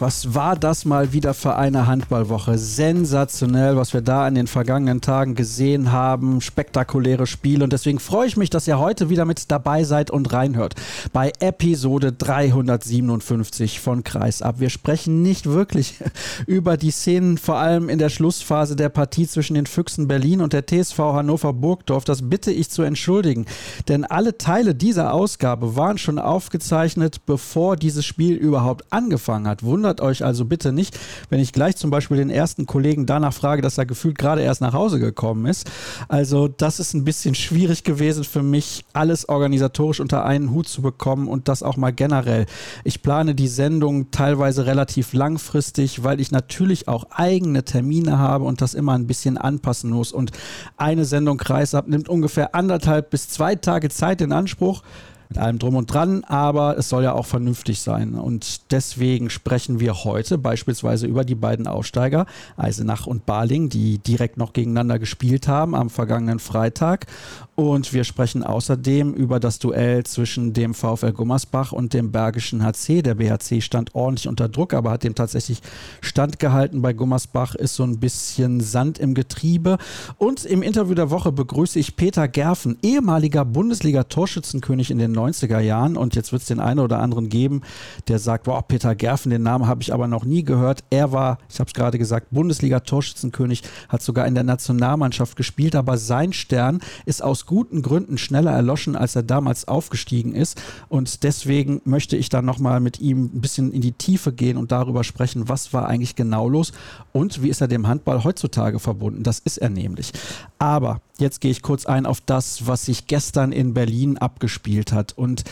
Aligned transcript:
was 0.00 0.34
war 0.34 0.56
das 0.56 0.84
mal 0.84 1.12
wieder 1.12 1.32
für 1.32 1.56
eine 1.56 1.86
Handballwoche? 1.86 2.58
Sensationell, 2.58 3.76
was 3.76 3.94
wir 3.94 4.02
da 4.02 4.28
in 4.28 4.34
den 4.34 4.46
vergangenen 4.46 5.00
Tagen 5.00 5.34
gesehen 5.34 5.92
haben. 5.92 6.40
Spektakuläre 6.40 7.26
Spiele 7.26 7.64
und 7.64 7.72
deswegen 7.72 7.98
freue 7.98 8.26
ich 8.26 8.36
mich, 8.36 8.50
dass 8.50 8.68
ihr 8.68 8.78
heute 8.78 9.08
wieder 9.08 9.24
mit 9.24 9.50
dabei 9.50 9.84
seid 9.84 10.10
und 10.10 10.32
reinhört. 10.32 10.74
Bei 11.12 11.32
Episode 11.40 12.12
357 12.12 13.80
von 13.80 14.04
Kreisab. 14.04 14.60
Wir 14.60 14.70
sprechen 14.70 15.22
nicht 15.22 15.46
wirklich 15.46 15.94
über 16.46 16.76
die 16.76 16.90
Szenen, 16.90 17.38
vor 17.38 17.56
allem 17.56 17.88
in 17.88 17.98
der 17.98 18.10
Schlussphase 18.10 18.76
der 18.76 18.88
Partie 18.90 19.26
zwischen 19.26 19.54
den 19.54 19.66
Füchsen 19.66 20.08
Berlin 20.08 20.42
und 20.42 20.52
der 20.52 20.66
TSV 20.66 20.98
Hannover 20.98 21.52
Burgdorf. 21.52 22.04
Das 22.04 22.28
bitte 22.28 22.50
ich 22.52 22.70
zu 22.70 22.82
entschuldigen, 22.82 23.46
denn 23.88 24.04
alle 24.04 24.36
Teile 24.36 24.74
dieser 24.74 25.14
Ausgabe 25.14 25.76
waren 25.76 25.98
schon 25.98 26.18
aufgezeichnet, 26.18 27.24
bevor 27.24 27.76
dieses 27.76 28.04
Spiel 28.04 28.36
überhaupt 28.36 28.84
angefangen 28.90 29.48
hat. 29.48 29.62
Wundert 29.86 30.00
euch 30.00 30.24
also 30.24 30.44
bitte 30.44 30.72
nicht, 30.72 30.98
wenn 31.30 31.38
ich 31.38 31.52
gleich 31.52 31.76
zum 31.76 31.92
Beispiel 31.92 32.16
den 32.16 32.28
ersten 32.28 32.66
Kollegen 32.66 33.06
danach 33.06 33.32
frage, 33.32 33.62
dass 33.62 33.78
er 33.78 33.86
gefühlt 33.86 34.18
gerade 34.18 34.42
erst 34.42 34.60
nach 34.60 34.72
Hause 34.72 34.98
gekommen 34.98 35.46
ist. 35.46 35.70
Also 36.08 36.48
das 36.48 36.80
ist 36.80 36.92
ein 36.94 37.04
bisschen 37.04 37.36
schwierig 37.36 37.84
gewesen 37.84 38.24
für 38.24 38.42
mich, 38.42 38.84
alles 38.94 39.28
organisatorisch 39.28 40.00
unter 40.00 40.24
einen 40.24 40.50
Hut 40.50 40.66
zu 40.66 40.82
bekommen 40.82 41.28
und 41.28 41.46
das 41.46 41.62
auch 41.62 41.76
mal 41.76 41.92
generell. 41.92 42.46
Ich 42.82 43.00
plane 43.00 43.36
die 43.36 43.46
Sendung 43.46 44.10
teilweise 44.10 44.66
relativ 44.66 45.12
langfristig, 45.12 46.02
weil 46.02 46.20
ich 46.20 46.32
natürlich 46.32 46.88
auch 46.88 47.04
eigene 47.12 47.64
Termine 47.64 48.18
habe 48.18 48.44
und 48.44 48.62
das 48.62 48.74
immer 48.74 48.94
ein 48.94 49.06
bisschen 49.06 49.38
anpassen 49.38 49.90
muss. 49.90 50.10
Und 50.10 50.32
eine 50.76 51.04
Sendung 51.04 51.36
Kreisab 51.36 51.86
nimmt 51.86 52.08
ungefähr 52.08 52.56
anderthalb 52.56 53.10
bis 53.10 53.28
zwei 53.28 53.54
Tage 53.54 53.88
Zeit 53.88 54.20
in 54.20 54.32
Anspruch 54.32 54.82
mit 55.28 55.38
allem 55.38 55.58
drum 55.58 55.76
und 55.76 55.92
dran, 55.92 56.24
aber 56.24 56.78
es 56.78 56.88
soll 56.88 57.04
ja 57.04 57.12
auch 57.12 57.26
vernünftig 57.26 57.80
sein. 57.80 58.14
Und 58.14 58.72
deswegen 58.72 59.30
sprechen 59.30 59.80
wir 59.80 60.04
heute 60.04 60.38
beispielsweise 60.38 61.06
über 61.06 61.24
die 61.24 61.34
beiden 61.34 61.66
Aufsteiger, 61.66 62.26
Eisenach 62.56 63.06
und 63.06 63.26
Baling, 63.26 63.68
die 63.68 63.98
direkt 63.98 64.36
noch 64.36 64.52
gegeneinander 64.52 64.98
gespielt 64.98 65.48
haben 65.48 65.74
am 65.74 65.90
vergangenen 65.90 66.38
Freitag. 66.38 67.06
Und 67.54 67.92
wir 67.94 68.04
sprechen 68.04 68.44
außerdem 68.44 69.14
über 69.14 69.40
das 69.40 69.58
Duell 69.58 70.04
zwischen 70.04 70.52
dem 70.52 70.74
VfL 70.74 71.12
Gummersbach 71.12 71.72
und 71.72 71.94
dem 71.94 72.12
Bergischen 72.12 72.62
HC. 72.62 73.02
Der 73.02 73.14
BHC 73.14 73.62
stand 73.62 73.94
ordentlich 73.94 74.28
unter 74.28 74.48
Druck, 74.48 74.74
aber 74.74 74.90
hat 74.90 75.04
dem 75.04 75.14
tatsächlich 75.14 75.62
standgehalten. 76.02 76.82
Bei 76.82 76.92
Gummersbach 76.92 77.54
ist 77.54 77.74
so 77.74 77.82
ein 77.82 77.98
bisschen 77.98 78.60
Sand 78.60 78.98
im 78.98 79.14
Getriebe. 79.14 79.78
Und 80.18 80.44
im 80.44 80.62
Interview 80.62 80.94
der 80.94 81.10
Woche 81.10 81.32
begrüße 81.32 81.78
ich 81.78 81.96
Peter 81.96 82.28
Gerfen, 82.28 82.76
ehemaliger 82.82 83.44
Bundesliga-Torschützenkönig 83.44 84.90
in 84.90 84.98
den 84.98 85.12
90er 85.16 85.60
Jahren. 85.60 85.96
Und 85.96 86.14
jetzt 86.14 86.32
wird 86.32 86.42
es 86.42 86.48
den 86.48 86.60
einen 86.60 86.80
oder 86.80 87.00
anderen 87.00 87.28
geben, 87.28 87.62
der 88.08 88.18
sagt, 88.18 88.44
boah, 88.44 88.62
Peter 88.66 88.94
Gerfen, 88.94 89.30
den 89.30 89.42
Namen 89.42 89.66
habe 89.66 89.82
ich 89.82 89.92
aber 89.92 90.08
noch 90.08 90.24
nie 90.24 90.44
gehört. 90.44 90.84
Er 90.90 91.12
war, 91.12 91.38
ich 91.48 91.58
habe 91.58 91.68
es 91.68 91.74
gerade 91.74 91.98
gesagt, 91.98 92.28
Bundesliga-Torschützenkönig, 92.30 93.62
hat 93.88 94.02
sogar 94.02 94.26
in 94.26 94.34
der 94.34 94.44
Nationalmannschaft 94.44 95.36
gespielt, 95.36 95.74
aber 95.74 95.98
sein 95.98 96.32
Stern 96.32 96.80
ist 97.04 97.22
aus 97.22 97.46
guten 97.46 97.82
Gründen 97.82 98.18
schneller 98.18 98.52
erloschen, 98.52 98.96
als 98.96 99.16
er 99.16 99.22
damals 99.22 99.68
aufgestiegen 99.68 100.34
ist. 100.34 100.60
Und 100.88 101.22
deswegen 101.22 101.80
möchte 101.84 102.16
ich 102.16 102.28
dann 102.28 102.44
nochmal 102.44 102.80
mit 102.80 103.00
ihm 103.00 103.30
ein 103.34 103.40
bisschen 103.40 103.72
in 103.72 103.80
die 103.80 103.92
Tiefe 103.92 104.32
gehen 104.32 104.56
und 104.56 104.72
darüber 104.72 105.04
sprechen, 105.04 105.48
was 105.48 105.72
war 105.72 105.86
eigentlich 105.88 106.16
genau 106.16 106.48
los 106.48 106.72
und 107.12 107.42
wie 107.42 107.48
ist 107.48 107.60
er 107.60 107.68
dem 107.68 107.86
Handball 107.86 108.24
heutzutage 108.24 108.78
verbunden. 108.78 109.22
Das 109.22 109.38
ist 109.38 109.58
er 109.58 109.70
nämlich. 109.70 110.12
Aber 110.58 111.00
Jetzt 111.18 111.40
gehe 111.40 111.50
ich 111.50 111.62
kurz 111.62 111.86
ein 111.86 112.04
auf 112.04 112.20
das, 112.20 112.66
was 112.66 112.84
sich 112.84 113.06
gestern 113.06 113.50
in 113.50 113.72
Berlin 113.72 114.18
abgespielt 114.18 114.92
hat. 114.92 115.14
Und 115.16 115.44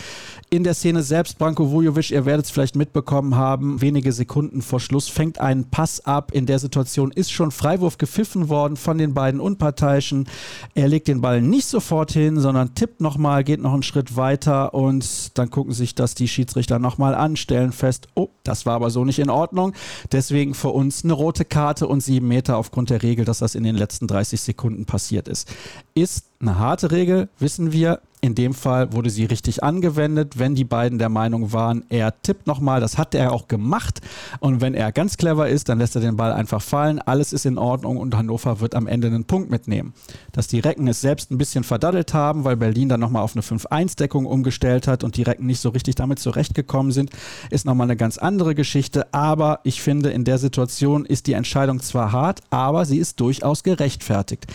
in 0.51 0.63
der 0.63 0.75
Szene 0.75 1.03
selbst, 1.03 1.39
Branko 1.39 1.71
Vujovic, 1.71 2.11
ihr 2.11 2.27
werdet 2.27 2.45
es 2.45 2.51
vielleicht 2.51 2.77
mitbekommen 2.77 3.37
haben, 3.37 3.81
wenige 3.81 4.13
Sekunden 4.13 4.61
vor 4.61 4.79
Schluss 4.79 5.09
fängt 5.09 5.41
ein 5.41 5.71
Pass 5.71 6.05
ab. 6.05 6.33
In 6.33 6.45
der 6.45 6.59
Situation 6.59 7.11
ist 7.11 7.33
schon 7.33 7.51
Freiwurf 7.51 7.97
gepfiffen 7.97 8.51
worden 8.51 8.77
von 8.77 8.99
den 8.99 9.15
beiden 9.15 9.41
Unparteiischen. 9.41 10.29
Er 10.75 10.87
legt 10.87 11.09
den 11.09 11.23
Ball 11.23 11.41
nicht 11.41 11.67
sofort 11.67 12.13
hin, 12.13 12.39
sondern 12.41 12.75
tippt 12.75 13.01
nochmal, 13.01 13.43
geht 13.43 13.63
noch 13.63 13.73
einen 13.73 13.83
Schritt 13.83 14.17
weiter 14.17 14.75
und 14.75 15.39
dann 15.39 15.49
gucken 15.49 15.73
sich 15.73 15.95
das 15.95 16.15
die 16.15 16.29
Schiedsrichter 16.29 16.79
nochmal 16.79 17.15
an, 17.15 17.37
stellen 17.37 17.73
fest, 17.73 18.09
oh, 18.15 18.29
das 18.43 18.67
war 18.67 18.75
aber 18.75 18.91
so 18.91 19.07
nicht 19.07 19.19
in 19.19 19.31
Ordnung. 19.31 19.73
Deswegen 20.13 20.53
für 20.53 20.69
uns 20.69 21.05
eine 21.05 21.15
rote 21.15 21.47
Karte 21.47 21.89
und 21.89 22.03
sieben 22.03 22.29
Meter 22.29 22.59
aufgrund 22.59 22.91
der 22.91 23.03
Regel, 23.03 23.25
dass 23.25 23.39
das 23.39 23.55
in 23.55 23.65
den 23.65 23.77
letzten 23.77 24.07
30 24.07 24.43
Sekunden 24.43 24.85
passiert 24.85 25.27
ist 25.27 25.54
ist 25.95 26.27
eine 26.41 26.59
harte 26.59 26.91
Regel, 26.91 27.29
wissen 27.39 27.73
wir. 27.73 28.01
In 28.25 28.35
dem 28.35 28.55
Fall 28.55 28.95
wurde 28.95 29.11
sie 29.11 29.27
richtig 29.27 29.63
angewendet, 29.63 30.39
wenn 30.39 30.55
die 30.55 30.65
beiden 30.65 30.99
der 30.99 31.11
Meinung 31.11 31.53
waren, 31.53 31.85
er 31.91 32.23
tippt 32.23 32.47
nochmal, 32.47 32.81
das 32.81 32.97
hat 32.97 33.15
er 33.15 33.33
auch 33.33 33.49
gemacht. 33.49 34.01
Und 34.41 34.63
wenn 34.63 34.73
er 34.73 34.93
ganz 34.93 35.19
clever 35.19 35.47
ist, 35.47 35.69
dann 35.69 35.79
lässt 35.79 35.95
er 35.95 36.01
den 36.01 36.17
Ball 36.17 36.33
einfach 36.33 36.63
fallen. 36.63 37.01
Alles 37.01 37.35
ist 37.35 37.45
in 37.45 37.59
Ordnung 37.59 37.99
und 37.99 38.17
Hannover 38.17 38.61
wird 38.61 38.77
am 38.77 38.87
Ende 38.87 39.09
einen 39.09 39.27
Punkt 39.27 39.51
mitnehmen. 39.51 39.93
Dass 40.33 40.47
die 40.47 40.61
Recken 40.61 40.89
es 40.89 41.03
selbst 41.03 41.31
ein 41.31 41.37
bisschen 41.37 41.65
verdaddelt 41.65 42.15
haben, 42.15 42.45
weil 42.45 42.57
Berlin 42.57 42.89
dann 42.89 43.01
nochmal 43.01 43.23
auf 43.23 43.37
eine 43.37 43.43
5-1-Deckung 43.43 44.25
umgestellt 44.25 44.89
hat 44.89 45.05
und 45.05 45.19
die 45.19 45.23
Recken 45.23 45.45
nicht 45.45 45.61
so 45.61 45.69
richtig 45.69 45.97
damit 45.97 46.19
zurechtgekommen 46.19 46.93
sind, 46.93 47.11
ist 47.51 47.67
nochmal 47.67 47.89
eine 47.89 47.97
ganz 47.99 48.17
andere 48.17 48.55
Geschichte. 48.55 49.13
Aber 49.13 49.61
ich 49.65 49.83
finde, 49.83 50.09
in 50.09 50.25
der 50.25 50.39
Situation 50.39 51.05
ist 51.05 51.27
die 51.27 51.35
Entscheidung 51.35 51.81
zwar 51.81 52.13
hart, 52.13 52.41
aber 52.49 52.87
sie 52.87 52.97
ist 52.97 53.21
durchaus 53.21 53.65
gerechtfertigt. 53.65 54.47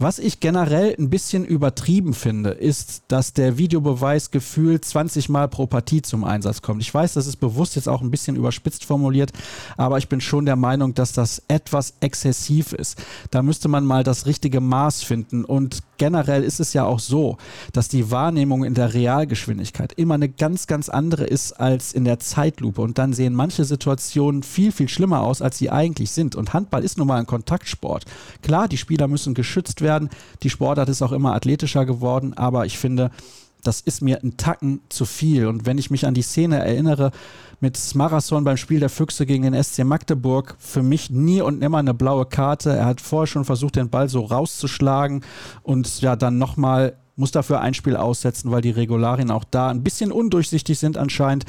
Was 0.00 0.18
ich 0.18 0.40
generell 0.40 0.96
ein 0.98 1.08
bisschen 1.08 1.44
übertrieben 1.44 2.14
finde, 2.14 2.50
ist, 2.50 3.11
dass 3.12 3.34
der 3.34 3.58
Videobeweis 3.58 4.30
gefühlt 4.30 4.86
20 4.86 5.28
Mal 5.28 5.46
pro 5.46 5.66
Partie 5.66 6.00
zum 6.00 6.24
Einsatz 6.24 6.62
kommt. 6.62 6.80
Ich 6.80 6.94
weiß, 6.94 7.12
das 7.12 7.26
ist 7.26 7.36
bewusst 7.36 7.76
jetzt 7.76 7.86
auch 7.86 8.00
ein 8.00 8.10
bisschen 8.10 8.36
überspitzt 8.36 8.86
formuliert, 8.86 9.32
aber 9.76 9.98
ich 9.98 10.08
bin 10.08 10.22
schon 10.22 10.46
der 10.46 10.56
Meinung, 10.56 10.94
dass 10.94 11.12
das 11.12 11.42
etwas 11.46 11.92
exzessiv 12.00 12.72
ist. 12.72 13.04
Da 13.30 13.42
müsste 13.42 13.68
man 13.68 13.84
mal 13.84 14.02
das 14.02 14.24
richtige 14.24 14.62
Maß 14.62 15.02
finden. 15.02 15.44
Und 15.44 15.80
generell 16.02 16.42
ist 16.42 16.58
es 16.58 16.72
ja 16.72 16.84
auch 16.84 16.98
so, 16.98 17.36
dass 17.72 17.86
die 17.86 18.10
Wahrnehmung 18.10 18.64
in 18.64 18.74
der 18.74 18.92
Realgeschwindigkeit 18.92 19.92
immer 19.92 20.14
eine 20.14 20.28
ganz, 20.28 20.66
ganz 20.66 20.88
andere 20.88 21.22
ist 21.22 21.52
als 21.52 21.92
in 21.92 22.04
der 22.04 22.18
Zeitlupe. 22.18 22.82
Und 22.82 22.98
dann 22.98 23.12
sehen 23.12 23.34
manche 23.34 23.64
Situationen 23.64 24.42
viel, 24.42 24.72
viel 24.72 24.88
schlimmer 24.88 25.20
aus, 25.20 25.40
als 25.40 25.58
sie 25.58 25.70
eigentlich 25.70 26.10
sind. 26.10 26.34
Und 26.34 26.54
Handball 26.54 26.82
ist 26.82 26.98
nun 26.98 27.06
mal 27.06 27.20
ein 27.20 27.26
Kontaktsport. 27.26 28.04
Klar, 28.42 28.66
die 28.66 28.78
Spieler 28.78 29.06
müssen 29.06 29.34
geschützt 29.34 29.80
werden. 29.80 30.10
Die 30.42 30.50
Sportart 30.50 30.88
ist 30.88 31.02
auch 31.02 31.12
immer 31.12 31.34
athletischer 31.34 31.86
geworden, 31.86 32.34
aber 32.34 32.66
ich 32.66 32.80
finde, 32.80 33.12
das 33.62 33.80
ist 33.80 34.02
mir 34.02 34.20
ein 34.22 34.36
Tacken 34.36 34.80
zu 34.88 35.04
viel. 35.04 35.46
Und 35.46 35.66
wenn 35.66 35.78
ich 35.78 35.90
mich 35.90 36.06
an 36.06 36.14
die 36.14 36.22
Szene 36.22 36.58
erinnere 36.58 37.12
mit 37.60 37.78
Marathon 37.94 38.42
beim 38.44 38.56
Spiel 38.56 38.80
der 38.80 38.88
Füchse 38.88 39.24
gegen 39.24 39.44
den 39.44 39.62
SC 39.62 39.84
Magdeburg, 39.84 40.56
für 40.58 40.82
mich 40.82 41.10
nie 41.10 41.40
und 41.42 41.60
nimmer 41.60 41.78
eine 41.78 41.94
blaue 41.94 42.26
Karte. 42.26 42.70
Er 42.70 42.86
hat 42.86 43.00
vorher 43.00 43.28
schon 43.28 43.44
versucht, 43.44 43.76
den 43.76 43.88
Ball 43.88 44.08
so 44.08 44.22
rauszuschlagen 44.22 45.24
und 45.62 46.00
ja, 46.00 46.16
dann 46.16 46.38
nochmal 46.38 46.96
muss 47.14 47.30
dafür 47.30 47.60
ein 47.60 47.74
Spiel 47.74 47.96
aussetzen, 47.96 48.50
weil 48.50 48.62
die 48.62 48.70
Regularien 48.70 49.30
auch 49.30 49.44
da 49.44 49.68
ein 49.68 49.84
bisschen 49.84 50.12
undurchsichtig 50.12 50.78
sind 50.78 50.96
anscheinend 50.96 51.44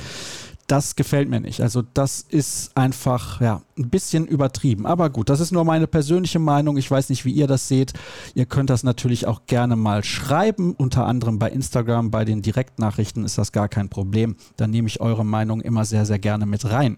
das 0.68 0.96
gefällt 0.96 1.30
mir 1.30 1.40
nicht. 1.40 1.62
Also 1.62 1.84
das 1.94 2.22
ist 2.22 2.76
einfach 2.76 3.42
ja 3.42 3.62
ein 3.78 3.90
bisschen 3.90 4.26
übertrieben. 4.26 4.86
Aber 4.86 5.10
gut, 5.10 5.30
das 5.30 5.40
ist 5.40 5.52
nur 5.52 5.66
meine 5.66 5.88
persönliche 5.88 6.40
Meinung. 6.40 6.78
Ich 6.78 6.90
weiß 6.90 7.10
nicht, 7.10 7.26
wie 7.26 7.32
ihr 7.32 7.48
das 7.48 7.68
seht. 7.68 7.94
Ihr 8.34 8.46
könnt 8.46 8.70
das 8.70 8.84
natürlich 8.84 9.28
auch 9.28 9.42
gerne 9.46 9.76
mal 9.76 10.04
schreiben. 10.04 10.74
Unter 10.74 11.06
anderem 11.06 11.40
bei 11.40 11.50
Instagram, 11.50 12.12
bei 12.12 12.24
den 12.24 12.42
Direktnachrichten 12.42 13.26
ist 13.26 13.38
das 13.38 13.52
gar 13.52 13.68
kein 13.68 13.90
Problem. 13.90 14.36
Da 14.56 14.68
nehme 14.68 14.88
ich 14.88 15.02
eure 15.02 15.26
Meinung 15.26 15.62
immer 15.62 15.86
sehr, 15.86 16.06
sehr 16.06 16.20
gerne 16.20 16.46
mit 16.46 16.70
rein. 16.70 16.98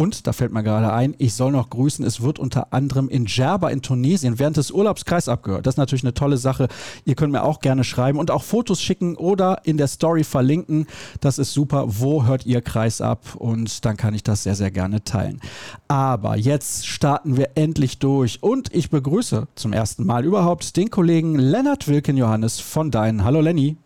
Und, 0.00 0.26
da 0.26 0.32
fällt 0.32 0.50
mir 0.50 0.62
gerade 0.62 0.94
ein, 0.94 1.14
ich 1.18 1.34
soll 1.34 1.52
noch 1.52 1.68
grüßen, 1.68 2.06
es 2.06 2.22
wird 2.22 2.38
unter 2.38 2.72
anderem 2.72 3.10
in 3.10 3.26
Djerba 3.26 3.68
in 3.68 3.82
Tunesien 3.82 4.38
während 4.38 4.56
des 4.56 4.70
Urlaubskreis 4.70 5.28
abgehört. 5.28 5.66
Das 5.66 5.74
ist 5.74 5.78
natürlich 5.78 6.04
eine 6.04 6.14
tolle 6.14 6.38
Sache. 6.38 6.68
Ihr 7.04 7.14
könnt 7.14 7.32
mir 7.32 7.42
auch 7.42 7.60
gerne 7.60 7.84
schreiben 7.84 8.18
und 8.18 8.30
auch 8.30 8.42
Fotos 8.42 8.80
schicken 8.80 9.14
oder 9.14 9.60
in 9.64 9.76
der 9.76 9.88
Story 9.88 10.24
verlinken. 10.24 10.86
Das 11.20 11.38
ist 11.38 11.52
super. 11.52 11.84
Wo 11.86 12.24
hört 12.24 12.46
ihr 12.46 12.62
Kreis 12.62 13.02
ab? 13.02 13.34
Und 13.34 13.84
dann 13.84 13.98
kann 13.98 14.14
ich 14.14 14.22
das 14.22 14.44
sehr, 14.44 14.54
sehr 14.54 14.70
gerne 14.70 15.04
teilen. 15.04 15.38
Aber 15.86 16.34
jetzt 16.38 16.86
starten 16.86 17.36
wir 17.36 17.50
endlich 17.56 17.98
durch 17.98 18.42
und 18.42 18.74
ich 18.74 18.88
begrüße 18.88 19.48
zum 19.54 19.74
ersten 19.74 20.06
Mal 20.06 20.24
überhaupt 20.24 20.78
den 20.78 20.88
Kollegen 20.88 21.34
Lennart 21.38 21.88
Wilken 21.88 22.16
Johannes 22.16 22.58
von 22.58 22.90
Dein. 22.90 23.22
Hallo 23.22 23.42
Lenny. 23.42 23.76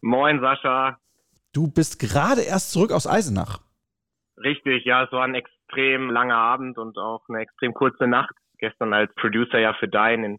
Moin 0.00 0.40
Sascha. 0.40 0.96
Du 1.52 1.66
bist 1.66 1.98
gerade 1.98 2.40
erst 2.40 2.70
zurück 2.70 2.90
aus 2.90 3.06
Eisenach. 3.06 3.65
Richtig, 4.42 4.84
ja, 4.84 5.04
es 5.04 5.12
war 5.12 5.24
ein 5.24 5.34
extrem 5.34 6.10
langer 6.10 6.36
Abend 6.36 6.78
und 6.78 6.98
auch 6.98 7.22
eine 7.28 7.40
extrem 7.40 7.72
kurze 7.74 8.06
Nacht. 8.06 8.34
Gestern 8.58 8.92
als 8.92 9.14
Producer 9.14 9.58
ja 9.58 9.74
für 9.74 9.88
Dein 9.88 10.24
in 10.24 10.38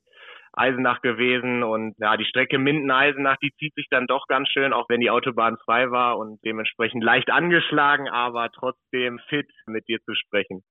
Eisenach 0.54 1.02
gewesen 1.02 1.64
und 1.64 1.96
ja, 2.00 2.18
die 2.18 2.26
Strecke 2.26 2.58
Minden-Eisenach, 2.58 3.38
die 3.38 3.52
zieht 3.60 3.76
sich 3.76 3.88
dann 3.92 4.08
doch 4.08 4.26
ganz 4.28 4.50
schön, 4.50 4.74
auch 4.74 4.90
wenn 4.90 5.02
die 5.02 5.12
Autobahn 5.12 5.58
frei 5.64 5.92
war 5.92 6.18
und 6.18 6.40
dementsprechend 6.44 7.04
leicht 7.04 7.30
angeschlagen, 7.30 8.10
aber 8.10 8.50
trotzdem 8.52 9.20
fit 9.30 9.48
mit 9.68 9.88
dir 9.88 10.00
zu 10.04 10.16
sprechen. 10.16 10.64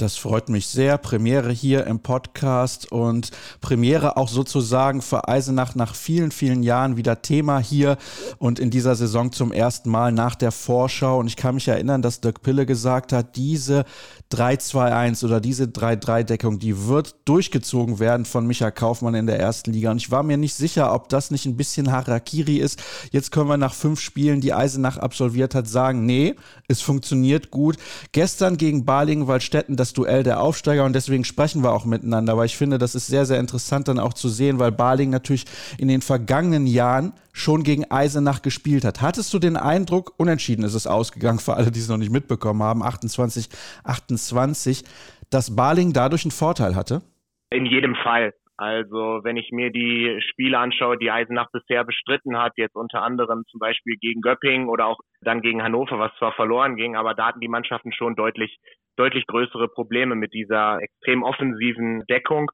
Das 0.00 0.16
freut 0.16 0.48
mich 0.48 0.66
sehr. 0.66 0.96
Premiere 0.96 1.52
hier 1.52 1.86
im 1.86 2.00
Podcast 2.00 2.90
und 2.90 3.32
Premiere 3.60 4.16
auch 4.16 4.28
sozusagen 4.28 5.02
für 5.02 5.28
Eisenach 5.28 5.74
nach 5.74 5.94
vielen, 5.94 6.30
vielen 6.30 6.62
Jahren 6.62 6.96
wieder 6.96 7.20
Thema 7.20 7.58
hier 7.58 7.98
und 8.38 8.58
in 8.58 8.70
dieser 8.70 8.94
Saison 8.94 9.30
zum 9.30 9.52
ersten 9.52 9.90
Mal 9.90 10.10
nach 10.10 10.36
der 10.36 10.52
Vorschau. 10.52 11.18
Und 11.18 11.26
ich 11.26 11.36
kann 11.36 11.56
mich 11.56 11.68
erinnern, 11.68 12.00
dass 12.00 12.22
Dirk 12.22 12.40
Pille 12.40 12.64
gesagt 12.64 13.12
hat, 13.12 13.36
diese 13.36 13.84
3-2-1 14.32 15.22
oder 15.22 15.38
diese 15.38 15.64
3-3-Deckung, 15.64 16.58
die 16.58 16.86
wird 16.86 17.16
durchgezogen 17.26 17.98
werden 17.98 18.24
von 18.24 18.46
Micha 18.46 18.70
Kaufmann 18.70 19.14
in 19.14 19.26
der 19.26 19.38
ersten 19.38 19.70
Liga. 19.70 19.90
Und 19.90 19.98
ich 19.98 20.10
war 20.10 20.22
mir 20.22 20.38
nicht 20.38 20.54
sicher, 20.54 20.94
ob 20.94 21.10
das 21.10 21.30
nicht 21.30 21.44
ein 21.44 21.58
bisschen 21.58 21.92
Harakiri 21.92 22.56
ist. 22.56 22.80
Jetzt 23.10 23.32
können 23.32 23.48
wir 23.48 23.58
nach 23.58 23.74
fünf 23.74 24.00
Spielen, 24.00 24.40
die 24.40 24.54
Eisenach 24.54 24.96
absolviert 24.96 25.54
hat, 25.54 25.68
sagen, 25.68 26.06
nee, 26.06 26.36
es 26.68 26.80
funktioniert 26.80 27.50
gut. 27.50 27.76
Gestern 28.12 28.56
gegen 28.56 28.86
Balingen-Waldstätten 28.86 29.76
das 29.76 29.89
das 29.90 29.94
Duell 29.94 30.22
der 30.22 30.40
Aufsteiger 30.40 30.84
und 30.84 30.94
deswegen 30.94 31.24
sprechen 31.24 31.64
wir 31.64 31.72
auch 31.72 31.84
miteinander, 31.84 32.36
weil 32.36 32.46
ich 32.46 32.56
finde, 32.56 32.78
das 32.78 32.94
ist 32.94 33.08
sehr, 33.08 33.26
sehr 33.26 33.40
interessant 33.40 33.88
dann 33.88 33.98
auch 33.98 34.12
zu 34.12 34.28
sehen, 34.28 34.60
weil 34.60 34.70
Baling 34.70 35.10
natürlich 35.10 35.46
in 35.78 35.88
den 35.88 36.00
vergangenen 36.00 36.66
Jahren 36.66 37.12
schon 37.32 37.64
gegen 37.64 37.90
Eisenach 37.90 38.42
gespielt 38.42 38.84
hat. 38.84 39.02
Hattest 39.02 39.34
du 39.34 39.40
den 39.40 39.56
Eindruck, 39.56 40.14
unentschieden 40.16 40.64
ist 40.64 40.74
es 40.74 40.86
ausgegangen 40.86 41.40
für 41.40 41.54
alle, 41.54 41.72
die 41.72 41.80
es 41.80 41.88
noch 41.88 41.96
nicht 41.96 42.12
mitbekommen 42.12 42.62
haben, 42.62 42.82
28, 42.82 43.48
28, 43.82 44.84
dass 45.28 45.56
Baling 45.56 45.92
dadurch 45.92 46.24
einen 46.24 46.30
Vorteil 46.30 46.76
hatte? 46.76 47.02
In 47.50 47.66
jedem 47.66 47.96
Fall. 47.96 48.32
Also 48.60 49.20
wenn 49.24 49.38
ich 49.38 49.52
mir 49.52 49.70
die 49.70 50.20
Spiele 50.20 50.58
anschaue, 50.58 50.98
die 50.98 51.10
Eisenach 51.10 51.50
bisher 51.50 51.82
bestritten 51.82 52.36
hat, 52.36 52.52
jetzt 52.58 52.76
unter 52.76 53.00
anderem 53.00 53.44
zum 53.50 53.58
Beispiel 53.58 53.96
gegen 53.96 54.20
Göppingen 54.20 54.68
oder 54.68 54.84
auch 54.84 54.98
dann 55.22 55.40
gegen 55.40 55.62
Hannover, 55.62 55.98
was 55.98 56.14
zwar 56.18 56.32
verloren 56.32 56.76
ging, 56.76 56.94
aber 56.94 57.14
da 57.14 57.28
hatten 57.28 57.40
die 57.40 57.48
Mannschaften 57.48 57.90
schon 57.90 58.16
deutlich, 58.16 58.58
deutlich 58.96 59.26
größere 59.26 59.68
Probleme 59.68 60.14
mit 60.14 60.34
dieser 60.34 60.78
extrem 60.82 61.22
offensiven 61.22 62.04
Deckung. 62.10 62.50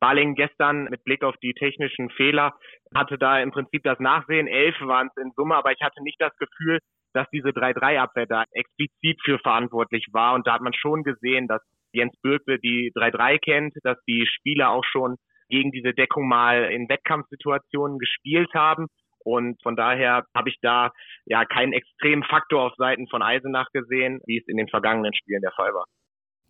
Baling 0.00 0.34
gestern 0.34 0.88
mit 0.90 1.04
Blick 1.04 1.22
auf 1.22 1.36
die 1.36 1.54
technischen 1.54 2.10
Fehler 2.10 2.54
hatte 2.92 3.16
da 3.16 3.38
im 3.38 3.52
Prinzip 3.52 3.84
das 3.84 4.00
Nachsehen. 4.00 4.48
Elf 4.48 4.74
waren 4.80 5.08
es 5.14 5.22
in 5.22 5.30
Summe, 5.36 5.54
aber 5.54 5.70
ich 5.70 5.82
hatte 5.82 6.02
nicht 6.02 6.20
das 6.20 6.36
Gefühl, 6.38 6.80
dass 7.12 7.30
diese 7.30 7.50
3-3-Abwehr 7.50 8.26
da 8.26 8.42
explizit 8.50 9.20
für 9.24 9.38
verantwortlich 9.38 10.08
war. 10.10 10.34
Und 10.34 10.48
da 10.48 10.54
hat 10.54 10.62
man 10.62 10.74
schon 10.74 11.04
gesehen, 11.04 11.46
dass 11.46 11.62
Jens 11.92 12.12
Bürkle 12.22 12.58
die 12.58 12.90
3-3 12.96 13.38
kennt, 13.38 13.74
dass 13.84 14.02
die 14.08 14.26
Spieler 14.26 14.70
auch 14.70 14.84
schon 14.84 15.14
gegen 15.48 15.70
diese 15.70 15.92
Deckung 15.92 16.28
mal 16.28 16.64
in 16.72 16.88
Wettkampfsituationen 16.88 17.98
gespielt 17.98 18.52
haben. 18.54 18.86
Und 19.24 19.60
von 19.62 19.74
daher 19.74 20.24
habe 20.36 20.50
ich 20.50 20.58
da 20.60 20.90
ja 21.24 21.44
keinen 21.44 21.72
extremen 21.72 22.22
Faktor 22.24 22.66
auf 22.66 22.72
Seiten 22.76 23.08
von 23.08 23.22
Eisenach 23.22 23.68
gesehen, 23.72 24.20
wie 24.26 24.38
es 24.38 24.46
in 24.46 24.58
den 24.58 24.68
vergangenen 24.68 25.14
Spielen 25.14 25.40
der 25.40 25.52
Fall 25.52 25.72
war. 25.72 25.84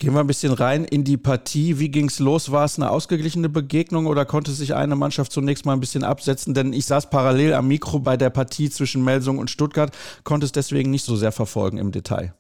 Gehen 0.01 0.13
wir 0.13 0.21
ein 0.21 0.27
bisschen 0.27 0.53
rein 0.53 0.85
in 0.85 1.05
die 1.05 1.17
Partie. 1.17 1.79
Wie 1.79 1.89
ging 1.89 2.07
es 2.07 2.19
los? 2.19 2.51
War 2.51 2.65
es 2.65 2.79
eine 2.79 2.91
ausgeglichene 2.91 3.49
Begegnung 3.49 4.07
oder 4.07 4.25
konnte 4.25 4.51
sich 4.51 4.75
eine 4.75 4.97
Mannschaft 4.97 5.31
zunächst 5.31 5.65
mal 5.67 5.73
ein 5.73 5.81
bisschen 5.81 6.03
absetzen? 6.03 6.53
Denn 6.53 6.73
ich 6.73 6.87
saß 6.87 7.11
parallel 7.11 7.55
am 7.55 7.69
Mikro 7.69 8.01
bei 8.01 8.17
der 8.17 8.31
Partie 8.31 8.69
zwischen 8.71 9.05
Melsung 9.05 9.39
und 9.39 9.51
Stuttgart, 9.51 9.97
konnte 10.25 10.47
es 10.47 10.53
deswegen 10.53 10.91
nicht 10.91 11.05
so 11.05 11.15
sehr 11.15 11.31
verfolgen 11.31 11.79
im 11.79 11.93
Detail. 11.93 12.35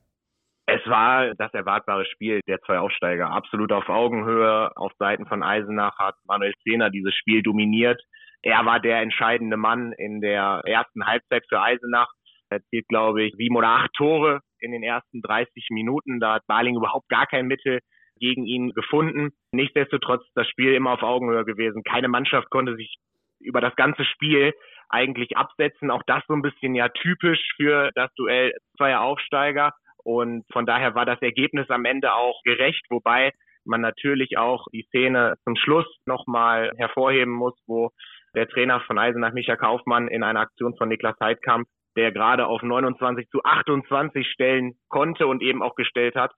Es 0.66 0.80
war 0.86 1.34
das 1.34 1.52
erwartbare 1.52 2.06
Spiel 2.06 2.40
der 2.46 2.60
zwei 2.62 2.78
Aufsteiger. 2.78 3.30
Absolut 3.30 3.70
auf 3.72 3.88
Augenhöhe. 3.88 4.74
Auf 4.76 4.92
Seiten 4.98 5.26
von 5.26 5.42
Eisenach 5.42 5.98
hat 5.98 6.14
Manuel 6.24 6.54
Zehner 6.62 6.90
dieses 6.90 7.14
Spiel 7.14 7.42
dominiert. 7.42 8.00
Er 8.42 8.64
war 8.64 8.80
der 8.80 9.00
entscheidende 9.00 9.56
Mann 9.56 9.92
in 9.92 10.20
der 10.20 10.62
ersten 10.64 11.06
Halbzeit 11.06 11.44
für 11.48 11.60
Eisenach. 11.60 12.08
Er 12.50 12.62
zielt, 12.70 12.88
glaube 12.88 13.22
ich, 13.24 13.34
sieben 13.36 13.56
oder 13.56 13.68
acht 13.68 13.92
Tore 13.94 14.40
in 14.60 14.72
den 14.72 14.82
ersten 14.82 15.20
30 15.20 15.68
Minuten. 15.70 16.20
Da 16.20 16.34
hat 16.34 16.46
Baling 16.46 16.76
überhaupt 16.76 17.08
gar 17.08 17.26
kein 17.26 17.46
Mittel 17.46 17.80
gegen 18.18 18.46
ihn 18.46 18.70
gefunden. 18.70 19.30
Nichtsdestotrotz 19.52 20.22
das 20.34 20.48
Spiel 20.48 20.72
immer 20.74 20.92
auf 20.92 21.02
Augenhöhe 21.02 21.44
gewesen. 21.44 21.82
Keine 21.82 22.08
Mannschaft 22.08 22.48
konnte 22.50 22.76
sich 22.76 22.96
über 23.40 23.60
das 23.60 23.76
ganze 23.76 24.04
Spiel 24.04 24.54
eigentlich 24.88 25.36
absetzen. 25.36 25.90
Auch 25.90 26.02
das 26.06 26.22
so 26.26 26.34
ein 26.34 26.42
bisschen 26.42 26.74
ja 26.74 26.88
typisch 26.88 27.40
für 27.56 27.90
das 27.94 28.12
Duell 28.14 28.52
zweier 28.76 29.02
Aufsteiger. 29.02 29.72
Und 30.04 30.44
von 30.52 30.66
daher 30.66 30.94
war 30.94 31.06
das 31.06 31.20
Ergebnis 31.22 31.68
am 31.70 31.84
Ende 31.84 32.14
auch 32.14 32.40
gerecht, 32.44 32.84
wobei 32.90 33.32
man 33.64 33.80
natürlich 33.80 34.36
auch 34.36 34.66
die 34.72 34.84
Szene 34.88 35.34
zum 35.44 35.56
Schluss 35.56 35.86
nochmal 36.06 36.70
hervorheben 36.76 37.32
muss, 37.32 37.54
wo 37.66 37.90
der 38.34 38.48
Trainer 38.48 38.80
von 38.80 38.98
Eisenach, 38.98 39.32
Micha 39.32 39.56
Kaufmann, 39.56 40.08
in 40.08 40.22
einer 40.22 40.40
Aktion 40.40 40.76
von 40.76 40.88
Niklas 40.88 41.16
Heidkamp, 41.20 41.66
der 41.96 42.12
gerade 42.12 42.46
auf 42.46 42.62
29 42.62 43.28
zu 43.30 43.42
28 43.42 44.26
stellen 44.26 44.74
konnte 44.88 45.26
und 45.26 45.42
eben 45.42 45.62
auch 45.62 45.76
gestellt 45.76 46.16
hat, 46.16 46.32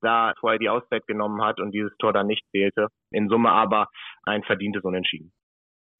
da 0.00 0.32
vorher 0.40 0.58
die 0.58 0.70
Auszeit 0.70 1.06
genommen 1.06 1.42
hat 1.42 1.60
und 1.60 1.72
dieses 1.72 1.94
Tor 1.98 2.12
dann 2.12 2.26
nicht 2.26 2.44
zählte. 2.50 2.88
In 3.10 3.28
Summe 3.28 3.50
aber 3.50 3.88
ein 4.24 4.42
verdientes 4.44 4.82
Unentschieden 4.84 5.32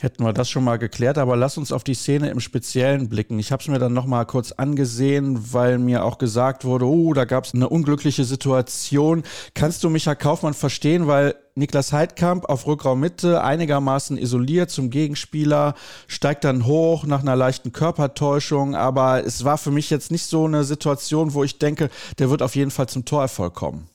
hätten 0.03 0.25
wir 0.25 0.33
das 0.33 0.51
schon 0.51 0.65
mal 0.65 0.79
geklärt, 0.79 1.17
aber 1.17 1.37
lass 1.37 1.57
uns 1.57 1.73
auf 1.73 1.85
die 1.85 1.95
Szene 1.95 2.31
im 2.31 2.41
Speziellen 2.41 3.09
blicken. 3.09 3.39
Ich 3.39 3.53
habe 3.53 3.61
es 3.61 3.69
mir 3.69 3.79
dann 3.79 3.93
noch 3.93 4.07
mal 4.07 4.25
kurz 4.25 4.53
angesehen, 4.53 5.53
weil 5.53 5.79
mir 5.79 6.05
auch 6.05 6.19
gesagt 6.19 6.65
wurde, 6.65 6.87
oh, 6.87 7.15
da 7.15 7.25
gab 7.25 7.45
es 7.45 7.55
eine 7.55 7.69
unglückliche 7.69 8.25
Situation. 8.25 9.23
Kannst 9.55 9.85
du 9.85 9.91
Micha 9.91 10.15
Kaufmann 10.15 10.55
verstehen, 10.55 11.07
weil 11.07 11.35
Niklas 11.55 11.93
Heidkamp 11.93 12.47
auf 12.47 12.67
Rückraummitte 12.67 13.45
einigermaßen 13.45 14.17
isoliert 14.19 14.71
zum 14.71 14.91
Gegenspieler, 14.91 15.75
steigt 16.09 16.45
dann 16.45 16.67
hoch 16.67 17.05
nach 17.07 17.21
einer 17.21 17.37
leichten 17.37 17.73
Körpertäuschung, 17.73 18.75
aber 18.75 19.23
es 19.25 19.45
war 19.45 19.59
für 19.59 19.71
mich 19.71 19.91
jetzt 19.91 20.11
nicht 20.11 20.25
so 20.25 20.47
eine 20.47 20.65
Situation, 20.65 21.35
wo 21.35 21.45
ich 21.45 21.59
denke, 21.59 21.91
der 22.19 22.31
wird 22.31 22.43
auf 22.43 22.57
jeden 22.57 22.71
Fall 22.71 22.89
zum 22.89 23.05
Torerfolg 23.05 23.55
kommen. 23.55 23.89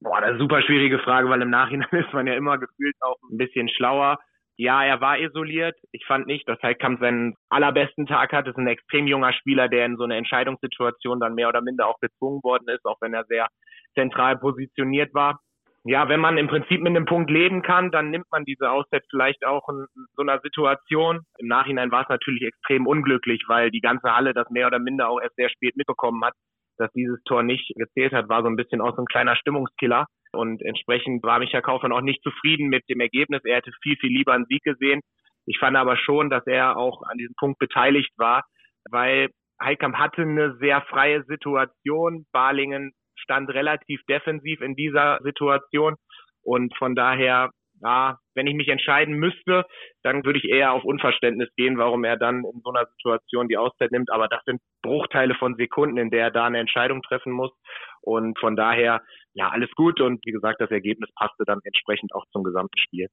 Boah, 0.00 0.20
das 0.20 0.28
ist 0.28 0.34
eine 0.34 0.38
super 0.38 0.62
schwierige 0.62 1.00
Frage, 1.00 1.28
weil 1.28 1.42
im 1.42 1.50
Nachhinein 1.50 1.88
ist 1.92 2.12
man 2.12 2.26
ja 2.26 2.34
immer 2.34 2.56
gefühlt 2.58 2.94
auch 3.00 3.18
ein 3.30 3.36
bisschen 3.36 3.68
schlauer. 3.68 4.18
Ja, 4.60 4.84
er 4.84 5.00
war 5.00 5.20
isoliert. 5.20 5.76
Ich 5.92 6.04
fand 6.04 6.26
nicht, 6.26 6.48
dass 6.48 6.60
Heidkamp 6.60 6.98
seinen 6.98 7.36
allerbesten 7.48 8.06
Tag 8.06 8.32
hat. 8.32 8.46
Das 8.46 8.54
ist 8.54 8.58
ein 8.58 8.66
extrem 8.66 9.06
junger 9.06 9.32
Spieler, 9.32 9.68
der 9.68 9.86
in 9.86 9.96
so 9.96 10.02
eine 10.02 10.16
Entscheidungssituation 10.16 11.20
dann 11.20 11.36
mehr 11.36 11.48
oder 11.48 11.62
minder 11.62 11.86
auch 11.86 12.00
gezwungen 12.00 12.42
worden 12.42 12.68
ist, 12.68 12.84
auch 12.84 12.96
wenn 13.00 13.14
er 13.14 13.24
sehr 13.26 13.46
zentral 13.94 14.36
positioniert 14.36 15.14
war. 15.14 15.38
Ja, 15.84 16.08
wenn 16.08 16.18
man 16.18 16.38
im 16.38 16.48
Prinzip 16.48 16.80
mit 16.82 16.88
einem 16.88 17.04
Punkt 17.04 17.30
leben 17.30 17.62
kann, 17.62 17.92
dann 17.92 18.10
nimmt 18.10 18.26
man 18.32 18.44
diese 18.44 18.68
Auszeit 18.68 19.04
vielleicht 19.10 19.46
auch 19.46 19.68
in 19.68 19.86
so 20.16 20.22
einer 20.22 20.40
Situation. 20.40 21.20
Im 21.38 21.46
Nachhinein 21.46 21.92
war 21.92 22.02
es 22.02 22.08
natürlich 22.08 22.42
extrem 22.42 22.88
unglücklich, 22.88 23.44
weil 23.46 23.70
die 23.70 23.80
ganze 23.80 24.12
Halle 24.12 24.34
das 24.34 24.50
mehr 24.50 24.66
oder 24.66 24.80
minder 24.80 25.08
auch 25.08 25.20
erst 25.20 25.36
sehr 25.36 25.50
spät 25.50 25.76
mitbekommen 25.76 26.24
hat, 26.24 26.34
dass 26.78 26.90
dieses 26.94 27.22
Tor 27.22 27.44
nicht 27.44 27.72
gezählt 27.76 28.12
hat, 28.12 28.28
war 28.28 28.42
so 28.42 28.48
ein 28.48 28.56
bisschen 28.56 28.80
auch 28.80 28.96
so 28.96 29.02
ein 29.02 29.06
kleiner 29.06 29.36
Stimmungskiller. 29.36 30.06
Und 30.32 30.62
entsprechend 30.62 31.22
war 31.22 31.38
Michael 31.38 31.62
Kaufmann 31.62 31.92
auch 31.92 32.00
nicht 32.00 32.22
zufrieden 32.22 32.68
mit 32.68 32.88
dem 32.88 33.00
Ergebnis. 33.00 33.40
Er 33.44 33.56
hätte 33.56 33.72
viel, 33.82 33.96
viel 33.96 34.10
lieber 34.10 34.32
einen 34.32 34.46
Sieg 34.46 34.62
gesehen. 34.62 35.00
Ich 35.46 35.58
fand 35.58 35.76
aber 35.76 35.96
schon, 35.96 36.30
dass 36.30 36.46
er 36.46 36.76
auch 36.76 37.02
an 37.02 37.18
diesem 37.18 37.34
Punkt 37.38 37.58
beteiligt 37.58 38.12
war, 38.16 38.44
weil 38.90 39.28
Heidkamp 39.60 39.96
hatte 39.96 40.22
eine 40.22 40.56
sehr 40.58 40.82
freie 40.82 41.24
Situation. 41.24 42.26
Balingen 42.32 42.92
stand 43.16 43.50
relativ 43.50 44.00
defensiv 44.08 44.60
in 44.60 44.76
dieser 44.76 45.18
Situation. 45.22 45.96
Und 46.42 46.76
von 46.76 46.94
daher 46.94 47.50
ja, 47.82 48.18
wenn 48.34 48.46
ich 48.46 48.54
mich 48.54 48.68
entscheiden 48.68 49.14
müsste, 49.14 49.64
dann 50.02 50.24
würde 50.24 50.38
ich 50.38 50.48
eher 50.48 50.72
auf 50.72 50.84
Unverständnis 50.84 51.48
gehen, 51.56 51.78
warum 51.78 52.04
er 52.04 52.16
dann 52.16 52.44
in 52.44 52.60
so 52.62 52.70
einer 52.70 52.86
Situation 52.86 53.48
die 53.48 53.56
Auszeit 53.56 53.92
nimmt. 53.92 54.10
Aber 54.10 54.28
das 54.28 54.42
sind 54.44 54.60
Bruchteile 54.82 55.34
von 55.34 55.56
Sekunden, 55.56 55.98
in 55.98 56.10
der 56.10 56.24
er 56.24 56.30
da 56.30 56.46
eine 56.46 56.58
Entscheidung 56.58 57.02
treffen 57.02 57.32
muss. 57.32 57.52
Und 58.00 58.38
von 58.38 58.56
daher, 58.56 59.02
ja, 59.38 59.48
alles 59.50 59.70
gut. 59.76 60.00
Und 60.00 60.20
wie 60.26 60.32
gesagt, 60.32 60.60
das 60.60 60.70
Ergebnis 60.70 61.10
passte 61.14 61.44
dann 61.46 61.60
entsprechend 61.62 62.12
auch 62.14 62.24
zum 62.32 62.42
gesamten 62.42 62.76
Spiel. 62.78 63.06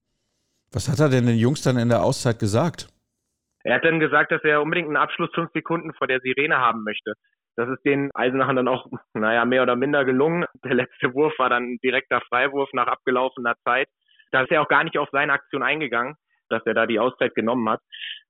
Was 0.74 0.90
hat 0.90 1.00
er 1.00 1.10
denn 1.10 1.28
den 1.28 1.38
Jungs 1.38 1.62
dann 1.62 1.78
in 1.78 1.90
der 1.90 2.04
Auszeit 2.04 2.40
gesagt? 2.40 2.88
Er 3.64 3.76
hat 3.76 3.86
dann 3.86 4.00
gesagt, 4.00 4.32
dass 4.32 4.44
er 4.44 4.62
unbedingt 4.62 4.88
einen 4.88 4.98
Abschluss 4.98 5.30
fünf 5.34 5.52
Sekunden 5.54 5.94
vor 5.94 6.08
der 6.08 6.20
Sirene 6.22 6.58
haben 6.58 6.84
möchte. 6.84 7.14
Das 7.56 7.70
ist 7.70 7.86
den 7.86 8.10
Eisenachern 8.14 8.56
dann 8.56 8.68
auch, 8.68 8.88
naja, 9.14 9.46
mehr 9.46 9.62
oder 9.62 9.76
minder 9.76 10.04
gelungen. 10.04 10.46
Der 10.64 10.74
letzte 10.74 11.14
Wurf 11.14 11.34
war 11.38 11.50
dann 11.50 11.74
ein 11.74 11.78
direkter 11.84 12.22
Freiwurf 12.30 12.70
nach 12.74 12.88
abgelaufener 12.88 13.56
Zeit. 13.64 13.88
Da 14.32 14.42
ist 14.42 14.52
er 14.52 14.64
auch 14.64 14.68
gar 14.68 14.84
nicht 14.84 14.98
auf 14.98 15.10
seine 15.12 15.34
Aktion 15.34 15.62
eingegangen, 15.62 16.16
dass 16.50 16.66
er 16.66 16.74
da 16.74 16.88
die 16.88 17.00
Auszeit 17.00 17.36
genommen 17.36 17.70
hat. 17.70 17.82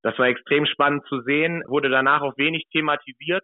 Das 0.03 0.17
war 0.19 0.27
extrem 0.27 0.65
spannend 0.65 1.05
zu 1.07 1.21
sehen, 1.21 1.63
wurde 1.67 1.89
danach 1.89 2.21
auch 2.21 2.37
wenig 2.37 2.65
thematisiert. 2.71 3.43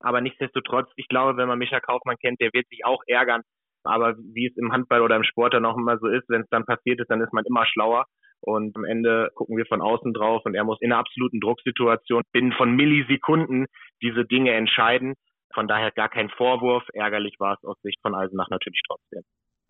Aber 0.00 0.22
nichtsdestotrotz, 0.22 0.90
ich 0.96 1.06
glaube, 1.08 1.36
wenn 1.36 1.48
man 1.48 1.58
Micha 1.58 1.80
Kaufmann 1.80 2.16
kennt, 2.16 2.40
der 2.40 2.50
wird 2.54 2.66
sich 2.68 2.84
auch 2.86 3.02
ärgern. 3.06 3.42
Aber 3.84 4.16
wie 4.18 4.46
es 4.46 4.56
im 4.56 4.72
Handball 4.72 5.02
oder 5.02 5.16
im 5.16 5.24
Sport 5.24 5.54
dann 5.54 5.64
auch 5.64 5.76
immer 5.76 5.98
so 5.98 6.08
ist, 6.08 6.28
wenn 6.28 6.42
es 6.42 6.48
dann 6.50 6.64
passiert 6.64 7.00
ist, 7.00 7.10
dann 7.10 7.20
ist 7.20 7.32
man 7.32 7.44
immer 7.44 7.66
schlauer. 7.66 8.06
Und 8.42 8.76
am 8.76 8.84
Ende 8.84 9.30
gucken 9.34 9.56
wir 9.56 9.66
von 9.66 9.82
außen 9.82 10.14
drauf 10.14 10.42
und 10.44 10.54
er 10.54 10.64
muss 10.64 10.80
in 10.80 10.92
einer 10.92 11.00
absoluten 11.00 11.40
Drucksituation 11.40 12.22
binnen 12.32 12.52
von 12.52 12.74
Millisekunden 12.74 13.66
diese 14.02 14.24
Dinge 14.24 14.52
entscheiden. 14.52 15.14
Von 15.52 15.68
daher 15.68 15.90
gar 15.90 16.08
kein 16.08 16.30
Vorwurf. 16.30 16.84
Ärgerlich 16.94 17.34
war 17.38 17.54
es 17.54 17.64
aus 17.64 17.76
Sicht 17.82 18.00
von 18.00 18.14
Eisenach 18.14 18.48
natürlich 18.48 18.80
trotzdem. 18.86 19.22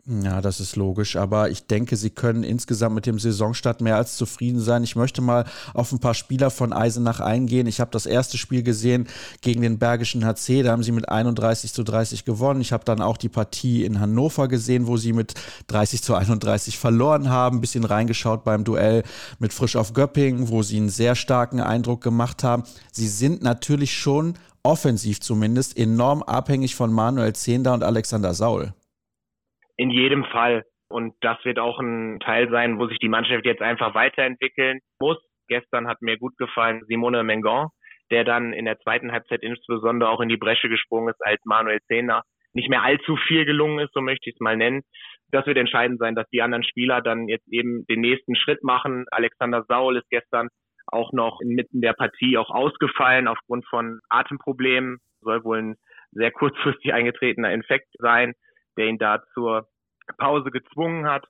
Ja, 0.07 0.41
das 0.41 0.59
ist 0.59 0.75
logisch, 0.75 1.15
aber 1.15 1.51
ich 1.51 1.67
denke, 1.67 1.95
sie 1.95 2.09
können 2.09 2.43
insgesamt 2.43 2.95
mit 2.95 3.05
dem 3.05 3.19
Saisonstart 3.19 3.81
mehr 3.81 3.97
als 3.97 4.17
zufrieden 4.17 4.59
sein. 4.59 4.83
Ich 4.83 4.95
möchte 4.95 5.21
mal 5.21 5.45
auf 5.75 5.91
ein 5.91 5.99
paar 5.99 6.15
Spieler 6.15 6.49
von 6.49 6.73
Eisenach 6.73 7.19
eingehen. 7.19 7.67
Ich 7.67 7.79
habe 7.79 7.91
das 7.91 8.07
erste 8.07 8.39
Spiel 8.39 8.63
gesehen 8.63 9.07
gegen 9.41 9.61
den 9.61 9.77
Bergischen 9.77 10.25
HC, 10.25 10.63
da 10.63 10.71
haben 10.71 10.81
sie 10.81 10.91
mit 10.91 11.07
31 11.07 11.71
zu 11.71 11.83
30 11.83 12.25
gewonnen. 12.25 12.61
Ich 12.61 12.73
habe 12.73 12.83
dann 12.83 12.99
auch 12.99 13.15
die 13.15 13.29
Partie 13.29 13.85
in 13.85 13.99
Hannover 13.99 14.47
gesehen, 14.47 14.87
wo 14.87 14.97
sie 14.97 15.13
mit 15.13 15.35
30 15.67 16.01
zu 16.01 16.15
31 16.15 16.79
verloren 16.79 17.29
haben. 17.29 17.61
Bisschen 17.61 17.83
reingeschaut 17.83 18.43
beim 18.43 18.63
Duell 18.63 19.03
mit 19.37 19.53
Frisch 19.53 19.75
auf 19.75 19.93
Göppingen, 19.93 20.49
wo 20.49 20.63
sie 20.63 20.77
einen 20.77 20.89
sehr 20.89 21.13
starken 21.13 21.59
Eindruck 21.59 22.01
gemacht 22.01 22.43
haben. 22.43 22.63
Sie 22.91 23.07
sind 23.07 23.43
natürlich 23.43 23.95
schon 23.95 24.33
offensiv 24.63 25.21
zumindest 25.21 25.77
enorm 25.77 26.23
abhängig 26.23 26.73
von 26.75 26.91
Manuel 26.91 27.33
Zehnder 27.33 27.73
und 27.75 27.83
Alexander 27.83 28.33
Saul. 28.33 28.73
In 29.81 29.89
jedem 29.89 30.25
Fall. 30.25 30.63
Und 30.89 31.15
das 31.21 31.43
wird 31.43 31.57
auch 31.57 31.79
ein 31.79 32.19
Teil 32.19 32.51
sein, 32.51 32.77
wo 32.77 32.85
sich 32.85 32.99
die 32.99 33.09
Mannschaft 33.09 33.47
jetzt 33.47 33.63
einfach 33.63 33.95
weiterentwickeln 33.95 34.79
muss. 34.99 35.17
Gestern 35.47 35.87
hat 35.87 36.03
mir 36.03 36.19
gut 36.19 36.37
gefallen 36.37 36.83
Simone 36.87 37.23
Mengon, 37.23 37.69
der 38.11 38.23
dann 38.23 38.53
in 38.53 38.65
der 38.65 38.77
zweiten 38.77 39.11
Halbzeit 39.11 39.41
insbesondere 39.41 40.11
auch 40.11 40.21
in 40.21 40.29
die 40.29 40.37
Bresche 40.37 40.69
gesprungen 40.69 41.09
ist, 41.09 41.25
als 41.25 41.41
Manuel 41.45 41.79
Zehner 41.87 42.21
nicht 42.53 42.69
mehr 42.69 42.83
allzu 42.83 43.17
viel 43.25 43.43
gelungen 43.43 43.79
ist, 43.79 43.91
so 43.93 44.01
möchte 44.01 44.29
ich 44.29 44.35
es 44.35 44.39
mal 44.39 44.55
nennen. 44.55 44.83
Das 45.31 45.47
wird 45.47 45.57
entscheidend 45.57 45.97
sein, 45.97 46.13
dass 46.13 46.29
die 46.29 46.43
anderen 46.43 46.63
Spieler 46.63 47.01
dann 47.01 47.27
jetzt 47.27 47.51
eben 47.51 47.83
den 47.87 48.01
nächsten 48.01 48.35
Schritt 48.35 48.61
machen. 48.63 49.05
Alexander 49.09 49.65
Saul 49.67 49.97
ist 49.97 50.09
gestern 50.11 50.49
auch 50.85 51.11
noch 51.11 51.41
inmitten 51.41 51.81
der 51.81 51.93
Partie 51.93 52.37
auch 52.37 52.51
ausgefallen 52.51 53.27
aufgrund 53.27 53.65
von 53.67 53.99
Atemproblemen. 54.09 54.99
Soll 55.21 55.43
wohl 55.43 55.57
ein 55.57 55.75
sehr 56.11 56.29
kurzfristig 56.29 56.93
eingetretener 56.93 57.51
Infekt 57.51 57.87
sein 57.97 58.35
der 58.77 58.87
ihn 58.87 58.97
da 58.97 59.21
zur 59.33 59.67
Pause 60.17 60.51
gezwungen 60.51 61.07
hat. 61.07 61.25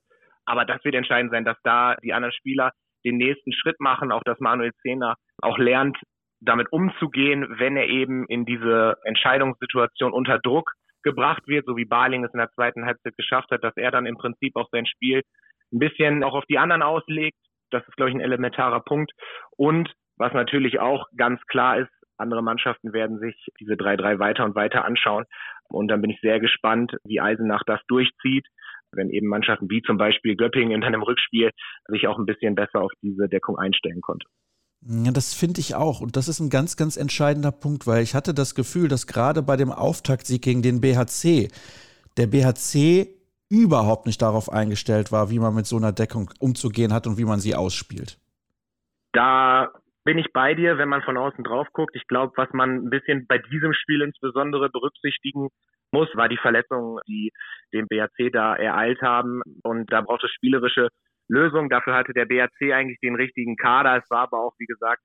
Aber 0.46 0.66
das 0.66 0.84
wird 0.84 0.96
entscheidend 0.96 1.32
sein, 1.32 1.46
dass 1.46 1.58
da 1.64 1.96
die 2.04 2.14
anderen 2.14 2.34
Spieler 2.34 2.72
den 3.06 3.18
nächsten 3.18 3.54
Schritt 3.54 3.80
machen, 3.80 4.12
auch 4.12 4.24
dass 4.24 4.40
Manuel 4.40 4.74
Zehner 4.82 5.16
auch 5.42 5.58
lernt, 5.58 5.98
damit 6.40 6.72
umzugehen, 6.72 7.60
wenn 7.60 7.78
er 7.78 7.88
eben 7.88 8.26
in 8.28 8.46
diese 8.46 8.96
Entscheidungssituation 9.04 10.12
unter 10.12 10.40
Druck 10.40 10.72
gebracht 11.04 11.48
wird, 11.48 11.66
so 11.66 11.78
wie 11.78 11.86
Barling 11.86 12.24
es 12.24 12.34
in 12.34 12.40
der 12.40 12.52
zweiten 12.52 12.86
Halbzeit 12.86 13.16
geschafft 13.18 13.52
hat, 13.52 13.64
dass 13.64 13.76
er 13.76 13.92
dann 13.92 14.06
im 14.06 14.18
Prinzip 14.18 14.56
auch 14.56 14.68
sein 14.72 14.86
Spiel 14.86 15.24
ein 15.72 15.80
bisschen 15.80 16.24
auch 16.24 16.34
auf 16.34 16.46
die 16.46 16.58
anderen 16.58 16.82
auslegt. 16.82 17.38
Das 17.72 17.88
ist, 17.88 17.96
glaube 17.96 18.10
ich, 18.10 18.16
ein 18.16 18.22
elementarer 18.22 18.82
Punkt. 18.82 19.12
Und 19.58 19.92
was 20.18 20.34
natürlich 20.34 20.80
auch 20.80 21.08
ganz 21.16 21.42
klar 21.48 21.78
ist, 21.78 21.92
andere 22.18 22.44
Mannschaften 22.44 22.94
werden 22.94 23.20
sich 23.20 23.36
diese 23.60 23.74
3-3 23.74 24.20
weiter 24.20 24.46
und 24.46 24.56
weiter 24.56 24.86
anschauen. 24.86 25.26
Und 25.70 25.88
dann 25.88 26.02
bin 26.02 26.12
ich 26.12 26.20
sehr 26.22 26.40
gespannt, 26.40 26.96
wie 27.04 27.20
Eisenach 27.20 27.64
das 27.66 27.80
durchzieht, 27.88 28.46
wenn 28.94 29.10
eben 29.10 29.28
Mannschaften 29.28 29.70
wie 29.70 29.82
zum 29.82 29.98
Beispiel 29.98 30.36
Göppingen 30.36 30.72
in 30.72 30.84
einem 30.84 31.04
Rückspiel 31.04 31.52
sich 31.88 32.08
auch 32.08 32.18
ein 32.18 32.26
bisschen 32.26 32.56
besser 32.56 32.82
auf 32.82 32.92
diese 33.02 33.28
Deckung 33.28 33.58
einstellen 33.58 34.02
konnte. 34.02 34.28
Ja, 34.84 35.12
das 35.12 35.34
finde 35.34 35.60
ich 35.60 35.76
auch. 35.76 36.02
Und 36.02 36.18
das 36.18 36.28
ist 36.28 36.40
ein 36.40 36.50
ganz, 36.50 36.76
ganz 36.76 36.98
entscheidender 36.98 37.52
Punkt, 37.52 37.86
weil 37.86 38.02
ich 38.02 38.16
hatte 38.16 38.34
das 38.34 38.56
Gefühl, 38.56 38.88
dass 38.88 39.06
gerade 39.06 39.44
bei 39.44 39.56
dem 39.56 39.72
Auftaktsieg 39.72 40.42
gegen 40.42 40.64
den 40.64 40.82
BHC, 40.82 41.50
der 42.18 42.28
BHC 42.28 43.08
überhaupt 43.50 44.08
nicht 44.08 44.22
darauf 44.22 44.52
eingestellt 44.52 45.12
war, 45.12 45.30
wie 45.30 45.40
man 45.40 45.54
mit 45.54 45.68
so 45.68 45.78
einer 45.78 45.92
Deckung 45.92 46.32
umzugehen 46.40 46.94
hat 46.94 47.06
und 47.06 47.18
wie 47.18 47.26
man 47.26 47.40
sie 47.40 47.54
ausspielt. 47.54 48.18
Da 49.12 49.72
bin 50.04 50.18
ich 50.18 50.34
bei 50.34 50.56
dir, 50.56 50.78
wenn 50.78 50.90
man 50.90 51.04
von 51.04 51.18
außen 51.18 51.44
drauf 51.44 51.68
guckt. 51.74 51.96
Ich 51.96 52.08
glaube, 52.08 52.34
was 52.38 52.50
man 52.54 52.86
ein 52.86 52.90
bisschen 52.90 53.28
bei 53.28 53.38
diesem 53.38 53.74
Spiel 53.74 54.02
insbesondere 54.02 54.70
berücksichtigen 54.70 55.50
muss, 55.92 56.10
war 56.16 56.30
die 56.30 56.38
Verletzungen, 56.38 57.00
die 57.08 57.32
den 57.74 57.88
BAC 57.88 58.32
da 58.32 58.56
ereilt 58.56 59.02
haben. 59.02 59.42
Und 59.64 59.92
da 59.92 60.02
braucht 60.02 60.24
es 60.24 60.32
spielerische 60.32 60.90
Lösungen. 61.28 61.70
Dafür 61.70 61.96
hatte 61.96 62.14
der 62.14 62.26
BAC 62.26 62.74
eigentlich 62.74 63.00
den 63.00 63.16
richtigen 63.16 63.56
Kader. 63.56 63.98
Es 63.98 64.10
war 64.10 64.24
aber 64.24 64.40
auch, 64.40 64.54
wie 64.60 64.66
gesagt, 64.66 65.02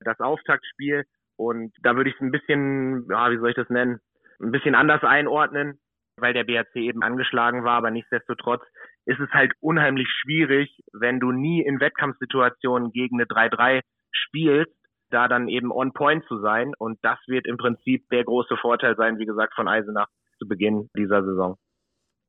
das 0.00 0.18
Auftaktspiel. 0.20 1.04
Und 1.36 1.72
da 1.82 1.96
würde 1.96 2.10
ich 2.10 2.16
es 2.16 2.22
ein 2.22 2.30
bisschen, 2.30 3.06
ja, 3.10 3.30
wie 3.30 3.38
soll 3.38 3.50
ich 3.50 3.56
das 3.56 3.68
nennen, 3.68 3.98
ein 4.40 4.52
bisschen 4.52 4.74
anders 4.74 5.02
einordnen, 5.02 5.78
weil 6.18 6.32
der 6.32 6.44
BAC 6.44 6.74
eben 6.76 7.02
angeschlagen 7.02 7.64
war. 7.64 7.76
Aber 7.76 7.90
nichtsdestotrotz 7.90 8.62
ist 9.04 9.20
es 9.20 9.30
halt 9.30 9.52
unheimlich 9.60 10.08
schwierig, 10.08 10.80
wenn 10.92 11.20
du 11.20 11.30
nie 11.32 11.62
in 11.62 11.80
Wettkampfsituationen 11.80 12.90
gegen 12.92 13.20
eine 13.20 13.26
3-3 13.26 13.82
spielst, 14.12 14.72
da 15.10 15.28
dann 15.28 15.48
eben 15.48 15.70
on 15.70 15.92
point 15.92 16.24
zu 16.26 16.38
sein. 16.40 16.72
Und 16.78 16.98
das 17.02 17.18
wird 17.26 17.46
im 17.46 17.58
Prinzip 17.58 18.08
der 18.10 18.24
große 18.24 18.56
Vorteil 18.56 18.96
sein, 18.96 19.18
wie 19.18 19.26
gesagt, 19.26 19.54
von 19.54 19.68
Eisenach 19.68 20.08
zu 20.38 20.46
Beginn 20.46 20.88
dieser 20.96 21.24
Saison. 21.24 21.56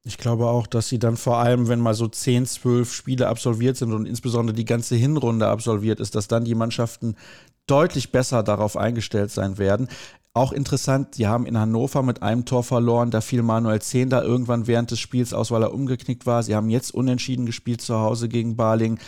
Ich 0.05 0.17
glaube 0.17 0.45
auch, 0.45 0.67
dass 0.67 0.87
sie 0.87 0.99
dann 0.99 1.17
vor 1.17 1.37
allem, 1.37 1.67
wenn 1.67 1.81
mal 1.81 1.93
so 1.93 2.07
10, 2.07 2.45
12 2.45 2.93
Spiele 2.93 3.27
absolviert 3.27 3.75
sind 3.75 3.91
und 3.91 4.05
insbesondere 4.05 4.55
die 4.55 4.65
ganze 4.65 4.95
Hinrunde 4.95 5.47
absolviert 5.47 5.99
ist, 5.99 6.15
dass 6.15 6.29
dann 6.29 6.45
die 6.45 6.55
Mannschaften 6.55 7.15
deutlich 7.65 8.11
besser 8.11 8.41
darauf 8.43 8.77
eingestellt 8.77 9.31
sein 9.31 9.57
werden. 9.57 9.89
Auch 10.37 10.51
interessant, 10.51 11.17
die 11.17 11.25
haben 11.25 11.47
in 11.47 11.57
Hannover 11.57 12.03
mit 12.03 12.21
einem 12.21 12.45
Tor 12.45 12.61
verloren. 12.61 13.09
Da 13.09 13.21
fiel 13.21 13.41
Manuel 13.41 13.81
Zehnder 13.81 14.23
irgendwann 14.23 14.67
während 14.67 14.91
des 14.91 14.99
Spiels 14.99 15.33
aus, 15.33 15.49
weil 15.49 15.63
er 15.63 15.73
umgeknickt 15.73 16.27
war. 16.27 16.43
Sie 16.43 16.53
haben 16.53 16.69
jetzt 16.69 16.93
unentschieden 16.93 17.47
gespielt 17.47 17.81
zu 17.81 17.97
Hause 17.97 18.29
gegen 18.29 18.55
Baling. 18.55 18.99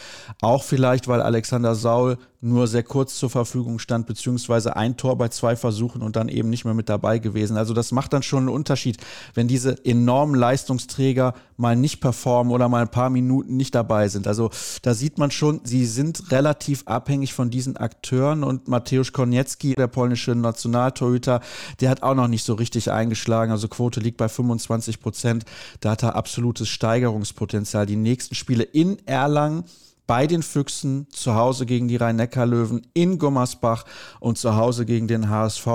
Auch 0.42 0.64
vielleicht, 0.64 1.08
weil 1.08 1.22
Alexander 1.22 1.76
Saul 1.76 2.18
nur 2.42 2.68
sehr 2.68 2.84
kurz 2.84 3.16
zur 3.16 3.30
Verfügung 3.30 3.80
stand, 3.80 4.08
beziehungsweise 4.08 4.76
ein 4.76 4.96
Tor 4.96 5.18
bei 5.18 5.28
zwei 5.28 5.56
Versuchen 5.56 6.02
und 6.02 6.16
dann 6.16 6.30
eben 6.30 6.50
nicht 6.50 6.64
mehr 6.64 6.74
mit 6.74 6.88
dabei 6.88 7.20
gewesen. 7.20 7.58
Also 7.58 7.74
das 7.74 7.92
macht 7.92 8.14
dann 8.14 8.24
schon 8.24 8.40
einen 8.40 8.50
Unterschied, 8.50 8.98
wenn 9.34 9.48
diese 9.48 9.84
enormen 9.86 10.36
Leistungsträger 10.36 11.34
mal 11.58 11.76
nicht 11.76 12.00
performen 12.00 12.54
oder 12.54 12.70
mal 12.70 12.82
ein 12.82 12.92
paar 12.92 13.10
Minuten 13.10 13.58
nicht 13.58 13.76
dabei 13.76 14.08
sind. 14.08 14.26
Also 14.26 14.52
da 14.82 14.94
sieht 14.94 15.18
man 15.18 15.32
schon, 15.32 15.60
sie 15.64 15.86
sind 15.86 16.32
relativ 16.32 16.84
abhängig 16.86 17.34
von 17.34 17.50
diesen 17.50 17.76
Akteuren 17.76 18.46
und 18.46 18.70
Mateusz 18.70 19.12
Koniecki, 19.12 19.74
der 19.74 19.88
polnische 19.88 20.34
Nationaltorhüter, 20.34 21.19
der 21.28 21.90
hat 21.90 22.04
auch 22.04 22.16
noch 22.16 22.28
nicht 22.28 22.44
so 22.44 22.54
richtig 22.54 22.92
eingeschlagen. 22.92 23.52
Also 23.52 23.68
Quote 23.68 24.00
liegt 24.00 24.18
bei 24.18 24.30
25 24.30 25.00
Prozent. 25.00 25.46
Da 25.80 25.92
hat 25.92 26.04
er 26.04 26.16
absolutes 26.16 26.70
Steigerungspotenzial. 26.70 27.86
Die 27.86 27.96
nächsten 27.96 28.36
Spiele 28.36 28.64
in 28.64 28.98
Erlangen 29.06 29.64
bei 30.10 30.26
den 30.26 30.42
Füchsen, 30.42 31.06
zu 31.12 31.36
Hause 31.36 31.68
gegen 31.68 31.88
die 31.88 31.96
Rhein-Neckar-Löwen, 31.96 32.82
in 32.96 33.20
Gummersbach 33.20 33.86
und 34.20 34.40
zu 34.40 34.56
Hause 34.56 34.88
gegen 34.88 35.08
den 35.08 35.30
HSV. 35.30 35.68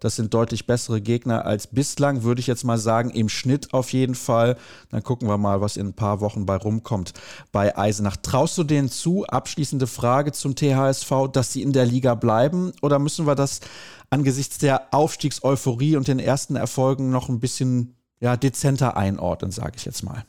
Das 0.00 0.16
sind 0.16 0.32
deutlich 0.32 0.66
bessere 0.66 1.02
Gegner 1.02 1.44
als 1.44 1.66
bislang, 1.66 2.22
würde 2.22 2.40
ich 2.40 2.46
jetzt 2.46 2.64
mal 2.64 2.78
sagen, 2.78 3.10
im 3.10 3.28
Schnitt 3.28 3.74
auf 3.74 3.92
jeden 3.92 4.14
Fall. 4.14 4.56
Dann 4.88 5.02
gucken 5.02 5.28
wir 5.28 5.36
mal, 5.36 5.60
was 5.60 5.76
in 5.76 5.88
ein 5.88 5.92
paar 5.92 6.22
Wochen 6.22 6.46
bei 6.46 6.56
rumkommt 6.56 7.12
bei 7.52 7.76
Eisenach. 7.76 8.16
Traust 8.16 8.56
du 8.56 8.64
denen 8.64 8.88
zu, 8.88 9.26
abschließende 9.26 9.86
Frage 9.86 10.32
zum 10.32 10.56
THSV, 10.56 11.28
dass 11.30 11.52
sie 11.52 11.60
in 11.60 11.74
der 11.74 11.84
Liga 11.84 12.14
bleiben 12.14 12.72
oder 12.80 12.98
müssen 12.98 13.26
wir 13.26 13.34
das 13.34 13.60
angesichts 14.08 14.56
der 14.56 14.94
Aufstiegseuphorie 14.94 15.96
und 15.96 16.08
den 16.08 16.18
ersten 16.18 16.56
Erfolgen 16.56 17.10
noch 17.10 17.28
ein 17.28 17.40
bisschen 17.40 17.94
ja, 18.20 18.38
dezenter 18.38 18.96
einordnen, 18.96 19.50
sage 19.50 19.74
ich 19.76 19.84
jetzt 19.84 20.02
mal? 20.02 20.24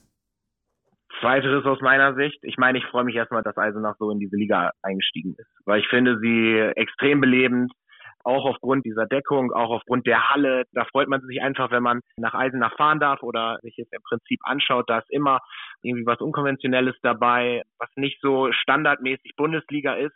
Zweiteres 1.24 1.66
aus 1.66 1.80
meiner 1.80 2.16
Sicht. 2.16 2.38
Ich 2.42 2.58
meine, 2.58 2.80
ich 2.80 2.86
freue 2.88 3.06
mich 3.06 3.16
erstmal, 3.16 3.44
dass 3.44 3.58
Eisenach 3.58 3.96
so 3.98 4.12
in 4.12 4.20
diese 4.20 4.36
Liga 4.36 4.72
eingestiegen 4.82 5.36
ist, 5.38 5.50
weil 5.64 5.80
ich 5.80 5.88
finde 5.88 6.20
sie 6.20 6.60
extrem 6.76 7.22
belebend, 7.22 7.72
auch 8.26 8.44
aufgrund 8.44 8.86
dieser 8.86 9.06
Deckung, 9.06 9.54
auch 9.54 9.70
aufgrund 9.70 10.06
der 10.06 10.30
Halle. 10.30 10.66
Da 10.74 10.84
freut 10.84 11.08
man 11.08 11.22
sich 11.22 11.42
einfach, 11.42 11.72
wenn 11.72 11.82
man 11.82 12.02
nach 12.18 12.34
Eisenach 12.34 12.76
fahren 12.76 13.00
darf 13.00 13.24
oder 13.24 13.58
sich 13.62 13.78
jetzt 13.78 13.94
im 13.94 14.02
Prinzip 14.04 14.42
anschaut. 14.44 14.90
Da 14.90 15.00
ist 15.00 15.10
immer 15.12 15.40
irgendwie 15.82 16.06
was 16.06 16.20
Unkonventionelles 16.20 16.96
dabei, 17.04 17.64
was 17.80 17.90
nicht 17.96 18.20
so 18.22 18.52
standardmäßig 18.52 19.38
Bundesliga 19.38 19.94
ist 19.94 20.16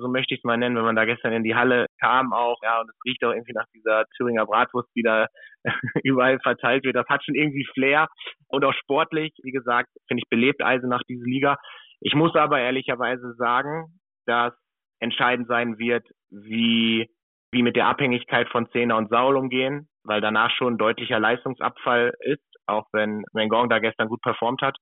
so 0.00 0.08
möchte 0.08 0.34
ich 0.34 0.40
es 0.40 0.44
mal 0.44 0.56
nennen, 0.56 0.76
wenn 0.76 0.84
man 0.84 0.96
da 0.96 1.04
gestern 1.04 1.32
in 1.32 1.44
die 1.44 1.54
Halle 1.54 1.86
kam 2.00 2.32
auch, 2.32 2.58
ja, 2.62 2.80
und 2.80 2.90
es 2.90 2.96
riecht 3.04 3.24
auch 3.24 3.32
irgendwie 3.32 3.52
nach 3.52 3.66
dieser 3.74 4.04
Thüringer 4.16 4.46
Bratwurst, 4.46 4.88
die 4.94 5.02
da 5.02 5.26
überall 6.04 6.38
verteilt 6.40 6.84
wird. 6.84 6.96
Das 6.96 7.08
hat 7.08 7.24
schon 7.24 7.34
irgendwie 7.34 7.66
Flair 7.74 8.08
und 8.48 8.64
auch 8.64 8.74
sportlich, 8.74 9.32
wie 9.42 9.52
gesagt, 9.52 9.88
finde 10.08 10.22
ich 10.22 10.28
belebt 10.28 10.62
Eisenach 10.62 11.02
diese 11.08 11.24
Liga. 11.24 11.56
Ich 12.00 12.14
muss 12.14 12.34
aber 12.34 12.60
ehrlicherweise 12.60 13.34
sagen, 13.34 14.00
dass 14.26 14.54
entscheidend 15.00 15.48
sein 15.48 15.78
wird, 15.78 16.06
wie, 16.30 17.08
wie 17.52 17.62
mit 17.62 17.76
der 17.76 17.86
Abhängigkeit 17.86 18.48
von 18.48 18.70
Zehner 18.70 18.96
und 18.96 19.10
Saul 19.10 19.36
umgehen, 19.36 19.88
weil 20.04 20.20
danach 20.20 20.50
schon 20.52 20.78
deutlicher 20.78 21.18
Leistungsabfall 21.18 22.12
ist, 22.20 22.44
auch 22.66 22.86
wenn 22.92 23.24
Mengong 23.32 23.68
da 23.68 23.78
gestern 23.78 24.08
gut 24.08 24.20
performt 24.22 24.62
hat. 24.62 24.76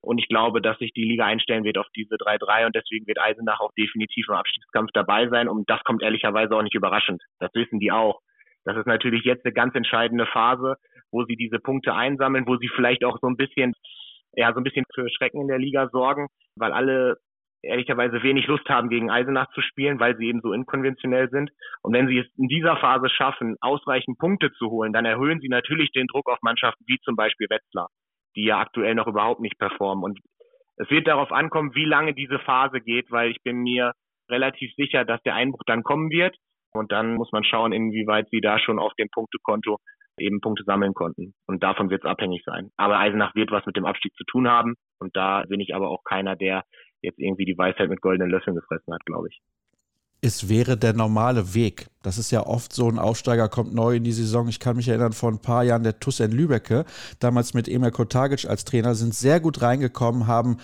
Und 0.00 0.18
ich 0.18 0.28
glaube, 0.28 0.62
dass 0.62 0.78
sich 0.78 0.92
die 0.92 1.04
Liga 1.04 1.26
einstellen 1.26 1.64
wird 1.64 1.78
auf 1.78 1.88
diese 1.94 2.14
3-3 2.14 2.66
und 2.66 2.76
deswegen 2.76 3.06
wird 3.06 3.20
Eisenach 3.20 3.60
auch 3.60 3.72
definitiv 3.76 4.26
im 4.28 4.34
Abstiegskampf 4.36 4.90
dabei 4.94 5.28
sein. 5.28 5.48
Und 5.48 5.68
das 5.68 5.82
kommt 5.84 6.02
ehrlicherweise 6.02 6.54
auch 6.54 6.62
nicht 6.62 6.74
überraschend. 6.74 7.22
Das 7.40 7.50
wissen 7.54 7.80
die 7.80 7.90
auch. 7.90 8.20
Das 8.64 8.76
ist 8.76 8.86
natürlich 8.86 9.24
jetzt 9.24 9.44
eine 9.44 9.54
ganz 9.54 9.74
entscheidende 9.74 10.26
Phase, 10.26 10.76
wo 11.10 11.24
sie 11.24 11.36
diese 11.36 11.58
Punkte 11.58 11.94
einsammeln, 11.94 12.46
wo 12.46 12.56
sie 12.56 12.68
vielleicht 12.68 13.04
auch 13.04 13.18
so 13.20 13.26
ein 13.26 13.36
bisschen, 13.36 13.72
ja, 14.34 14.52
so 14.52 14.60
ein 14.60 14.64
bisschen 14.64 14.84
für 14.94 15.08
Schrecken 15.10 15.40
in 15.40 15.48
der 15.48 15.58
Liga 15.58 15.88
sorgen, 15.88 16.28
weil 16.54 16.72
alle 16.72 17.16
ehrlicherweise 17.62 18.22
wenig 18.22 18.46
Lust 18.46 18.68
haben, 18.68 18.88
gegen 18.88 19.10
Eisenach 19.10 19.50
zu 19.52 19.62
spielen, 19.62 19.98
weil 19.98 20.16
sie 20.16 20.26
eben 20.26 20.40
so 20.42 20.52
inkonventionell 20.52 21.28
sind. 21.28 21.50
Und 21.82 21.92
wenn 21.92 22.06
sie 22.06 22.18
es 22.18 22.26
in 22.36 22.46
dieser 22.46 22.76
Phase 22.76 23.08
schaffen, 23.10 23.56
ausreichend 23.60 24.18
Punkte 24.18 24.52
zu 24.52 24.70
holen, 24.70 24.92
dann 24.92 25.06
erhöhen 25.06 25.40
sie 25.40 25.48
natürlich 25.48 25.90
den 25.90 26.06
Druck 26.06 26.28
auf 26.28 26.38
Mannschaften 26.42 26.84
wie 26.86 26.98
zum 27.00 27.16
Beispiel 27.16 27.48
Wetzlar 27.50 27.88
die 28.38 28.44
ja 28.44 28.60
aktuell 28.60 28.94
noch 28.94 29.08
überhaupt 29.08 29.40
nicht 29.40 29.58
performen. 29.58 30.04
Und 30.04 30.20
es 30.76 30.88
wird 30.90 31.08
darauf 31.08 31.32
ankommen, 31.32 31.74
wie 31.74 31.84
lange 31.84 32.14
diese 32.14 32.38
Phase 32.38 32.80
geht, 32.80 33.10
weil 33.10 33.30
ich 33.32 33.42
bin 33.42 33.58
mir 33.58 33.92
relativ 34.30 34.72
sicher, 34.76 35.04
dass 35.04 35.20
der 35.22 35.34
Einbruch 35.34 35.62
dann 35.66 35.82
kommen 35.82 36.10
wird. 36.10 36.36
Und 36.72 36.92
dann 36.92 37.16
muss 37.16 37.32
man 37.32 37.42
schauen, 37.42 37.72
inwieweit 37.72 38.28
sie 38.30 38.40
da 38.40 38.60
schon 38.60 38.78
auf 38.78 38.92
dem 38.94 39.08
Punktekonto 39.12 39.78
eben 40.18 40.40
Punkte 40.40 40.62
sammeln 40.64 40.94
konnten. 40.94 41.34
Und 41.46 41.64
davon 41.64 41.90
wird 41.90 42.04
es 42.04 42.10
abhängig 42.10 42.42
sein. 42.44 42.70
Aber 42.76 42.98
Eisenach 42.98 43.34
wird 43.34 43.50
was 43.50 43.66
mit 43.66 43.76
dem 43.76 43.86
Abstieg 43.86 44.14
zu 44.14 44.24
tun 44.24 44.48
haben. 44.48 44.74
Und 45.00 45.16
da 45.16 45.42
bin 45.48 45.60
ich 45.60 45.74
aber 45.74 45.88
auch 45.88 46.04
keiner, 46.04 46.36
der 46.36 46.62
jetzt 47.02 47.18
irgendwie 47.18 47.44
die 47.44 47.58
Weisheit 47.58 47.88
mit 47.88 48.00
goldenen 48.00 48.30
Löffeln 48.30 48.56
gefressen 48.56 48.94
hat, 48.94 49.04
glaube 49.04 49.28
ich 49.30 49.40
es 50.20 50.48
wäre 50.48 50.76
der 50.76 50.94
normale 50.94 51.54
Weg. 51.54 51.86
Das 52.02 52.18
ist 52.18 52.30
ja 52.30 52.46
oft 52.46 52.72
so, 52.72 52.88
ein 52.88 52.98
Aufsteiger 52.98 53.48
kommt 53.48 53.74
neu 53.74 53.96
in 53.96 54.04
die 54.04 54.12
Saison. 54.12 54.48
Ich 54.48 54.58
kann 54.58 54.76
mich 54.76 54.88
erinnern, 54.88 55.12
vor 55.12 55.30
ein 55.30 55.38
paar 55.38 55.62
Jahren 55.62 55.84
der 55.84 56.00
TuS 56.00 56.20
in 56.20 56.32
Lübecke, 56.32 56.84
damals 57.20 57.54
mit 57.54 57.68
Emil 57.68 57.90
Kotagic 57.90 58.46
als 58.46 58.64
Trainer, 58.64 58.94
sind 58.94 59.14
sehr 59.14 59.40
gut 59.40 59.62
reingekommen, 59.62 60.26
haben 60.26 60.58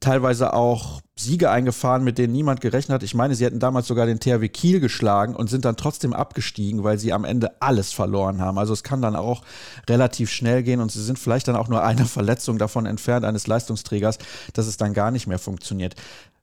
teilweise 0.00 0.52
auch 0.52 1.00
Siege 1.16 1.50
eingefahren, 1.50 2.04
mit 2.04 2.18
denen 2.18 2.32
niemand 2.32 2.60
gerechnet 2.60 2.94
hat. 2.94 3.02
Ich 3.02 3.14
meine, 3.14 3.34
sie 3.34 3.44
hätten 3.44 3.58
damals 3.58 3.88
sogar 3.88 4.06
den 4.06 4.20
THW 4.20 4.48
Kiel 4.48 4.78
geschlagen 4.78 5.34
und 5.34 5.50
sind 5.50 5.64
dann 5.64 5.76
trotzdem 5.76 6.12
abgestiegen, 6.12 6.84
weil 6.84 6.98
sie 6.98 7.12
am 7.12 7.24
Ende 7.24 7.60
alles 7.60 7.92
verloren 7.92 8.40
haben. 8.40 8.58
Also 8.58 8.72
es 8.72 8.84
kann 8.84 9.02
dann 9.02 9.16
auch 9.16 9.42
relativ 9.88 10.30
schnell 10.30 10.62
gehen 10.62 10.80
und 10.80 10.92
sie 10.92 11.02
sind 11.02 11.18
vielleicht 11.18 11.48
dann 11.48 11.56
auch 11.56 11.68
nur 11.68 11.82
eine 11.82 12.04
Verletzung 12.06 12.58
davon 12.58 12.86
entfernt, 12.86 13.24
eines 13.24 13.48
Leistungsträgers, 13.48 14.18
dass 14.52 14.66
es 14.68 14.76
dann 14.76 14.92
gar 14.92 15.10
nicht 15.10 15.26
mehr 15.26 15.40
funktioniert. 15.40 15.96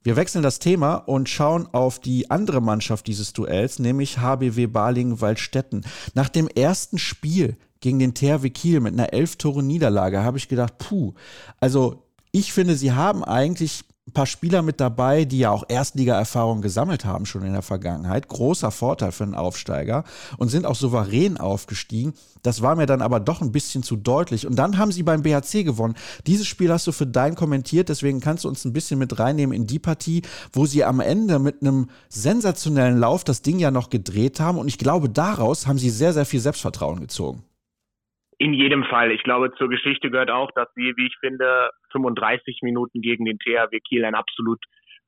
Wir 0.05 0.15
wechseln 0.15 0.43
das 0.43 0.59
Thema 0.59 0.97
und 0.97 1.29
schauen 1.29 1.67
auf 1.71 1.97
die 1.97 2.29
andere 2.29 2.61
Mannschaft 2.61 3.07
dieses 3.07 3.33
Duells, 3.33 3.79
nämlich 3.79 4.19
HBW 4.19 4.67
Balingen-Waldstätten. 4.67 5.83
Nach 6.13 6.29
dem 6.29 6.47
ersten 6.47 6.99
Spiel 6.99 7.57
gegen 7.79 7.97
den 7.97 8.13
THW 8.13 8.51
Kiel 8.51 8.81
mit 8.81 8.93
einer 8.93 9.13
elf 9.13 9.37
Tore 9.37 9.63
Niederlage 9.63 10.23
habe 10.23 10.37
ich 10.37 10.47
gedacht, 10.47 10.77
puh, 10.77 11.15
also 11.59 12.03
ich 12.31 12.53
finde, 12.53 12.75
sie 12.75 12.91
haben 12.91 13.23
eigentlich 13.23 13.83
ein 14.07 14.13
paar 14.13 14.27
Spieler 14.27 14.61
mit 14.61 14.79
dabei, 14.79 15.25
die 15.25 15.39
ja 15.39 15.49
auch 15.49 15.63
Erstliga-Erfahrung 15.67 16.61
gesammelt 16.61 17.05
haben 17.05 17.25
schon 17.25 17.43
in 17.43 17.53
der 17.53 17.63
Vergangenheit. 17.63 18.27
Großer 18.27 18.69
Vorteil 18.69 19.11
für 19.11 19.23
einen 19.23 19.33
Aufsteiger 19.33 20.03
und 20.37 20.49
sind 20.49 20.67
auch 20.67 20.75
souverän 20.75 21.37
aufgestiegen. 21.37 22.13
Das 22.43 22.61
war 22.61 22.75
mir 22.75 22.85
dann 22.85 23.01
aber 23.01 23.19
doch 23.19 23.41
ein 23.41 23.51
bisschen 23.51 23.81
zu 23.81 23.95
deutlich. 23.95 24.45
Und 24.45 24.57
dann 24.57 24.77
haben 24.77 24.91
sie 24.91 25.01
beim 25.01 25.23
BHC 25.23 25.63
gewonnen. 25.63 25.95
Dieses 26.27 26.45
Spiel 26.45 26.71
hast 26.71 26.85
du 26.85 26.91
für 26.91 27.07
dein 27.07 27.33
kommentiert, 27.33 27.89
deswegen 27.89 28.19
kannst 28.19 28.43
du 28.43 28.47
uns 28.47 28.63
ein 28.63 28.73
bisschen 28.73 28.99
mit 28.99 29.17
reinnehmen 29.17 29.55
in 29.55 29.65
die 29.65 29.79
Partie, 29.79 30.21
wo 30.53 30.67
sie 30.67 30.83
am 30.83 30.99
Ende 30.99 31.39
mit 31.39 31.61
einem 31.61 31.89
sensationellen 32.07 32.99
Lauf 32.99 33.23
das 33.23 33.41
Ding 33.41 33.57
ja 33.57 33.71
noch 33.71 33.89
gedreht 33.89 34.39
haben. 34.39 34.59
Und 34.59 34.67
ich 34.67 34.77
glaube, 34.77 35.09
daraus 35.09 35.65
haben 35.65 35.79
sie 35.79 35.89
sehr, 35.89 36.13
sehr 36.13 36.25
viel 36.27 36.39
Selbstvertrauen 36.39 36.99
gezogen. 36.99 37.43
In 38.37 38.53
jedem 38.53 38.83
Fall. 38.83 39.11
Ich 39.11 39.23
glaube, 39.23 39.53
zur 39.57 39.69
Geschichte 39.69 40.11
gehört 40.11 40.29
auch, 40.29 40.51
dass 40.51 40.67
sie, 40.75 40.93
wie 40.97 41.07
ich 41.07 41.15
finde, 41.19 41.69
35 41.91 42.59
Minuten 42.63 43.01
gegen 43.01 43.23
den 43.25 43.39
THW 43.39 43.79
Kiel 43.79 44.03
ein 44.03 44.15
absolut 44.15 44.59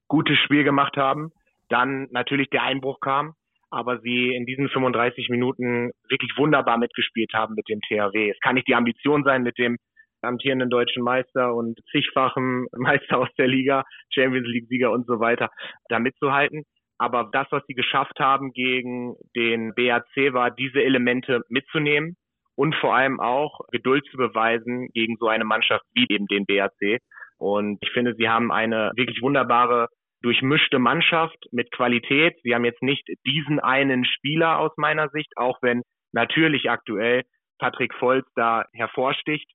gutes 0.07 0.37
Spiel 0.39 0.63
gemacht 0.63 0.95
haben. 0.95 1.31
Dann 1.67 2.07
natürlich 2.11 2.49
der 2.49 2.63
Einbruch 2.63 3.01
kam, 3.01 3.33
aber 3.69 3.99
sie 3.99 4.33
in 4.33 4.45
diesen 4.45 4.69
35 4.69 5.27
Minuten 5.27 5.91
wirklich 6.07 6.31
wunderbar 6.37 6.77
mitgespielt 6.77 7.33
haben 7.33 7.55
mit 7.55 7.67
dem 7.67 7.81
THW. 7.81 8.29
Es 8.29 8.39
kann 8.39 8.55
nicht 8.55 8.67
die 8.69 8.75
Ambition 8.75 9.25
sein, 9.25 9.43
mit 9.43 9.57
dem 9.57 9.77
amtierenden 10.21 10.69
deutschen 10.69 11.03
Meister 11.03 11.53
und 11.53 11.77
zigfachen 11.91 12.67
Meister 12.77 13.17
aus 13.17 13.29
der 13.37 13.47
Liga, 13.47 13.83
Champions 14.09 14.47
League 14.47 14.67
Sieger 14.69 14.91
und 14.91 15.05
so 15.05 15.19
weiter, 15.19 15.49
da 15.89 15.99
mitzuhalten. 15.99 16.63
Aber 16.97 17.29
das, 17.31 17.47
was 17.51 17.63
sie 17.67 17.75
geschafft 17.75 18.19
haben 18.19 18.53
gegen 18.53 19.15
den 19.35 19.75
BAC, 19.75 20.33
war, 20.33 20.49
diese 20.49 20.81
Elemente 20.81 21.41
mitzunehmen 21.49 22.15
und 22.57 22.75
vor 22.75 22.95
allem 22.95 23.19
auch 23.19 23.61
Geduld 23.71 24.03
zu 24.09 24.17
beweisen 24.17 24.89
gegen 24.93 25.15
so 25.19 25.27
eine 25.27 25.45
Mannschaft 25.45 25.85
wie 25.93 26.07
eben 26.09 26.25
den 26.25 26.45
BRC. 26.45 26.99
Und 27.37 27.77
ich 27.81 27.91
finde, 27.91 28.15
sie 28.15 28.27
haben 28.27 28.51
eine 28.51 28.91
wirklich 28.95 29.21
wunderbare 29.21 29.89
durchmischte 30.23 30.79
Mannschaft 30.79 31.37
mit 31.51 31.71
Qualität. 31.71 32.35
Sie 32.41 32.55
haben 32.55 32.65
jetzt 32.65 32.81
nicht 32.81 33.07
diesen 33.27 33.59
einen 33.59 34.05
Spieler 34.05 34.57
aus 34.57 34.71
meiner 34.75 35.09
Sicht, 35.09 35.31
auch 35.35 35.59
wenn 35.61 35.83
natürlich 36.13 36.71
aktuell 36.71 37.23
Patrick 37.59 37.93
Volz 38.01 38.25
da 38.35 38.65
hervorsticht. 38.73 39.49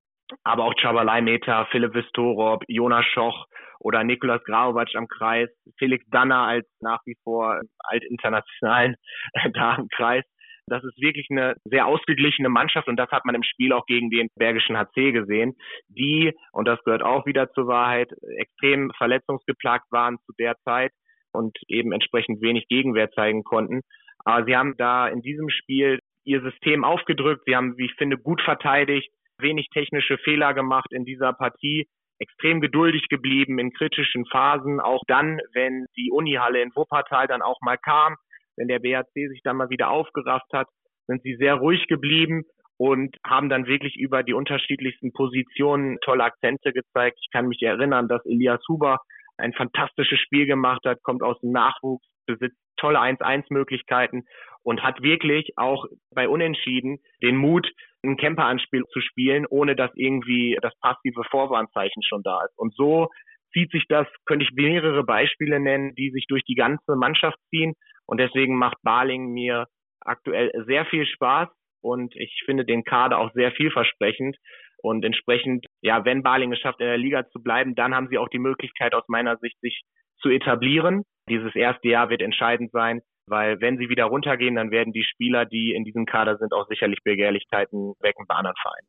Aber 0.45 0.65
auch 0.65 0.75
Chabalai 0.81 1.21
Meta, 1.23 1.67
Philipp 1.73 1.95
Vistorop, 1.95 2.63
Jonas 2.69 3.05
Schoch 3.07 3.47
oder 3.81 4.05
Nikolas 4.05 4.45
Graovac 4.45 4.95
am 4.95 5.09
Kreis, 5.09 5.51
Felix 5.77 6.05
Danner 6.09 6.47
als 6.47 6.67
nach 6.81 7.01
wie 7.05 7.17
vor 7.25 7.61
altinternationalen 7.81 8.95
da 9.55 9.75
am 9.75 9.89
Kreis. 9.89 10.25
Das 10.67 10.85
ist 10.85 11.01
wirklich 11.01 11.27
eine 11.31 11.55
sehr 11.65 11.87
ausgeglichene 11.87 12.49
Mannschaft 12.49 12.89
und 12.89 12.97
das 12.97 13.11
hat 13.11 13.25
man 13.25 13.35
im 13.35 13.43
Spiel 13.43 13.73
auch 13.73 13.87
gegen 13.87 14.11
den 14.11 14.29
Bergischen 14.37 14.77
HC 14.77 15.13
gesehen, 15.13 15.55
die, 15.89 16.33
und 16.53 16.69
das 16.69 16.83
gehört 16.85 17.03
auch 17.03 17.27
wieder 17.27 17.51
zur 17.53 17.67
Wahrheit, 17.67 18.11
extrem 18.39 18.91
verletzungsgeplagt 18.97 19.91
waren 19.91 20.19
zu 20.27 20.33
der 20.39 20.55
Zeit 20.65 20.93
und 21.33 21.57
eben 21.69 21.93
entsprechend 21.93 22.41
wenig 22.43 22.69
Gegenwehr 22.69 23.11
zeigen 23.11 23.43
konnten. 23.43 23.81
Aber 24.25 24.45
sie 24.45 24.57
haben 24.57 24.77
da 24.77 25.09
in 25.09 25.21
diesem 25.21 25.49
Spiel 25.49 25.99
ihr 26.25 26.41
System 26.43 26.85
aufgedrückt. 26.85 27.43
Sie 27.47 27.57
haben, 27.57 27.77
wie 27.77 27.87
ich 27.87 27.95
finde, 27.95 28.17
gut 28.17 28.41
verteidigt, 28.43 29.11
wenig 29.39 29.69
technische 29.73 30.19
Fehler 30.19 30.55
gemacht 30.55 30.93
in 30.93 31.05
dieser 31.05 31.33
Partie, 31.33 31.89
extrem 32.19 32.61
geduldig 32.61 33.09
geblieben 33.09 33.59
in 33.59 33.73
kritischen 33.73 34.25
Phasen, 34.27 34.79
auch 34.79 35.03
dann, 35.09 35.41
wenn 35.55 35.87
die 35.97 36.11
Unihalle 36.13 36.63
in 36.63 36.71
Wuppertal 36.77 37.27
dann 37.27 37.43
auch 37.43 37.61
mal 37.63 37.79
kam, 37.79 38.17
wenn 38.57 38.69
der 38.69 38.79
BHC 38.79 39.29
sich 39.29 39.41
dann 39.43 39.57
mal 39.57 39.71
wieder 39.71 39.91
aufgerafft 39.91 40.53
hat, 40.53 40.69
sind 41.07 41.23
sie 41.23 41.37
sehr 41.37 41.55
ruhig 41.55 41.87
geblieben 41.89 42.45
und 42.77 43.17
haben 43.27 43.49
dann 43.49 43.67
wirklich 43.67 43.97
über 43.97 44.23
die 44.23 44.35
unterschiedlichsten 44.35 45.13
Positionen 45.13 45.99
tolle 46.05 46.25
Akzente 46.25 46.73
gezeigt. 46.73 47.19
Ich 47.21 47.31
kann 47.33 47.49
mich 47.49 47.63
erinnern, 47.63 48.09
dass 48.09 48.25
Elias 48.25 48.63
Huber 48.69 48.99
ein 49.39 49.53
fantastisches 49.53 50.21
Spiel 50.21 50.47
gemacht 50.47 50.83
hat, 50.85 51.03
kommt 51.03 51.23
aus 51.23 51.39
dem 51.41 51.53
Nachwuchs, 51.53 52.07
besitzt 52.27 52.59
tolle 52.77 53.01
1-1-Möglichkeiten 53.01 54.25
und 54.63 54.83
hat 54.83 55.03
wirklich 55.03 55.53
auch 55.57 55.87
bei 56.15 56.29
Unentschieden 56.29 56.99
den 57.23 57.37
Mut, 57.37 57.69
ein 58.05 58.17
Camper-Anspiel 58.17 58.85
zu 58.93 59.01
spielen, 59.01 59.47
ohne 59.49 59.77
dass 59.77 59.91
irgendwie 59.95 60.59
das 60.61 60.73
passive 60.81 61.23
Vorwarnzeichen 61.31 62.03
schon 62.03 62.23
da 62.23 62.45
ist. 62.45 62.59
Und 62.59 62.75
so 62.75 63.09
zieht 63.53 63.71
sich 63.71 63.85
das, 63.89 64.07
könnte 64.27 64.45
ich 64.45 64.53
mehrere 64.55 65.05
Beispiele 65.05 65.61
nennen, 65.61 65.95
die 65.95 66.11
sich 66.11 66.27
durch 66.27 66.43
die 66.45 66.55
ganze 66.55 66.97
Mannschaft 66.97 67.39
ziehen. 67.51 67.75
Und 68.13 68.19
deswegen 68.19 68.59
macht 68.59 68.77
Baling 68.83 69.33
mir 69.33 69.69
aktuell 70.01 70.53
sehr 70.67 70.85
viel 70.85 71.07
Spaß 71.07 71.49
und 71.81 72.15
ich 72.15 72.43
finde 72.45 72.67
den 72.67 72.85
Kader 72.85 73.17
auch 73.17 73.33
sehr 73.33 73.53
vielversprechend. 73.53 74.37
Und 74.83 75.03
entsprechend, 75.03 75.65
ja, 75.81 76.05
wenn 76.05 76.23
Baling 76.23 76.53
es 76.53 76.59
schafft, 76.59 76.81
in 76.81 76.89
der 76.89 76.99
Liga 76.99 77.27
zu 77.31 77.43
bleiben, 77.43 77.75
dann 77.75 77.95
haben 77.95 78.09
sie 78.11 78.19
auch 78.19 78.29
die 78.29 78.39
Möglichkeit 78.39 78.93
aus 78.93 79.05
meiner 79.09 79.39
Sicht, 79.39 79.59
sich 79.63 79.81
zu 80.21 80.29
etablieren. 80.29 81.05
Dieses 81.31 81.55
erste 81.55 81.89
Jahr 81.89 82.11
wird 82.11 82.21
entscheidend 82.21 82.71
sein, 82.73 83.01
weil 83.27 83.63
wenn 83.63 83.79
sie 83.79 83.89
wieder 83.89 84.05
runtergehen, 84.05 84.57
dann 84.57 84.71
werden 84.71 84.93
die 84.93 85.05
Spieler, 85.05 85.47
die 85.47 85.73
in 85.73 85.85
diesem 85.85 86.05
Kader 86.05 86.37
sind, 86.37 86.53
auch 86.53 86.69
sicherlich 86.69 86.99
Begehrlichkeiten 87.05 87.95
wecken 88.01 88.27
bei 88.29 88.35
anderen 88.35 88.57
Vereinen. 88.61 88.89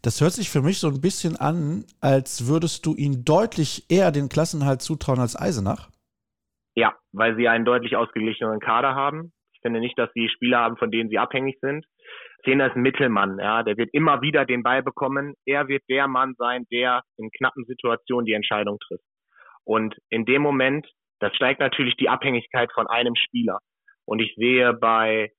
Das 0.00 0.22
hört 0.22 0.32
sich 0.32 0.48
für 0.48 0.62
mich 0.62 0.78
so 0.78 0.88
ein 0.88 1.02
bisschen 1.02 1.36
an, 1.36 1.84
als 2.00 2.46
würdest 2.46 2.86
du 2.86 2.94
ihnen 2.94 3.26
deutlich 3.26 3.90
eher 3.90 4.10
den 4.10 4.30
Klassenhalt 4.30 4.80
zutrauen 4.80 5.20
als 5.20 5.36
Eisenach. 5.36 5.90
Ja, 6.74 6.94
weil 7.12 7.36
sie 7.36 7.48
einen 7.48 7.64
deutlich 7.64 7.96
ausgeglicheneren 7.96 8.60
Kader 8.60 8.94
haben. 8.94 9.32
Ich 9.52 9.60
finde 9.62 9.80
nicht, 9.80 9.98
dass 9.98 10.12
sie 10.12 10.28
Spieler 10.28 10.58
haben, 10.58 10.76
von 10.76 10.90
denen 10.90 11.08
sie 11.08 11.18
abhängig 11.18 11.58
sind. 11.60 11.86
Zehner 12.44 12.66
ist 12.66 12.76
ein 12.76 12.82
Mittelmann, 12.82 13.38
ja, 13.38 13.62
der 13.62 13.76
wird 13.78 13.88
immer 13.92 14.20
wieder 14.20 14.44
den 14.44 14.62
Ball 14.62 14.82
bekommen. 14.82 15.34
Er 15.46 15.68
wird 15.68 15.82
der 15.88 16.06
Mann 16.08 16.34
sein, 16.36 16.66
der 16.70 17.02
in 17.16 17.30
knappen 17.30 17.64
Situationen 17.64 18.26
die 18.26 18.34
Entscheidung 18.34 18.78
trifft. 18.86 19.04
Und 19.64 19.96
in 20.10 20.26
dem 20.26 20.42
Moment, 20.42 20.86
das 21.20 21.34
steigt 21.34 21.60
natürlich 21.60 21.96
die 21.96 22.10
Abhängigkeit 22.10 22.70
von 22.72 22.86
einem 22.86 23.14
Spieler. 23.14 23.58
Und 24.04 24.20
ich 24.20 24.34
sehe 24.36 24.74
bei 24.74 25.30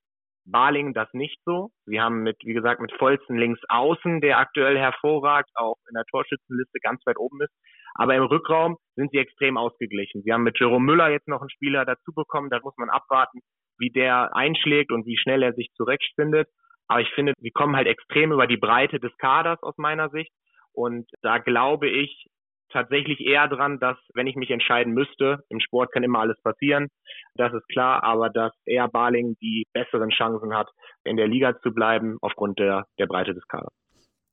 Baling 0.46 0.94
das 0.94 1.12
nicht 1.14 1.40
so. 1.46 1.72
Sie 1.86 2.00
haben 2.00 2.22
mit, 2.24 2.38
wie 2.44 2.54
gesagt, 2.54 2.80
mit 2.80 2.92
Volzen 2.94 3.38
links 3.38 3.60
außen, 3.68 4.22
der 4.22 4.38
aktuell 4.38 4.78
hervorragt, 4.78 5.50
auch 5.56 5.78
in 5.90 5.96
der 5.96 6.06
Torschützenliste 6.06 6.80
ganz 6.82 7.06
weit 7.06 7.18
oben 7.18 7.42
ist. 7.42 7.54
Aber 7.96 8.16
im 8.16 8.24
Rückraum 8.24 8.78
sind 8.96 9.12
sie 9.12 9.18
extrem 9.18 9.58
ausgeglichen. 9.58 10.22
Sie 10.24 10.32
haben 10.32 10.44
mit 10.44 10.60
Jerome 10.60 10.86
Müller 10.86 11.10
jetzt 11.10 11.28
noch 11.28 11.42
einen 11.42 11.50
Spieler 11.50 11.86
dazu 11.86 12.12
bekommen. 12.14 12.50
Da 12.50 12.60
muss 12.62 12.76
man 12.78 12.90
abwarten, 12.90 13.40
wie 13.78 13.90
der 13.90 14.36
einschlägt 14.36 14.92
und 14.92 15.06
wie 15.06 15.18
schnell 15.18 15.42
er 15.42 15.54
sich 15.54 15.70
zurechtfindet. 15.76 16.48
Aber 16.88 17.02
ich 17.02 17.10
finde, 17.16 17.34
sie 17.40 17.52
kommen 17.52 17.76
halt 17.76 17.88
extrem 17.88 18.32
über 18.32 18.48
die 18.48 18.58
Breite 18.58 19.00
des 19.00 19.16
Kaders 19.18 19.62
aus 19.64 19.78
meiner 19.78 20.10
Sicht. 20.10 20.32
Und 20.74 21.10
da 21.22 21.38
glaube 21.38 21.90
ich, 21.90 22.28
tatsächlich 22.76 23.22
eher 23.22 23.48
dran, 23.48 23.80
dass, 23.80 23.98
wenn 24.14 24.28
ich 24.28 24.36
mich 24.36 24.52
entscheiden 24.52 24.94
müsste, 24.94 25.40
im 25.50 25.60
Sport 25.60 25.92
kann 25.94 26.04
immer 26.04 26.20
alles 26.20 26.40
passieren, 26.42 26.90
das 27.36 27.54
ist 27.54 27.68
klar, 27.70 28.04
aber 28.04 28.30
dass 28.30 28.52
eher 28.66 28.88
Barling 28.88 29.36
die 29.42 29.66
besseren 29.74 30.10
Chancen 30.10 30.54
hat, 30.54 30.68
in 31.04 31.18
der 31.18 31.28
Liga 31.28 31.58
zu 31.62 31.72
bleiben, 31.72 32.18
aufgrund 32.22 32.60
der, 32.60 32.86
der 33.00 33.08
Breite 33.08 33.34
des 33.34 33.48
Kaders. 33.48 33.74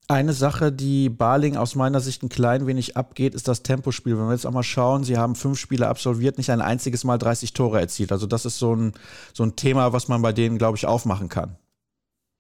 Eine 0.09 0.33
Sache, 0.33 0.73
die 0.73 1.09
Barling 1.09 1.57
aus 1.57 1.77
meiner 1.77 2.01
Sicht 2.01 2.23
ein 2.23 2.29
klein 2.29 2.67
wenig 2.67 2.97
abgeht, 2.97 3.35
ist 3.35 3.47
das 3.47 3.63
Tempospiel. 3.63 4.19
Wenn 4.19 4.27
wir 4.27 4.33
jetzt 4.33 4.47
auch 4.47 4.53
mal 4.53 4.65
schauen, 4.65 5.05
sie 5.05 5.17
haben 5.17 5.37
fünf 5.37 5.59
Spiele 5.59 5.87
absolviert, 5.87 6.39
nicht 6.39 6.51
ein 6.51 6.61
einziges 6.61 7.05
Mal 7.05 7.19
30 7.19 7.53
Tore 7.53 7.79
erzielt. 7.79 8.11
Also 8.11 8.27
das 8.27 8.45
ist 8.45 8.59
so 8.59 8.75
ein, 8.75 8.93
so 9.33 9.45
ein 9.45 9.55
Thema, 9.55 9.93
was 9.93 10.09
man 10.09 10.21
bei 10.21 10.33
denen, 10.33 10.59
glaube 10.59 10.77
ich, 10.77 10.87
aufmachen 10.87 11.29
kann. 11.29 11.57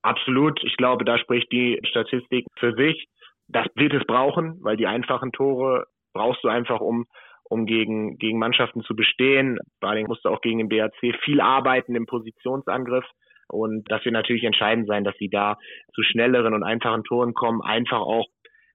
Absolut. 0.02 0.60
Ich 0.64 0.76
glaube, 0.76 1.04
da 1.04 1.16
spricht 1.18 1.52
die 1.52 1.80
Statistik 1.84 2.46
für 2.58 2.74
sich. 2.74 3.06
Das 3.46 3.66
wird 3.76 3.94
es 3.94 4.04
brauchen, 4.06 4.58
weil 4.62 4.76
die 4.76 4.86
einfachen 4.86 5.30
Tore 5.30 5.86
brauchst 6.12 6.44
du 6.44 6.48
einfach, 6.48 6.81
um, 6.81 7.07
um 7.44 7.66
gegen, 7.66 8.18
gegen 8.18 8.38
Mannschaften 8.38 8.83
zu 8.83 8.94
bestehen. 8.94 9.59
Baling 9.81 10.07
musste 10.07 10.31
auch 10.31 10.40
gegen 10.40 10.59
den 10.59 10.68
BHC 10.68 11.14
viel 11.25 11.40
arbeiten 11.40 11.94
im 11.94 12.07
Positionsangriff. 12.07 13.05
Und 13.48 13.90
das 13.90 14.05
wird 14.05 14.14
natürlich 14.14 14.44
entscheidend 14.44 14.87
sein, 14.87 15.05
dass 15.05 15.16
sie 15.18 15.29
da 15.29 15.59
zu 15.94 16.03
schnelleren 16.03 16.55
und 16.55 16.62
einfachen 16.62 17.05
Toren 17.05 17.35
kommen, 17.35 17.61
einfach 17.62 18.01
auch 18.01 18.27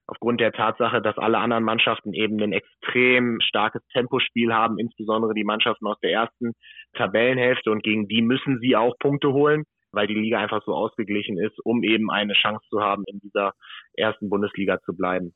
aufgrund 0.08 0.40
der 0.40 0.52
Tatsache, 0.52 1.02
dass 1.02 1.18
alle 1.18 1.38
anderen 1.38 1.64
Mannschaften 1.64 2.14
eben 2.14 2.40
ein 2.42 2.52
extrem 2.52 3.40
starkes 3.40 3.82
Tempospiel 3.92 4.54
haben, 4.54 4.78
insbesondere 4.78 5.34
die 5.34 5.44
Mannschaften 5.44 5.86
aus 5.86 6.00
der 6.00 6.12
ersten 6.12 6.52
Tabellenhälfte 6.94 7.70
und 7.70 7.82
gegen 7.82 8.08
die 8.08 8.22
müssen 8.22 8.58
sie 8.58 8.74
auch 8.74 8.94
Punkte 8.98 9.32
holen, 9.32 9.64
weil 9.92 10.06
die 10.06 10.14
Liga 10.14 10.38
einfach 10.38 10.62
so 10.64 10.74
ausgeglichen 10.74 11.38
ist, 11.38 11.58
um 11.62 11.82
eben 11.82 12.10
eine 12.10 12.32
Chance 12.32 12.64
zu 12.70 12.80
haben, 12.80 13.04
in 13.06 13.20
dieser 13.20 13.52
ersten 13.94 14.30
Bundesliga 14.30 14.80
zu 14.80 14.96
bleiben. 14.96 15.34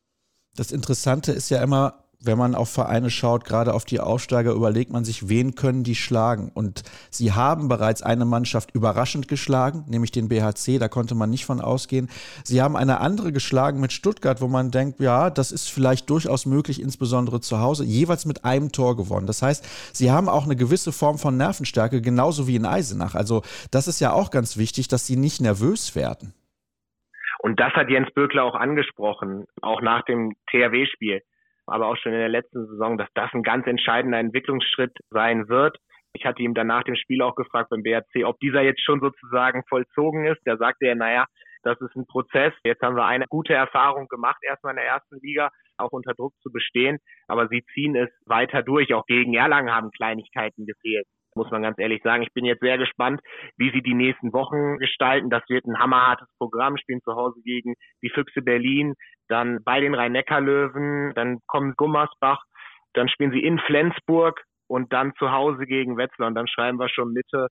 Das 0.54 0.70
Interessante 0.70 1.32
ist 1.32 1.48
ja 1.48 1.62
immer, 1.62 2.02
wenn 2.24 2.38
man 2.38 2.54
auf 2.54 2.68
Vereine 2.68 3.10
schaut, 3.10 3.44
gerade 3.44 3.74
auf 3.74 3.84
die 3.84 4.00
Aufsteiger, 4.00 4.52
überlegt 4.52 4.92
man 4.92 5.04
sich, 5.04 5.28
wen 5.28 5.54
können 5.54 5.82
die 5.82 5.94
schlagen. 5.94 6.50
Und 6.52 6.82
sie 7.10 7.32
haben 7.32 7.68
bereits 7.68 8.02
eine 8.02 8.24
Mannschaft 8.24 8.70
überraschend 8.74 9.28
geschlagen, 9.28 9.84
nämlich 9.88 10.12
den 10.12 10.28
BHC, 10.28 10.78
da 10.78 10.88
konnte 10.88 11.14
man 11.14 11.30
nicht 11.30 11.46
von 11.46 11.60
ausgehen. 11.60 12.08
Sie 12.44 12.62
haben 12.62 12.76
eine 12.76 13.00
andere 13.00 13.32
geschlagen 13.32 13.80
mit 13.80 13.92
Stuttgart, 13.92 14.40
wo 14.40 14.48
man 14.48 14.70
denkt, 14.70 15.00
ja, 15.00 15.30
das 15.30 15.52
ist 15.52 15.68
vielleicht 15.68 16.08
durchaus 16.10 16.46
möglich, 16.46 16.80
insbesondere 16.80 17.40
zu 17.40 17.58
Hause, 17.58 17.84
jeweils 17.84 18.24
mit 18.24 18.44
einem 18.44 18.72
Tor 18.72 18.96
gewonnen. 18.96 19.26
Das 19.26 19.42
heißt, 19.42 19.64
sie 19.92 20.10
haben 20.10 20.28
auch 20.28 20.44
eine 20.44 20.56
gewisse 20.56 20.92
Form 20.92 21.18
von 21.18 21.36
Nervenstärke, 21.36 22.00
genauso 22.00 22.46
wie 22.46 22.56
in 22.56 22.66
Eisenach. 22.66 23.14
Also 23.14 23.42
das 23.70 23.88
ist 23.88 24.00
ja 24.00 24.12
auch 24.12 24.30
ganz 24.30 24.56
wichtig, 24.56 24.88
dass 24.88 25.06
sie 25.06 25.16
nicht 25.16 25.40
nervös 25.40 25.94
werden. 25.94 26.34
Und 27.42 27.60
das 27.60 27.72
hat 27.74 27.90
Jens 27.90 28.10
Böckler 28.14 28.44
auch 28.44 28.54
angesprochen, 28.54 29.46
auch 29.60 29.82
nach 29.82 30.02
dem 30.04 30.32
THW-Spiel 30.50 31.20
aber 31.66 31.86
auch 31.86 31.96
schon 31.96 32.12
in 32.12 32.18
der 32.18 32.28
letzten 32.28 32.66
Saison, 32.66 32.98
dass 32.98 33.08
das 33.14 33.32
ein 33.32 33.42
ganz 33.42 33.66
entscheidender 33.66 34.18
Entwicklungsschritt 34.18 34.96
sein 35.10 35.48
wird. 35.48 35.76
Ich 36.12 36.24
hatte 36.26 36.42
ihm 36.42 36.54
dann 36.54 36.66
nach 36.66 36.82
dem 36.82 36.96
Spiel 36.96 37.22
auch 37.22 37.34
gefragt 37.34 37.70
beim 37.70 37.82
BRC, 37.82 38.24
ob 38.24 38.38
dieser 38.40 38.60
jetzt 38.62 38.84
schon 38.84 39.00
sozusagen 39.00 39.62
vollzogen 39.68 40.26
ist. 40.26 40.40
Da 40.44 40.56
sagte 40.56 40.86
er, 40.86 40.94
naja, 40.94 41.24
das 41.62 41.80
ist 41.80 41.96
ein 41.96 42.06
Prozess. 42.06 42.52
Jetzt 42.64 42.82
haben 42.82 42.96
wir 42.96 43.06
eine 43.06 43.26
gute 43.28 43.54
Erfahrung 43.54 44.08
gemacht, 44.08 44.38
erstmal 44.42 44.72
in 44.72 44.78
der 44.78 44.86
ersten 44.86 45.18
Liga, 45.22 45.50
auch 45.78 45.92
unter 45.92 46.12
Druck 46.12 46.34
zu 46.42 46.50
bestehen. 46.52 46.98
Aber 47.28 47.48
sie 47.48 47.64
ziehen 47.72 47.96
es 47.96 48.10
weiter 48.26 48.62
durch. 48.62 48.92
Auch 48.92 49.06
gegen 49.06 49.32
Erlangen 49.34 49.74
haben 49.74 49.90
Kleinigkeiten 49.92 50.66
gefehlt 50.66 51.06
muss 51.34 51.50
man 51.50 51.62
ganz 51.62 51.78
ehrlich 51.78 52.02
sagen. 52.02 52.22
Ich 52.22 52.32
bin 52.32 52.44
jetzt 52.44 52.60
sehr 52.60 52.78
gespannt, 52.78 53.20
wie 53.56 53.70
sie 53.70 53.82
die 53.82 53.94
nächsten 53.94 54.32
Wochen 54.32 54.78
gestalten. 54.78 55.30
Das 55.30 55.42
wird 55.48 55.64
ein 55.66 55.78
hammerhartes 55.78 56.28
Programm, 56.38 56.76
spielen 56.76 57.00
zu 57.02 57.14
Hause 57.14 57.40
gegen 57.44 57.74
die 58.02 58.10
Füchse 58.10 58.42
Berlin, 58.42 58.94
dann 59.28 59.62
bei 59.64 59.80
den 59.80 59.94
Rhein-Neckar-Löwen, 59.94 61.14
dann 61.14 61.38
kommt 61.46 61.76
Gummersbach, 61.76 62.42
dann 62.92 63.08
spielen 63.08 63.32
sie 63.32 63.42
in 63.42 63.58
Flensburg 63.58 64.42
und 64.68 64.92
dann 64.92 65.14
zu 65.18 65.32
Hause 65.32 65.66
gegen 65.66 65.96
Wetzlar 65.96 66.28
und 66.28 66.34
dann 66.34 66.48
schreiben 66.48 66.78
wir 66.78 66.88
schon 66.88 67.12
Mitte 67.12 67.48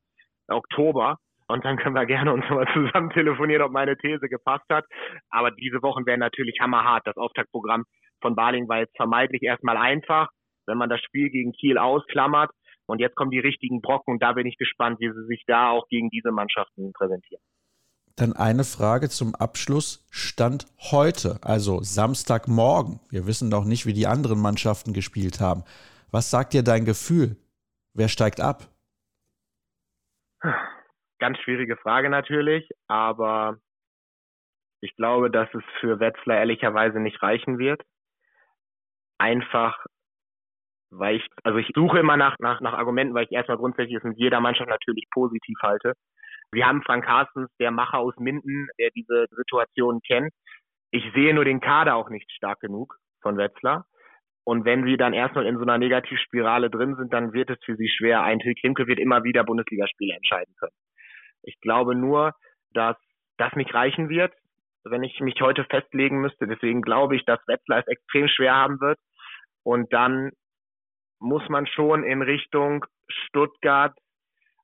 Oktober. 0.48 1.18
Und 1.48 1.66
dann 1.66 1.78
können 1.78 1.96
wir 1.96 2.06
gerne 2.06 2.32
uns 2.32 2.50
mal 2.50 2.66
zusammen 2.74 3.10
telefonieren, 3.10 3.64
ob 3.64 3.72
meine 3.72 3.98
These 3.98 4.30
gepasst 4.30 4.66
hat. 4.72 4.86
Aber 5.30 5.52
diese 5.52 5.82
Wochen 5.82 6.06
werden 6.06 6.22
natürlich 6.22 6.60
hammerhart. 6.62 7.06
Das 7.06 7.18
Auftaktprogramm 7.18 7.84
von 8.22 8.36
Baling 8.36 8.70
war 8.70 8.80
jetzt 8.80 8.96
vermeintlich 8.96 9.44
erstmal 9.44 9.76
einfach. 9.76 10.30
Wenn 10.66 10.78
man 10.78 10.90
das 10.90 11.02
Spiel 11.02 11.30
gegen 11.30 11.52
Kiel 11.52 11.78
ausklammert, 11.78 12.52
und 12.92 13.00
jetzt 13.00 13.16
kommen 13.16 13.32
die 13.32 13.40
richtigen 13.40 13.82
Brocken 13.82 14.14
und 14.14 14.22
da 14.22 14.34
bin 14.34 14.46
ich 14.46 14.58
gespannt, 14.58 15.00
wie 15.00 15.10
sie 15.10 15.26
sich 15.28 15.44
da 15.48 15.70
auch 15.70 15.88
gegen 15.88 16.10
diese 16.10 16.32
Mannschaften 16.32 16.92
präsentieren. 16.94 17.42
Dann 18.18 18.34
eine 18.34 18.66
Frage 18.66 19.10
zum 19.10 19.34
Abschluss. 19.34 20.06
Stand 20.12 20.66
heute, 20.92 21.40
also 21.42 21.82
Samstagmorgen. 21.82 23.00
Wir 23.10 23.26
wissen 23.26 23.50
noch 23.50 23.64
nicht, 23.64 23.86
wie 23.86 23.94
die 23.94 24.08
anderen 24.08 24.42
Mannschaften 24.42 24.94
gespielt 24.94 25.40
haben. 25.40 25.64
Was 26.12 26.30
sagt 26.30 26.54
dir 26.54 26.64
dein 26.64 26.84
Gefühl? 26.84 27.38
Wer 27.94 28.10
steigt 28.10 28.42
ab? 28.42 28.68
Ganz 31.20 31.38
schwierige 31.40 31.78
Frage 31.78 32.10
natürlich, 32.10 32.70
aber 32.88 33.58
ich 34.82 34.96
glaube, 34.98 35.32
dass 35.32 35.48
es 35.54 35.64
für 35.80 36.00
Wetzlar 36.00 36.38
ehrlicherweise 36.38 37.00
nicht 37.00 37.22
reichen 37.22 37.58
wird. 37.58 37.82
Einfach 39.18 39.86
weil 40.92 41.16
ich, 41.18 41.28
also 41.44 41.58
ich 41.58 41.70
suche 41.74 42.00
immer 42.00 42.18
nach, 42.18 42.36
nach, 42.40 42.62
nach 42.62 42.74
Argumenten, 42.74 43.14
weil 43.14 43.24
ich 43.26 43.32
erstmal 43.32 43.58
grundsätzlich 43.58 43.98
es 43.98 44.04
in 44.04 44.14
jeder 44.14 44.40
Mannschaft 44.40 44.70
natürlich 44.70 45.06
positiv 45.12 45.58
halte. 45.62 45.94
Wir 46.52 46.68
haben 46.68 46.84
Frank 46.84 47.06
Carstens, 47.06 47.50
der 47.60 47.72
Macher 47.72 48.00
aus 48.00 48.16
Minden, 48.18 48.68
der 48.78 48.90
diese 48.92 49.26
Situation 49.32 50.02
kennt. 50.06 50.34
Ich 50.92 51.04
sehe 51.14 51.34
nur 51.34 51.46
den 51.46 51.62
Kader 51.62 51.96
auch 51.96 52.10
nicht 52.10 52.30
stark 52.32 52.60
genug 52.60 52.98
von 53.22 53.38
Wetzlar. 53.38 53.86
Und 54.44 54.66
wenn 54.66 54.86
sie 54.86 54.98
dann 54.98 55.14
erstmal 55.14 55.46
in 55.46 55.56
so 55.56 55.62
einer 55.62 55.78
Negativspirale 55.78 56.70
drin 56.70 56.96
sind, 56.98 57.14
dann 57.14 57.32
wird 57.32 57.50
es 57.50 57.64
für 57.64 57.78
sie 57.78 57.90
schwer. 57.90 58.24
Ein 58.24 58.40
Till 58.40 58.56
Klimke 58.56 58.88
wird 58.88 59.00
immer 59.00 59.24
wieder 59.24 59.44
Bundesligaspiele 59.44 60.16
entscheiden 60.16 60.54
können. 60.60 60.76
Ich 61.44 61.60
glaube 61.62 61.96
nur, 61.96 62.34
dass 62.74 62.98
das 63.38 63.54
nicht 63.54 63.74
reichen 63.74 64.10
wird, 64.10 64.34
wenn 64.84 65.04
ich 65.04 65.20
mich 65.22 65.40
heute 65.42 65.64
festlegen 65.66 66.20
müsste. 66.20 66.48
Deswegen 66.48 66.82
glaube 66.82 67.16
ich, 67.16 67.24
dass 67.26 67.40
Wetzlar 67.48 67.80
es 67.80 67.88
extrem 67.88 68.28
schwer 68.28 68.56
haben 68.56 68.82
wird. 68.82 69.00
Und 69.64 69.94
dann 69.94 70.32
muss 71.22 71.48
man 71.50 71.68
schon 71.68 72.04
in 72.04 72.22
Richtung 72.22 72.84
Stuttgart, 73.08 73.96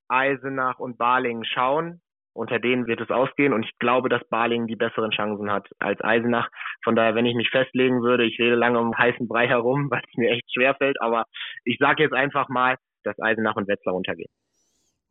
Eisenach 0.09 0.79
und 0.79 0.97
Balingen 0.97 1.45
schauen. 1.45 2.01
Unter 2.33 2.59
denen 2.59 2.85
wird 2.85 3.01
es 3.01 3.09
ausgehen 3.09 3.51
und 3.51 3.63
ich 3.63 3.71
glaube, 3.79 4.09
dass 4.09 4.27
Balingen 4.29 4.67
die 4.67 4.75
besseren 4.75 5.09
Chancen 5.09 5.51
hat 5.51 5.67
als 5.79 5.99
Eisenach. 6.03 6.49
Von 6.83 6.95
daher, 6.95 7.15
wenn 7.15 7.25
ich 7.25 7.35
mich 7.35 7.49
festlegen 7.49 8.03
würde, 8.03 8.25
ich 8.25 8.37
rede 8.37 8.55
lange 8.55 8.79
um 8.79 8.95
heißen 8.95 9.27
Brei 9.27 9.47
herum, 9.47 9.87
weil 9.91 10.03
es 10.07 10.17
mir 10.17 10.31
echt 10.31 10.51
schwer 10.53 10.75
fällt, 10.75 11.01
aber 11.01 11.25
ich 11.63 11.77
sage 11.79 12.03
jetzt 12.03 12.13
einfach 12.13 12.47
mal, 12.49 12.75
dass 13.03 13.19
Eisenach 13.19 13.55
und 13.55 13.67
Wetzlar 13.67 13.95
runtergehen. 13.95 14.29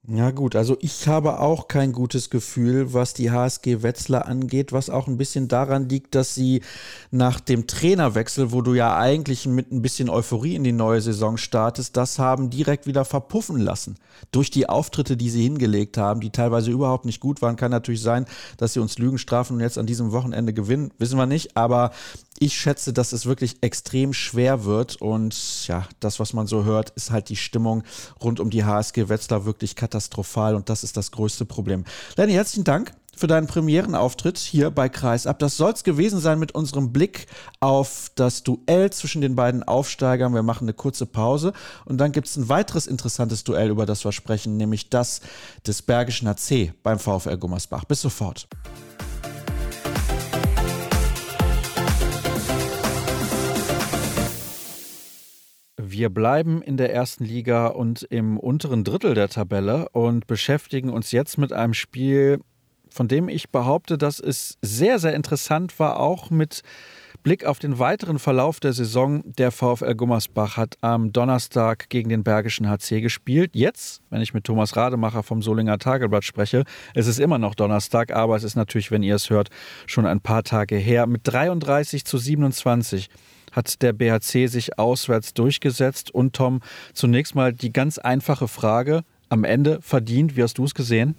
Ja 0.08 0.30
gut, 0.30 0.54
also 0.54 0.76
ich 0.80 1.08
habe 1.08 1.40
auch 1.40 1.66
kein 1.66 1.90
gutes 1.90 2.30
Gefühl, 2.30 2.94
was 2.94 3.12
die 3.12 3.32
HSG 3.32 3.82
Wetzlar 3.82 4.26
angeht, 4.26 4.72
was 4.72 4.88
auch 4.88 5.08
ein 5.08 5.16
bisschen 5.16 5.48
daran 5.48 5.88
liegt, 5.88 6.14
dass 6.14 6.32
sie 6.32 6.62
nach 7.10 7.40
dem 7.40 7.66
Trainerwechsel, 7.66 8.52
wo 8.52 8.62
du 8.62 8.74
ja 8.74 8.96
eigentlich 8.96 9.46
mit 9.46 9.72
ein 9.72 9.82
bisschen 9.82 10.08
Euphorie 10.08 10.54
in 10.54 10.62
die 10.62 10.70
neue 10.70 11.00
Saison 11.00 11.36
startest, 11.38 11.96
das 11.96 12.20
haben 12.20 12.50
direkt 12.50 12.86
wieder 12.86 13.04
verpuffen 13.04 13.58
lassen. 13.58 13.96
Durch 14.30 14.48
die 14.52 14.68
Auftritte, 14.68 15.16
die 15.16 15.28
sie 15.28 15.42
hingelegt 15.42 15.98
haben, 15.98 16.20
die 16.20 16.30
teilweise 16.30 16.70
überhaupt 16.70 17.04
nicht 17.04 17.18
gut 17.18 17.42
waren, 17.42 17.56
kann 17.56 17.72
natürlich 17.72 18.00
sein, 18.00 18.26
dass 18.58 18.74
sie 18.74 18.80
uns 18.80 18.98
Lügen 18.98 19.18
strafen 19.18 19.54
und 19.54 19.60
jetzt 19.60 19.76
an 19.76 19.86
diesem 19.86 20.12
Wochenende 20.12 20.52
gewinnen, 20.52 20.92
wissen 20.98 21.18
wir 21.18 21.26
nicht, 21.26 21.56
aber 21.56 21.90
ich 22.38 22.54
schätze, 22.54 22.92
dass 22.92 23.12
es 23.12 23.26
wirklich 23.26 23.56
extrem 23.62 24.12
schwer 24.12 24.64
wird. 24.64 24.96
Und 24.96 25.66
ja, 25.66 25.86
das, 26.00 26.20
was 26.20 26.34
man 26.34 26.46
so 26.46 26.64
hört, 26.64 26.90
ist 26.90 27.10
halt 27.10 27.30
die 27.30 27.36
Stimmung 27.36 27.82
rund 28.22 28.40
um 28.40 28.50
die 28.50 28.64
HSG 28.64 29.08
Wetzlar 29.08 29.46
wirklich 29.46 29.74
katastrophal 29.74 29.95
und 30.54 30.68
das 30.68 30.84
ist 30.84 30.96
das 30.96 31.10
größte 31.10 31.44
Problem. 31.44 31.84
Lenny, 32.16 32.32
herzlichen 32.32 32.64
Dank 32.64 32.92
für 33.16 33.26
deinen 33.26 33.46
Premierenauftritt 33.46 34.38
hier 34.38 34.70
bei 34.70 34.88
Kreisab. 34.88 35.38
Das 35.38 35.56
soll 35.56 35.72
es 35.72 35.84
gewesen 35.84 36.20
sein 36.20 36.38
mit 36.38 36.54
unserem 36.54 36.92
Blick 36.92 37.26
auf 37.60 38.10
das 38.14 38.42
Duell 38.42 38.90
zwischen 38.90 39.22
den 39.22 39.34
beiden 39.34 39.62
Aufsteigern. 39.62 40.34
Wir 40.34 40.42
machen 40.42 40.66
eine 40.66 40.74
kurze 40.74 41.06
Pause 41.06 41.52
und 41.86 41.98
dann 41.98 42.12
gibt 42.12 42.28
es 42.28 42.36
ein 42.36 42.48
weiteres 42.48 42.86
interessantes 42.86 43.42
Duell, 43.42 43.70
über 43.70 43.86
das 43.86 44.04
wir 44.04 44.12
sprechen, 44.12 44.56
nämlich 44.56 44.90
das 44.90 45.20
des 45.66 45.82
Bergischen 45.82 46.28
HC 46.28 46.74
beim 46.82 46.98
VfL 46.98 47.38
Gummersbach. 47.38 47.84
Bis 47.86 48.02
sofort. 48.02 48.48
Wir 55.96 56.10
bleiben 56.10 56.60
in 56.60 56.76
der 56.76 56.92
ersten 56.92 57.24
Liga 57.24 57.68
und 57.68 58.02
im 58.02 58.38
unteren 58.38 58.84
Drittel 58.84 59.14
der 59.14 59.30
Tabelle 59.30 59.88
und 59.92 60.26
beschäftigen 60.26 60.90
uns 60.90 61.10
jetzt 61.10 61.38
mit 61.38 61.54
einem 61.54 61.72
Spiel, 61.72 62.40
von 62.90 63.08
dem 63.08 63.30
ich 63.30 63.48
behaupte, 63.48 63.96
dass 63.96 64.20
es 64.20 64.58
sehr, 64.60 64.98
sehr 64.98 65.14
interessant 65.14 65.78
war, 65.78 65.98
auch 65.98 66.28
mit 66.28 66.60
Blick 67.22 67.46
auf 67.46 67.60
den 67.60 67.78
weiteren 67.78 68.18
Verlauf 68.18 68.60
der 68.60 68.74
Saison. 68.74 69.22
Der 69.38 69.50
VfL 69.50 69.94
Gummersbach 69.94 70.58
hat 70.58 70.76
am 70.82 71.14
Donnerstag 71.14 71.88
gegen 71.88 72.10
den 72.10 72.24
Bergischen 72.24 72.68
HC 72.68 73.00
gespielt. 73.00 73.52
Jetzt, 73.54 74.02
wenn 74.10 74.20
ich 74.20 74.34
mit 74.34 74.44
Thomas 74.44 74.76
Rademacher 74.76 75.22
vom 75.22 75.40
Solinger 75.40 75.78
Tageblatt 75.78 76.24
spreche, 76.24 76.64
es 76.92 77.06
ist 77.06 77.18
immer 77.18 77.38
noch 77.38 77.54
Donnerstag, 77.54 78.12
aber 78.12 78.36
es 78.36 78.44
ist 78.44 78.54
natürlich, 78.54 78.90
wenn 78.90 79.02
ihr 79.02 79.14
es 79.14 79.30
hört, 79.30 79.48
schon 79.86 80.04
ein 80.04 80.20
paar 80.20 80.42
Tage 80.42 80.76
her. 80.76 81.06
Mit 81.06 81.22
33 81.24 82.04
zu 82.04 82.18
27 82.18 83.08
hat 83.56 83.82
der 83.82 83.92
BHC 83.92 84.46
sich 84.46 84.78
auswärts 84.78 85.34
durchgesetzt. 85.34 86.12
Und 86.12 86.34
Tom, 86.34 86.60
zunächst 86.92 87.34
mal 87.34 87.52
die 87.52 87.72
ganz 87.72 87.98
einfache 87.98 88.46
Frage, 88.46 89.02
am 89.28 89.42
Ende 89.42 89.80
verdient, 89.80 90.36
wie 90.36 90.42
hast 90.42 90.58
du 90.58 90.64
es 90.64 90.74
gesehen? 90.74 91.16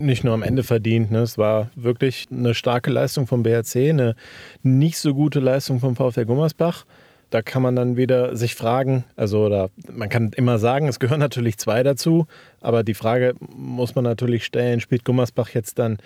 nicht 0.00 0.24
nur 0.24 0.34
am 0.34 0.42
Ende 0.42 0.62
verdient. 0.62 1.10
Ne? 1.10 1.20
Es 1.20 1.38
war 1.38 1.70
wirklich 1.74 2.26
eine 2.30 2.54
starke 2.54 2.90
Leistung 2.90 3.26
vom 3.26 3.42
BHC, 3.42 3.90
eine 3.90 4.14
nicht 4.62 4.98
so 4.98 5.14
gute 5.14 5.40
Leistung 5.40 5.80
vom 5.80 5.96
VfL 5.96 6.24
Gummersbach. 6.24 6.84
Da 7.30 7.42
kann 7.42 7.62
man 7.62 7.76
dann 7.76 7.96
wieder 7.96 8.36
sich 8.36 8.54
fragen, 8.54 9.04
also 9.16 9.44
oder 9.44 9.70
man 9.92 10.08
kann 10.08 10.30
immer 10.36 10.58
sagen, 10.58 10.88
es 10.88 10.98
gehören 10.98 11.20
natürlich 11.20 11.58
zwei 11.58 11.82
dazu, 11.82 12.26
aber 12.60 12.82
die 12.82 12.94
Frage 12.94 13.34
muss 13.40 13.94
man 13.94 14.04
natürlich 14.04 14.46
stellen, 14.46 14.80
spielt 14.80 15.04
Gummersbach 15.04 15.50
jetzt 15.50 15.78
dann 15.78 15.98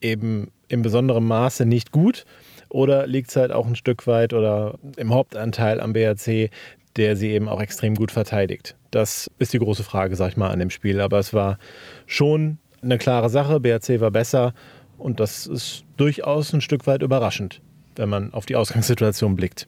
eben 0.00 0.52
in 0.68 0.82
besonderem 0.82 1.26
Maße 1.26 1.66
nicht 1.66 1.90
gut 1.90 2.24
Oder 2.70 3.06
liegt 3.06 3.30
es 3.30 3.36
halt 3.36 3.52
auch 3.52 3.66
ein 3.66 3.76
Stück 3.76 4.06
weit 4.06 4.32
oder 4.32 4.78
im 4.96 5.12
Hauptanteil 5.12 5.80
am 5.80 5.92
BRC, 5.92 6.50
der 6.96 7.16
sie 7.16 7.30
eben 7.30 7.48
auch 7.48 7.60
extrem 7.60 7.94
gut 7.94 8.12
verteidigt? 8.12 8.76
Das 8.90 9.30
ist 9.38 9.52
die 9.52 9.58
große 9.58 9.84
Frage, 9.84 10.16
sag 10.16 10.30
ich 10.30 10.36
mal, 10.36 10.50
an 10.50 10.58
dem 10.60 10.70
Spiel. 10.70 11.00
Aber 11.00 11.18
es 11.18 11.34
war 11.34 11.58
schon 12.06 12.58
eine 12.82 12.98
klare 12.98 13.28
Sache. 13.28 13.60
BRC 13.60 14.00
war 14.00 14.10
besser 14.10 14.54
und 14.98 15.20
das 15.20 15.46
ist 15.46 15.84
durchaus 15.96 16.52
ein 16.52 16.60
Stück 16.60 16.86
weit 16.86 17.02
überraschend, 17.02 17.60
wenn 17.96 18.08
man 18.08 18.32
auf 18.32 18.46
die 18.46 18.56
Ausgangssituation 18.56 19.36
blickt. 19.36 19.66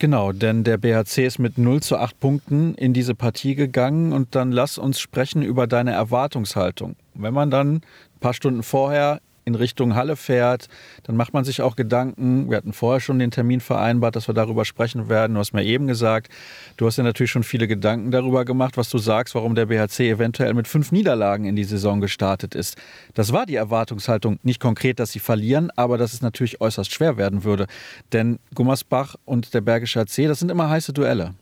Genau, 0.00 0.30
denn 0.30 0.62
der 0.62 0.78
BHC 0.78 1.26
ist 1.26 1.38
mit 1.40 1.58
0 1.58 1.80
zu 1.82 1.96
8 1.96 2.20
Punkten 2.20 2.74
in 2.74 2.92
diese 2.92 3.16
Partie 3.16 3.56
gegangen 3.56 4.12
und 4.12 4.36
dann 4.36 4.52
lass 4.52 4.78
uns 4.78 5.00
sprechen 5.00 5.42
über 5.42 5.66
deine 5.66 5.90
Erwartungshaltung. 5.90 6.94
Wenn 7.14 7.34
man 7.34 7.50
dann 7.50 7.76
ein 7.76 8.20
paar 8.20 8.34
Stunden 8.34 8.62
vorher 8.62 9.20
in 9.48 9.56
Richtung 9.56 9.96
Halle 9.96 10.14
fährt, 10.14 10.68
dann 11.02 11.16
macht 11.16 11.34
man 11.34 11.44
sich 11.44 11.60
auch 11.60 11.74
Gedanken. 11.74 12.48
Wir 12.48 12.58
hatten 12.58 12.72
vorher 12.72 13.00
schon 13.00 13.18
den 13.18 13.32
Termin 13.32 13.60
vereinbart, 13.60 14.14
dass 14.14 14.28
wir 14.28 14.34
darüber 14.34 14.64
sprechen 14.64 15.08
werden. 15.08 15.34
Du 15.34 15.40
hast 15.40 15.52
mir 15.52 15.64
eben 15.64 15.88
gesagt, 15.88 16.30
du 16.76 16.86
hast 16.86 16.98
ja 16.98 17.02
natürlich 17.02 17.32
schon 17.32 17.42
viele 17.42 17.66
Gedanken 17.66 18.12
darüber 18.12 18.44
gemacht, 18.44 18.76
was 18.76 18.90
du 18.90 18.98
sagst, 18.98 19.34
warum 19.34 19.56
der 19.56 19.66
BHC 19.66 20.10
eventuell 20.10 20.54
mit 20.54 20.68
fünf 20.68 20.92
Niederlagen 20.92 21.46
in 21.46 21.56
die 21.56 21.64
Saison 21.64 22.00
gestartet 22.00 22.54
ist. 22.54 22.76
Das 23.14 23.32
war 23.32 23.46
die 23.46 23.56
Erwartungshaltung. 23.56 24.38
Nicht 24.44 24.60
konkret, 24.60 25.00
dass 25.00 25.10
sie 25.10 25.18
verlieren, 25.18 25.70
aber 25.74 25.98
dass 25.98 26.12
es 26.12 26.22
natürlich 26.22 26.60
äußerst 26.60 26.92
schwer 26.92 27.16
werden 27.16 27.42
würde. 27.42 27.66
Denn 28.12 28.38
Gummersbach 28.54 29.16
und 29.24 29.54
der 29.54 29.62
Bergische 29.62 30.00
AC, 30.00 30.28
das 30.28 30.38
sind 30.38 30.50
immer 30.50 30.68
heiße 30.68 30.92
Duelle. 30.92 31.34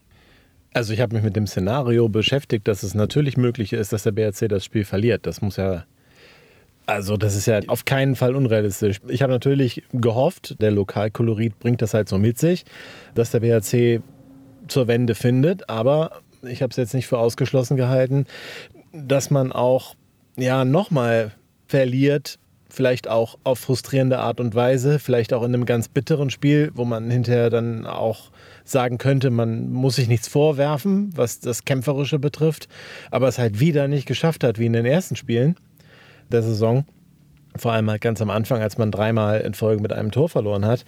Also 0.77 0.93
ich 0.93 1.01
habe 1.01 1.15
mich 1.15 1.25
mit 1.25 1.37
dem 1.37 1.47
Szenario 1.47 2.09
beschäftigt, 2.11 2.69
dass 2.69 2.83
es 2.83 2.95
natürlich 2.95 3.39
möglich 3.39 3.73
ist, 3.73 3.95
dass 3.95 4.03
der 4.03 4.13
BRC 4.13 4.47
das 4.49 4.63
Spiel 4.63 4.85
verliert. 4.85 5.27
Das 5.27 5.41
muss 5.41 5.57
ja 5.57 5.85
also 6.87 7.17
das 7.17 7.35
ist 7.35 7.47
ja 7.47 7.61
auf 7.67 7.85
keinen 7.85 8.15
Fall 8.15 8.37
unrealistisch. 8.37 9.01
Ich 9.09 9.23
habe 9.23 9.33
natürlich 9.33 9.83
gehofft, 9.93 10.61
der 10.61 10.71
Lokalkolorit 10.71 11.59
bringt 11.59 11.83
das 11.83 11.95
halt 11.95 12.09
so 12.09 12.17
mit 12.17 12.39
sich, 12.39 12.65
dass 13.15 13.33
der 13.33 13.41
BHC 13.41 14.01
zur 14.69 14.87
Wende 14.87 15.15
findet, 15.15 15.69
aber 15.69 16.23
ich 16.43 16.63
habe 16.63 16.71
es 16.71 16.77
jetzt 16.77 16.95
nicht 16.95 17.09
für 17.09 17.19
ausgeschlossen 17.19 17.77
gehalten, 17.77 18.27
dass 18.93 19.31
man 19.31 19.53
auch 19.53 19.95
ja 20.37 20.65
nochmal 20.65 21.33
verliert, 21.67 22.39
vielleicht 22.69 23.09
auch 23.09 23.39
auf 23.43 23.59
frustrierende 23.59 24.19
Art 24.19 24.39
und 24.39 24.55
Weise, 24.55 24.99
vielleicht 24.99 25.33
auch 25.33 25.43
in 25.43 25.55
einem 25.55 25.67
ganz 25.67 25.89
bitteren 25.89 26.31
Spiel, 26.31 26.71
wo 26.75 26.85
man 26.85 27.11
hinterher 27.11 27.51
dann 27.51 27.87
auch 27.87 28.31
sagen 28.65 28.99
könnte, 28.99 29.31
man 29.31 29.73
muss 29.73 29.97
sich 29.97 30.09
nichts 30.09 30.29
vorwerfen, 30.29 31.11
was 31.17 31.41
das 31.41 31.65
Kämpferische 31.65 32.19
betrifft, 32.19 32.69
aber 33.11 33.29
es 33.29 33.39
halt 33.39 33.59
wieder 33.61 33.89
nicht 33.89 34.07
geschafft 34.07 34.45
hat 34.45 34.59
wie 34.59 34.67
in 34.67 34.73
den 34.73 34.87
ersten 34.87 35.17
Spielen 35.17 35.57
der 36.31 36.43
Saison. 36.43 36.85
Vor 37.57 37.73
allem 37.73 37.91
halt 37.91 38.03
ganz 38.03 38.21
am 38.21 38.31
Anfang, 38.31 38.61
als 38.61 38.77
man 38.77 38.91
dreimal 38.91 39.41
in 39.41 39.55
Folge 39.55 39.81
mit 39.81 39.93
einem 39.93 40.11
Tor 40.11 40.29
verloren 40.29 40.67
hat, 40.67 40.85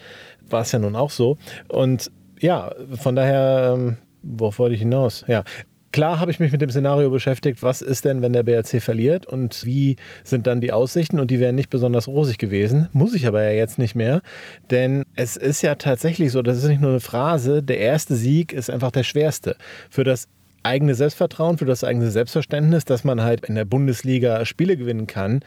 war 0.48 0.62
es 0.62 0.72
ja 0.72 0.78
nun 0.78 0.96
auch 0.96 1.10
so. 1.10 1.38
Und 1.68 2.10
ja, 2.40 2.72
von 2.94 3.16
daher, 3.16 3.74
ähm, 3.76 3.96
worauf 4.22 4.58
wollte 4.58 4.74
ich 4.74 4.80
hinaus? 4.80 5.24
Ja, 5.26 5.44
Klar 5.90 6.20
habe 6.20 6.30
ich 6.30 6.38
mich 6.38 6.52
mit 6.52 6.60
dem 6.60 6.70
Szenario 6.70 7.08
beschäftigt, 7.08 7.62
was 7.62 7.80
ist 7.80 8.04
denn, 8.04 8.20
wenn 8.20 8.34
der 8.34 8.42
BRC 8.42 8.82
verliert 8.82 9.24
und 9.24 9.64
wie 9.64 9.96
sind 10.22 10.46
dann 10.46 10.60
die 10.60 10.72
Aussichten 10.72 11.18
und 11.18 11.30
die 11.30 11.40
wären 11.40 11.54
nicht 11.54 11.70
besonders 11.70 12.08
rosig 12.08 12.36
gewesen. 12.36 12.88
Muss 12.92 13.14
ich 13.14 13.26
aber 13.26 13.42
ja 13.42 13.52
jetzt 13.52 13.78
nicht 13.78 13.94
mehr, 13.94 14.20
denn 14.70 15.04
es 15.16 15.36
ist 15.36 15.62
ja 15.62 15.76
tatsächlich 15.76 16.30
so, 16.30 16.42
das 16.42 16.58
ist 16.58 16.68
nicht 16.68 16.82
nur 16.82 16.90
eine 16.90 17.00
Phrase, 17.00 17.62
der 17.62 17.78
erste 17.78 18.16
Sieg 18.16 18.52
ist 18.52 18.68
einfach 18.68 18.90
der 18.90 19.02
schwerste. 19.02 19.56
Für 19.88 20.04
das 20.04 20.28
eigene 20.62 20.94
Selbstvertrauen, 20.94 21.58
für 21.58 21.64
das 21.64 21.84
eigene 21.84 22.10
Selbstverständnis, 22.10 22.84
dass 22.84 23.04
man 23.04 23.22
halt 23.22 23.46
in 23.46 23.54
der 23.54 23.64
Bundesliga 23.64 24.44
Spiele 24.44 24.76
gewinnen 24.76 25.06
kann. 25.06 25.40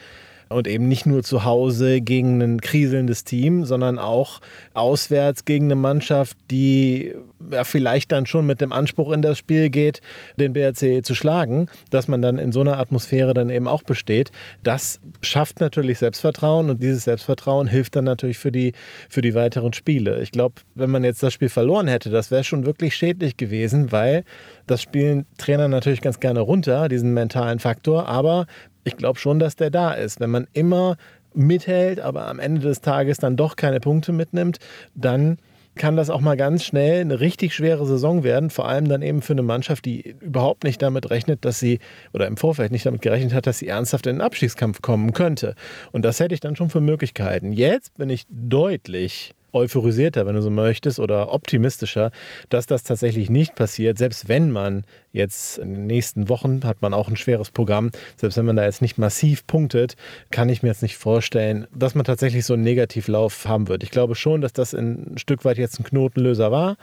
Und 0.52 0.68
eben 0.68 0.88
nicht 0.88 1.06
nur 1.06 1.22
zu 1.22 1.44
Hause 1.44 2.00
gegen 2.00 2.40
ein 2.40 2.60
kriselndes 2.60 3.24
Team, 3.24 3.64
sondern 3.64 3.98
auch 3.98 4.40
auswärts 4.74 5.44
gegen 5.44 5.66
eine 5.66 5.76
Mannschaft, 5.76 6.36
die 6.50 7.14
ja, 7.50 7.64
vielleicht 7.64 8.12
dann 8.12 8.26
schon 8.26 8.46
mit 8.46 8.60
dem 8.60 8.72
Anspruch 8.72 9.12
in 9.12 9.22
das 9.22 9.38
Spiel 9.38 9.70
geht, 9.70 10.00
den 10.36 10.52
BRC 10.52 11.04
zu 11.04 11.14
schlagen, 11.14 11.66
dass 11.90 12.08
man 12.08 12.22
dann 12.22 12.38
in 12.38 12.52
so 12.52 12.60
einer 12.60 12.78
Atmosphäre 12.78 13.34
dann 13.34 13.50
eben 13.50 13.68
auch 13.68 13.82
besteht. 13.82 14.30
Das 14.62 15.00
schafft 15.20 15.60
natürlich 15.60 15.98
Selbstvertrauen 15.98 16.70
und 16.70 16.82
dieses 16.82 17.04
Selbstvertrauen 17.04 17.66
hilft 17.66 17.96
dann 17.96 18.04
natürlich 18.04 18.38
für 18.38 18.52
die, 18.52 18.72
für 19.08 19.22
die 19.22 19.34
weiteren 19.34 19.72
Spiele. 19.72 20.22
Ich 20.22 20.32
glaube, 20.32 20.56
wenn 20.74 20.90
man 20.90 21.04
jetzt 21.04 21.22
das 21.22 21.32
Spiel 21.32 21.48
verloren 21.48 21.88
hätte, 21.88 22.10
das 22.10 22.30
wäre 22.30 22.44
schon 22.44 22.66
wirklich 22.66 22.94
schädlich 22.94 23.36
gewesen, 23.36 23.92
weil 23.92 24.24
das 24.66 24.82
spielen 24.82 25.26
Trainer 25.38 25.68
natürlich 25.68 26.00
ganz 26.00 26.20
gerne 26.20 26.40
runter, 26.40 26.88
diesen 26.88 27.12
mentalen 27.14 27.58
Faktor, 27.58 28.08
aber 28.08 28.46
ich 28.84 28.96
glaube 28.96 29.18
schon, 29.18 29.38
dass 29.38 29.56
der 29.56 29.70
da 29.70 29.92
ist. 29.92 30.20
Wenn 30.20 30.30
man 30.30 30.46
immer 30.52 30.96
mithält, 31.34 32.00
aber 32.00 32.28
am 32.28 32.38
Ende 32.38 32.60
des 32.60 32.80
Tages 32.80 33.18
dann 33.18 33.36
doch 33.36 33.56
keine 33.56 33.80
Punkte 33.80 34.12
mitnimmt, 34.12 34.58
dann 34.94 35.38
kann 35.74 35.96
das 35.96 36.10
auch 36.10 36.20
mal 36.20 36.36
ganz 36.36 36.64
schnell 36.64 37.00
eine 37.00 37.20
richtig 37.20 37.54
schwere 37.54 37.86
Saison 37.86 38.24
werden, 38.24 38.50
vor 38.50 38.68
allem 38.68 38.88
dann 38.88 39.00
eben 39.00 39.22
für 39.22 39.32
eine 39.32 39.42
Mannschaft, 39.42 39.86
die 39.86 40.16
überhaupt 40.20 40.64
nicht 40.64 40.82
damit 40.82 41.10
rechnet, 41.10 41.44
dass 41.46 41.58
sie 41.58 41.78
oder 42.12 42.26
im 42.26 42.36
Vorfeld 42.36 42.72
nicht 42.72 42.84
damit 42.84 43.00
gerechnet 43.00 43.32
hat, 43.32 43.46
dass 43.46 43.58
sie 43.58 43.68
ernsthaft 43.68 44.06
in 44.06 44.16
den 44.16 44.20
Abstiegskampf 44.20 44.82
kommen 44.82 45.14
könnte. 45.14 45.54
Und 45.90 46.04
das 46.04 46.20
hätte 46.20 46.34
ich 46.34 46.40
dann 46.40 46.56
schon 46.56 46.68
für 46.68 46.82
Möglichkeiten. 46.82 47.52
Jetzt 47.52 47.96
bin 47.96 48.10
ich 48.10 48.24
deutlich 48.28 49.34
euphorisierter, 49.52 50.26
wenn 50.26 50.34
du 50.34 50.42
so 50.42 50.50
möchtest, 50.50 50.98
oder 50.98 51.32
optimistischer, 51.32 52.10
dass 52.48 52.66
das 52.66 52.82
tatsächlich 52.82 53.30
nicht 53.30 53.54
passiert. 53.54 53.98
Selbst 53.98 54.28
wenn 54.28 54.50
man 54.50 54.84
jetzt 55.12 55.58
in 55.58 55.74
den 55.74 55.86
nächsten 55.86 56.28
Wochen 56.28 56.60
hat 56.64 56.80
man 56.80 56.94
auch 56.94 57.08
ein 57.08 57.16
schweres 57.16 57.50
Programm, 57.50 57.90
selbst 58.16 58.36
wenn 58.38 58.46
man 58.46 58.56
da 58.56 58.64
jetzt 58.64 58.82
nicht 58.82 58.98
massiv 58.98 59.46
punktet, 59.46 59.96
kann 60.30 60.48
ich 60.48 60.62
mir 60.62 60.70
jetzt 60.70 60.82
nicht 60.82 60.96
vorstellen, 60.96 61.66
dass 61.74 61.94
man 61.94 62.04
tatsächlich 62.04 62.46
so 62.46 62.54
einen 62.54 62.62
Negativlauf 62.62 63.46
haben 63.46 63.68
wird. 63.68 63.82
Ich 63.82 63.90
glaube 63.90 64.14
schon, 64.14 64.40
dass 64.40 64.52
das 64.52 64.74
ein 64.74 65.14
Stück 65.16 65.44
weit 65.44 65.58
jetzt 65.58 65.78
ein 65.78 65.84
Knotenlöser 65.84 66.50
war, 66.50 66.76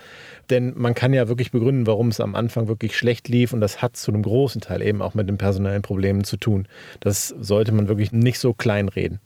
denn 0.50 0.74
man 0.76 0.94
kann 0.94 1.14
ja 1.14 1.28
wirklich 1.28 1.52
begründen, 1.52 1.88
warum 1.88 2.10
es 2.10 2.20
am 2.20 2.36
Anfang 2.36 2.68
wirklich 2.68 2.96
schlecht 2.96 3.28
lief 3.28 3.54
und 3.54 3.62
das 3.62 3.82
hat 3.82 3.98
zu 3.98 4.12
einem 4.12 4.24
großen 4.24 4.62
Teil 4.62 4.82
eben 4.82 5.02
auch 5.02 5.16
mit 5.16 5.28
den 5.28 5.38
personellen 5.38 5.82
Problemen 5.82 6.24
zu 6.24 6.38
tun. 6.38 6.68
Das 7.00 7.30
sollte 7.40 7.72
man 7.72 7.88
wirklich 7.88 8.12
nicht 8.12 8.40
so 8.40 8.54
kleinreden. 8.54 9.20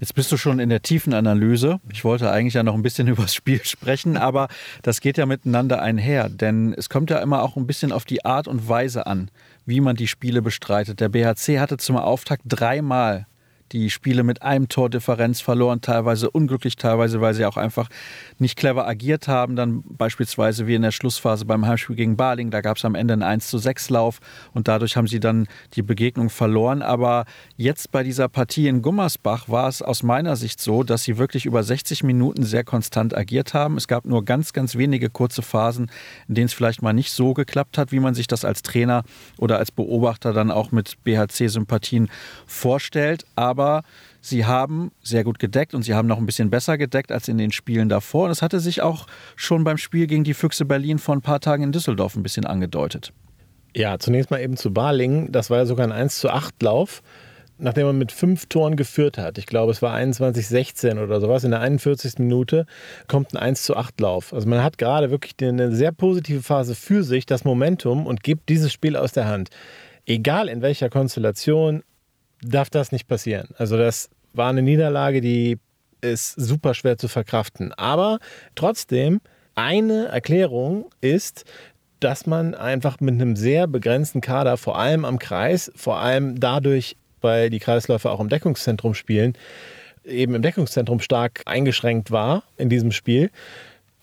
Jetzt 0.00 0.14
bist 0.14 0.30
du 0.30 0.36
schon 0.36 0.60
in 0.60 0.68
der 0.68 0.82
tiefen 0.82 1.12
Analyse. 1.12 1.80
Ich 1.90 2.04
wollte 2.04 2.30
eigentlich 2.30 2.54
ja 2.54 2.62
noch 2.62 2.74
ein 2.74 2.82
bisschen 2.82 3.08
über 3.08 3.22
das 3.22 3.34
Spiel 3.34 3.64
sprechen, 3.64 4.16
aber 4.16 4.48
das 4.82 5.00
geht 5.00 5.18
ja 5.18 5.26
miteinander 5.26 5.82
einher, 5.82 6.28
denn 6.28 6.72
es 6.74 6.88
kommt 6.88 7.10
ja 7.10 7.18
immer 7.18 7.42
auch 7.42 7.56
ein 7.56 7.66
bisschen 7.66 7.90
auf 7.90 8.04
die 8.04 8.24
Art 8.24 8.46
und 8.46 8.68
Weise 8.68 9.06
an, 9.06 9.30
wie 9.66 9.80
man 9.80 9.96
die 9.96 10.08
Spiele 10.08 10.40
bestreitet. 10.40 11.00
Der 11.00 11.08
BHC 11.08 11.58
hatte 11.58 11.78
zum 11.78 11.96
Auftakt 11.96 12.42
dreimal 12.46 13.26
die 13.72 13.90
Spiele 13.90 14.22
mit 14.22 14.42
einem 14.42 14.68
Tordifferenz 14.68 15.40
verloren, 15.40 15.80
teilweise 15.80 16.30
unglücklich, 16.30 16.76
teilweise, 16.76 17.20
weil 17.20 17.34
sie 17.34 17.44
auch 17.44 17.56
einfach 17.56 17.88
nicht 18.38 18.56
clever 18.56 18.86
agiert 18.86 19.28
haben. 19.28 19.56
Dann 19.56 19.82
beispielsweise 19.86 20.66
wie 20.66 20.74
in 20.74 20.82
der 20.82 20.92
Schlussphase 20.92 21.44
beim 21.44 21.66
Heimspiel 21.66 21.96
gegen 21.96 22.16
Baling, 22.16 22.50
da 22.50 22.60
gab 22.60 22.76
es 22.76 22.84
am 22.84 22.94
Ende 22.94 23.12
einen 23.12 23.22
1 23.22 23.48
zu 23.48 23.58
6 23.58 23.90
Lauf 23.90 24.20
und 24.52 24.68
dadurch 24.68 24.96
haben 24.96 25.06
sie 25.06 25.20
dann 25.20 25.46
die 25.74 25.82
Begegnung 25.82 26.30
verloren. 26.30 26.82
Aber 26.82 27.24
jetzt 27.56 27.90
bei 27.90 28.02
dieser 28.02 28.28
Partie 28.28 28.68
in 28.68 28.82
Gummersbach 28.82 29.48
war 29.48 29.68
es 29.68 29.82
aus 29.82 30.02
meiner 30.02 30.36
Sicht 30.36 30.60
so, 30.60 30.82
dass 30.82 31.04
sie 31.04 31.18
wirklich 31.18 31.46
über 31.46 31.62
60 31.62 32.02
Minuten 32.02 32.44
sehr 32.44 32.64
konstant 32.64 33.16
agiert 33.16 33.54
haben. 33.54 33.76
Es 33.76 33.88
gab 33.88 34.04
nur 34.04 34.24
ganz, 34.24 34.52
ganz 34.52 34.76
wenige 34.76 35.10
kurze 35.10 35.42
Phasen, 35.42 35.90
in 36.28 36.34
denen 36.34 36.46
es 36.46 36.52
vielleicht 36.52 36.82
mal 36.82 36.92
nicht 36.92 37.12
so 37.12 37.34
geklappt 37.34 37.78
hat, 37.78 37.92
wie 37.92 38.00
man 38.00 38.14
sich 38.14 38.26
das 38.26 38.44
als 38.44 38.62
Trainer 38.62 39.04
oder 39.36 39.58
als 39.58 39.70
Beobachter 39.70 40.32
dann 40.32 40.50
auch 40.50 40.72
mit 40.72 40.96
BHC-Sympathien 41.04 42.08
vorstellt. 42.46 43.24
Aber 43.36 43.57
aber 43.58 43.82
sie 44.20 44.46
haben 44.46 44.92
sehr 45.02 45.24
gut 45.24 45.40
gedeckt 45.40 45.74
und 45.74 45.82
sie 45.82 45.94
haben 45.94 46.06
noch 46.06 46.18
ein 46.18 46.26
bisschen 46.26 46.48
besser 46.48 46.78
gedeckt 46.78 47.10
als 47.10 47.26
in 47.26 47.38
den 47.38 47.50
Spielen 47.50 47.88
davor. 47.88 48.26
Und 48.26 48.30
es 48.30 48.40
hatte 48.40 48.60
sich 48.60 48.82
auch 48.82 49.06
schon 49.34 49.64
beim 49.64 49.78
Spiel 49.78 50.06
gegen 50.06 50.22
die 50.22 50.34
Füchse 50.34 50.64
Berlin 50.64 50.98
vor 50.98 51.16
ein 51.16 51.22
paar 51.22 51.40
Tagen 51.40 51.64
in 51.64 51.72
Düsseldorf 51.72 52.14
ein 52.14 52.22
bisschen 52.22 52.46
angedeutet. 52.46 53.12
Ja, 53.74 53.98
zunächst 53.98 54.30
mal 54.30 54.40
eben 54.40 54.56
zu 54.56 54.72
Barling. 54.72 55.32
Das 55.32 55.50
war 55.50 55.58
ja 55.58 55.66
sogar 55.66 55.86
ein 55.86 55.92
1 55.92 56.20
zu 56.20 56.30
8 56.30 56.62
Lauf, 56.62 57.02
nachdem 57.58 57.86
man 57.86 57.98
mit 57.98 58.12
fünf 58.12 58.46
Toren 58.46 58.76
geführt 58.76 59.18
hat. 59.18 59.38
Ich 59.38 59.46
glaube, 59.46 59.72
es 59.72 59.82
war 59.82 59.94
21-16 59.94 61.02
oder 61.02 61.20
sowas. 61.20 61.42
In 61.42 61.50
der 61.50 61.60
41. 61.60 62.18
Minute 62.18 62.64
kommt 63.08 63.34
ein 63.34 63.38
1 63.38 63.64
zu 63.64 63.76
8 63.76 64.00
Lauf. 64.00 64.32
Also 64.32 64.48
man 64.48 64.62
hat 64.62 64.78
gerade 64.78 65.10
wirklich 65.10 65.34
eine 65.42 65.74
sehr 65.74 65.90
positive 65.90 66.42
Phase 66.42 66.76
für 66.76 67.02
sich, 67.02 67.26
das 67.26 67.44
Momentum 67.44 68.06
und 68.06 68.22
gibt 68.22 68.48
dieses 68.48 68.72
Spiel 68.72 68.96
aus 68.96 69.12
der 69.12 69.26
Hand. 69.26 69.50
Egal 70.06 70.48
in 70.48 70.62
welcher 70.62 70.88
Konstellation, 70.88 71.82
darf 72.42 72.70
das 72.70 72.92
nicht 72.92 73.08
passieren. 73.08 73.48
Also 73.56 73.76
das 73.76 74.10
war 74.32 74.50
eine 74.50 74.62
Niederlage, 74.62 75.20
die 75.20 75.58
ist 76.00 76.34
super 76.34 76.74
schwer 76.74 76.98
zu 76.98 77.08
verkraften. 77.08 77.72
Aber 77.74 78.18
trotzdem, 78.54 79.20
eine 79.54 80.06
Erklärung 80.06 80.90
ist, 81.00 81.44
dass 82.00 82.26
man 82.26 82.54
einfach 82.54 83.00
mit 83.00 83.14
einem 83.14 83.34
sehr 83.34 83.66
begrenzten 83.66 84.20
Kader, 84.20 84.56
vor 84.56 84.78
allem 84.78 85.04
am 85.04 85.18
Kreis, 85.18 85.72
vor 85.74 85.98
allem 85.98 86.38
dadurch, 86.38 86.96
weil 87.20 87.50
die 87.50 87.58
Kreisläufer 87.58 88.12
auch 88.12 88.20
im 88.20 88.28
Deckungszentrum 88.28 88.94
spielen, 88.94 89.32
eben 90.04 90.34
im 90.34 90.42
Deckungszentrum 90.42 91.00
stark 91.00 91.42
eingeschränkt 91.46 92.12
war 92.12 92.44
in 92.56 92.68
diesem 92.68 92.92
Spiel 92.92 93.30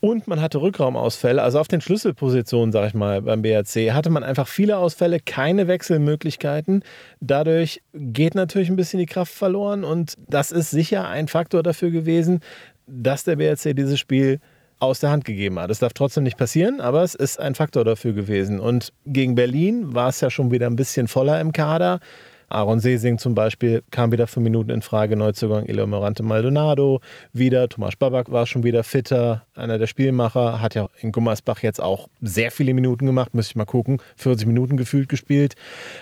und 0.06 0.28
man 0.28 0.40
hatte 0.40 0.62
Rückraumausfälle. 0.62 1.42
Also 1.42 1.60
auf 1.60 1.68
den 1.68 1.82
Schlüsselpositionen, 1.82 2.72
sag 2.72 2.88
ich 2.88 2.94
mal, 2.94 3.24
beim 3.24 3.42
BRC 3.42 3.92
hatte 3.92 4.12
man 4.12 4.24
einfach 4.24 4.48
viele 4.48 4.78
Ausfälle, 4.78 5.20
keine 5.20 5.68
Wechselmöglichkeiten. 5.68 6.84
Dadurch 7.22 7.82
geht 7.94 8.36
natürlich 8.36 8.70
ein 8.70 8.76
bisschen 8.76 9.00
die 9.00 9.08
Kraft 9.08 9.34
verloren 9.34 9.84
und 9.84 10.14
das 10.28 10.52
ist 10.52 10.70
sicher 10.70 11.08
ein 11.08 11.28
Faktor 11.28 11.64
dafür 11.64 11.90
gewesen, 11.90 12.42
dass 12.86 13.24
der 13.24 13.38
BRC 13.38 13.76
dieses 13.76 14.00
Spiel 14.00 14.40
aus 14.78 15.00
der 15.00 15.10
Hand 15.10 15.26
gegeben 15.26 15.58
hat. 15.58 15.72
Es 15.72 15.80
darf 15.80 15.94
trotzdem 15.94 16.24
nicht 16.24 16.38
passieren, 16.38 16.82
aber 16.82 17.02
es 17.02 17.16
ist 17.16 17.40
ein 17.40 17.56
Faktor 17.56 17.84
dafür 17.84 18.14
gewesen. 18.14 18.60
Und 18.60 18.94
gegen 19.08 19.34
Berlin 19.34 19.96
war 19.96 20.10
es 20.10 20.22
ja 20.22 20.30
schon 20.30 20.52
wieder 20.52 20.68
ein 20.68 20.76
bisschen 20.76 21.08
voller 21.08 21.42
im 21.42 21.52
Kader. 21.52 22.00
Aaron 22.50 22.80
Sesing 22.80 23.18
zum 23.18 23.36
Beispiel 23.36 23.84
kam 23.92 24.12
wieder 24.12 24.28
für 24.28 24.40
Minuten 24.40 24.70
in 24.70 24.82
Frage, 24.82 25.16
Neuzugang 25.16 25.66
Elio 25.66 25.88
Morante 25.88 26.24
Maldonado 26.24 27.02
wieder, 27.34 27.68
Thomas 27.70 27.96
Babak 27.96 28.32
war 28.32 28.46
schon 28.46 28.64
wieder 28.64 28.84
fitter, 28.84 29.46
einer 29.56 29.78
der 29.78 29.88
Spielmacher, 29.88 30.62
hat 30.62 30.76
ja 30.76 30.90
in 31.02 31.12
Gummersbach 31.12 31.64
jetzt 31.64 31.82
auch 31.82 32.08
sehr 32.22 32.52
viele 32.52 32.74
Minuten 32.74 33.06
gemacht, 33.06 33.34
müsste 33.34 33.52
ich 33.52 33.56
mal 33.56 33.66
gucken, 33.66 34.02
40 34.18 34.48
Minuten 34.48 34.78
gefühlt 34.78 35.10
gespielt 35.10 35.56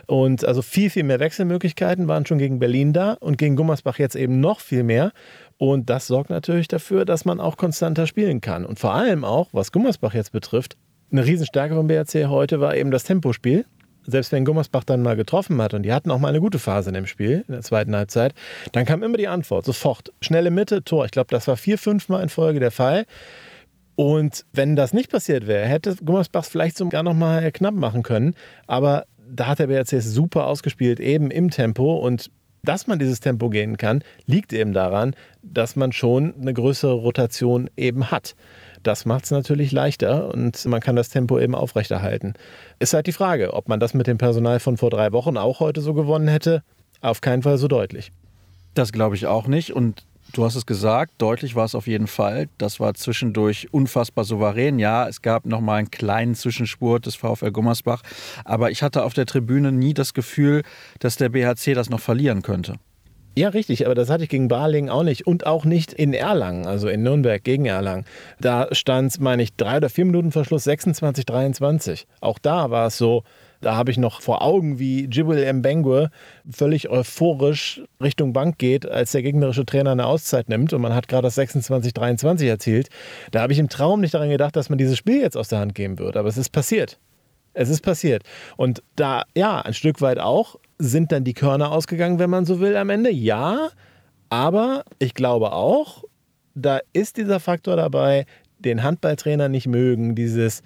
und 0.07 0.45
also 0.45 0.61
viel, 0.61 0.89
viel 0.89 1.03
mehr 1.03 1.19
Wechselmöglichkeiten 1.19 2.07
waren 2.07 2.25
schon 2.25 2.37
gegen 2.37 2.59
Berlin 2.59 2.93
da 2.93 3.13
und 3.13 3.37
gegen 3.37 3.55
Gummersbach 3.55 3.99
jetzt 3.99 4.15
eben 4.15 4.39
noch 4.39 4.59
viel 4.59 4.83
mehr 4.83 5.11
und 5.57 5.89
das 5.89 6.07
sorgt 6.07 6.29
natürlich 6.29 6.67
dafür, 6.67 7.05
dass 7.05 7.25
man 7.25 7.39
auch 7.39 7.57
konstanter 7.57 8.07
spielen 8.07 8.41
kann. 8.41 8.65
Und 8.65 8.79
vor 8.79 8.93
allem 8.93 9.23
auch, 9.23 9.49
was 9.53 9.71
Gummersbach 9.71 10.13
jetzt 10.13 10.31
betrifft, 10.31 10.75
eine 11.11 11.25
Riesenstärke 11.25 11.75
vom 11.75 11.87
BRC 11.87 12.27
heute 12.27 12.59
war 12.59 12.75
eben 12.75 12.91
das 12.91 13.03
Tempospiel. 13.03 13.65
Selbst 14.05 14.31
wenn 14.31 14.45
Gummersbach 14.45 14.83
dann 14.83 15.01
mal 15.01 15.15
getroffen 15.15 15.61
hat 15.61 15.73
und 15.73 15.83
die 15.83 15.93
hatten 15.93 16.11
auch 16.11 16.19
mal 16.19 16.29
eine 16.29 16.39
gute 16.39 16.59
Phase 16.59 16.89
in 16.89 16.93
dem 16.93 17.07
Spiel, 17.07 17.43
in 17.47 17.53
der 17.53 17.61
zweiten 17.61 17.95
Halbzeit, 17.95 18.33
dann 18.71 18.85
kam 18.85 19.03
immer 19.03 19.17
die 19.17 19.27
Antwort, 19.27 19.65
sofort. 19.65 20.11
Schnelle 20.21 20.51
Mitte, 20.51 20.83
Tor. 20.83 21.05
Ich 21.05 21.11
glaube, 21.11 21.27
das 21.29 21.47
war 21.47 21.57
vier, 21.57 21.77
fünf 21.77 22.09
Mal 22.09 22.21
in 22.21 22.29
Folge 22.29 22.59
der 22.59 22.71
Fall. 22.71 23.05
Und 23.95 24.45
wenn 24.53 24.75
das 24.75 24.93
nicht 24.93 25.11
passiert 25.11 25.47
wäre, 25.47 25.65
hätte 25.65 25.95
Gummersbach 26.03 26.45
vielleicht 26.45 26.77
sogar 26.77 27.03
noch 27.03 27.13
mal 27.13 27.51
knapp 27.51 27.75
machen 27.75 28.03
können. 28.03 28.35
Aber 28.67 29.05
da 29.29 29.47
hat 29.47 29.59
der 29.59 29.67
BRC 29.67 29.93
es 29.93 30.11
super 30.13 30.47
ausgespielt, 30.47 30.99
eben 30.99 31.31
im 31.31 31.49
Tempo. 31.51 31.95
Und 31.95 32.31
dass 32.63 32.87
man 32.87 32.97
dieses 32.97 33.19
Tempo 33.19 33.49
gehen 33.49 33.77
kann, 33.77 34.03
liegt 34.25 34.53
eben 34.53 34.73
daran, 34.73 35.15
dass 35.41 35.75
man 35.75 35.91
schon 35.91 36.33
eine 36.39 36.53
größere 36.53 36.93
Rotation 36.93 37.69
eben 37.75 38.09
hat. 38.09 38.35
Das 38.83 39.05
macht 39.05 39.23
es 39.25 39.31
natürlich 39.31 39.71
leichter 39.71 40.33
und 40.33 40.65
man 40.65 40.81
kann 40.81 40.95
das 40.95 41.09
Tempo 41.09 41.39
eben 41.39 41.55
aufrechterhalten. 41.55 42.33
Ist 42.79 42.93
halt 42.93 43.07
die 43.07 43.13
Frage, 43.13 43.53
ob 43.53 43.69
man 43.69 43.79
das 43.79 43.93
mit 43.93 44.07
dem 44.07 44.17
Personal 44.17 44.59
von 44.59 44.77
vor 44.77 44.89
drei 44.89 45.11
Wochen 45.13 45.37
auch 45.37 45.61
heute 45.61 45.81
so 45.81 45.93
gewonnen 45.93 46.27
hätte. 46.27 46.63
Auf 47.01 47.21
keinen 47.21 47.43
Fall 47.43 47.57
so 47.57 47.67
deutlich. 47.67 48.11
Das 48.73 48.91
glaube 48.91 49.15
ich 49.15 49.25
auch 49.25 49.47
nicht. 49.47 49.73
Und 49.73 50.05
Du 50.31 50.45
hast 50.45 50.55
es 50.55 50.65
gesagt, 50.65 51.13
deutlich 51.19 51.55
war 51.55 51.65
es 51.65 51.75
auf 51.75 51.85
jeden 51.85 52.07
Fall. 52.07 52.49
Das 52.57 52.79
war 52.79 52.95
zwischendurch 52.95 53.71
unfassbar 53.71 54.23
souverän. 54.23 54.79
Ja, 54.79 55.07
es 55.07 55.21
gab 55.21 55.45
noch 55.45 55.61
mal 55.61 55.75
einen 55.75 55.91
kleinen 55.91 56.33
Zwischenspurt 56.33 57.05
des 57.05 57.15
VfL 57.15 57.51
Gummersbach, 57.51 58.01
aber 58.43 58.71
ich 58.71 58.81
hatte 58.81 59.03
auf 59.03 59.13
der 59.13 59.27
Tribüne 59.27 59.71
nie 59.71 59.93
das 59.93 60.15
Gefühl, 60.15 60.63
dass 60.97 61.17
der 61.17 61.29
BHC 61.29 61.75
das 61.75 61.91
noch 61.91 61.99
verlieren 61.99 62.41
könnte. 62.41 62.77
Ja, 63.35 63.49
richtig, 63.49 63.85
aber 63.85 63.95
das 63.95 64.11
hatte 64.11 64.23
ich 64.23 64.29
gegen 64.29 64.47
Barling 64.47 64.89
auch 64.89 65.01
nicht 65.01 65.25
und 65.25 65.47
auch 65.47 65.65
nicht 65.65 65.91
in 65.91 66.13
Erlangen, 66.13 66.67
also 66.67 66.87
in 66.87 67.01
Nürnberg 67.01 67.43
gegen 67.43 67.65
Erlangen. 67.65 68.05
Da 68.39 68.67
stand 68.73 69.11
es, 69.11 69.19
meine 69.19 69.41
ich, 69.41 69.55
drei 69.55 69.77
oder 69.77 69.89
vier 69.89 70.05
Minuten 70.05 70.31
Verschluss 70.31 70.65
26, 70.65 71.25
23. 71.25 72.05
Auch 72.21 72.37
da 72.37 72.69
war 72.69 72.87
es 72.87 72.97
so, 72.99 73.23
da 73.59 73.75
habe 73.75 73.89
ich 73.89 73.97
noch 73.97 74.21
vor 74.21 74.43
Augen, 74.43 74.77
wie 74.77 75.07
Jibril 75.09 75.51
Mbengue 75.51 76.11
völlig 76.47 76.89
euphorisch 76.89 77.81
Richtung 78.01 78.33
Bank 78.33 78.59
geht, 78.59 78.87
als 78.87 79.13
der 79.13 79.23
gegnerische 79.23 79.65
Trainer 79.65 79.93
eine 79.93 80.05
Auszeit 80.05 80.47
nimmt 80.47 80.71
und 80.73 80.81
man 80.81 80.93
hat 80.93 81.07
gerade 81.07 81.23
das 81.23 81.37
26-23 81.37 82.45
erzielt. 82.47 82.89
Da 83.31 83.41
habe 83.41 83.53
ich 83.53 83.59
im 83.59 83.69
Traum 83.69 84.01
nicht 84.01 84.13
daran 84.13 84.29
gedacht, 84.29 84.55
dass 84.55 84.69
man 84.69 84.77
dieses 84.77 84.97
Spiel 84.97 85.21
jetzt 85.21 85.37
aus 85.37 85.47
der 85.47 85.59
Hand 85.59 85.73
geben 85.73 85.97
wird. 85.97 86.17
Aber 86.17 86.29
es 86.29 86.37
ist 86.37 86.51
passiert. 86.51 86.99
Es 87.53 87.69
ist 87.69 87.81
passiert. 87.81 88.23
Und 88.57 88.83
da, 88.95 89.23
ja, 89.35 89.61
ein 89.61 89.73
Stück 89.73 90.01
weit 90.01 90.19
auch, 90.19 90.57
sind 90.83 91.11
dann 91.11 91.23
die 91.23 91.33
Körner 91.33 91.71
ausgegangen, 91.71 92.19
wenn 92.19 92.29
man 92.29 92.45
so 92.45 92.59
will, 92.59 92.75
am 92.75 92.89
Ende. 92.89 93.11
Ja, 93.11 93.69
aber 94.29 94.83
ich 94.99 95.13
glaube 95.13 95.53
auch, 95.53 96.03
da 96.55 96.79
ist 96.91 97.17
dieser 97.17 97.39
Faktor 97.39 97.75
dabei, 97.75 98.25
den 98.59 98.83
Handballtrainer 98.83 99.49
nicht 99.49 99.67
mögen, 99.67 100.15
dieses 100.15 100.61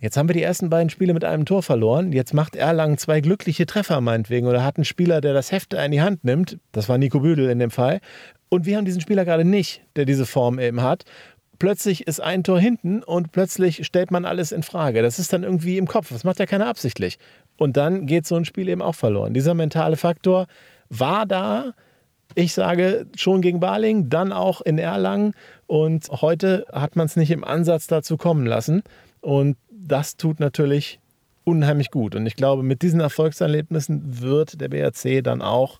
Jetzt 0.00 0.16
haben 0.16 0.28
wir 0.28 0.34
die 0.34 0.42
ersten 0.42 0.68
beiden 0.68 0.90
Spiele 0.90 1.14
mit 1.14 1.22
einem 1.22 1.44
Tor 1.44 1.62
verloren. 1.62 2.10
Jetzt 2.10 2.34
macht 2.34 2.56
Erlangen 2.56 2.98
zwei 2.98 3.20
glückliche 3.20 3.66
Treffer 3.66 4.00
meinetwegen 4.00 4.48
oder 4.48 4.64
hat 4.64 4.76
einen 4.76 4.84
Spieler, 4.84 5.20
der 5.20 5.32
das 5.32 5.52
Heft 5.52 5.74
in 5.74 5.92
die 5.92 6.02
Hand 6.02 6.24
nimmt. 6.24 6.58
Das 6.72 6.88
war 6.88 6.98
Nico 6.98 7.20
Büdel 7.20 7.48
in 7.48 7.60
dem 7.60 7.70
Fall. 7.70 8.00
Und 8.48 8.66
wir 8.66 8.76
haben 8.76 8.84
diesen 8.84 9.00
Spieler 9.00 9.24
gerade 9.24 9.44
nicht, 9.44 9.80
der 9.94 10.04
diese 10.04 10.26
Form 10.26 10.58
eben 10.58 10.82
hat. 10.82 11.04
Plötzlich 11.60 12.08
ist 12.08 12.20
ein 12.20 12.42
Tor 12.42 12.58
hinten 12.58 13.04
und 13.04 13.30
plötzlich 13.30 13.86
stellt 13.86 14.10
man 14.10 14.24
alles 14.24 14.50
in 14.50 14.64
Frage. 14.64 15.02
Das 15.02 15.20
ist 15.20 15.32
dann 15.32 15.44
irgendwie 15.44 15.78
im 15.78 15.86
Kopf. 15.86 16.08
Das 16.08 16.24
macht 16.24 16.40
ja 16.40 16.46
keiner 16.46 16.66
absichtlich. 16.66 17.18
Und 17.56 17.76
dann 17.76 18.06
geht 18.06 18.26
so 18.26 18.36
ein 18.36 18.44
Spiel 18.44 18.68
eben 18.68 18.82
auch 18.82 18.94
verloren. 18.94 19.34
Dieser 19.34 19.54
mentale 19.54 19.96
Faktor 19.96 20.46
war 20.88 21.26
da. 21.26 21.72
Ich 22.34 22.54
sage 22.54 23.06
schon 23.14 23.42
gegen 23.42 23.60
Baling, 23.60 24.08
dann 24.08 24.32
auch 24.32 24.60
in 24.62 24.78
Erlangen. 24.78 25.34
Und 25.66 26.08
heute 26.10 26.66
hat 26.72 26.96
man 26.96 27.06
es 27.06 27.16
nicht 27.16 27.30
im 27.30 27.44
Ansatz 27.44 27.86
dazu 27.86 28.16
kommen 28.16 28.46
lassen. 28.46 28.82
Und 29.20 29.56
das 29.70 30.16
tut 30.16 30.40
natürlich 30.40 30.98
unheimlich 31.44 31.90
gut. 31.90 32.14
Und 32.14 32.26
ich 32.26 32.36
glaube, 32.36 32.62
mit 32.62 32.82
diesen 32.82 33.00
Erfolgserlebnissen 33.00 34.20
wird 34.20 34.60
der 34.60 34.68
BRC 34.68 35.22
dann 35.22 35.42
auch 35.42 35.78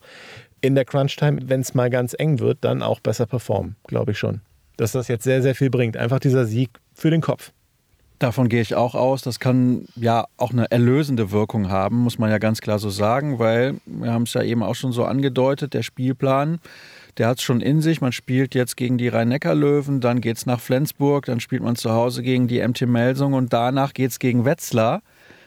in 0.61 0.75
der 0.75 0.85
Crunch-Time, 0.85 1.41
wenn 1.45 1.61
es 1.61 1.73
mal 1.73 1.89
ganz 1.89 2.15
eng 2.17 2.39
wird, 2.39 2.59
dann 2.61 2.81
auch 2.81 2.99
besser 2.99 3.25
performen, 3.25 3.75
glaube 3.85 4.11
ich 4.11 4.17
schon. 4.17 4.41
Dass 4.77 4.93
das 4.93 5.07
jetzt 5.07 5.23
sehr, 5.23 5.41
sehr 5.41 5.55
viel 5.55 5.69
bringt. 5.69 5.97
Einfach 5.97 6.19
dieser 6.19 6.45
Sieg 6.45 6.69
für 6.93 7.11
den 7.11 7.21
Kopf. 7.21 7.51
Davon 8.19 8.47
gehe 8.47 8.61
ich 8.61 8.75
auch 8.75 8.95
aus. 8.95 9.21
Das 9.21 9.39
kann 9.39 9.85
ja 9.95 10.25
auch 10.37 10.51
eine 10.51 10.71
erlösende 10.71 11.31
Wirkung 11.31 11.69
haben, 11.69 11.97
muss 11.97 12.19
man 12.19 12.29
ja 12.29 12.37
ganz 12.37 12.61
klar 12.61 12.79
so 12.79 12.89
sagen, 12.89 13.39
weil 13.39 13.75
wir 13.85 14.13
haben 14.13 14.23
es 14.23 14.33
ja 14.33 14.43
eben 14.43 14.63
auch 14.63 14.75
schon 14.75 14.91
so 14.91 15.03
angedeutet, 15.03 15.73
der 15.73 15.83
Spielplan 15.83 16.59
der 17.17 17.27
hat 17.27 17.37
es 17.37 17.43
schon 17.43 17.61
in 17.61 17.81
sich. 17.81 18.01
Man 18.01 18.11
spielt 18.11 18.55
jetzt 18.55 18.77
gegen 18.77 18.97
die 18.97 19.07
Rhein-Neckar-Löwen, 19.07 20.01
dann 20.01 20.21
geht 20.21 20.37
es 20.37 20.45
nach 20.45 20.59
Flensburg, 20.59 21.25
dann 21.25 21.39
spielt 21.39 21.61
man 21.61 21.75
zu 21.75 21.91
Hause 21.91 22.23
gegen 22.23 22.47
die 22.47 22.65
MT 22.65 22.81
Melsung 22.87 23.33
und 23.33 23.53
danach 23.53 23.93
geht 23.93 24.11
es 24.11 24.19
gegen 24.19 24.45
Wetzlar. 24.45 25.01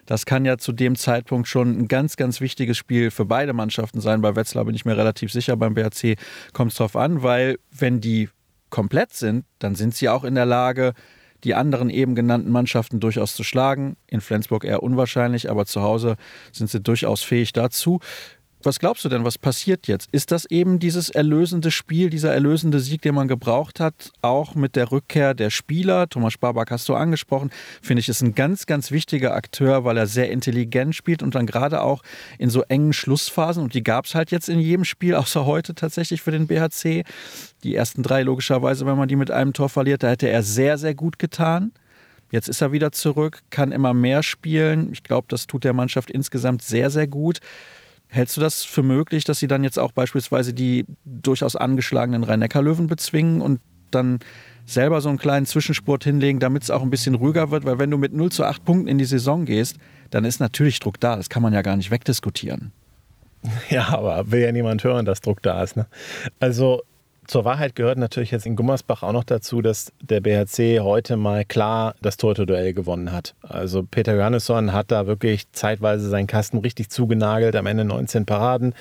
Das 0.06 0.24
kann 0.24 0.44
ja 0.44 0.56
zu 0.56 0.70
dem 0.70 0.94
Zeitpunkt 0.94 1.48
schon 1.48 1.76
ein 1.76 1.88
ganz, 1.88 2.16
ganz 2.16 2.40
wichtiges 2.40 2.76
Spiel 2.76 3.10
für 3.10 3.24
beide 3.24 3.52
Mannschaften 3.52 4.00
sein. 4.00 4.20
Bei 4.20 4.36
Wetzlar 4.36 4.64
bin 4.64 4.76
ich 4.76 4.84
mir 4.84 4.96
relativ 4.96 5.32
sicher, 5.32 5.56
beim 5.56 5.74
BRC 5.74 6.16
kommt 6.52 6.70
es 6.70 6.78
drauf 6.78 6.94
an, 6.94 7.24
weil 7.24 7.58
wenn 7.72 8.00
die 8.00 8.28
komplett 8.70 9.12
sind, 9.12 9.44
dann 9.58 9.74
sind 9.74 9.94
sie 9.96 10.08
auch 10.08 10.22
in 10.22 10.36
der 10.36 10.46
Lage, 10.46 10.92
die 11.44 11.54
anderen 11.54 11.90
eben 11.90 12.14
genannten 12.14 12.50
Mannschaften 12.50 13.00
durchaus 13.00 13.34
zu 13.34 13.44
schlagen. 13.44 13.96
In 14.06 14.20
Flensburg 14.20 14.64
eher 14.64 14.82
unwahrscheinlich, 14.82 15.50
aber 15.50 15.66
zu 15.66 15.82
Hause 15.82 16.16
sind 16.52 16.70
sie 16.70 16.80
durchaus 16.80 17.22
fähig 17.22 17.52
dazu. 17.52 18.00
Was 18.62 18.80
glaubst 18.80 19.04
du 19.04 19.08
denn, 19.08 19.22
was 19.22 19.38
passiert 19.38 19.86
jetzt? 19.86 20.08
Ist 20.12 20.32
das 20.32 20.46
eben 20.46 20.78
dieses 20.78 21.10
erlösende 21.10 21.70
Spiel, 21.70 22.10
dieser 22.10 22.32
erlösende 22.32 22.80
Sieg, 22.80 23.02
den 23.02 23.14
man 23.14 23.28
gebraucht 23.28 23.80
hat, 23.80 24.10
auch 24.22 24.54
mit 24.54 24.76
der 24.76 24.90
Rückkehr 24.90 25.34
der 25.34 25.50
Spieler? 25.50 26.08
Thomas 26.08 26.32
Sparbak 26.32 26.70
hast 26.70 26.88
du 26.88 26.94
angesprochen, 26.94 27.50
finde 27.82 28.00
ich, 28.00 28.08
ist 28.08 28.22
ein 28.22 28.34
ganz, 28.34 28.66
ganz 28.66 28.90
wichtiger 28.90 29.34
Akteur, 29.34 29.84
weil 29.84 29.96
er 29.98 30.06
sehr 30.06 30.30
intelligent 30.30 30.96
spielt 30.96 31.22
und 31.22 31.34
dann 31.34 31.46
gerade 31.46 31.82
auch 31.82 32.02
in 32.38 32.50
so 32.50 32.62
engen 32.62 32.92
Schlussphasen, 32.92 33.62
und 33.62 33.74
die 33.74 33.84
gab 33.84 34.06
es 34.06 34.14
halt 34.14 34.30
jetzt 34.30 34.48
in 34.48 34.58
jedem 34.58 34.84
Spiel, 34.84 35.14
außer 35.14 35.44
heute 35.44 35.74
tatsächlich 35.74 36.22
für 36.22 36.32
den 36.32 36.46
BHC. 36.46 37.04
Die 37.62 37.74
ersten 37.74 38.02
drei 38.02 38.22
logischerweise, 38.22 38.86
wenn 38.86 38.96
man 38.96 39.08
die 39.08 39.16
mit 39.16 39.30
einem 39.30 39.52
Tor 39.52 39.68
verliert, 39.68 40.02
da 40.02 40.08
hätte 40.08 40.28
er 40.28 40.42
sehr, 40.42 40.78
sehr 40.78 40.94
gut 40.94 41.18
getan. 41.18 41.72
Jetzt 42.30 42.48
ist 42.48 42.60
er 42.60 42.72
wieder 42.72 42.90
zurück, 42.90 43.42
kann 43.50 43.70
immer 43.70 43.94
mehr 43.94 44.22
spielen. 44.22 44.92
Ich 44.92 45.04
glaube, 45.04 45.26
das 45.28 45.46
tut 45.46 45.62
der 45.62 45.72
Mannschaft 45.72 46.10
insgesamt 46.10 46.62
sehr, 46.62 46.90
sehr 46.90 47.06
gut. 47.06 47.38
Hältst 48.16 48.36
du 48.38 48.40
das 48.40 48.64
für 48.64 48.82
möglich, 48.82 49.24
dass 49.24 49.38
sie 49.38 49.46
dann 49.46 49.62
jetzt 49.62 49.78
auch 49.78 49.92
beispielsweise 49.92 50.54
die 50.54 50.86
durchaus 51.04 51.54
angeschlagenen 51.54 52.24
Rhein-Neckar-Löwen 52.24 52.86
bezwingen 52.86 53.42
und 53.42 53.60
dann 53.90 54.20
selber 54.64 55.02
so 55.02 55.10
einen 55.10 55.18
kleinen 55.18 55.44
Zwischenspurt 55.44 56.02
hinlegen, 56.04 56.40
damit 56.40 56.62
es 56.62 56.70
auch 56.70 56.80
ein 56.80 56.88
bisschen 56.88 57.14
ruhiger 57.14 57.50
wird? 57.50 57.66
Weil 57.66 57.78
wenn 57.78 57.90
du 57.90 57.98
mit 57.98 58.14
0 58.14 58.32
zu 58.32 58.44
8 58.44 58.64
Punkten 58.64 58.88
in 58.88 58.96
die 58.96 59.04
Saison 59.04 59.44
gehst, 59.44 59.76
dann 60.08 60.24
ist 60.24 60.40
natürlich 60.40 60.80
Druck 60.80 60.98
da. 60.98 61.16
Das 61.16 61.28
kann 61.28 61.42
man 61.42 61.52
ja 61.52 61.60
gar 61.60 61.76
nicht 61.76 61.90
wegdiskutieren. 61.90 62.72
Ja, 63.68 63.90
aber 63.90 64.32
will 64.32 64.40
ja 64.40 64.50
niemand 64.50 64.82
hören, 64.82 65.04
dass 65.04 65.20
Druck 65.20 65.42
da 65.42 65.62
ist. 65.62 65.76
Ne? 65.76 65.86
Also 66.40 66.82
zur 67.26 67.44
Wahrheit 67.44 67.74
gehört 67.74 67.98
natürlich 67.98 68.30
jetzt 68.30 68.46
in 68.46 68.56
Gummersbach 68.56 69.02
auch 69.02 69.12
noch 69.12 69.24
dazu, 69.24 69.60
dass 69.62 69.92
der 70.00 70.20
BHC 70.20 70.80
heute 70.80 71.16
mal 71.16 71.44
klar 71.44 71.94
das 72.00 72.16
Torhüter-Duell 72.16 72.72
gewonnen 72.72 73.12
hat. 73.12 73.34
Also 73.42 73.82
Peter 73.82 74.14
Johannesson 74.16 74.72
hat 74.72 74.90
da 74.90 75.06
wirklich 75.06 75.50
zeitweise 75.52 76.08
seinen 76.08 76.26
Kasten 76.26 76.58
richtig 76.58 76.90
zugenagelt, 76.90 77.56
am 77.56 77.66
Ende 77.66 77.84
19 77.84 78.26
Paraden 78.26 78.74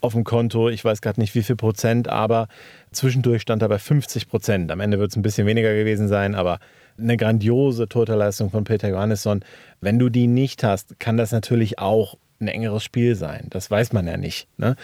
auf 0.00 0.14
dem 0.14 0.24
Konto. 0.24 0.68
Ich 0.68 0.84
weiß 0.84 1.02
gerade 1.02 1.20
nicht 1.20 1.34
wie 1.34 1.42
viel 1.42 1.56
Prozent, 1.56 2.08
aber 2.08 2.48
zwischendurch 2.92 3.42
stand 3.42 3.62
er 3.62 3.68
bei 3.68 3.78
50 3.78 4.28
Prozent. 4.28 4.72
Am 4.72 4.80
Ende 4.80 4.98
wird 4.98 5.10
es 5.10 5.16
ein 5.16 5.22
bisschen 5.22 5.46
weniger 5.46 5.74
gewesen 5.74 6.08
sein, 6.08 6.34
aber 6.34 6.58
eine 6.98 7.16
grandiose 7.16 7.88
Torhüterleistung 7.88 8.50
von 8.50 8.64
Peter 8.64 8.88
Johannesson. 8.88 9.44
Wenn 9.80 9.98
du 9.98 10.08
die 10.08 10.26
nicht 10.26 10.64
hast, 10.64 10.98
kann 10.98 11.16
das 11.16 11.32
natürlich 11.32 11.78
auch 11.78 12.16
ein 12.40 12.48
engeres 12.48 12.82
Spiel 12.82 13.14
sein. 13.14 13.46
Das 13.50 13.70
weiß 13.70 13.92
man 13.92 14.06
ja 14.06 14.16
nicht. 14.16 14.48
Ne? 14.56 14.76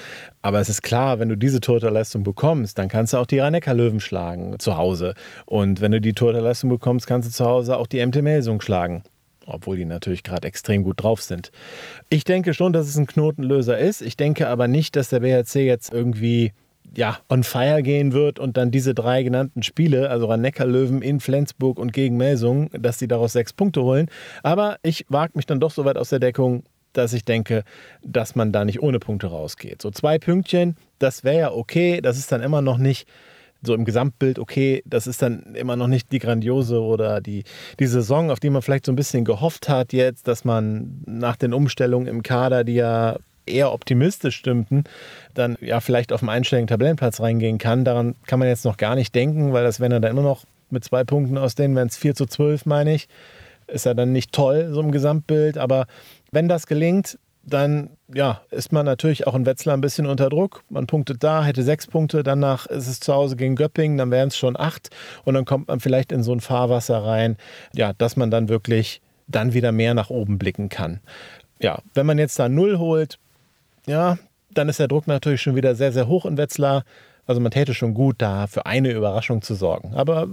Aber 0.43 0.61
es 0.61 0.69
ist 0.69 0.83
klar, 0.83 1.19
wenn 1.19 1.29
du 1.29 1.37
diese 1.37 1.61
Torhüterleistung 1.61 2.23
bekommst, 2.23 2.79
dann 2.79 2.89
kannst 2.89 3.13
du 3.13 3.19
auch 3.19 3.27
die 3.27 3.39
rhein 3.39 3.55
löwen 3.55 4.01
schlagen 4.01 4.59
zu 4.59 4.77
Hause. 4.77 5.15
Und 5.47 5.81
wenn 5.81 5.93
du 5.93 6.01
die 6.01 6.13
Torhüterleistung 6.13 6.71
bekommst, 6.71 7.07
kannst 7.07 7.29
du 7.29 7.33
zu 7.33 7.45
Hause 7.45 7.77
auch 7.77 7.87
die 7.87 8.05
MT 8.05 8.23
Melsung 8.23 8.61
schlagen. 8.61 9.03
Obwohl 9.47 9.77
die 9.77 9.85
natürlich 9.85 10.25
gerade 10.25 10.49
extrem 10.49 10.83
gut 10.83 11.03
drauf 11.03 11.23
sind. 11.23 11.53
Ich 12.11 12.25
denke 12.25 12.53
schon, 12.53 12.73
dass 12.73 12.89
es 12.89 12.97
ein 12.97 13.07
Knotenlöser 13.07 13.79
ist. 13.79 14.03
Ich 14.03 14.17
denke 14.17 14.49
aber 14.49 14.67
nicht, 14.67 14.97
dass 14.97 15.09
der 15.09 15.21
BHC 15.21 15.67
jetzt 15.67 15.93
irgendwie 15.93 16.53
ja, 16.95 17.19
on 17.29 17.43
fire 17.43 17.83
gehen 17.83 18.13
wird 18.13 18.39
und 18.39 18.57
dann 18.57 18.71
diese 18.71 18.95
drei 18.95 19.23
genannten 19.23 19.63
Spiele, 19.63 20.09
also 20.11 20.27
Rhein-Neckar-Löwen 20.27 21.03
in 21.03 21.21
Flensburg 21.21 21.79
und 21.79 21.93
gegen 21.93 22.17
Melsung, 22.17 22.71
dass 22.73 22.99
sie 22.99 23.09
daraus 23.09 23.33
sechs 23.33 23.53
Punkte 23.53 23.83
holen. 23.83 24.09
Aber 24.43 24.79
ich 24.83 25.05
wage 25.09 25.33
mich 25.35 25.47
dann 25.47 25.61
doch 25.61 25.71
so 25.71 25.85
weit 25.85 25.99
aus 25.99 26.09
der 26.09 26.21
Deckung, 26.21 26.65
dass 26.97 27.13
ich 27.13 27.25
denke, 27.25 27.65
dass 28.03 28.35
man 28.35 28.53
da 28.53 28.65
nicht 28.65 28.81
ohne 28.81 28.99
Punkte 28.99 29.29
rausgeht. 29.29 29.83
So 29.83 29.91
zwei 29.91 30.19
Pünktchen, 30.19 30.77
das 30.99 31.25
wäre 31.25 31.39
ja 31.39 31.53
okay. 31.53 32.01
Das 32.01 32.19
ist 32.19 32.33
dann 32.33 32.43
immer 32.43 32.63
noch 32.63 32.79
nicht 32.79 33.07
so 33.63 33.75
im 33.75 33.85
Gesamtbild 33.85 34.39
okay. 34.39 34.83
Das 34.87 35.07
ist 35.07 35.23
dann 35.23 35.55
immer 35.55 35.77
noch 35.77 35.89
nicht 35.89 36.13
die 36.13 36.19
grandiose 36.19 36.81
oder 36.81 37.21
die, 37.21 37.45
die 37.79 37.87
Saison, 37.87 38.31
auf 38.31 38.41
die 38.41 38.51
man 38.51 38.63
vielleicht 38.63 38.87
so 38.87 38.93
ein 38.93 38.97
bisschen 38.97 39.25
gehofft 39.25 39.69
hat 39.69 39.93
jetzt, 39.93 40.29
dass 40.29 40.45
man 40.45 41.03
nach 41.07 41.37
den 41.37 41.53
Umstellungen 41.53 42.07
im 42.07 42.23
Kader, 42.23 42.65
die 42.65 42.75
ja 42.75 43.17
eher 43.47 43.73
optimistisch 43.73 44.37
stimmten, 44.37 44.85
dann 45.35 45.57
ja 45.61 45.81
vielleicht 45.81 46.13
auf 46.13 46.21
dem 46.21 46.29
einstelligen 46.29 46.67
Tabellenplatz 46.67 47.21
reingehen 47.21 47.59
kann. 47.59 47.85
Daran 47.85 48.17
kann 48.27 48.39
man 48.39 48.49
jetzt 48.49 48.65
noch 48.65 48.77
gar 48.77 48.97
nicht 48.97 49.15
denken, 49.15 49.53
weil 49.53 49.65
das 49.65 49.81
wäre 49.81 50.01
dann 50.01 50.11
immer 50.11 50.23
noch 50.23 50.45
mit 50.71 50.85
zwei 50.85 51.05
Punkten 51.05 51.39
aus 51.39 51.55
denen, 51.55 51.77
wenn 51.77 51.87
es 51.87 51.97
4 51.97 52.15
zu 52.15 52.27
12, 52.27 52.67
meine 52.67 52.95
ich, 52.95 53.09
ist 53.69 53.87
ja 53.87 53.95
dann 53.95 54.13
nicht 54.13 54.33
toll, 54.33 54.69
so 54.73 54.81
im 54.81 54.91
Gesamtbild. 54.91 55.59
Aber 55.59 55.87
wenn 56.37 56.49
das 56.49 56.67
gelingt, 56.67 57.19
dann 57.45 57.89
ja, 58.13 58.43
ist 58.51 58.71
man 58.71 58.85
natürlich 58.85 59.27
auch 59.27 59.35
in 59.35 59.47
Wetzlar 59.47 59.75
ein 59.75 59.81
bisschen 59.81 60.05
unter 60.05 60.29
Druck. 60.29 60.65
Man 60.69 60.87
punktet 60.87 61.25
da, 61.25 61.43
hätte 61.43 61.63
sechs 61.63 61.87
Punkte, 61.87 62.23
danach 62.23 62.67
ist 62.67 62.89
es 62.89 63.01
zu 63.01 63.15
Hause 63.15 63.37
gegen 63.37 63.57
Göppingen, 63.57 63.97
dann 63.97 64.11
wären 64.11 64.29
es 64.29 64.37
schon 64.37 64.55
acht 64.55 64.91
und 65.25 65.33
dann 65.33 65.47
kommt 65.47 65.69
man 65.69 65.81
vielleicht 65.81 66.13
in 66.13 66.23
so 66.23 66.33
ein 66.35 66.41
Fahrwasser 66.41 67.03
rein, 67.03 67.39
ja, 67.75 67.95
dass 67.95 68.17
man 68.17 68.31
dann 68.31 68.51
wirklich 68.51 69.01
dann 69.29 69.55
wieder 69.55 69.73
mehr 69.73 69.95
nach 69.95 70.11
oben 70.11 70.39
blicken 70.39 70.69
kann. 70.69 71.01
Ja, 71.59 71.79
wenn 71.95 72.05
man 72.05 72.19
jetzt 72.19 72.39
da 72.39 72.51
null 72.51 72.77
holt, 72.77 73.19
ja, 73.87 74.19
dann 74.53 74.69
ist 74.69 74.79
der 74.79 74.89
Druck 74.89 75.07
natürlich 75.07 75.41
schon 75.41 75.57
wieder 75.57 75.75
sehr, 75.75 75.93
sehr 75.93 76.07
hoch 76.07 76.27
in 76.27 76.37
Wetzlar. 76.37 76.85
Also 77.27 77.41
man 77.41 77.51
täte 77.51 77.73
schon 77.73 77.95
gut, 77.95 78.17
da 78.19 78.47
für 78.47 78.67
eine 78.67 78.93
Überraschung 78.93 79.41
zu 79.41 79.55
sorgen. 79.55 79.95
Aber 79.95 80.29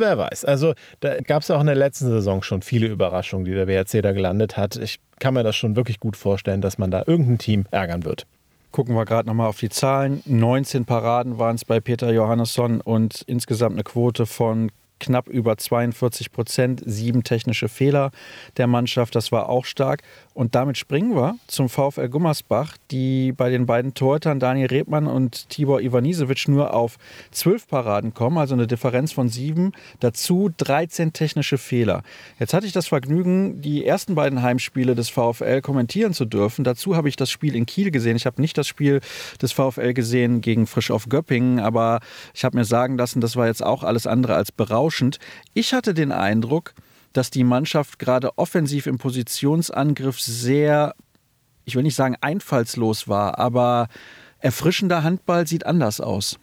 wer 0.00 0.18
weiß. 0.18 0.44
Also 0.44 0.74
da 1.00 1.20
gab 1.20 1.42
es 1.42 1.50
auch 1.50 1.60
in 1.60 1.66
der 1.66 1.76
letzten 1.76 2.06
Saison 2.06 2.42
schon 2.42 2.62
viele 2.62 2.86
Überraschungen, 2.86 3.44
die 3.44 3.52
der 3.52 3.68
WRC 3.68 4.02
da 4.02 4.12
gelandet 4.12 4.56
hat. 4.56 4.76
Ich 4.76 4.98
kann 5.18 5.34
mir 5.34 5.42
das 5.42 5.56
schon 5.56 5.76
wirklich 5.76 6.00
gut 6.00 6.16
vorstellen, 6.16 6.60
dass 6.60 6.78
man 6.78 6.90
da 6.90 7.04
irgendein 7.06 7.38
Team 7.38 7.66
ärgern 7.70 8.04
wird. 8.04 8.26
Gucken 8.72 8.94
wir 8.94 9.04
gerade 9.04 9.28
nochmal 9.28 9.48
auf 9.48 9.58
die 9.58 9.68
Zahlen. 9.68 10.22
19 10.26 10.84
Paraden 10.84 11.38
waren 11.38 11.56
es 11.56 11.64
bei 11.64 11.80
Peter 11.80 12.12
Johannesson 12.12 12.80
und 12.80 13.22
insgesamt 13.26 13.74
eine 13.74 13.82
Quote 13.82 14.26
von 14.26 14.70
knapp 15.00 15.28
über 15.28 15.56
42 15.56 16.30
Prozent, 16.30 16.82
sieben 16.84 17.24
technische 17.24 17.68
Fehler 17.68 18.12
der 18.58 18.68
Mannschaft, 18.68 19.16
das 19.16 19.32
war 19.32 19.48
auch 19.48 19.64
stark. 19.64 20.02
Und 20.32 20.54
damit 20.54 20.78
springen 20.78 21.16
wir 21.16 21.36
zum 21.48 21.68
VfL 21.68 22.08
Gummersbach, 22.08 22.76
die 22.92 23.32
bei 23.32 23.50
den 23.50 23.66
beiden 23.66 23.94
Torhütern 23.94 24.38
Daniel 24.38 24.68
Rebmann 24.68 25.08
und 25.08 25.48
Tibor 25.48 25.80
Ivanisevic 25.80 26.46
nur 26.46 26.72
auf 26.72 26.98
zwölf 27.32 27.66
Paraden 27.66 28.14
kommen, 28.14 28.38
also 28.38 28.54
eine 28.54 28.68
Differenz 28.68 29.10
von 29.10 29.28
sieben. 29.28 29.72
Dazu 29.98 30.50
13 30.56 31.12
technische 31.12 31.58
Fehler. 31.58 32.04
Jetzt 32.38 32.54
hatte 32.54 32.66
ich 32.66 32.72
das 32.72 32.86
Vergnügen, 32.86 33.60
die 33.60 33.84
ersten 33.84 34.14
beiden 34.14 34.40
Heimspiele 34.40 34.94
des 34.94 35.08
VfL 35.08 35.62
kommentieren 35.62 36.14
zu 36.14 36.24
dürfen. 36.24 36.62
Dazu 36.62 36.94
habe 36.94 37.08
ich 37.08 37.16
das 37.16 37.30
Spiel 37.30 37.56
in 37.56 37.66
Kiel 37.66 37.90
gesehen. 37.90 38.16
Ich 38.16 38.26
habe 38.26 38.40
nicht 38.40 38.56
das 38.56 38.68
Spiel 38.68 39.00
des 39.42 39.50
VfL 39.50 39.94
gesehen 39.94 40.40
gegen 40.40 40.68
Frisch 40.68 40.92
auf 40.92 41.08
Göppingen, 41.08 41.58
aber 41.58 41.98
ich 42.34 42.44
habe 42.44 42.56
mir 42.56 42.64
sagen 42.64 42.96
lassen, 42.96 43.20
das 43.20 43.34
war 43.34 43.48
jetzt 43.48 43.64
auch 43.64 43.82
alles 43.82 44.06
andere 44.06 44.36
als 44.36 44.52
berauschend. 44.52 45.18
Ich 45.54 45.74
hatte 45.74 45.92
den 45.92 46.12
Eindruck, 46.12 46.74
dass 47.12 47.30
die 47.30 47.44
Mannschaft 47.44 47.98
gerade 47.98 48.36
offensiv 48.38 48.86
im 48.86 48.98
Positionsangriff 48.98 50.20
sehr, 50.20 50.94
ich 51.64 51.76
will 51.76 51.82
nicht 51.82 51.96
sagen 51.96 52.16
einfallslos 52.20 53.08
war, 53.08 53.38
aber 53.38 53.88
erfrischender 54.38 55.02
Handball 55.02 55.46
sieht 55.46 55.66
anders 55.66 56.00
aus. 56.00 56.38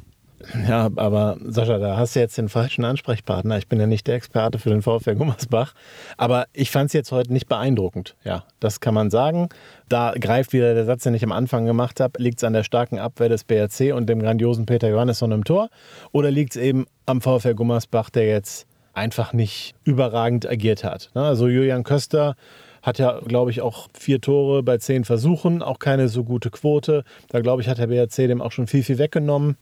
Ja, 0.68 0.90
aber 0.96 1.38
Sascha, 1.44 1.80
da 1.80 1.98
hast 1.98 2.16
du 2.16 2.20
jetzt 2.20 2.38
den 2.38 2.48
falschen 2.48 2.86
Ansprechpartner. 2.86 3.58
Ich 3.58 3.68
bin 3.68 3.80
ja 3.80 3.88
nicht 3.88 4.06
der 4.06 4.16
Experte 4.16 4.60
für 4.60 4.70
den 4.70 4.82
VfL 4.82 5.16
Gummersbach. 5.16 5.74
Aber 6.16 6.46
ich 6.54 6.70
fand 6.70 6.88
es 6.88 6.94
jetzt 6.94 7.12
heute 7.12 7.34
nicht 7.34 7.48
beeindruckend. 7.48 8.16
Ja, 8.24 8.44
das 8.60 8.80
kann 8.80 8.94
man 8.94 9.10
sagen. 9.10 9.50
Da 9.90 10.14
greift 10.20 10.54
wieder 10.54 10.74
der 10.76 10.86
Satz, 10.86 11.04
den 11.04 11.16
ich 11.16 11.24
am 11.24 11.32
Anfang 11.32 11.66
gemacht 11.66 12.00
habe. 12.00 12.22
Liegt 12.22 12.38
es 12.38 12.44
an 12.44 12.54
der 12.54 12.64
starken 12.64 13.00
Abwehr 13.00 13.30
des 13.30 13.44
BRC 13.44 13.96
und 13.96 14.08
dem 14.08 14.22
grandiosen 14.22 14.66
Peter 14.66 14.90
Johannesson 14.90 15.32
im 15.32 15.44
Tor? 15.44 15.70
Oder 16.12 16.30
liegt 16.30 16.56
es 16.56 16.62
eben 16.62 16.86
am 17.08 17.22
VfL 17.22 17.56
Gummersbach, 17.56 18.10
der 18.12 18.28
jetzt 18.28 18.68
einfach 18.98 19.32
nicht 19.32 19.76
überragend 19.84 20.50
agiert 20.50 20.84
hat. 20.84 21.12
Ne? 21.14 21.22
Also 21.22 21.48
Julian 21.48 21.84
Köster 21.84 22.36
hat 22.82 23.00
ja, 23.00 23.20
glaube 23.20 23.52
ich, 23.52 23.62
auch 23.62 23.88
vier 23.94 24.20
Tore 24.20 24.64
bei 24.64 24.78
zehn 24.78 25.06
Versuchen, 25.06 25.62
auch 25.62 25.80
keine 25.80 26.08
so 26.08 26.24
gute 26.24 26.50
Quote. 26.50 27.04
Da, 27.30 27.42
glaube 27.42 27.62
ich, 27.62 27.68
hat 27.68 27.78
der 27.78 27.88
BRC 27.88 28.28
dem 28.28 28.42
auch 28.42 28.52
schon 28.52 28.68
viel, 28.68 28.84
viel 28.84 28.98
weggenommen. 28.98 29.58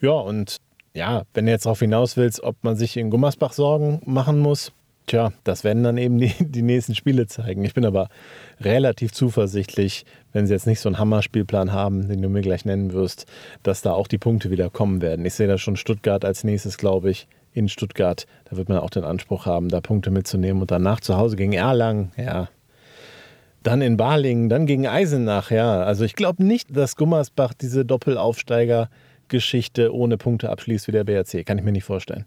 Ja, 0.00 0.12
und 0.12 0.58
ja, 0.94 1.22
wenn 1.34 1.46
du 1.46 1.52
jetzt 1.52 1.66
darauf 1.66 1.80
hinaus 1.80 2.16
willst, 2.16 2.42
ob 2.42 2.56
man 2.62 2.76
sich 2.76 2.96
in 2.96 3.10
Gummersbach 3.10 3.52
Sorgen 3.52 4.00
machen 4.04 4.38
muss, 4.38 4.72
tja, 5.06 5.32
das 5.44 5.64
werden 5.64 5.82
dann 5.82 5.98
eben 5.98 6.18
die, 6.18 6.32
die 6.38 6.62
nächsten 6.62 6.94
Spiele 6.94 7.26
zeigen. 7.26 7.64
Ich 7.64 7.74
bin 7.74 7.84
aber 7.84 8.08
relativ 8.60 9.12
zuversichtlich, 9.12 10.04
wenn 10.32 10.46
sie 10.46 10.52
jetzt 10.52 10.66
nicht 10.66 10.80
so 10.80 10.88
einen 10.88 10.98
Hammerspielplan 10.98 11.72
haben, 11.72 12.08
den 12.08 12.22
du 12.22 12.28
mir 12.28 12.42
gleich 12.42 12.64
nennen 12.64 12.92
wirst, 12.92 13.26
dass 13.62 13.82
da 13.82 13.92
auch 13.92 14.06
die 14.06 14.18
Punkte 14.18 14.50
wieder 14.50 14.70
kommen 14.70 15.00
werden. 15.00 15.24
Ich 15.24 15.34
sehe 15.34 15.48
da 15.48 15.58
schon 15.58 15.76
Stuttgart 15.76 16.24
als 16.24 16.44
nächstes, 16.44 16.78
glaube 16.78 17.10
ich 17.10 17.26
in 17.58 17.68
Stuttgart. 17.68 18.26
Da 18.48 18.56
wird 18.56 18.68
man 18.68 18.78
auch 18.78 18.90
den 18.90 19.04
Anspruch 19.04 19.46
haben, 19.46 19.68
da 19.68 19.80
Punkte 19.80 20.10
mitzunehmen 20.10 20.60
und 20.62 20.70
danach 20.70 21.00
zu 21.00 21.16
Hause 21.16 21.36
gegen 21.36 21.52
Erlangen, 21.52 22.12
ja. 22.16 22.48
Dann 23.62 23.82
in 23.82 23.96
Balingen, 23.96 24.48
dann 24.48 24.66
gegen 24.66 24.86
Eisenach, 24.86 25.50
ja. 25.50 25.82
Also 25.82 26.04
ich 26.04 26.14
glaube 26.14 26.44
nicht, 26.44 26.74
dass 26.74 26.96
Gummersbach 26.96 27.52
diese 27.54 27.84
Doppelaufsteiger-Geschichte 27.84 29.92
ohne 29.92 30.16
Punkte 30.16 30.50
abschließt 30.50 30.88
wie 30.88 30.92
der 30.92 31.04
BRC. 31.04 31.44
Kann 31.44 31.58
ich 31.58 31.64
mir 31.64 31.72
nicht 31.72 31.84
vorstellen. 31.84 32.24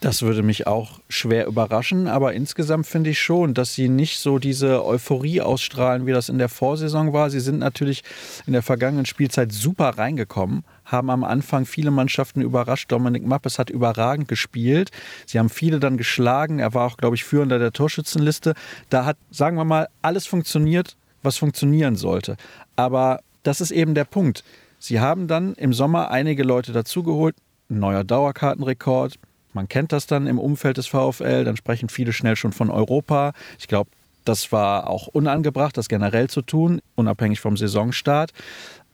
Das 0.00 0.20
würde 0.20 0.42
mich 0.42 0.66
auch 0.66 1.00
schwer 1.08 1.46
überraschen, 1.46 2.06
aber 2.06 2.34
insgesamt 2.34 2.86
finde 2.86 3.10
ich 3.10 3.18
schon, 3.18 3.54
dass 3.54 3.74
sie 3.74 3.88
nicht 3.88 4.18
so 4.18 4.38
diese 4.38 4.84
Euphorie 4.84 5.40
ausstrahlen, 5.40 6.06
wie 6.06 6.12
das 6.12 6.28
in 6.28 6.36
der 6.36 6.50
Vorsaison 6.50 7.14
war. 7.14 7.30
Sie 7.30 7.40
sind 7.40 7.58
natürlich 7.58 8.04
in 8.46 8.52
der 8.52 8.62
vergangenen 8.62 9.06
Spielzeit 9.06 9.52
super 9.52 9.96
reingekommen, 9.96 10.64
haben 10.84 11.08
am 11.08 11.24
Anfang 11.24 11.64
viele 11.64 11.90
Mannschaften 11.90 12.42
überrascht. 12.42 12.92
Dominik 12.92 13.26
Mappes 13.26 13.58
hat 13.58 13.70
überragend 13.70 14.28
gespielt. 14.28 14.90
Sie 15.24 15.38
haben 15.38 15.48
viele 15.48 15.80
dann 15.80 15.96
geschlagen. 15.96 16.58
Er 16.58 16.74
war 16.74 16.86
auch, 16.86 16.98
glaube 16.98 17.16
ich, 17.16 17.24
führender 17.24 17.58
der 17.58 17.72
Torschützenliste. 17.72 18.52
Da 18.90 19.06
hat, 19.06 19.16
sagen 19.30 19.56
wir 19.56 19.64
mal, 19.64 19.88
alles 20.02 20.26
funktioniert, 20.26 20.96
was 21.22 21.38
funktionieren 21.38 21.96
sollte. 21.96 22.36
Aber 22.76 23.20
das 23.42 23.62
ist 23.62 23.70
eben 23.70 23.94
der 23.94 24.04
Punkt. 24.04 24.44
Sie 24.78 25.00
haben 25.00 25.26
dann 25.26 25.54
im 25.54 25.72
Sommer 25.72 26.10
einige 26.10 26.42
Leute 26.42 26.72
dazugeholt. 26.72 27.34
Neuer 27.68 28.04
Dauerkartenrekord, 28.04 29.18
man 29.56 29.68
kennt 29.68 29.90
das 29.90 30.06
dann 30.06 30.28
im 30.28 30.38
Umfeld 30.38 30.76
des 30.76 30.86
VfL, 30.86 31.44
dann 31.44 31.56
sprechen 31.56 31.88
viele 31.88 32.12
schnell 32.12 32.36
schon 32.36 32.52
von 32.52 32.70
Europa. 32.70 33.32
Ich 33.58 33.66
glaube, 33.66 33.90
das 34.24 34.52
war 34.52 34.88
auch 34.88 35.08
unangebracht, 35.08 35.76
das 35.76 35.88
generell 35.88 36.28
zu 36.28 36.42
tun, 36.42 36.80
unabhängig 36.94 37.40
vom 37.40 37.56
Saisonstart. 37.56 38.32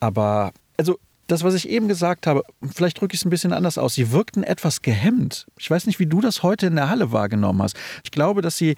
Aber 0.01 0.53
also 0.79 0.99
das, 1.27 1.43
was 1.45 1.55
ich 1.55 1.69
eben 1.69 1.89
gesagt 1.89 2.27
habe, 2.27 2.43
vielleicht 2.75 3.01
drücke 3.01 3.15
ich 3.15 3.21
es 3.21 3.25
ein 3.25 3.31
bisschen 3.31 3.53
anders 3.53 3.77
aus. 3.77 3.95
Sie 3.95 4.13
wirkten 4.13 4.45
etwas 4.45 4.83
gehemmt. 4.83 5.47
Ich 5.59 5.71
weiß 5.71 5.87
nicht, 5.87 5.99
wie 5.99 6.07
du 6.07 6.21
das 6.21 6.43
heute 6.43 6.67
in 6.67 6.77
der 6.77 6.89
Halle 6.89 7.13
wahrgenommen 7.13 7.63
hast. 7.63 7.77
Ich 8.05 8.11
glaube, 8.11 8.41
dass 8.41 8.57
sie 8.57 8.77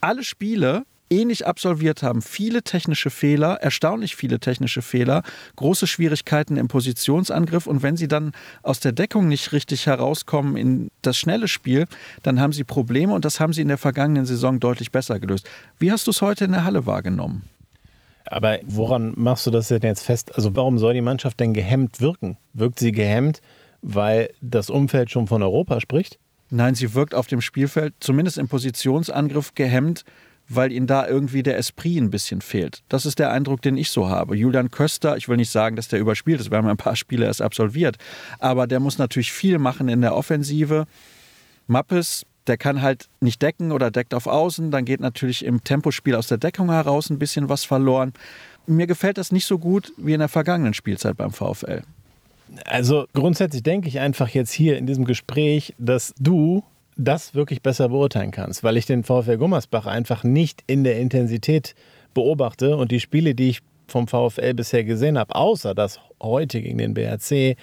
alle 0.00 0.22
Spiele 0.22 0.84
ähnlich 1.10 1.46
absolviert 1.46 2.02
haben. 2.02 2.22
Viele 2.22 2.62
technische 2.62 3.10
Fehler, 3.10 3.54
erstaunlich 3.60 4.16
viele 4.16 4.40
technische 4.40 4.82
Fehler, 4.82 5.22
große 5.56 5.86
Schwierigkeiten 5.86 6.56
im 6.56 6.68
Positionsangriff 6.68 7.66
und 7.66 7.82
wenn 7.82 7.96
sie 7.96 8.08
dann 8.08 8.32
aus 8.62 8.80
der 8.80 8.92
Deckung 8.92 9.28
nicht 9.28 9.52
richtig 9.52 9.86
herauskommen 9.86 10.56
in 10.56 10.90
das 11.02 11.16
schnelle 11.16 11.48
Spiel, 11.48 11.86
dann 12.22 12.40
haben 12.40 12.52
sie 12.52 12.64
Probleme 12.64 13.14
und 13.14 13.24
das 13.24 13.40
haben 13.40 13.52
sie 13.52 13.62
in 13.62 13.68
der 13.68 13.78
vergangenen 13.78 14.26
Saison 14.26 14.60
deutlich 14.60 14.92
besser 14.92 15.20
gelöst. 15.20 15.48
Wie 15.78 15.92
hast 15.92 16.06
du 16.06 16.10
es 16.10 16.22
heute 16.22 16.44
in 16.44 16.52
der 16.52 16.64
Halle 16.64 16.86
wahrgenommen? 16.86 17.42
Aber 18.26 18.58
woran 18.64 19.12
machst 19.16 19.46
du 19.46 19.50
das 19.50 19.68
denn 19.68 19.82
jetzt 19.82 20.02
fest? 20.02 20.34
Also 20.34 20.56
warum 20.56 20.78
soll 20.78 20.94
die 20.94 21.02
Mannschaft 21.02 21.40
denn 21.40 21.52
gehemmt 21.52 22.00
wirken? 22.00 22.38
Wirkt 22.54 22.78
sie 22.78 22.92
gehemmt, 22.92 23.40
weil 23.82 24.30
das 24.40 24.70
Umfeld 24.70 25.10
schon 25.10 25.26
von 25.26 25.42
Europa 25.42 25.80
spricht? 25.80 26.18
Nein, 26.50 26.74
sie 26.74 26.94
wirkt 26.94 27.14
auf 27.14 27.26
dem 27.26 27.40
Spielfeld, 27.40 27.94
zumindest 28.00 28.38
im 28.38 28.48
Positionsangriff, 28.48 29.54
gehemmt, 29.54 30.04
weil 30.48 30.72
ihnen 30.72 30.86
da 30.86 31.06
irgendwie 31.06 31.42
der 31.42 31.56
Esprit 31.58 32.00
ein 32.00 32.10
bisschen 32.10 32.40
fehlt. 32.40 32.82
Das 32.88 33.06
ist 33.06 33.18
der 33.18 33.30
Eindruck, 33.30 33.62
den 33.62 33.76
ich 33.76 33.90
so 33.90 34.08
habe. 34.08 34.36
Julian 34.36 34.70
Köster, 34.70 35.16
ich 35.16 35.28
will 35.28 35.36
nicht 35.36 35.50
sagen, 35.50 35.76
dass 35.76 35.88
der 35.88 36.00
überspielt 36.00 36.40
ist, 36.40 36.50
wir 36.50 36.58
haben 36.58 36.68
ein 36.68 36.76
paar 36.76 36.96
Spiele 36.96 37.26
erst 37.26 37.42
absolviert, 37.42 37.96
aber 38.38 38.66
der 38.66 38.80
muss 38.80 38.98
natürlich 38.98 39.32
viel 39.32 39.58
machen 39.58 39.88
in 39.88 40.00
der 40.00 40.14
Offensive. 40.14 40.86
Mappes, 41.66 42.26
der 42.46 42.58
kann 42.58 42.82
halt 42.82 43.08
nicht 43.20 43.40
decken 43.40 43.72
oder 43.72 43.90
deckt 43.90 44.12
auf 44.14 44.26
Außen, 44.26 44.70
dann 44.70 44.84
geht 44.84 45.00
natürlich 45.00 45.44
im 45.44 45.64
Tempospiel 45.64 46.14
aus 46.14 46.26
der 46.26 46.38
Deckung 46.38 46.70
heraus 46.70 47.10
ein 47.10 47.18
bisschen 47.18 47.48
was 47.48 47.64
verloren. 47.64 48.12
Mir 48.66 48.86
gefällt 48.86 49.18
das 49.18 49.32
nicht 49.32 49.46
so 49.46 49.58
gut 49.58 49.92
wie 49.96 50.12
in 50.12 50.20
der 50.20 50.28
vergangenen 50.28 50.74
Spielzeit 50.74 51.16
beim 51.16 51.32
VfL. 51.32 51.82
Also 52.66 53.06
grundsätzlich 53.14 53.62
denke 53.62 53.88
ich 53.88 53.98
einfach 54.00 54.28
jetzt 54.28 54.52
hier 54.52 54.76
in 54.76 54.86
diesem 54.86 55.04
Gespräch, 55.04 55.74
dass 55.78 56.14
du 56.18 56.62
das 56.96 57.34
wirklich 57.34 57.62
besser 57.62 57.88
beurteilen 57.88 58.30
kannst, 58.30 58.62
weil 58.64 58.76
ich 58.76 58.86
den 58.86 59.04
VfL 59.04 59.36
Gummersbach 59.36 59.86
einfach 59.86 60.24
nicht 60.24 60.62
in 60.66 60.84
der 60.84 60.98
Intensität 60.98 61.74
beobachte 62.14 62.76
und 62.76 62.90
die 62.90 63.00
Spiele, 63.00 63.34
die 63.34 63.50
ich 63.50 63.60
vom 63.88 64.08
VfL 64.08 64.54
bisher 64.54 64.84
gesehen 64.84 65.18
habe, 65.18 65.34
außer 65.34 65.74
das 65.74 66.00
heute 66.22 66.62
gegen 66.62 66.78
den 66.78 66.94
BRC, 66.94 67.56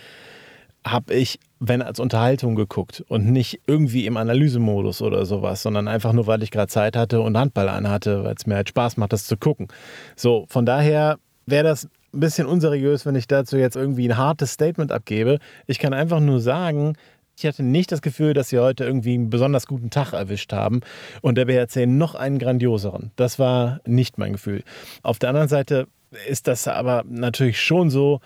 habe 0.86 1.13
ich, 1.13 1.39
wenn 1.59 1.82
als 1.82 1.99
Unterhaltung 1.99 2.55
geguckt 2.55 3.03
und 3.07 3.32
nicht 3.32 3.61
irgendwie 3.67 4.07
im 4.07 4.17
Analysemodus 4.17 5.01
oder 5.01 5.25
sowas, 5.25 5.61
sondern 5.61 5.88
einfach 5.88 6.11
nur, 6.11 6.27
weil 6.27 6.41
ich 6.41 6.51
gerade 6.51 6.67
Zeit 6.67 6.95
hatte 6.95 7.21
und 7.21 7.38
Handball 7.38 7.69
anhatte, 7.69 8.23
weil 8.23 8.36
es 8.36 8.47
mir 8.47 8.55
halt 8.55 8.69
Spaß 8.69 8.97
macht, 8.97 9.13
das 9.13 9.25
zu 9.25 9.38
gucken. 9.38 9.67
So, 10.15 10.45
von 10.49 10.65
daher 10.65 11.17
wäre 11.45 11.63
das 11.63 11.88
ein 12.13 12.19
bisschen 12.19 12.47
unseriös, 12.47 13.05
wenn 13.05 13.15
ich 13.15 13.27
dazu 13.27 13.57
jetzt 13.57 13.75
irgendwie 13.75 14.09
ein 14.09 14.17
hartes 14.17 14.53
Statement 14.53 14.91
abgebe. 14.91 15.39
Ich 15.67 15.79
kann 15.79 15.93
einfach 15.93 16.19
nur 16.19 16.39
sagen, 16.39 16.95
ich 17.43 17.47
hatte 17.47 17.63
nicht 17.63 17.91
das 17.91 18.01
Gefühl, 18.01 18.33
dass 18.33 18.49
sie 18.49 18.59
heute 18.59 18.83
irgendwie 18.83 19.15
einen 19.15 19.29
besonders 19.29 19.65
guten 19.65 19.89
Tag 19.89 20.13
erwischt 20.13 20.53
haben 20.53 20.81
und 21.21 21.35
der 21.35 21.45
BRC 21.45 21.87
noch 21.87 22.13
einen 22.13 22.37
grandioseren. 22.37 23.11
Das 23.15 23.39
war 23.39 23.79
nicht 23.85 24.17
mein 24.17 24.33
Gefühl. 24.33 24.63
Auf 25.01 25.17
der 25.17 25.29
anderen 25.29 25.47
Seite 25.47 25.87
ist 26.27 26.47
das 26.47 26.67
aber 26.67 27.03
natürlich 27.07 27.59
schon 27.59 27.89
so, 27.89 28.19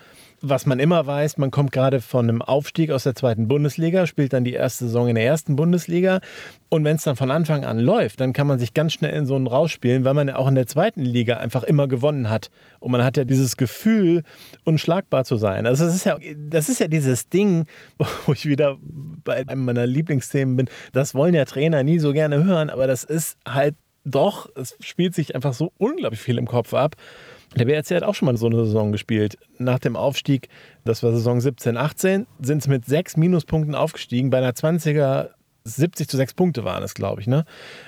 was 0.49 0.65
man 0.65 0.79
immer 0.79 1.05
weiß, 1.05 1.37
man 1.37 1.51
kommt 1.51 1.71
gerade 1.71 2.01
von 2.01 2.29
einem 2.29 2.41
Aufstieg 2.41 2.91
aus 2.91 3.03
der 3.03 3.15
zweiten 3.15 3.47
Bundesliga, 3.47 4.05
spielt 4.05 4.33
dann 4.33 4.43
die 4.43 4.53
erste 4.53 4.85
Saison 4.85 5.07
in 5.07 5.15
der 5.15 5.25
ersten 5.25 5.55
Bundesliga. 5.55 6.19
Und 6.69 6.83
wenn 6.83 6.95
es 6.95 7.03
dann 7.03 7.15
von 7.15 7.31
Anfang 7.31 7.65
an 7.65 7.79
läuft, 7.79 8.19
dann 8.19 8.33
kann 8.33 8.47
man 8.47 8.59
sich 8.59 8.73
ganz 8.73 8.93
schnell 8.93 9.13
in 9.13 9.25
so 9.25 9.35
einen 9.35 9.47
rausspielen, 9.47 10.05
weil 10.05 10.13
man 10.13 10.27
ja 10.27 10.35
auch 10.35 10.47
in 10.47 10.55
der 10.55 10.67
zweiten 10.67 11.01
Liga 11.01 11.37
einfach 11.37 11.63
immer 11.63 11.87
gewonnen 11.87 12.29
hat. 12.29 12.49
Und 12.79 12.91
man 12.91 13.03
hat 13.03 13.17
ja 13.17 13.23
dieses 13.23 13.57
Gefühl, 13.57 14.23
unschlagbar 14.63 15.25
zu 15.25 15.37
sein. 15.37 15.65
Also 15.65 15.85
das 15.85 15.95
ist 15.95 16.05
ja, 16.05 16.17
das 16.37 16.69
ist 16.69 16.79
ja 16.79 16.87
dieses 16.87 17.29
Ding, 17.29 17.65
wo 18.25 18.33
ich 18.33 18.45
wieder 18.45 18.77
bei 19.23 19.47
einem 19.47 19.65
meiner 19.65 19.87
Lieblingsthemen 19.87 20.55
bin. 20.55 20.69
Das 20.93 21.15
wollen 21.15 21.33
ja 21.33 21.45
Trainer 21.45 21.83
nie 21.83 21.99
so 21.99 22.13
gerne 22.13 22.43
hören, 22.43 22.69
aber 22.69 22.87
das 22.87 23.03
ist 23.03 23.37
halt 23.47 23.75
doch, 24.03 24.49
es 24.55 24.77
spielt 24.79 25.15
sich 25.15 25.33
einfach 25.33 25.53
so 25.53 25.73
unglaublich 25.77 26.21
viel 26.21 26.37
im 26.37 26.47
Kopf 26.47 26.73
ab. 26.73 26.95
Der 27.55 27.65
BRC 27.65 27.91
hat 27.91 28.03
auch 28.03 28.15
schon 28.15 28.25
mal 28.25 28.35
so 28.35 28.47
eine 28.47 28.57
Saison 28.57 28.91
gespielt. 28.91 29.37
Nach 29.57 29.79
dem 29.79 29.95
Aufstieg, 29.95 30.49
das 30.83 31.03
war 31.03 31.11
Saison 31.11 31.39
17, 31.39 31.77
18, 31.77 32.27
sind 32.41 32.63
sie 32.63 32.69
mit 32.69 32.85
sechs 32.85 33.15
Minuspunkten 33.15 33.75
aufgestiegen. 33.75 34.29
Bei 34.29 34.39
einer 34.39 34.51
20er 34.51 35.29
70 35.63 36.07
zu 36.07 36.17
6 36.17 36.33
Punkte 36.33 36.63
waren 36.65 36.83
es, 36.83 36.93
glaube 36.93 37.21
ich, 37.21 37.27
ne? 37.27 37.45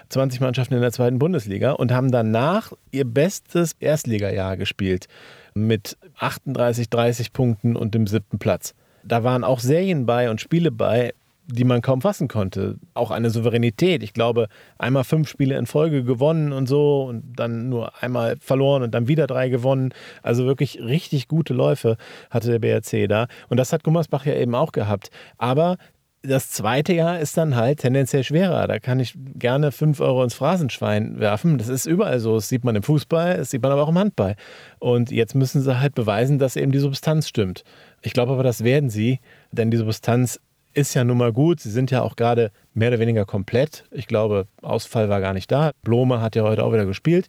20 0.09 0.39
Mannschaften 0.39 0.74
in 0.74 0.82
der 0.82 0.91
zweiten 0.91 1.20
Bundesliga 1.20 1.74
und 1.74 1.91
haben 1.91 2.11
danach 2.11 2.72
ihr 2.91 3.05
bestes 3.05 3.74
Erstligajahr 3.80 4.57
gespielt 4.57 5.07
mit 5.53 5.97
38, 6.18 6.89
30 6.89 7.34
Punkten 7.34 7.76
und 7.76 7.93
dem 7.93 8.07
siebten 8.07 8.39
Platz. 8.39 8.74
Da 9.03 9.24
waren 9.24 9.43
auch 9.43 9.59
Serien 9.59 10.05
bei 10.05 10.30
und 10.30 10.41
Spiele 10.41 10.72
bei, 10.72 11.13
die 11.48 11.64
man 11.64 11.82
kaum 11.82 12.02
fassen 12.02 12.28
konnte. 12.28 12.76
Auch 12.93 13.10
eine 13.10 13.30
Souveränität. 13.30 14.04
Ich 14.04 14.14
glaube, 14.14 14.48
einmal 14.78 15.06
fünf 15.06 15.30
Spiele 15.30 15.58
in 15.58 15.66
Folge 15.66 16.04
gewonnen 16.04 16.52
und 16.52 16.68
so 16.68 17.06
und 17.06 17.24
dann 17.36 17.70
nur 17.70 18.02
einmal 18.02 18.36
verloren 18.39 18.84
und 18.84 18.93
dann 18.93 19.08
wieder 19.08 19.28
drei 19.28 19.50
gewonnen. 19.50 19.93
Also 20.22 20.45
wirklich 20.45 20.80
richtig 20.82 21.28
gute 21.28 21.54
Läufe 21.54 21.98
hatte 22.30 22.52
der 22.52 22.60
BRC 22.60 23.08
da. 23.08 23.28
Und 23.50 23.58
das 23.58 23.72
hat 23.72 23.84
Gummersbach 23.84 24.26
ja 24.26 24.36
eben 24.36 24.56
auch 24.56 24.74
gehabt. 24.74 25.10
Aber 25.38 25.78
das 26.24 26.50
zweite 26.50 26.93
Jahr 26.93 27.20
ist 27.20 27.38
dann 27.38 27.56
halt 27.56 27.80
tendenziell 27.80 28.24
schwerer. 28.24 28.68
Da 28.68 28.80
kann 28.80 29.00
ich 29.00 29.16
gerne 29.36 29.72
fünf 29.72 30.00
Euro 30.00 30.24
ins 30.24 30.34
Phrasenschwein 30.34 31.20
werfen. 31.20 31.58
Das 31.58 31.70
ist 31.70 31.86
überall 31.86 32.20
so. 32.20 32.36
Das 32.36 32.50
sieht 32.50 32.64
man 32.64 32.76
im 32.76 32.84
Fußball, 32.84 33.38
das 33.38 33.52
sieht 33.52 33.62
man 33.62 33.72
aber 33.72 33.84
auch 33.84 33.89
im 33.89 33.98
Handball. 33.98 34.36
Und 34.80 35.12
jetzt 35.12 35.36
müssen 35.36 35.62
sie 35.62 35.80
halt 35.80 35.95
beweisen, 35.95 36.39
dass 36.39 36.56
eben 36.56 36.72
die 36.72 36.80
Substanz 36.80 37.28
stimmt. 37.28 37.64
Ich 38.02 38.14
glaube 38.14 38.34
aber, 38.34 38.43
das 38.43 38.64
werden 38.64 38.89
sie, 38.89 39.20
denn 39.52 39.72
die 39.72 39.78
Substanz 39.78 40.39
ist 40.78 40.93
ja 40.93 41.03
nun 41.03 41.17
mal 41.17 41.34
gut. 41.34 41.59
Sie 41.59 41.71
sind 41.71 41.89
ja 41.89 42.03
auch 42.03 42.15
gerade 42.15 42.51
mehr 42.75 42.89
oder 42.89 42.99
weniger 42.99 43.25
komplett. 43.25 43.86
Ich 43.91 44.05
glaube, 44.05 44.47
Ausfall 44.61 45.09
war 45.09 45.19
gar 45.19 45.34
nicht 45.34 45.51
da. 45.51 45.71
Blome 45.82 46.21
hat 46.21 46.36
ja 46.36 46.43
heute 46.43 46.63
auch 46.63 46.71
wieder 46.71 46.86
gespielt. 46.86 47.28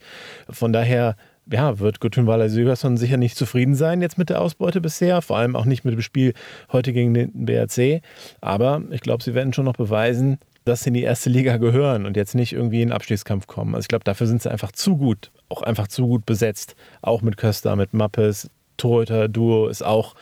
Von 0.50 0.72
daher 0.72 1.16
ja, 1.50 1.78
wird 1.78 1.98
Guttunweiler 1.98 2.50
Sögerson 2.50 2.98
sicher 2.98 3.16
nicht 3.16 3.38
zufrieden 3.38 3.74
sein 3.74 4.02
jetzt 4.02 4.18
mit 4.18 4.28
der 4.28 4.42
Ausbeute 4.42 4.82
bisher, 4.82 5.22
vor 5.22 5.38
allem 5.38 5.56
auch 5.56 5.64
nicht 5.64 5.82
mit 5.82 5.94
dem 5.94 6.02
Spiel 6.02 6.34
heute 6.70 6.92
gegen 6.92 7.14
den 7.14 7.46
BRC. 7.46 8.02
Aber 8.42 8.82
ich 8.90 9.00
glaube, 9.00 9.24
sie 9.24 9.32
werden 9.32 9.54
schon 9.54 9.64
noch 9.64 9.76
beweisen, 9.76 10.38
dass 10.66 10.82
sie 10.82 10.88
in 10.88 10.94
die 10.94 11.02
erste 11.02 11.30
Liga 11.30 11.56
gehören 11.56 12.04
und 12.04 12.18
jetzt 12.18 12.34
nicht 12.34 12.52
irgendwie 12.52 12.82
in 12.82 12.88
den 12.88 12.94
Abstiegskampf 12.94 13.46
kommen. 13.46 13.74
Also 13.74 13.84
ich 13.84 13.88
glaube, 13.88 14.04
dafür 14.04 14.26
sind 14.26 14.42
sie 14.42 14.50
einfach 14.50 14.72
zu 14.72 14.98
gut, 14.98 15.30
auch 15.48 15.62
einfach 15.62 15.88
zu 15.88 16.06
gut 16.06 16.26
besetzt. 16.26 16.76
Auch 17.00 17.22
mit 17.22 17.38
Köster, 17.38 17.76
mit 17.76 17.94
Mappes, 17.94 18.50
Torhüter-Duo 18.78 19.68
ist 19.68 19.82
auch 19.84 20.14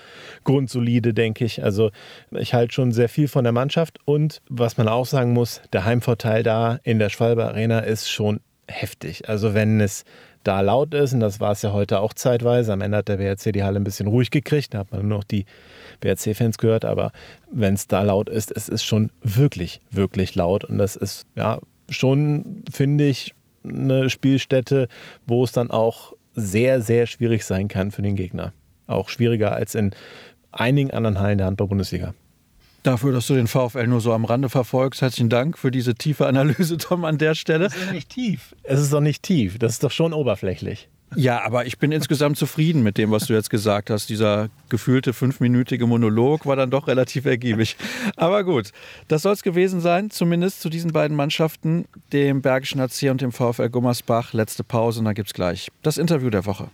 grundsolide, 0.43 1.15
denke 1.15 1.45
ich. 1.45 1.63
Also 1.63 1.91
ich 2.33 2.55
halte 2.55 2.75
schon 2.75 2.91
sehr 2.91 3.09
viel 3.09 3.29
von 3.29 3.45
der 3.45 3.53
Mannschaft 3.53 3.99
und 4.05 4.43
was 4.49 4.77
man 4.77 4.89
auch 4.89 5.07
sagen 5.07 5.33
muss, 5.33 5.61
der 5.73 5.85
Heimvorteil 5.85 6.43
da 6.43 6.81
in 6.83 6.99
der 6.99 7.11
Schwalbe 7.11 7.45
Arena 7.45 7.81
ist 7.81 8.11
schon 8.11 8.41
heftig. 8.69 9.29
Also 9.29 9.55
wenn 9.55 9.81
es 9.81 10.05
da 10.43 10.61
laut 10.61 10.95
ist, 10.95 11.13
und 11.13 11.21
das 11.21 11.41
war 11.41 11.53
es 11.53 11.63
ja 11.63 11.73
heute 11.73 12.01
auch 12.01 12.15
zeitweise, 12.15 12.73
am 12.73 12.81
Ende 12.81 12.99
hat 12.99 13.09
der 13.09 13.19
WRC 13.19 13.53
die 13.53 13.65
Halle 13.65 13.81
ein 13.81 13.85
bisschen 13.85 14.07
ruhig 14.07 14.31
gekriegt, 14.31 14.75
da 14.75 14.79
hat 14.79 14.93
man 14.93 15.07
nur 15.07 15.19
noch 15.19 15.25
die 15.25 15.45
WRC-Fans 16.03 16.59
gehört, 16.59 16.85
aber 16.85 17.11
wenn 17.51 17.75
es 17.75 17.89
da 17.89 18.03
laut 18.03 18.29
ist, 18.29 18.53
es 18.53 18.69
ist 18.69 18.85
schon 18.85 19.11
wirklich, 19.23 19.81
wirklich 19.91 20.35
laut 20.35 20.65
und 20.65 20.79
das 20.79 20.95
ist 20.95 21.27
ja 21.35 21.59
schon, 21.89 22.63
finde 22.71 23.07
ich, 23.07 23.35
eine 23.65 24.09
Spielstätte, 24.09 24.89
wo 25.27 25.43
es 25.43 25.53
dann 25.53 25.71
auch 25.71 26.13
sehr, 26.37 26.81
sehr 26.81 27.07
schwierig 27.07 27.45
sein 27.45 27.67
kann 27.67 27.91
für 27.91 28.03
den 28.03 28.15
Gegner. 28.15 28.53
Auch 28.87 29.09
schwieriger 29.09 29.53
als 29.53 29.75
in 29.75 29.93
einigen 30.53 30.93
anderen 30.93 31.19
Hallen 31.19 31.39
der 31.39 31.49
Handball-Bundesliga. 31.49 32.15
Dafür, 32.83 33.13
dass 33.13 33.27
du 33.27 33.35
den 33.35 33.49
VfL 33.49 33.89
nur 33.89 34.01
so 34.01 34.13
am 34.13 34.25
Rande 34.25 34.49
verfolgst. 34.49 35.03
Herzlichen 35.03 35.29
Dank 35.29 35.59
für 35.59 35.73
diese 35.73 35.97
tiefe 35.97 36.27
Analyse, 36.27 36.77
Tom, 36.77 37.05
an 37.05 37.19
der 37.19 37.35
Stelle. 37.35 37.67
Es 37.67 37.75
ist 37.75 37.91
nicht 37.91 38.11
tief. 38.11 38.55
Es 38.63 38.79
ist 38.79 38.93
doch 38.93 39.01
nicht 39.01 39.25
tief. 39.25 39.59
Das 39.59 39.73
ist 39.73 39.83
doch 39.83 39.91
schon 39.91 40.13
oberflächlich. 40.13 40.89
Ja, 41.15 41.43
aber 41.45 41.67
ich 41.67 41.79
bin 41.79 41.93
insgesamt 41.93 42.37
zufrieden 42.37 42.83
mit 42.83 42.99
dem, 42.99 43.11
was 43.11 43.27
du 43.27 43.33
jetzt 43.33 43.49
gesagt 43.49 43.91
hast. 43.91 44.11
Dieser 44.11 44.49
gefühlte 44.69 45.13
fünfminütige 45.13 45.87
Monolog 45.87 46.47
war 46.47 46.57
dann 46.57 46.71
doch 46.71 46.89
relativ 46.89 47.27
ergiebig. 47.27 47.77
Aber 48.17 48.43
gut, 48.45 48.73
das 49.09 49.23
soll 49.23 49.33
es 49.33 49.43
gewesen 49.43 49.81
sein, 49.81 50.11
zumindest 50.11 50.61
zu 50.61 50.69
diesen 50.69 50.93
beiden 50.93 51.17
Mannschaften, 51.17 51.87
dem 52.13 52.43
Bergischen 52.43 52.81
HC 52.81 53.11
und 53.11 53.21
dem 53.21 53.33
VfL 53.33 53.71
Gummersbach. 53.71 54.33
Letzte 54.33 54.65
Pause 54.65 54.99
und 54.99 55.05
dann 55.05 55.15
gibt 55.15 55.29
es 55.29 55.35
gleich 55.35 55.71
das 55.83 55.97
Interview 55.97 56.31
der 56.31 56.45
Woche. 56.45 56.71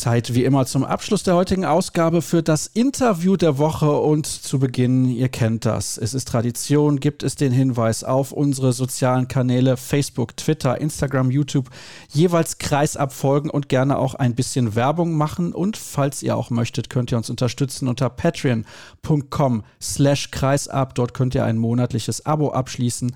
Zeit 0.00 0.32
wie 0.34 0.44
immer 0.44 0.64
zum 0.64 0.82
Abschluss 0.82 1.24
der 1.24 1.34
heutigen 1.34 1.66
Ausgabe 1.66 2.22
für 2.22 2.42
das 2.42 2.66
Interview 2.66 3.36
der 3.36 3.58
Woche. 3.58 3.90
Und 3.90 4.26
zu 4.26 4.58
Beginn, 4.58 5.04
ihr 5.04 5.28
kennt 5.28 5.66
das, 5.66 5.98
es 5.98 6.14
ist 6.14 6.26
Tradition, 6.26 7.00
gibt 7.00 7.22
es 7.22 7.34
den 7.34 7.52
Hinweis 7.52 8.02
auf 8.02 8.32
unsere 8.32 8.72
sozialen 8.72 9.28
Kanäle 9.28 9.76
Facebook, 9.76 10.38
Twitter, 10.38 10.80
Instagram, 10.80 11.30
YouTube, 11.30 11.68
jeweils 12.08 12.56
Kreisab 12.56 13.12
folgen 13.12 13.50
und 13.50 13.68
gerne 13.68 13.98
auch 13.98 14.14
ein 14.14 14.34
bisschen 14.34 14.74
Werbung 14.74 15.12
machen. 15.12 15.52
Und 15.52 15.76
falls 15.76 16.22
ihr 16.22 16.34
auch 16.34 16.48
möchtet, 16.48 16.88
könnt 16.88 17.12
ihr 17.12 17.18
uns 17.18 17.28
unterstützen 17.28 17.86
unter 17.86 18.08
patreon.com 18.08 19.64
slash 19.82 20.30
kreisab, 20.30 20.94
dort 20.94 21.12
könnt 21.12 21.34
ihr 21.34 21.44
ein 21.44 21.58
monatliches 21.58 22.24
Abo 22.24 22.52
abschließen 22.52 23.12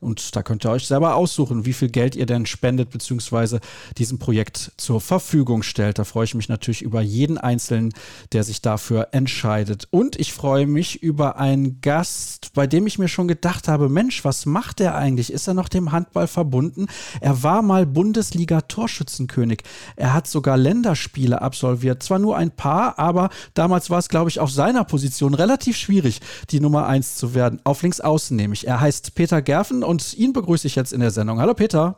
und 0.00 0.36
da 0.36 0.42
könnt 0.42 0.64
ihr 0.64 0.70
euch 0.70 0.86
selber 0.86 1.16
aussuchen, 1.16 1.64
wie 1.64 1.72
viel 1.72 1.88
Geld 1.88 2.16
ihr 2.16 2.26
denn 2.26 2.46
spendet 2.46 2.90
bzw. 2.90 3.58
diesem 3.98 4.18
Projekt 4.18 4.72
zur 4.76 5.00
Verfügung 5.00 5.62
stellt. 5.62 5.98
Da 5.98 6.04
freue 6.04 6.24
ich 6.24 6.34
mich 6.34 6.48
natürlich 6.48 6.82
über 6.82 7.00
jeden 7.00 7.38
Einzelnen, 7.38 7.92
der 8.32 8.44
sich 8.44 8.62
dafür 8.62 9.08
entscheidet. 9.12 9.88
Und 9.90 10.16
ich 10.16 10.32
freue 10.32 10.66
mich 10.66 11.02
über 11.02 11.38
einen 11.38 11.80
Gast, 11.80 12.52
bei 12.54 12.66
dem 12.66 12.86
ich 12.86 12.98
mir 12.98 13.08
schon 13.08 13.28
gedacht 13.28 13.68
habe, 13.68 13.88
Mensch, 13.88 14.24
was 14.24 14.46
macht 14.46 14.80
er 14.80 14.94
eigentlich? 14.94 15.32
Ist 15.32 15.48
er 15.48 15.54
noch 15.54 15.68
dem 15.68 15.92
Handball 15.92 16.26
verbunden? 16.26 16.86
Er 17.20 17.42
war 17.42 17.62
mal 17.62 17.86
Bundesliga-Torschützenkönig. 17.86 19.62
Er 19.96 20.12
hat 20.12 20.26
sogar 20.26 20.56
Länderspiele 20.56 21.40
absolviert. 21.40 22.02
Zwar 22.02 22.18
nur 22.18 22.36
ein 22.36 22.50
paar, 22.50 22.98
aber 22.98 23.30
damals 23.54 23.90
war 23.90 23.98
es, 23.98 24.08
glaube 24.08 24.30
ich, 24.30 24.40
auf 24.40 24.50
seiner 24.50 24.84
Position 24.84 25.34
relativ 25.34 25.76
schwierig, 25.76 26.20
die 26.50 26.60
Nummer 26.60 26.86
eins 26.86 27.16
zu 27.16 27.34
werden. 27.34 27.60
Auf 27.64 27.82
links 27.82 28.00
außen 28.00 28.36
nämlich. 28.36 28.66
Er 28.66 28.80
heißt 28.80 29.14
Peter 29.14 29.42
Gerfen 29.42 29.82
und 29.86 30.14
ihn 30.14 30.32
begrüße 30.32 30.66
ich 30.66 30.76
jetzt 30.76 30.92
in 30.92 31.00
der 31.00 31.10
Sendung. 31.10 31.40
Hallo 31.40 31.54
Peter. 31.54 31.96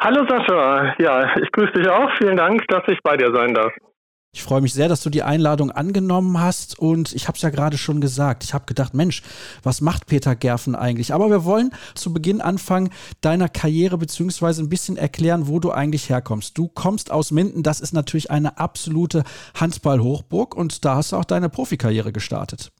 Hallo 0.00 0.26
Sascha. 0.28 0.94
Ja, 0.98 1.36
ich 1.36 1.50
grüße 1.52 1.72
dich 1.72 1.88
auch. 1.88 2.10
Vielen 2.18 2.36
Dank, 2.36 2.66
dass 2.68 2.82
ich 2.88 2.98
bei 3.02 3.16
dir 3.16 3.32
sein 3.32 3.54
darf. 3.54 3.72
Ich 4.36 4.42
freue 4.42 4.60
mich 4.60 4.74
sehr, 4.74 4.90
dass 4.90 5.02
du 5.02 5.08
die 5.08 5.22
Einladung 5.22 5.70
angenommen 5.70 6.38
hast 6.38 6.78
und 6.78 7.14
ich 7.14 7.26
habe 7.26 7.36
es 7.36 7.42
ja 7.42 7.48
gerade 7.48 7.78
schon 7.78 8.02
gesagt. 8.02 8.44
Ich 8.44 8.52
habe 8.52 8.66
gedacht, 8.66 8.92
Mensch, 8.92 9.22
was 9.62 9.80
macht 9.80 10.04
Peter 10.04 10.36
Gerfen 10.36 10.74
eigentlich? 10.74 11.14
Aber 11.14 11.30
wir 11.30 11.46
wollen 11.46 11.70
zu 11.94 12.12
Beginn 12.12 12.42
anfangen 12.42 12.90
deiner 13.22 13.48
Karriere 13.48 13.96
beziehungsweise 13.96 14.62
ein 14.62 14.68
bisschen 14.68 14.98
erklären, 14.98 15.48
wo 15.48 15.58
du 15.58 15.72
eigentlich 15.72 16.10
herkommst. 16.10 16.58
Du 16.58 16.68
kommst 16.68 17.10
aus 17.10 17.30
Minden, 17.30 17.62
das 17.62 17.80
ist 17.80 17.94
natürlich 17.94 18.30
eine 18.30 18.58
absolute 18.58 19.24
Handball-Hochburg 19.58 20.54
und 20.54 20.84
da 20.84 20.96
hast 20.96 21.12
du 21.12 21.16
auch 21.16 21.24
deine 21.24 21.48
Profikarriere 21.48 22.12
gestartet. 22.12 22.72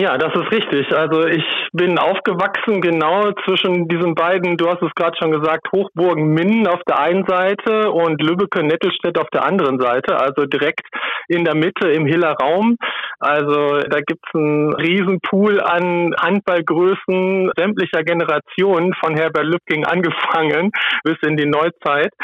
Ja, 0.00 0.16
das 0.16 0.32
ist 0.34 0.50
richtig. 0.50 0.90
Also 0.96 1.26
ich 1.26 1.44
bin 1.74 1.98
aufgewachsen 1.98 2.80
genau 2.80 3.32
zwischen 3.44 3.86
diesen 3.86 4.14
beiden, 4.14 4.56
du 4.56 4.66
hast 4.66 4.80
es 4.80 4.94
gerade 4.94 5.14
schon 5.20 5.30
gesagt, 5.30 5.70
Hochburgen 5.72 6.32
Minden 6.32 6.66
auf 6.66 6.80
der 6.88 7.00
einen 7.00 7.26
Seite 7.26 7.90
und 7.90 8.22
Lübbecke 8.22 8.62
Nettelstedt 8.62 9.18
auf 9.18 9.28
der 9.28 9.44
anderen 9.44 9.78
Seite, 9.78 10.16
also 10.16 10.46
direkt 10.46 10.88
in 11.28 11.44
der 11.44 11.54
Mitte 11.54 11.90
im 11.90 12.06
Hiller 12.06 12.34
Raum. 12.40 12.78
Also 13.18 13.80
da 13.90 13.98
gibt's 14.00 14.34
einen 14.34 14.72
Riesenpool 14.72 15.60
an 15.60 16.14
Handballgrößen 16.18 17.52
sämtlicher 17.54 18.02
Generationen 18.02 18.94
von 18.94 19.14
Herbert 19.14 19.44
Lübking 19.44 19.84
angefangen 19.84 20.70
bis 21.04 21.18
in 21.26 21.36
die 21.36 21.46
Neuzeit. 21.46 22.14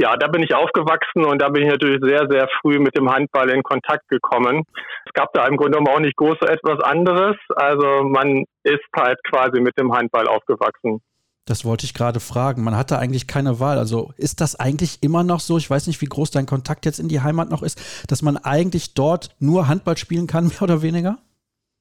Ja, 0.00 0.16
da 0.16 0.28
bin 0.28 0.42
ich 0.42 0.54
aufgewachsen 0.54 1.24
und 1.24 1.42
da 1.42 1.48
bin 1.48 1.64
ich 1.64 1.70
natürlich 1.70 2.00
sehr, 2.00 2.26
sehr 2.30 2.48
früh 2.60 2.78
mit 2.78 2.96
dem 2.96 3.10
Handball 3.10 3.50
in 3.50 3.62
Kontakt 3.62 4.08
gekommen. 4.08 4.64
Es 5.04 5.12
gab 5.12 5.32
da 5.32 5.46
im 5.46 5.56
Grunde 5.56 5.78
genommen 5.78 5.94
auch 5.94 6.00
nicht 6.00 6.16
groß 6.16 6.38
etwas 6.42 6.80
anderes. 6.80 7.36
Also 7.56 8.04
man 8.04 8.44
ist 8.62 8.86
halt 8.96 9.18
quasi 9.28 9.60
mit 9.60 9.76
dem 9.78 9.92
Handball 9.92 10.28
aufgewachsen. 10.28 11.00
Das 11.46 11.64
wollte 11.64 11.86
ich 11.86 11.94
gerade 11.94 12.20
fragen. 12.20 12.62
Man 12.62 12.76
hatte 12.76 12.98
eigentlich 12.98 13.26
keine 13.26 13.58
Wahl. 13.58 13.78
Also 13.78 14.12
ist 14.18 14.40
das 14.40 14.54
eigentlich 14.54 15.02
immer 15.02 15.24
noch 15.24 15.40
so? 15.40 15.56
Ich 15.56 15.68
weiß 15.68 15.86
nicht, 15.86 16.00
wie 16.02 16.06
groß 16.06 16.30
dein 16.30 16.46
Kontakt 16.46 16.84
jetzt 16.84 17.00
in 17.00 17.08
die 17.08 17.22
Heimat 17.22 17.50
noch 17.50 17.62
ist, 17.62 18.06
dass 18.10 18.22
man 18.22 18.36
eigentlich 18.36 18.94
dort 18.94 19.30
nur 19.40 19.66
Handball 19.66 19.96
spielen 19.96 20.26
kann, 20.26 20.44
mehr 20.48 20.62
oder 20.62 20.82
weniger? 20.82 21.16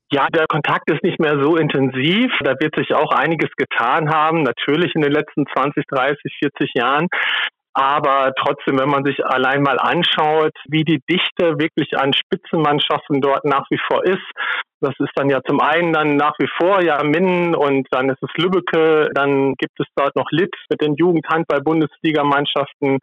Ja, 0.09 0.27
der 0.29 0.47
Kontakt 0.47 0.89
ist 0.89 1.03
nicht 1.03 1.19
mehr 1.19 1.37
so 1.43 1.57
intensiv. 1.57 2.31
Da 2.39 2.53
wird 2.59 2.75
sich 2.75 2.95
auch 2.95 3.11
einiges 3.11 3.49
getan 3.57 4.09
haben, 4.09 4.43
natürlich 4.43 4.95
in 4.95 5.01
den 5.01 5.11
letzten 5.11 5.45
20, 5.53 5.85
30, 5.85 6.33
40 6.39 6.71
Jahren. 6.75 7.07
Aber 7.77 8.33
trotzdem, 8.35 8.79
wenn 8.79 8.89
man 8.89 9.05
sich 9.05 9.23
allein 9.23 9.61
mal 9.61 9.77
anschaut, 9.77 10.53
wie 10.67 10.83
die 10.83 10.99
Dichte 11.07 11.59
wirklich 11.59 11.95
an 11.95 12.11
Spitzenmannschaften 12.11 13.21
dort 13.21 13.45
nach 13.45 13.67
wie 13.69 13.79
vor 13.87 14.03
ist, 14.03 14.25
das 14.81 14.95
ist 14.97 15.11
dann 15.13 15.29
ja 15.29 15.41
zum 15.47 15.61
einen 15.61 15.93
dann 15.93 16.15
nach 16.15 16.33
wie 16.39 16.49
vor 16.57 16.81
ja 16.81 17.03
Minden 17.03 17.53
und 17.53 17.87
dann 17.91 18.09
ist 18.09 18.23
es 18.23 18.31
Lübbecke, 18.35 19.11
dann 19.13 19.53
gibt 19.59 19.79
es 19.79 19.85
dort 19.95 20.15
noch 20.15 20.31
Litt 20.31 20.55
mit 20.71 20.81
den 20.81 20.95
Jugendhandball-Bundesligamannschaften. 20.95 22.97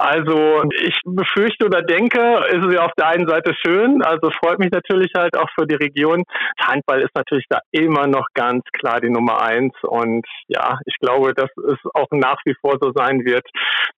Also 0.00 0.62
ich 0.82 0.98
befürchte 1.04 1.66
oder 1.66 1.82
denke, 1.82 2.18
ist 2.48 2.64
es 2.64 2.72
ja 2.72 2.86
auf 2.86 2.92
der 2.96 3.08
einen 3.08 3.28
Seite 3.28 3.52
schön, 3.54 4.00
also 4.02 4.30
freut 4.30 4.58
mich 4.58 4.70
natürlich 4.70 5.12
halt 5.14 5.36
auch 5.36 5.48
für 5.54 5.66
die 5.66 5.74
Region. 5.74 6.24
Handball 6.58 7.02
ist 7.02 7.14
natürlich 7.14 7.44
da 7.50 7.58
immer 7.70 8.06
noch 8.06 8.26
ganz 8.32 8.62
klar 8.72 9.02
die 9.02 9.10
Nummer 9.10 9.42
eins 9.42 9.74
und 9.82 10.24
ja, 10.48 10.78
ich 10.86 10.96
glaube, 11.00 11.34
dass 11.34 11.50
es 11.68 11.78
auch 11.92 12.08
nach 12.12 12.38
wie 12.46 12.54
vor 12.62 12.78
so 12.80 12.92
sein 12.94 13.26
wird, 13.26 13.46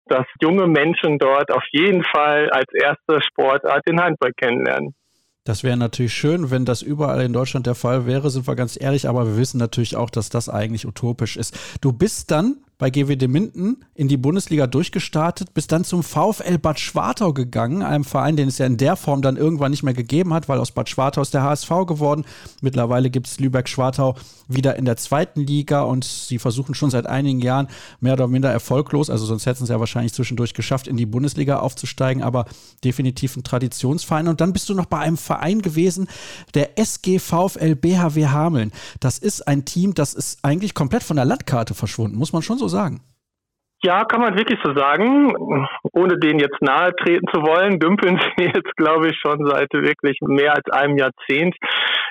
dass 0.07 0.27
junge 0.41 0.67
Menschen 0.67 1.21
dort 1.21 1.53
auf 1.53 1.65
jeden 1.71 2.03
Fall 2.03 2.51
als 2.51 2.73
erste 2.75 3.23
Sportart 3.25 3.87
den 3.87 4.01
Handball 4.01 4.33
kennenlernen. 4.37 4.97
Das 5.45 5.63
wäre 5.63 5.77
natürlich 5.77 6.15
schön, 6.15 6.51
wenn 6.51 6.65
das 6.65 6.83
überall 6.83 7.23
in 7.23 7.33
Deutschland 7.33 7.69
der 7.69 7.77
Fall 7.77 8.07
wäre, 8.07 8.29
sind 8.31 8.49
wir 8.49 8.57
ganz 8.57 8.81
ehrlich, 8.81 9.09
aber 9.09 9.27
wir 9.27 9.37
wissen 9.37 9.59
natürlich 9.59 9.95
auch, 9.95 10.11
dass 10.11 10.31
das 10.31 10.49
eigentlich 10.49 10.85
utopisch 10.85 11.37
ist. 11.37 11.79
Du 11.81 11.93
bist 11.93 12.33
dann 12.33 12.57
bei 12.83 12.91
GWD 12.91 13.29
Minden 13.29 13.77
in 13.95 14.09
die 14.09 14.17
Bundesliga 14.17 14.67
durchgestartet, 14.67 15.55
bist 15.55 15.71
dann 15.71 15.85
zum 15.85 16.03
VfL 16.03 16.59
Bad 16.59 16.81
Schwartau 16.81 17.33
gegangen, 17.33 17.81
einem 17.85 18.03
Verein, 18.03 18.35
den 18.35 18.49
es 18.49 18.59
ja 18.59 18.67
in 18.67 18.77
der 18.77 18.97
Form 18.97 19.23
dann 19.23 19.37
irgendwann 19.37 19.71
nicht 19.71 19.85
mehr 19.85 19.95
gegeben 19.95 20.35
hat, 20.35 20.49
weil 20.49 20.59
aus 20.59 20.73
Bad 20.73 20.89
Schwartau 20.89 21.23
ist 21.23 21.33
der 21.33 21.45
HSV 21.45 21.69
geworden. 21.87 22.25
Mittlerweile 22.61 23.09
gibt 23.09 23.29
es 23.29 23.39
Lübeck-Schwartau 23.39 24.17
wieder 24.49 24.75
in 24.75 24.85
der 24.85 24.97
zweiten 24.97 25.43
Liga 25.43 25.83
und 25.83 26.03
sie 26.03 26.41
versuchen 26.41 26.75
schon 26.75 26.91
seit 26.91 27.07
einigen 27.07 27.39
Jahren 27.39 27.69
mehr 28.01 28.15
oder 28.15 28.27
minder 28.27 28.51
erfolglos, 28.51 29.11
also 29.11 29.27
sonst 29.27 29.47
hätten 29.47 29.65
sie 29.65 29.73
ja 29.73 29.79
wahrscheinlich 29.79 30.13
zwischendurch 30.13 30.53
geschafft, 30.53 30.89
in 30.89 30.97
die 30.97 31.07
Bundesliga 31.07 31.61
aufzusteigen, 31.61 32.21
aber 32.21 32.47
definitiv 32.83 33.37
ein 33.37 33.45
Traditionsverein. 33.45 34.27
Und 34.27 34.41
dann 34.41 34.53
bist 34.53 34.69
du 34.69 34.75
noch 34.75 34.87
bei 34.87 34.99
einem 34.99 35.19
Verein 35.19 35.63
gewesen, 35.63 36.09
der 36.55 36.77
SG 36.81 37.21
VfL 37.21 37.77
BHW 37.77 38.27
Hameln. 38.27 38.73
Das 38.99 39.19
ist 39.19 39.47
ein 39.47 39.65
Team, 39.65 39.95
das 39.95 40.15
ist 40.15 40.41
eigentlich 40.43 40.75
komplett 40.75 41.05
von 41.05 41.15
der 41.15 41.25
Landkarte 41.27 41.75
verschwunden, 41.75 42.19
muss 42.19 42.33
man 42.33 42.43
schon 42.43 42.59
so 42.59 42.72
sagen. 42.73 43.01
Ja, 43.85 44.05
kann 44.05 44.21
man 44.21 44.37
wirklich 44.37 44.61
so 44.63 44.73
sagen. 44.75 45.35
Ohne 45.93 46.17
denen 46.19 46.39
jetzt 46.39 46.63
nahe 46.63 46.95
treten 46.95 47.27
zu 47.35 47.43
wollen, 47.43 47.81
dümpeln 47.81 48.21
sie 48.37 48.45
jetzt, 48.45 48.77
glaube 48.77 49.09
ich, 49.09 49.17
schon 49.19 49.45
seit 49.45 49.73
wirklich 49.73 50.19
mehr 50.21 50.55
als 50.55 50.71
einem 50.71 50.97
Jahrzehnt 50.97 51.57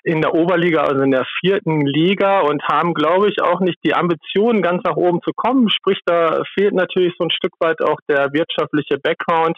in 0.03 0.22
der 0.22 0.34
Oberliga, 0.34 0.82
also 0.82 1.03
in 1.03 1.12
der 1.12 1.26
vierten 1.39 1.86
Liga 1.86 2.41
und 2.41 2.62
haben, 2.64 2.93
glaube 2.93 3.30
ich, 3.30 3.41
auch 3.41 3.62
nicht 3.62 3.78
die 3.86 3.93
Ambitionen, 3.93 4.62
ganz 4.62 4.84
nach 4.84 4.97
oben 4.97 5.22
zu 5.22 5.32
kommen. 5.34 5.70
Sprich, 5.70 5.99
da 6.05 6.43
fehlt 6.55 6.74
natürlich 6.74 7.14
so 7.18 7.24
ein 7.24 7.32
Stück 7.32 7.53
weit 7.59 7.82
auch 7.82 7.99
der 8.09 8.34
wirtschaftliche 8.34 8.97
Background 8.97 9.57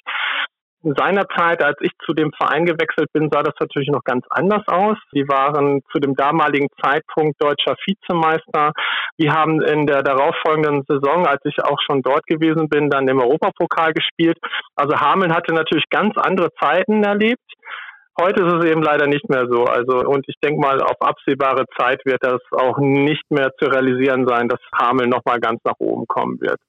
seinerzeit, 0.84 1.63
als 1.63 1.77
ich 1.81 1.91
zu 2.05 2.13
dem 2.13 2.31
Verein 2.34 2.65
gewechselt 2.65 3.11
bin, 3.13 3.29
sah 3.31 3.41
das 3.41 3.55
natürlich 3.59 3.89
noch 3.89 4.03
ganz 4.03 4.25
anders 4.29 4.63
aus. 4.67 4.97
Sie 5.11 5.27
waren 5.27 5.81
zu 5.91 5.99
dem 5.99 6.15
damaligen 6.15 6.67
Zeitpunkt 6.81 7.41
deutscher 7.41 7.75
Vizemeister. 7.86 8.73
Wir 9.17 9.34
haben 9.34 9.61
in 9.61 9.88
der 9.88 10.03
darauffolgenden 10.03 10.84
Saison, 10.88 11.25
als 11.25 11.41
ich 11.45 11.63
auch 11.63 11.79
schon 11.86 12.01
dort 12.01 12.25
gewesen 12.27 12.67
bin, 12.67 12.89
dann 12.89 13.07
im 13.07 13.19
Europapokal 13.19 13.93
gespielt. 13.93 14.38
Also 14.75 14.99
Hameln 14.99 15.34
hatte 15.34 15.53
natürlich 15.53 15.86
ganz 15.89 16.17
andere 16.17 16.49
Zeiten 16.59 17.03
erlebt. 17.03 17.39
Heute 18.19 18.43
ist 18.43 18.53
es 18.53 18.65
eben 18.65 18.84
leider 18.84 19.07
nicht 19.07 19.27
mehr 19.27 19.47
so. 19.49 19.63
Also, 19.63 19.97
und 20.05 20.25
ich 20.27 20.36
denke 20.43 20.61
mal, 20.61 20.81
auf 20.81 21.01
absehbare 21.01 21.65
Zeit 21.77 22.05
wird 22.05 22.23
das 22.23 22.41
auch 22.51 22.77
nicht 22.77 23.23
mehr 23.31 23.51
zu 23.57 23.65
realisieren 23.65 24.27
sein, 24.27 24.47
dass 24.49 24.59
Hameln 24.77 25.09
nochmal 25.09 25.39
ganz 25.39 25.61
nach 25.63 25.79
oben 25.79 26.05
kommen 26.07 26.39
wird. 26.39 26.59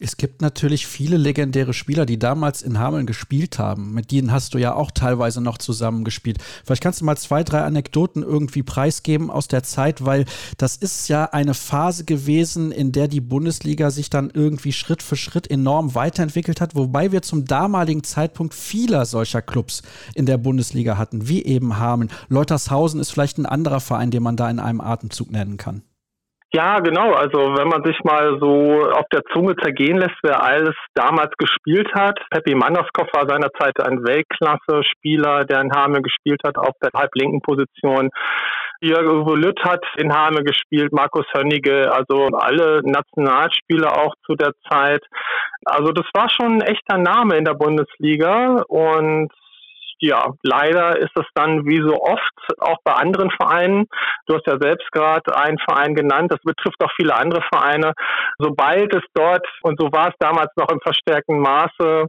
Es 0.00 0.16
gibt 0.16 0.42
natürlich 0.42 0.86
viele 0.86 1.16
legendäre 1.16 1.74
Spieler, 1.74 2.06
die 2.06 2.20
damals 2.20 2.62
in 2.62 2.78
Hameln 2.78 3.04
gespielt 3.04 3.58
haben. 3.58 3.94
Mit 3.94 4.12
denen 4.12 4.30
hast 4.30 4.54
du 4.54 4.58
ja 4.58 4.74
auch 4.74 4.92
teilweise 4.92 5.40
noch 5.40 5.58
zusammengespielt. 5.58 6.38
Vielleicht 6.64 6.84
kannst 6.84 7.00
du 7.00 7.04
mal 7.04 7.16
zwei, 7.16 7.42
drei 7.42 7.62
Anekdoten 7.62 8.22
irgendwie 8.22 8.62
preisgeben 8.62 9.28
aus 9.28 9.48
der 9.48 9.64
Zeit, 9.64 10.04
weil 10.04 10.24
das 10.56 10.76
ist 10.76 11.08
ja 11.08 11.24
eine 11.24 11.52
Phase 11.52 12.04
gewesen, 12.04 12.70
in 12.70 12.92
der 12.92 13.08
die 13.08 13.20
Bundesliga 13.20 13.90
sich 13.90 14.08
dann 14.08 14.30
irgendwie 14.32 14.72
Schritt 14.72 15.02
für 15.02 15.16
Schritt 15.16 15.50
enorm 15.50 15.96
weiterentwickelt 15.96 16.60
hat, 16.60 16.76
wobei 16.76 17.10
wir 17.10 17.22
zum 17.22 17.44
damaligen 17.44 18.04
Zeitpunkt 18.04 18.54
vieler 18.54 19.04
solcher 19.04 19.42
Clubs 19.42 19.82
in 20.14 20.26
der 20.26 20.38
Bundesliga 20.38 20.96
hatten, 20.96 21.26
wie 21.26 21.44
eben 21.44 21.76
Hameln. 21.76 22.12
Leutershausen 22.28 23.00
ist 23.00 23.10
vielleicht 23.10 23.38
ein 23.38 23.46
anderer 23.46 23.80
Verein, 23.80 24.12
den 24.12 24.22
man 24.22 24.36
da 24.36 24.48
in 24.48 24.60
einem 24.60 24.80
Atemzug 24.80 25.32
nennen 25.32 25.56
kann. 25.56 25.82
Ja, 26.54 26.80
genau. 26.80 27.12
Also 27.12 27.38
wenn 27.56 27.68
man 27.68 27.84
sich 27.84 27.98
mal 28.04 28.38
so 28.40 28.90
auf 28.90 29.04
der 29.12 29.22
Zunge 29.34 29.54
zergehen 29.56 29.98
lässt, 29.98 30.16
wer 30.22 30.42
alles 30.42 30.74
damals 30.94 31.32
gespielt 31.36 31.92
hat. 31.94 32.18
Peppi 32.30 32.54
Manderskopf 32.54 33.12
war 33.12 33.28
seinerzeit 33.28 33.78
ein 33.84 34.02
Weltklasse-Spieler, 34.02 35.44
der 35.44 35.60
in 35.60 35.72
Hameln 35.72 36.02
gespielt 36.02 36.40
hat 36.46 36.56
auf 36.56 36.72
der 36.82 36.90
halblinken 36.98 37.42
Position. 37.42 38.08
Jörg 38.80 39.28
Lütt 39.34 39.60
hat 39.64 39.84
in 39.96 40.14
Hameln 40.14 40.44
gespielt, 40.44 40.92
Markus 40.92 41.26
Hönnige, 41.34 41.92
also 41.92 42.28
alle 42.32 42.80
Nationalspieler 42.82 43.98
auch 43.98 44.14
zu 44.24 44.34
der 44.34 44.52
Zeit. 44.70 45.04
Also 45.66 45.92
das 45.92 46.06
war 46.14 46.30
schon 46.30 46.58
ein 46.58 46.62
echter 46.62 46.96
Name 46.96 47.36
in 47.36 47.44
der 47.44 47.54
Bundesliga 47.54 48.62
und 48.68 49.30
ja, 50.00 50.32
leider 50.42 50.98
ist 50.98 51.16
es 51.16 51.26
dann 51.34 51.66
wie 51.66 51.80
so 51.80 52.00
oft 52.00 52.60
auch 52.60 52.78
bei 52.84 52.92
anderen 52.92 53.30
Vereinen. 53.30 53.86
Du 54.26 54.34
hast 54.34 54.46
ja 54.46 54.56
selbst 54.60 54.90
gerade 54.92 55.36
einen 55.36 55.58
Verein 55.58 55.94
genannt, 55.94 56.32
das 56.32 56.40
betrifft 56.42 56.82
auch 56.82 56.92
viele 56.96 57.14
andere 57.14 57.42
Vereine. 57.52 57.92
Sobald 58.38 58.94
es 58.94 59.02
dort, 59.14 59.46
und 59.62 59.80
so 59.80 59.90
war 59.92 60.08
es 60.08 60.14
damals 60.18 60.50
noch 60.56 60.70
im 60.70 60.80
verstärkten 60.80 61.40
Maße, 61.40 62.06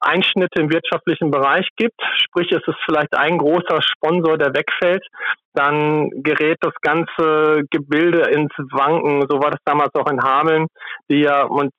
Einschnitte 0.00 0.62
im 0.62 0.72
wirtschaftlichen 0.72 1.30
Bereich 1.30 1.68
gibt, 1.76 2.00
sprich 2.16 2.50
es 2.52 2.66
ist 2.66 2.78
vielleicht 2.86 3.14
ein 3.14 3.36
großer 3.38 3.82
Sponsor, 3.82 4.38
der 4.38 4.54
wegfällt, 4.54 5.06
dann 5.52 6.08
gerät 6.22 6.56
das 6.62 6.72
ganze 6.80 7.64
Gebilde 7.70 8.30
ins 8.30 8.52
Wanken. 8.72 9.26
So 9.28 9.42
war 9.42 9.50
das 9.50 9.60
damals 9.64 9.94
auch 9.94 10.10
in 10.10 10.22
Hameln, 10.22 10.66
die 11.10 11.20
ja, 11.20 11.42
und 11.42 11.70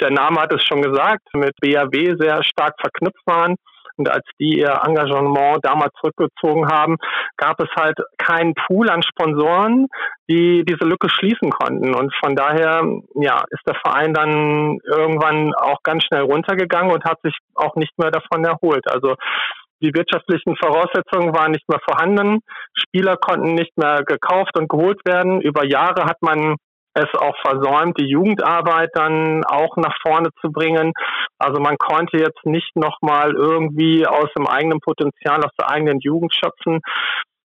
der 0.00 0.10
Name 0.10 0.40
hat 0.40 0.52
es 0.52 0.64
schon 0.64 0.82
gesagt, 0.82 1.22
mit 1.34 1.54
BAW 1.60 2.16
sehr 2.18 2.42
stark 2.42 2.74
verknüpft 2.80 3.22
waren. 3.26 3.56
Und 3.96 4.10
als 4.10 4.24
die 4.38 4.58
ihr 4.58 4.80
Engagement 4.86 5.64
damals 5.64 5.92
zurückgezogen 6.00 6.68
haben, 6.68 6.96
gab 7.36 7.60
es 7.60 7.68
halt 7.78 7.98
keinen 8.18 8.54
Pool 8.54 8.90
an 8.90 9.02
Sponsoren, 9.02 9.86
die 10.28 10.64
diese 10.64 10.84
Lücke 10.84 11.08
schließen 11.08 11.50
konnten. 11.50 11.94
Und 11.94 12.14
von 12.22 12.36
daher, 12.36 12.82
ja, 13.14 13.44
ist 13.50 13.66
der 13.66 13.76
Verein 13.76 14.12
dann 14.12 14.78
irgendwann 14.84 15.54
auch 15.54 15.82
ganz 15.82 16.04
schnell 16.04 16.22
runtergegangen 16.22 16.92
und 16.92 17.04
hat 17.04 17.20
sich 17.22 17.36
auch 17.54 17.74
nicht 17.76 17.96
mehr 17.98 18.10
davon 18.10 18.44
erholt. 18.44 18.86
Also 18.88 19.14
die 19.82 19.94
wirtschaftlichen 19.94 20.56
Voraussetzungen 20.56 21.34
waren 21.34 21.52
nicht 21.52 21.68
mehr 21.68 21.80
vorhanden. 21.86 22.40
Spieler 22.74 23.16
konnten 23.16 23.54
nicht 23.54 23.76
mehr 23.76 24.02
gekauft 24.04 24.58
und 24.58 24.68
geholt 24.68 25.00
werden. 25.04 25.40
Über 25.42 25.64
Jahre 25.64 26.04
hat 26.04 26.22
man 26.22 26.56
es 26.96 27.08
auch 27.18 27.36
versäumt, 27.44 27.98
die 28.00 28.08
Jugendarbeit 28.08 28.90
dann 28.94 29.44
auch 29.44 29.76
nach 29.76 29.96
vorne 30.02 30.30
zu 30.40 30.50
bringen. 30.50 30.92
Also 31.38 31.60
man 31.60 31.76
konnte 31.78 32.16
jetzt 32.18 32.44
nicht 32.44 32.74
nochmal 32.74 33.32
irgendwie 33.34 34.06
aus 34.06 34.28
dem 34.36 34.46
eigenen 34.46 34.80
Potenzial, 34.80 35.44
aus 35.44 35.52
der 35.58 35.70
eigenen 35.70 36.00
Jugend 36.00 36.34
schöpfen. 36.34 36.80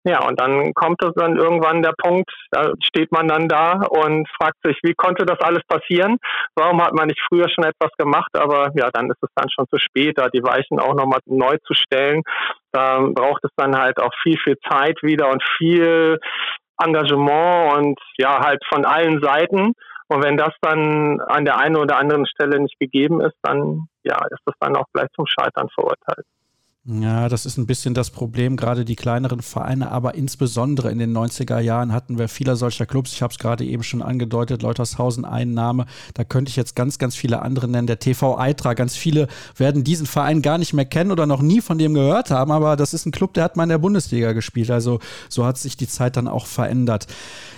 Ja, 0.06 0.26
und 0.26 0.40
dann 0.40 0.74
kommt 0.74 1.04
es 1.04 1.12
dann 1.16 1.36
irgendwann 1.36 1.82
der 1.82 1.94
Punkt, 1.98 2.32
da 2.52 2.72
steht 2.82 3.12
man 3.12 3.28
dann 3.28 3.50
da 3.50 3.82
und 3.90 4.30
fragt 4.30 4.56
sich, 4.64 4.78
wie 4.82 4.94
konnte 4.94 5.26
das 5.26 5.40
alles 5.42 5.62
passieren? 5.68 6.18
Warum 6.56 6.82
hat 6.82 6.94
man 6.94 7.08
nicht 7.08 7.20
früher 7.28 7.50
schon 7.50 7.66
etwas 7.66 7.92
gemacht? 7.98 8.32
Aber 8.34 8.72
ja, 8.76 8.90
dann 8.94 9.10
ist 9.10 9.22
es 9.22 9.30
dann 9.36 9.50
schon 9.50 9.68
zu 9.68 9.78
spät, 9.78 10.18
da 10.18 10.30
die 10.30 10.44
Weichen 10.44 10.80
auch 10.80 10.96
nochmal 10.96 11.20
neu 11.26 11.58
zu 11.66 11.74
stellen. 11.74 12.24
Da 12.72 13.00
braucht 13.14 13.44
es 13.44 13.52
dann 13.58 13.78
halt 13.78 14.00
auch 14.02 14.14
viel, 14.24 14.38
viel 14.38 14.56
Zeit 14.70 14.98
wieder 15.02 15.30
und 15.30 15.44
viel 15.58 16.18
Engagement 16.84 17.78
und 17.78 18.00
ja, 18.18 18.40
halt 18.40 18.64
von 18.72 18.86
allen 18.86 19.22
Seiten. 19.22 19.74
Und 20.08 20.24
wenn 20.24 20.38
das 20.38 20.54
dann 20.62 21.22
an 21.22 21.46
der 21.46 21.58
einen 21.58 21.78
oder 21.78 21.98
anderen 21.98 22.26
Stelle 22.26 22.60
nicht 22.60 22.80
gegeben 22.80 23.22
ist, 23.22 23.36
dann 23.44 23.88
ja, 24.04 24.18
ist 24.32 24.42
das 24.46 24.56
dann 24.60 24.76
auch 24.76 24.88
gleich 24.94 25.08
zum 25.16 25.26
Scheitern 25.28 25.70
verurteilt. 25.74 26.26
Ja, 26.92 27.30
das 27.30 27.46
ist 27.46 27.58
ein 27.58 27.68
bisschen 27.68 27.94
das 27.94 28.10
Problem, 28.10 28.58
gerade 28.58 28.84
die 28.84 28.96
kleineren 28.96 29.44
Vereine, 29.44 29.92
aber 29.92 30.16
insbesondere 30.16 30.90
in 30.90 30.98
den 30.98 31.16
90er 31.16 31.60
Jahren 31.60 31.94
hatten 31.94 32.18
wir 32.18 32.28
viele 32.28 32.56
solcher 32.56 32.88
Clubs. 32.88 33.14
Ich 33.14 33.22
habe 33.22 33.32
es 33.32 33.38
gerade 33.38 33.64
eben 33.64 33.84
schon 33.84 34.02
angedeutet, 34.02 34.64
Leutershausen 34.64 35.24
Einnahme. 35.24 35.86
Da 36.16 36.24
könnte 36.24 36.50
ich 36.50 36.56
jetzt 36.56 36.76
ganz, 36.76 36.98
ganz 36.98 37.16
viele 37.16 37.44
andere 37.44 37.68
nennen. 37.68 37.86
Der 37.86 38.00
TV 38.00 38.40
Eitra, 38.40 38.74
ganz 38.74 38.96
viele 38.96 39.28
werden 39.56 39.84
diesen 39.84 40.08
Verein 40.08 40.42
gar 40.42 40.58
nicht 40.58 40.74
mehr 40.74 40.86
kennen 40.86 41.12
oder 41.12 41.28
noch 41.28 41.44
nie 41.44 41.62
von 41.62 41.78
dem 41.78 41.94
gehört 41.94 42.32
haben, 42.32 42.52
aber 42.52 42.76
das 42.76 42.96
ist 42.96 43.06
ein 43.06 43.12
Club, 43.12 43.36
der 43.36 43.44
hat 43.44 43.56
mal 43.56 43.64
in 43.64 43.70
der 43.70 43.78
Bundesliga 43.78 44.32
gespielt. 44.32 44.72
Also 44.72 45.00
so 45.30 45.46
hat 45.46 45.60
sich 45.60 45.78
die 45.78 45.88
Zeit 45.88 46.18
dann 46.18 46.28
auch 46.28 46.48
verändert. 46.48 47.06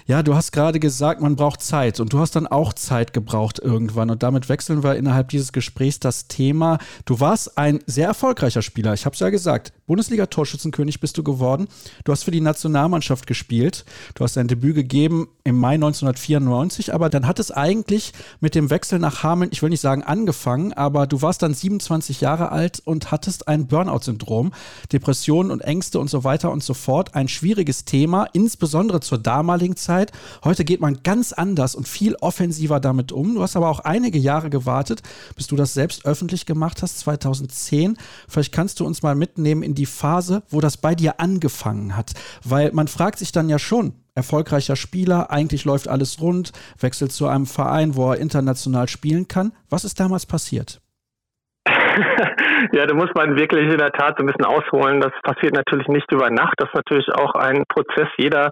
Ja, 0.08 0.24
du 0.24 0.36
hast 0.36 0.52
gerade 0.52 0.82
gesagt, 0.82 1.22
man 1.22 1.38
braucht 1.38 1.62
Zeit 1.62 2.02
und 2.02 2.12
du 2.12 2.20
hast 2.20 2.36
dann 2.36 2.48
auch 2.48 2.74
Zeit 2.74 3.14
gebraucht 3.14 3.60
irgendwann 3.60 4.10
und 4.10 4.24
damit 4.24 4.50
wechseln 4.50 4.84
wir 4.84 4.96
innerhalb 4.96 5.30
dieses 5.30 5.54
Gesprächs 5.54 6.02
das 6.02 6.28
Thema. 6.28 6.80
Du 7.06 7.22
warst 7.22 7.58
ein 7.58 7.80
sehr 7.86 8.08
erfolgreicher 8.08 8.62
Spieler. 8.62 8.94
Ich 8.94 9.06
habe 9.06 9.16
ja 9.22 9.30
gesagt, 9.30 9.72
Bundesliga-Torschützenkönig 9.88 11.00
bist 11.00 11.18
du 11.18 11.24
geworden. 11.24 11.68
Du 12.04 12.12
hast 12.12 12.24
für 12.24 12.32
die 12.32 12.42
Nationalmannschaft 12.42 13.28
gespielt. 13.28 13.86
Du 14.16 14.24
hast 14.24 14.36
dein 14.38 14.48
Debüt 14.48 14.76
gegeben 14.76 15.30
im 15.44 15.58
Mai 15.58 15.76
1994, 15.76 16.94
aber 16.94 17.10
dann 17.10 17.28
hat 17.28 17.40
es 17.40 17.52
eigentlich 17.52 18.14
mit 18.40 18.56
dem 18.56 18.70
Wechsel 18.70 19.00
nach 19.00 19.24
Hameln, 19.24 19.52
ich 19.54 19.62
will 19.62 19.70
nicht 19.70 19.82
sagen 19.82 20.04
angefangen, 20.04 20.74
aber 20.74 21.08
du 21.08 21.22
warst 21.22 21.42
dann 21.42 21.54
27 21.54 22.22
Jahre 22.22 22.52
alt 22.52 22.82
und 22.84 23.12
hattest 23.12 23.48
ein 23.48 23.68
Burnout-Syndrom, 23.68 24.52
Depressionen 24.92 25.52
und 25.52 25.62
Ängste 25.62 26.00
und 26.00 26.10
so 26.10 26.24
weiter 26.24 26.52
und 26.52 26.64
so 26.64 26.74
fort. 26.74 27.16
Ein 27.16 27.28
schwieriges 27.28 27.86
Thema, 27.86 28.28
insbesondere 28.34 29.00
zur 29.00 29.18
damaligen 29.18 29.76
Zeit. 29.76 30.02
Zeit. 30.02 30.12
Heute 30.44 30.64
geht 30.64 30.80
man 30.80 31.04
ganz 31.04 31.34
anders 31.34 31.76
und 31.76 31.88
viel 31.88 32.16
offensiver 32.16 32.80
damit 32.80 33.12
um. 33.12 33.36
Du 33.36 33.42
hast 33.42 33.56
aber 33.56 33.70
auch 33.70 33.80
einige 33.82 34.18
Jahre 34.18 34.50
gewartet, 34.50 35.02
bis 35.36 35.48
du 35.48 35.56
das 35.56 35.74
selbst 35.74 36.06
öffentlich 36.06 36.46
gemacht 36.46 36.82
hast, 36.82 37.00
2010. 37.00 37.98
Vielleicht 38.28 38.54
kannst 38.54 38.80
du 38.80 38.86
uns 38.86 39.01
mal 39.04 39.16
mitnehmen 39.16 39.64
in 39.64 39.76
die 39.76 39.86
Phase, 39.86 40.44
wo 40.50 40.62
das 40.62 40.78
bei 40.78 40.96
dir 40.96 41.20
angefangen 41.20 41.96
hat. 41.96 42.12
Weil 42.44 42.72
man 42.74 42.88
fragt 42.88 43.20
sich 43.20 43.32
dann 43.32 43.50
ja 43.50 43.60
schon, 43.60 43.94
erfolgreicher 44.16 44.76
Spieler, 44.76 45.32
eigentlich 45.32 45.66
läuft 45.66 45.88
alles 45.88 46.22
rund, 46.22 46.52
wechselt 46.80 47.12
zu 47.12 47.28
einem 47.28 47.46
Verein, 47.46 47.96
wo 47.96 48.12
er 48.12 48.20
international 48.20 48.88
spielen 48.88 49.28
kann. 49.28 49.54
Was 49.70 49.86
ist 49.86 50.00
damals 50.00 50.26
passiert? 50.26 50.82
ja, 52.74 52.86
da 52.86 52.94
muss 52.96 53.10
man 53.16 53.38
wirklich 53.38 53.72
in 53.72 53.78
der 53.78 53.92
Tat 53.92 54.16
so 54.18 54.24
ein 54.24 54.28
bisschen 54.28 54.46
ausholen. 54.46 55.02
Das 55.02 55.12
passiert 55.24 55.54
natürlich 55.54 55.88
nicht 55.88 56.12
über 56.12 56.30
Nacht. 56.30 56.56
Das 56.58 56.70
ist 56.70 56.76
natürlich 56.76 57.08
auch 57.14 57.36
ein 57.36 57.64
Prozess. 57.68 58.08
Jeder, 58.18 58.50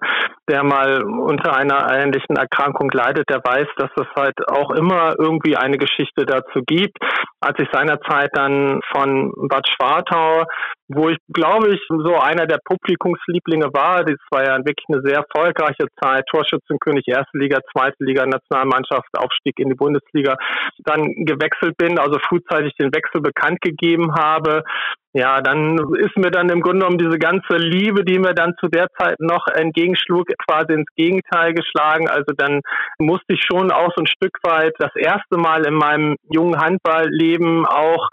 der 0.50 0.64
mal 0.64 1.02
unter 1.04 1.56
einer 1.56 1.88
ähnlichen 1.92 2.36
Erkrankung 2.36 2.90
leidet, 2.92 3.30
der 3.30 3.38
weiß, 3.38 3.68
dass 3.76 3.90
es 3.96 4.06
halt 4.16 4.34
auch 4.50 4.70
immer 4.72 5.14
irgendwie 5.18 5.56
eine 5.56 5.78
Geschichte 5.78 6.26
dazu 6.26 6.62
gibt. 6.66 6.98
Als 7.40 7.58
ich 7.58 7.68
seinerzeit 7.72 8.30
dann 8.34 8.80
von 8.92 9.32
Bad 9.48 9.66
Schwartau 9.68 10.44
wo 10.92 11.08
ich, 11.08 11.18
glaube 11.32 11.68
ich, 11.68 11.80
so 11.88 12.16
einer 12.18 12.46
der 12.46 12.58
Publikumslieblinge 12.64 13.72
war. 13.72 14.04
Das 14.04 14.18
war 14.30 14.44
ja 14.44 14.58
wirklich 14.58 14.86
eine 14.88 15.02
sehr 15.02 15.22
erfolgreiche 15.22 15.86
Zeit. 16.02 16.26
Torschützenkönig, 16.26 17.06
erste 17.06 17.38
Liga, 17.38 17.60
zweite 17.72 18.02
Liga, 18.02 18.26
Nationalmannschaft, 18.26 19.06
Aufstieg 19.16 19.58
in 19.58 19.68
die 19.68 19.76
Bundesliga. 19.76 20.36
Dann 20.84 21.06
gewechselt 21.24 21.76
bin, 21.78 21.98
also 21.98 22.18
frühzeitig 22.28 22.74
den 22.74 22.92
Wechsel 22.92 23.20
bekannt 23.20 23.60
gegeben 23.60 24.14
habe. 24.14 24.64
Ja, 25.12 25.40
dann 25.40 25.76
ist 25.96 26.16
mir 26.16 26.30
dann 26.30 26.48
im 26.50 26.60
Grunde 26.60 26.80
genommen 26.80 26.98
diese 26.98 27.18
ganze 27.18 27.56
Liebe, 27.56 28.04
die 28.04 28.20
mir 28.20 28.32
dann 28.32 28.54
zu 28.60 28.68
der 28.68 28.86
Zeit 28.96 29.18
noch 29.18 29.48
entgegenschlug, 29.48 30.28
quasi 30.46 30.72
ins 30.72 30.88
Gegenteil 30.94 31.52
geschlagen. 31.52 32.08
Also 32.08 32.32
dann 32.36 32.60
musste 32.98 33.34
ich 33.34 33.42
schon 33.42 33.72
auch 33.72 33.90
so 33.96 34.02
ein 34.02 34.06
Stück 34.06 34.38
weit 34.44 34.74
das 34.78 34.94
erste 34.94 35.36
Mal 35.36 35.66
in 35.66 35.74
meinem 35.74 36.16
jungen 36.30 36.60
Handballleben 36.60 37.66
auch 37.66 38.08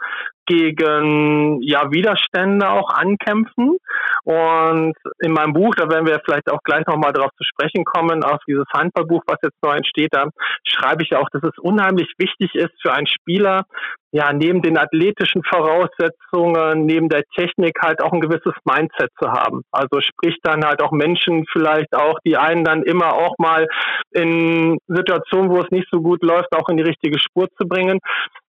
gegen 0.47 1.61
ja, 1.61 1.91
Widerstände 1.91 2.67
auch 2.69 2.89
ankämpfen. 2.89 3.77
Und 4.23 4.95
in 5.19 5.31
meinem 5.33 5.53
Buch, 5.53 5.75
da 5.75 5.89
werden 5.89 6.07
wir 6.07 6.19
vielleicht 6.25 6.51
auch 6.51 6.63
gleich 6.63 6.85
nochmal 6.87 7.13
darauf 7.13 7.31
zu 7.37 7.43
sprechen 7.43 7.85
kommen, 7.85 8.23
auf 8.23 8.39
dieses 8.47 8.65
Handballbuch, 8.73 9.21
was 9.27 9.37
jetzt 9.43 9.61
neu 9.61 9.75
entsteht, 9.75 10.13
da 10.13 10.29
schreibe 10.63 11.03
ich 11.03 11.15
auch, 11.15 11.29
dass 11.31 11.43
es 11.43 11.57
unheimlich 11.59 12.11
wichtig 12.17 12.55
ist 12.55 12.73
für 12.81 12.91
einen 12.91 13.07
Spieler, 13.07 13.65
ja, 14.12 14.32
neben 14.32 14.62
den 14.62 14.78
athletischen 14.78 15.43
Voraussetzungen, 15.43 16.86
neben 16.86 17.10
der 17.10 17.24
Technik 17.36 17.78
halt 17.82 18.01
auch 18.01 18.14
ein 18.14 18.22
gewisses 18.22 18.53
Mindset 18.64 19.12
zu 19.22 19.30
haben. 19.30 19.64
Also 19.72 19.99
sprich 19.99 20.38
dann 20.43 20.64
halt 20.64 20.82
auch 20.82 20.91
Menschen 20.91 21.45
vielleicht 21.51 21.93
auch, 21.93 22.18
die 22.26 22.38
einen 22.38 22.64
dann 22.64 22.84
immer 22.84 23.14
auch 23.14 23.36
mal 23.38 23.68
in 24.12 24.78
Situationen, 24.88 25.51
wo 25.51 25.60
es 25.60 25.72
nicht 25.72 25.88
so 25.91 26.01
gut 26.01 26.24
läuft, 26.24 26.55
auch 26.55 26.70
in 26.70 26.78
die 26.78 26.84
richtige 26.84 27.20
Spur 27.20 27.47
zu 27.60 27.68
bringen. 27.68 27.99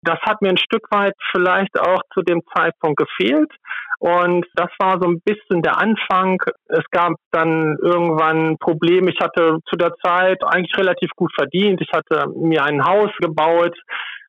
Das 0.03 0.19
hat 0.21 0.41
mir 0.41 0.49
ein 0.49 0.57
Stück 0.57 0.85
weit 0.91 1.15
vielleicht 1.31 1.79
auch 1.79 2.01
zu 2.13 2.21
dem 2.21 2.41
Zeitpunkt 2.55 2.97
gefehlt. 2.97 3.51
Und 3.99 4.45
das 4.53 4.69
war 4.77 4.99
so 5.01 5.09
ein 5.09 5.21
bisschen 5.25 5.63
der 5.63 5.79
Anfang. 5.79 6.39
Es 6.67 6.83
gab 6.91 7.13
dann 7.31 7.77
irgendwann 7.81 8.57
Probleme. 8.59 9.09
Ich 9.09 9.19
hatte 9.19 9.57
zu 9.67 9.75
der 9.75 9.95
Zeit 10.05 10.43
eigentlich 10.45 10.77
relativ 10.77 11.09
gut 11.15 11.33
verdient. 11.33 11.81
Ich 11.81 11.91
hatte 11.91 12.29
mir 12.35 12.63
ein 12.63 12.85
Haus 12.85 13.09
gebaut 13.19 13.75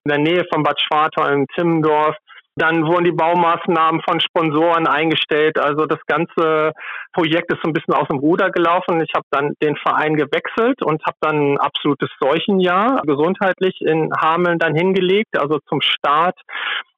in 0.08 0.24
der 0.24 0.32
Nähe 0.32 0.44
von 0.52 0.62
Bad 0.62 0.80
Schwartau 0.80 1.26
in 1.26 1.46
Timmendorf. 1.54 2.16
Dann 2.56 2.84
wurden 2.86 3.04
die 3.04 3.12
Baumaßnahmen 3.12 4.00
von 4.02 4.20
Sponsoren 4.20 4.88
eingestellt. 4.88 5.60
Also 5.60 5.86
das 5.86 6.00
ganze 6.06 6.72
Projekt 7.12 7.52
ist 7.52 7.60
so 7.62 7.68
ein 7.68 7.72
bisschen 7.72 7.94
aus 7.94 8.08
dem 8.08 8.18
Ruder 8.18 8.50
gelaufen. 8.50 9.00
Ich 9.00 9.14
habe 9.14 9.26
dann 9.30 9.52
den 9.62 9.76
Verein 9.76 10.16
gewechselt 10.16 10.82
und 10.82 11.04
habe 11.04 11.16
dann 11.20 11.52
ein 11.52 11.58
absolutes 11.58 12.10
Seuchenjahr 12.18 13.02
gesundheitlich 13.06 13.80
in 13.80 14.10
Hameln 14.20 14.58
dann 14.58 14.74
hingelegt. 14.74 15.38
Also 15.38 15.60
zum 15.68 15.80
Start 15.82 16.36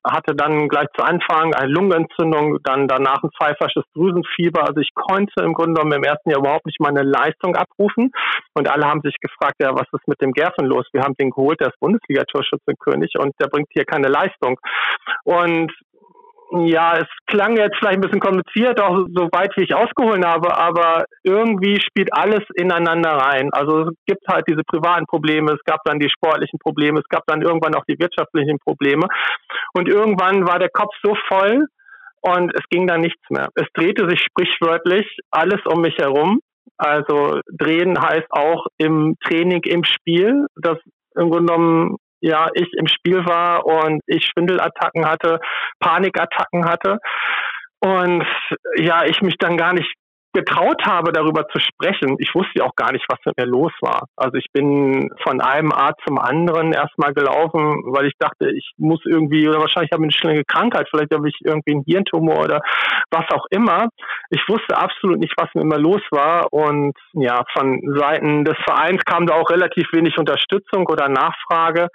hatte 0.04 0.34
dann 0.34 0.68
gleich 0.68 0.86
zu 0.96 1.04
Anfang 1.04 1.54
eine 1.54 1.70
Lungenentzündung, 1.70 2.58
dann 2.64 2.88
danach 2.88 3.22
ein 3.22 3.30
pfeifersches 3.38 3.84
Drüsenfieber. 3.94 4.66
Also 4.66 4.80
ich 4.80 4.90
konnte 4.94 5.42
im 5.42 5.52
Grunde 5.52 5.74
genommen 5.74 5.92
im 5.92 6.04
ersten 6.04 6.30
Jahr 6.30 6.40
überhaupt 6.40 6.66
nicht 6.66 6.80
meine 6.80 7.02
Leistung 7.02 7.54
abrufen. 7.56 8.10
Und 8.54 8.70
alle 8.70 8.86
haben 8.86 9.02
sich 9.02 9.16
gefragt, 9.20 9.56
ja, 9.60 9.74
was 9.74 9.86
ist 9.92 10.08
mit 10.08 10.20
dem 10.20 10.32
Gerfen 10.32 10.66
los? 10.66 10.86
Wir 10.92 11.02
haben 11.02 11.14
den 11.14 11.30
geholt, 11.30 11.60
der 11.60 11.68
ist 11.68 11.80
Bundesliga-Torschützenkönig 11.80 13.12
und 13.18 13.34
der 13.40 13.48
bringt 13.48 13.68
hier 13.72 13.84
keine 13.84 14.08
Leistung. 14.08 14.58
Und 15.24 15.72
ja, 16.52 16.96
es 16.96 17.06
klang 17.26 17.56
jetzt 17.56 17.76
vielleicht 17.78 17.98
ein 17.98 18.00
bisschen 18.00 18.20
kompliziert, 18.20 18.80
auch 18.80 19.06
so 19.14 19.28
weit 19.32 19.52
wie 19.56 19.64
ich 19.64 19.74
ausgeholt 19.74 20.24
habe, 20.24 20.56
aber 20.56 21.04
irgendwie 21.22 21.80
spielt 21.80 22.12
alles 22.12 22.42
ineinander 22.54 23.12
rein. 23.12 23.50
Also 23.52 23.90
es 23.90 23.94
gibt 24.06 24.26
halt 24.28 24.44
diese 24.48 24.62
privaten 24.64 25.06
Probleme, 25.06 25.52
es 25.52 25.64
gab 25.64 25.80
dann 25.84 26.00
die 26.00 26.10
sportlichen 26.10 26.58
Probleme, 26.58 27.00
es 27.00 27.08
gab 27.08 27.22
dann 27.26 27.42
irgendwann 27.42 27.74
auch 27.74 27.84
die 27.88 27.98
wirtschaftlichen 27.98 28.58
Probleme. 28.58 29.06
Und 29.74 29.88
irgendwann 29.88 30.46
war 30.46 30.58
der 30.58 30.70
Kopf 30.70 30.94
so 31.02 31.14
voll 31.28 31.66
und 32.20 32.52
es 32.54 32.64
ging 32.68 32.86
dann 32.86 33.00
nichts 33.00 33.22
mehr. 33.30 33.48
Es 33.54 33.66
drehte 33.74 34.08
sich 34.08 34.20
sprichwörtlich 34.20 35.06
alles 35.30 35.60
um 35.66 35.80
mich 35.80 35.96
herum. 35.98 36.40
Also 36.76 37.40
drehen 37.50 38.00
heißt 38.00 38.30
auch 38.30 38.66
im 38.78 39.16
Training, 39.24 39.62
im 39.64 39.84
Spiel. 39.84 40.46
Das 40.56 40.78
im 41.16 41.30
Grunde 41.30 41.52
genommen 41.52 41.96
ja, 42.20 42.48
ich 42.54 42.68
im 42.76 42.86
Spiel 42.86 43.24
war 43.24 43.66
und 43.66 44.02
ich 44.06 44.24
Schwindelattacken 44.26 45.06
hatte, 45.06 45.40
Panikattacken 45.80 46.66
hatte. 46.66 46.98
Und 47.80 48.26
ja, 48.76 49.04
ich 49.04 49.22
mich 49.22 49.36
dann 49.38 49.56
gar 49.56 49.72
nicht 49.72 49.90
getraut 50.32 50.82
habe, 50.84 51.12
darüber 51.12 51.48
zu 51.48 51.58
sprechen. 51.58 52.16
Ich 52.18 52.34
wusste 52.34 52.64
auch 52.64 52.74
gar 52.76 52.92
nicht, 52.92 53.04
was 53.08 53.18
mit 53.24 53.36
mir 53.36 53.46
los 53.46 53.72
war. 53.80 54.06
Also 54.16 54.36
ich 54.36 54.46
bin 54.52 55.10
von 55.22 55.40
einem 55.40 55.72
Arzt 55.72 56.00
zum 56.06 56.18
anderen 56.18 56.72
erstmal 56.72 57.12
gelaufen, 57.12 57.82
weil 57.86 58.06
ich 58.06 58.14
dachte, 58.18 58.50
ich 58.50 58.72
muss 58.76 59.00
irgendwie, 59.04 59.48
oder 59.48 59.60
wahrscheinlich 59.60 59.90
habe 59.92 60.02
ich 60.06 60.14
eine 60.14 60.20
schnelle 60.20 60.44
Krankheit, 60.44 60.88
vielleicht 60.90 61.12
habe 61.12 61.28
ich 61.28 61.36
irgendwie 61.44 61.72
einen 61.72 61.84
Hirntumor 61.84 62.44
oder 62.44 62.60
was 63.10 63.24
auch 63.32 63.46
immer. 63.50 63.88
Ich 64.30 64.42
wusste 64.48 64.76
absolut 64.76 65.18
nicht, 65.18 65.34
was 65.36 65.48
mit 65.54 65.64
mir 65.64 65.78
los 65.78 66.02
war. 66.10 66.52
Und 66.52 66.96
ja, 67.14 67.44
von 67.52 67.80
Seiten 67.98 68.44
des 68.44 68.56
Vereins 68.64 69.04
kam 69.04 69.26
da 69.26 69.34
auch 69.34 69.50
relativ 69.50 69.88
wenig 69.92 70.16
Unterstützung 70.18 70.86
oder 70.86 71.08
Nachfrage 71.08 71.88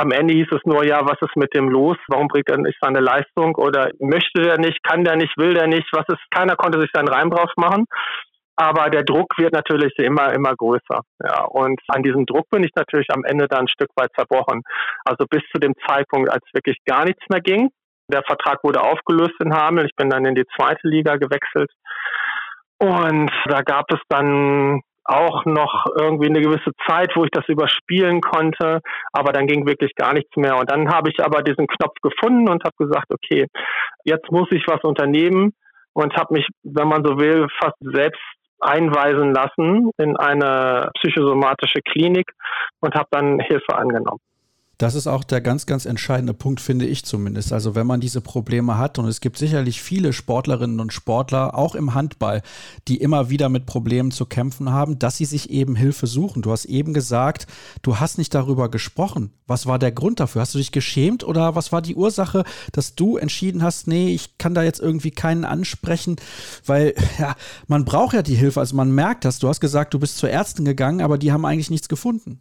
am 0.00 0.12
Ende 0.12 0.32
hieß 0.32 0.48
es 0.52 0.64
nur, 0.64 0.84
ja, 0.84 1.04
was 1.04 1.20
ist 1.20 1.36
mit 1.36 1.54
dem 1.54 1.68
los? 1.68 1.98
Warum 2.08 2.28
bringt 2.28 2.48
er 2.48 2.56
nicht 2.56 2.78
seine 2.80 3.00
Leistung? 3.00 3.54
Oder 3.56 3.90
möchte 3.98 4.40
der 4.40 4.58
nicht, 4.58 4.82
kann 4.82 5.04
der 5.04 5.16
nicht, 5.16 5.36
will 5.36 5.52
der 5.52 5.66
nicht? 5.66 5.86
Was 5.92 6.08
ist? 6.08 6.22
Keiner 6.30 6.56
konnte 6.56 6.80
sich 6.80 6.90
seinen 6.92 7.08
Reim 7.08 7.30
drauf 7.30 7.50
machen. 7.56 7.84
Aber 8.56 8.90
der 8.90 9.04
Druck 9.04 9.38
wird 9.38 9.52
natürlich 9.52 9.92
immer, 9.98 10.32
immer 10.32 10.54
größer. 10.54 11.00
Ja, 11.22 11.44
und 11.44 11.80
an 11.88 12.02
diesem 12.02 12.24
Druck 12.24 12.48
bin 12.50 12.64
ich 12.64 12.70
natürlich 12.74 13.08
am 13.10 13.24
Ende 13.24 13.46
dann 13.46 13.60
ein 13.60 13.68
Stück 13.68 13.90
weit 13.96 14.10
zerbrochen. 14.16 14.62
Also 15.04 15.26
bis 15.28 15.42
zu 15.52 15.60
dem 15.60 15.74
Zeitpunkt, 15.86 16.30
als 16.30 16.44
wirklich 16.52 16.78
gar 16.86 17.04
nichts 17.04 17.24
mehr 17.30 17.40
ging. 17.40 17.68
Der 18.08 18.22
Vertrag 18.22 18.64
wurde 18.64 18.82
aufgelöst 18.82 19.34
in 19.40 19.54
Hameln. 19.54 19.86
Ich 19.86 19.96
bin 19.96 20.10
dann 20.10 20.24
in 20.24 20.34
die 20.34 20.46
zweite 20.56 20.88
Liga 20.88 21.16
gewechselt. 21.16 21.70
Und 22.78 23.30
da 23.46 23.60
gab 23.60 23.92
es 23.92 24.00
dann 24.08 24.80
auch 25.04 25.44
noch 25.44 25.86
irgendwie 25.98 26.28
eine 26.28 26.40
gewisse 26.40 26.72
Zeit, 26.86 27.12
wo 27.16 27.24
ich 27.24 27.30
das 27.30 27.48
überspielen 27.48 28.20
konnte, 28.20 28.80
aber 29.12 29.32
dann 29.32 29.46
ging 29.46 29.66
wirklich 29.66 29.94
gar 29.94 30.12
nichts 30.12 30.36
mehr. 30.36 30.56
Und 30.56 30.70
dann 30.70 30.92
habe 30.92 31.10
ich 31.10 31.22
aber 31.24 31.42
diesen 31.42 31.66
Knopf 31.66 31.96
gefunden 32.02 32.48
und 32.48 32.64
habe 32.64 32.76
gesagt, 32.78 33.12
okay, 33.12 33.46
jetzt 34.04 34.30
muss 34.30 34.48
ich 34.50 34.64
was 34.66 34.82
unternehmen 34.82 35.52
und 35.94 36.14
habe 36.16 36.34
mich, 36.34 36.46
wenn 36.62 36.88
man 36.88 37.04
so 37.04 37.18
will, 37.18 37.48
fast 37.60 37.76
selbst 37.80 38.20
einweisen 38.60 39.32
lassen 39.32 39.90
in 39.96 40.16
eine 40.16 40.90
psychosomatische 41.00 41.80
Klinik 41.80 42.30
und 42.80 42.94
habe 42.94 43.08
dann 43.10 43.40
Hilfe 43.40 43.74
angenommen. 43.74 44.20
Das 44.80 44.94
ist 44.94 45.06
auch 45.06 45.24
der 45.24 45.42
ganz, 45.42 45.66
ganz 45.66 45.84
entscheidende 45.84 46.32
Punkt, 46.32 46.58
finde 46.58 46.86
ich 46.86 47.04
zumindest. 47.04 47.52
Also 47.52 47.74
wenn 47.74 47.86
man 47.86 48.00
diese 48.00 48.22
Probleme 48.22 48.78
hat, 48.78 48.98
und 48.98 49.06
es 49.08 49.20
gibt 49.20 49.36
sicherlich 49.36 49.82
viele 49.82 50.14
Sportlerinnen 50.14 50.80
und 50.80 50.90
Sportler, 50.90 51.54
auch 51.54 51.74
im 51.74 51.92
Handball, 51.92 52.40
die 52.88 52.96
immer 52.96 53.28
wieder 53.28 53.50
mit 53.50 53.66
Problemen 53.66 54.10
zu 54.10 54.24
kämpfen 54.24 54.72
haben, 54.72 54.98
dass 54.98 55.18
sie 55.18 55.26
sich 55.26 55.50
eben 55.50 55.76
Hilfe 55.76 56.06
suchen. 56.06 56.40
Du 56.40 56.50
hast 56.50 56.64
eben 56.64 56.94
gesagt, 56.94 57.46
du 57.82 58.00
hast 58.00 58.16
nicht 58.16 58.32
darüber 58.32 58.70
gesprochen. 58.70 59.34
Was 59.46 59.66
war 59.66 59.78
der 59.78 59.92
Grund 59.92 60.18
dafür? 60.18 60.40
Hast 60.40 60.54
du 60.54 60.58
dich 60.58 60.72
geschämt 60.72 61.24
oder 61.24 61.54
was 61.54 61.72
war 61.72 61.82
die 61.82 61.94
Ursache, 61.94 62.44
dass 62.72 62.94
du 62.94 63.18
entschieden 63.18 63.62
hast, 63.62 63.86
nee, 63.86 64.14
ich 64.14 64.38
kann 64.38 64.54
da 64.54 64.62
jetzt 64.62 64.80
irgendwie 64.80 65.10
keinen 65.10 65.44
ansprechen, 65.44 66.16
weil 66.64 66.94
ja, 67.18 67.34
man 67.66 67.84
braucht 67.84 68.14
ja 68.14 68.22
die 68.22 68.34
Hilfe. 68.34 68.60
Also 68.60 68.74
man 68.76 68.90
merkt 68.92 69.26
das. 69.26 69.40
Du 69.40 69.48
hast 69.48 69.60
gesagt, 69.60 69.92
du 69.92 69.98
bist 69.98 70.16
zur 70.16 70.30
Ärztin 70.30 70.64
gegangen, 70.64 71.02
aber 71.02 71.18
die 71.18 71.32
haben 71.32 71.44
eigentlich 71.44 71.68
nichts 71.68 71.90
gefunden. 71.90 72.40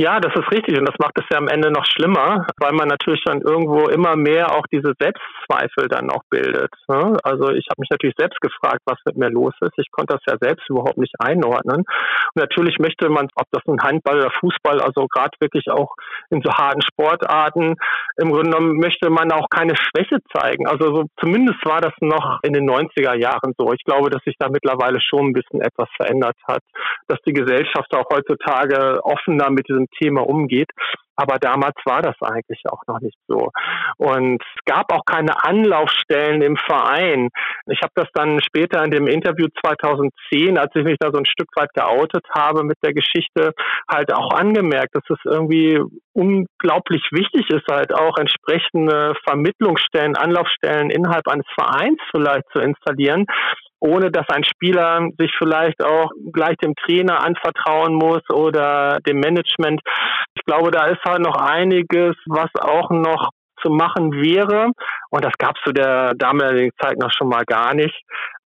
Ja, 0.00 0.20
das 0.20 0.32
ist 0.32 0.52
richtig 0.52 0.78
und 0.78 0.88
das 0.88 0.94
macht 1.00 1.18
es 1.18 1.24
ja 1.28 1.38
am 1.38 1.48
Ende 1.48 1.72
noch 1.72 1.84
schlimmer, 1.84 2.46
weil 2.58 2.70
man 2.70 2.86
natürlich 2.86 3.20
dann 3.24 3.40
irgendwo 3.40 3.88
immer 3.88 4.14
mehr 4.14 4.54
auch 4.54 4.64
diese 4.70 4.92
Selbstzweifel 4.96 5.88
dann 5.88 6.08
auch 6.10 6.22
bildet. 6.30 6.70
Ne? 6.86 7.16
Also 7.24 7.50
ich 7.50 7.66
habe 7.68 7.80
mich 7.80 7.90
natürlich 7.90 8.14
selbst 8.16 8.40
gefragt, 8.40 8.82
was 8.84 8.98
mit 9.06 9.16
mir 9.16 9.28
los 9.28 9.54
ist. 9.60 9.76
Ich 9.76 9.90
konnte 9.90 10.14
das 10.14 10.22
ja 10.32 10.38
selbst 10.40 10.70
überhaupt 10.70 10.98
nicht 10.98 11.14
einordnen. 11.18 11.78
Und 11.78 12.36
natürlich 12.36 12.78
möchte 12.78 13.08
man, 13.08 13.26
ob 13.34 13.46
das 13.50 13.64
nun 13.66 13.82
Handball 13.82 14.18
oder 14.18 14.30
Fußball, 14.38 14.80
also 14.80 15.08
gerade 15.08 15.34
wirklich 15.40 15.68
auch 15.68 15.96
in 16.30 16.42
so 16.42 16.52
harten 16.52 16.82
Sportarten, 16.82 17.74
im 18.18 18.30
Grunde 18.30 18.50
genommen 18.50 18.78
möchte 18.78 19.10
man 19.10 19.32
auch 19.32 19.50
keine 19.50 19.74
Schwäche 19.74 20.18
zeigen. 20.32 20.68
Also 20.68 20.94
so, 20.94 21.04
zumindest 21.18 21.58
war 21.66 21.80
das 21.80 21.94
noch 22.00 22.38
in 22.44 22.52
den 22.52 22.70
90er 22.70 23.14
Jahren 23.14 23.52
so. 23.58 23.72
Ich 23.72 23.82
glaube, 23.82 24.10
dass 24.10 24.22
sich 24.22 24.36
da 24.38 24.48
mittlerweile 24.48 25.00
schon 25.00 25.26
ein 25.26 25.32
bisschen 25.32 25.60
etwas 25.60 25.88
verändert 25.96 26.36
hat, 26.46 26.62
dass 27.08 27.18
die 27.26 27.32
Gesellschaft 27.32 27.92
auch 27.96 28.06
heutzutage 28.12 29.00
offener 29.02 29.50
mit 29.50 29.68
diesem 29.68 29.87
Thema 29.98 30.26
umgeht. 30.26 30.70
Aber 31.20 31.38
damals 31.40 31.74
war 31.84 32.00
das 32.00 32.14
eigentlich 32.22 32.62
auch 32.70 32.82
noch 32.86 33.00
nicht 33.00 33.18
so. 33.26 33.50
Und 33.96 34.40
es 34.40 34.64
gab 34.64 34.92
auch 34.92 35.04
keine 35.04 35.42
Anlaufstellen 35.42 36.42
im 36.42 36.56
Verein. 36.56 37.30
Ich 37.66 37.80
habe 37.82 37.92
das 37.96 38.06
dann 38.14 38.40
später 38.40 38.84
in 38.84 38.92
dem 38.92 39.08
Interview 39.08 39.48
2010, 39.64 40.56
als 40.58 40.70
ich 40.76 40.84
mich 40.84 40.96
da 41.00 41.10
so 41.10 41.18
ein 41.18 41.26
Stück 41.26 41.48
weit 41.56 41.74
geoutet 41.74 42.24
habe 42.30 42.62
mit 42.62 42.76
der 42.84 42.94
Geschichte, 42.94 43.52
halt 43.90 44.14
auch 44.14 44.32
angemerkt, 44.32 44.94
dass 44.94 45.02
es 45.10 45.18
irgendwie 45.24 45.82
unglaublich 46.12 47.02
wichtig 47.10 47.50
ist, 47.50 47.66
halt 47.68 47.92
auch 47.92 48.16
entsprechende 48.16 49.14
Vermittlungsstellen, 49.24 50.16
Anlaufstellen 50.16 50.90
innerhalb 50.90 51.26
eines 51.26 51.46
Vereins 51.58 51.98
vielleicht 52.12 52.44
zu 52.52 52.60
installieren, 52.60 53.26
ohne 53.80 54.10
dass 54.10 54.28
ein 54.28 54.44
Spieler 54.44 55.08
sich 55.18 55.32
vielleicht 55.38 55.82
auch 55.82 56.10
gleich 56.32 56.56
dem 56.56 56.74
Trainer 56.74 57.22
anvertrauen 57.24 57.94
muss 57.94 58.22
oder 58.30 58.98
dem 59.06 59.20
Management. 59.20 59.80
Ich 60.34 60.44
glaube, 60.44 60.70
da 60.70 60.86
ist 60.86 61.02
halt 61.04 61.20
noch 61.20 61.36
einiges, 61.36 62.16
was 62.26 62.50
auch 62.60 62.90
noch 62.90 63.30
zu 63.62 63.70
machen 63.70 64.12
wäre. 64.12 64.70
Und 65.10 65.24
das 65.24 65.32
gab 65.38 65.56
es 65.56 65.62
zu 65.64 65.72
der 65.72 66.14
damaligen 66.14 66.72
Zeit 66.80 66.98
noch 66.98 67.12
schon 67.12 67.28
mal 67.28 67.44
gar 67.44 67.74
nicht. 67.74 67.94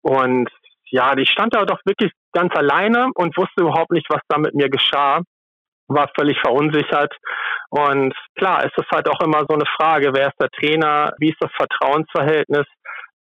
Und 0.02 0.50
ja, 0.90 1.16
die 1.16 1.26
stand 1.26 1.56
da 1.56 1.64
doch 1.64 1.80
wirklich 1.86 2.12
ganz 2.34 2.54
alleine 2.56 3.10
und 3.16 3.38
wusste 3.38 3.62
überhaupt 3.62 3.92
nicht, 3.92 4.08
was 4.10 4.22
da 4.28 4.38
mit 4.38 4.54
mir 4.54 4.70
geschah 4.70 5.22
war 5.94 6.10
völlig 6.18 6.40
verunsichert. 6.40 7.14
Und 7.70 8.14
klar, 8.36 8.64
ist 8.64 8.78
es 8.78 8.86
halt 8.92 9.10
auch 9.10 9.22
immer 9.22 9.46
so 9.48 9.56
eine 9.56 9.66
Frage, 9.78 10.12
wer 10.14 10.28
ist 10.28 10.42
der 10.42 10.50
Trainer, 10.50 11.12
wie 11.20 11.30
ist 11.30 11.42
das 11.42 11.52
Vertrauensverhältnis 11.58 12.66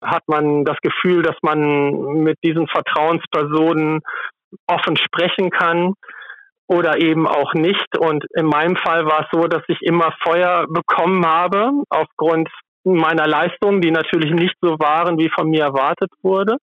hat 0.01 0.23
man 0.27 0.65
das 0.65 0.77
Gefühl, 0.81 1.21
dass 1.21 1.35
man 1.41 2.23
mit 2.23 2.37
diesen 2.43 2.67
Vertrauenspersonen 2.67 4.01
offen 4.67 4.97
sprechen 4.97 5.49
kann 5.49 5.93
oder 6.67 7.01
eben 7.01 7.27
auch 7.27 7.53
nicht. 7.53 7.97
Und 7.97 8.25
in 8.35 8.45
meinem 8.45 8.75
Fall 8.75 9.05
war 9.05 9.21
es 9.21 9.27
so, 9.31 9.47
dass 9.47 9.63
ich 9.67 9.81
immer 9.81 10.13
Feuer 10.23 10.65
bekommen 10.69 11.25
habe 11.25 11.71
aufgrund 11.89 12.49
meiner 12.83 13.27
Leistungen, 13.27 13.81
die 13.81 13.91
natürlich 13.91 14.31
nicht 14.31 14.55
so 14.61 14.79
waren, 14.79 15.19
wie 15.19 15.29
von 15.29 15.49
mir 15.49 15.63
erwartet 15.63 16.11
wurde. 16.23 16.57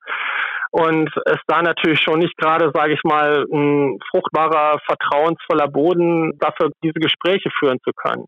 Und 0.70 1.11
es 1.24 1.39
da 1.47 1.62
natürlich 1.62 2.01
schon 2.01 2.18
nicht 2.18 2.36
gerade, 2.36 2.70
sage 2.74 2.93
ich 2.93 3.03
mal, 3.03 3.45
ein 3.51 3.99
fruchtbarer, 4.11 4.78
vertrauensvoller 4.86 5.68
Boden 5.68 6.36
dafür, 6.39 6.70
diese 6.82 7.01
Gespräche 7.01 7.51
führen 7.59 7.78
zu 7.84 7.93
können. 7.93 8.26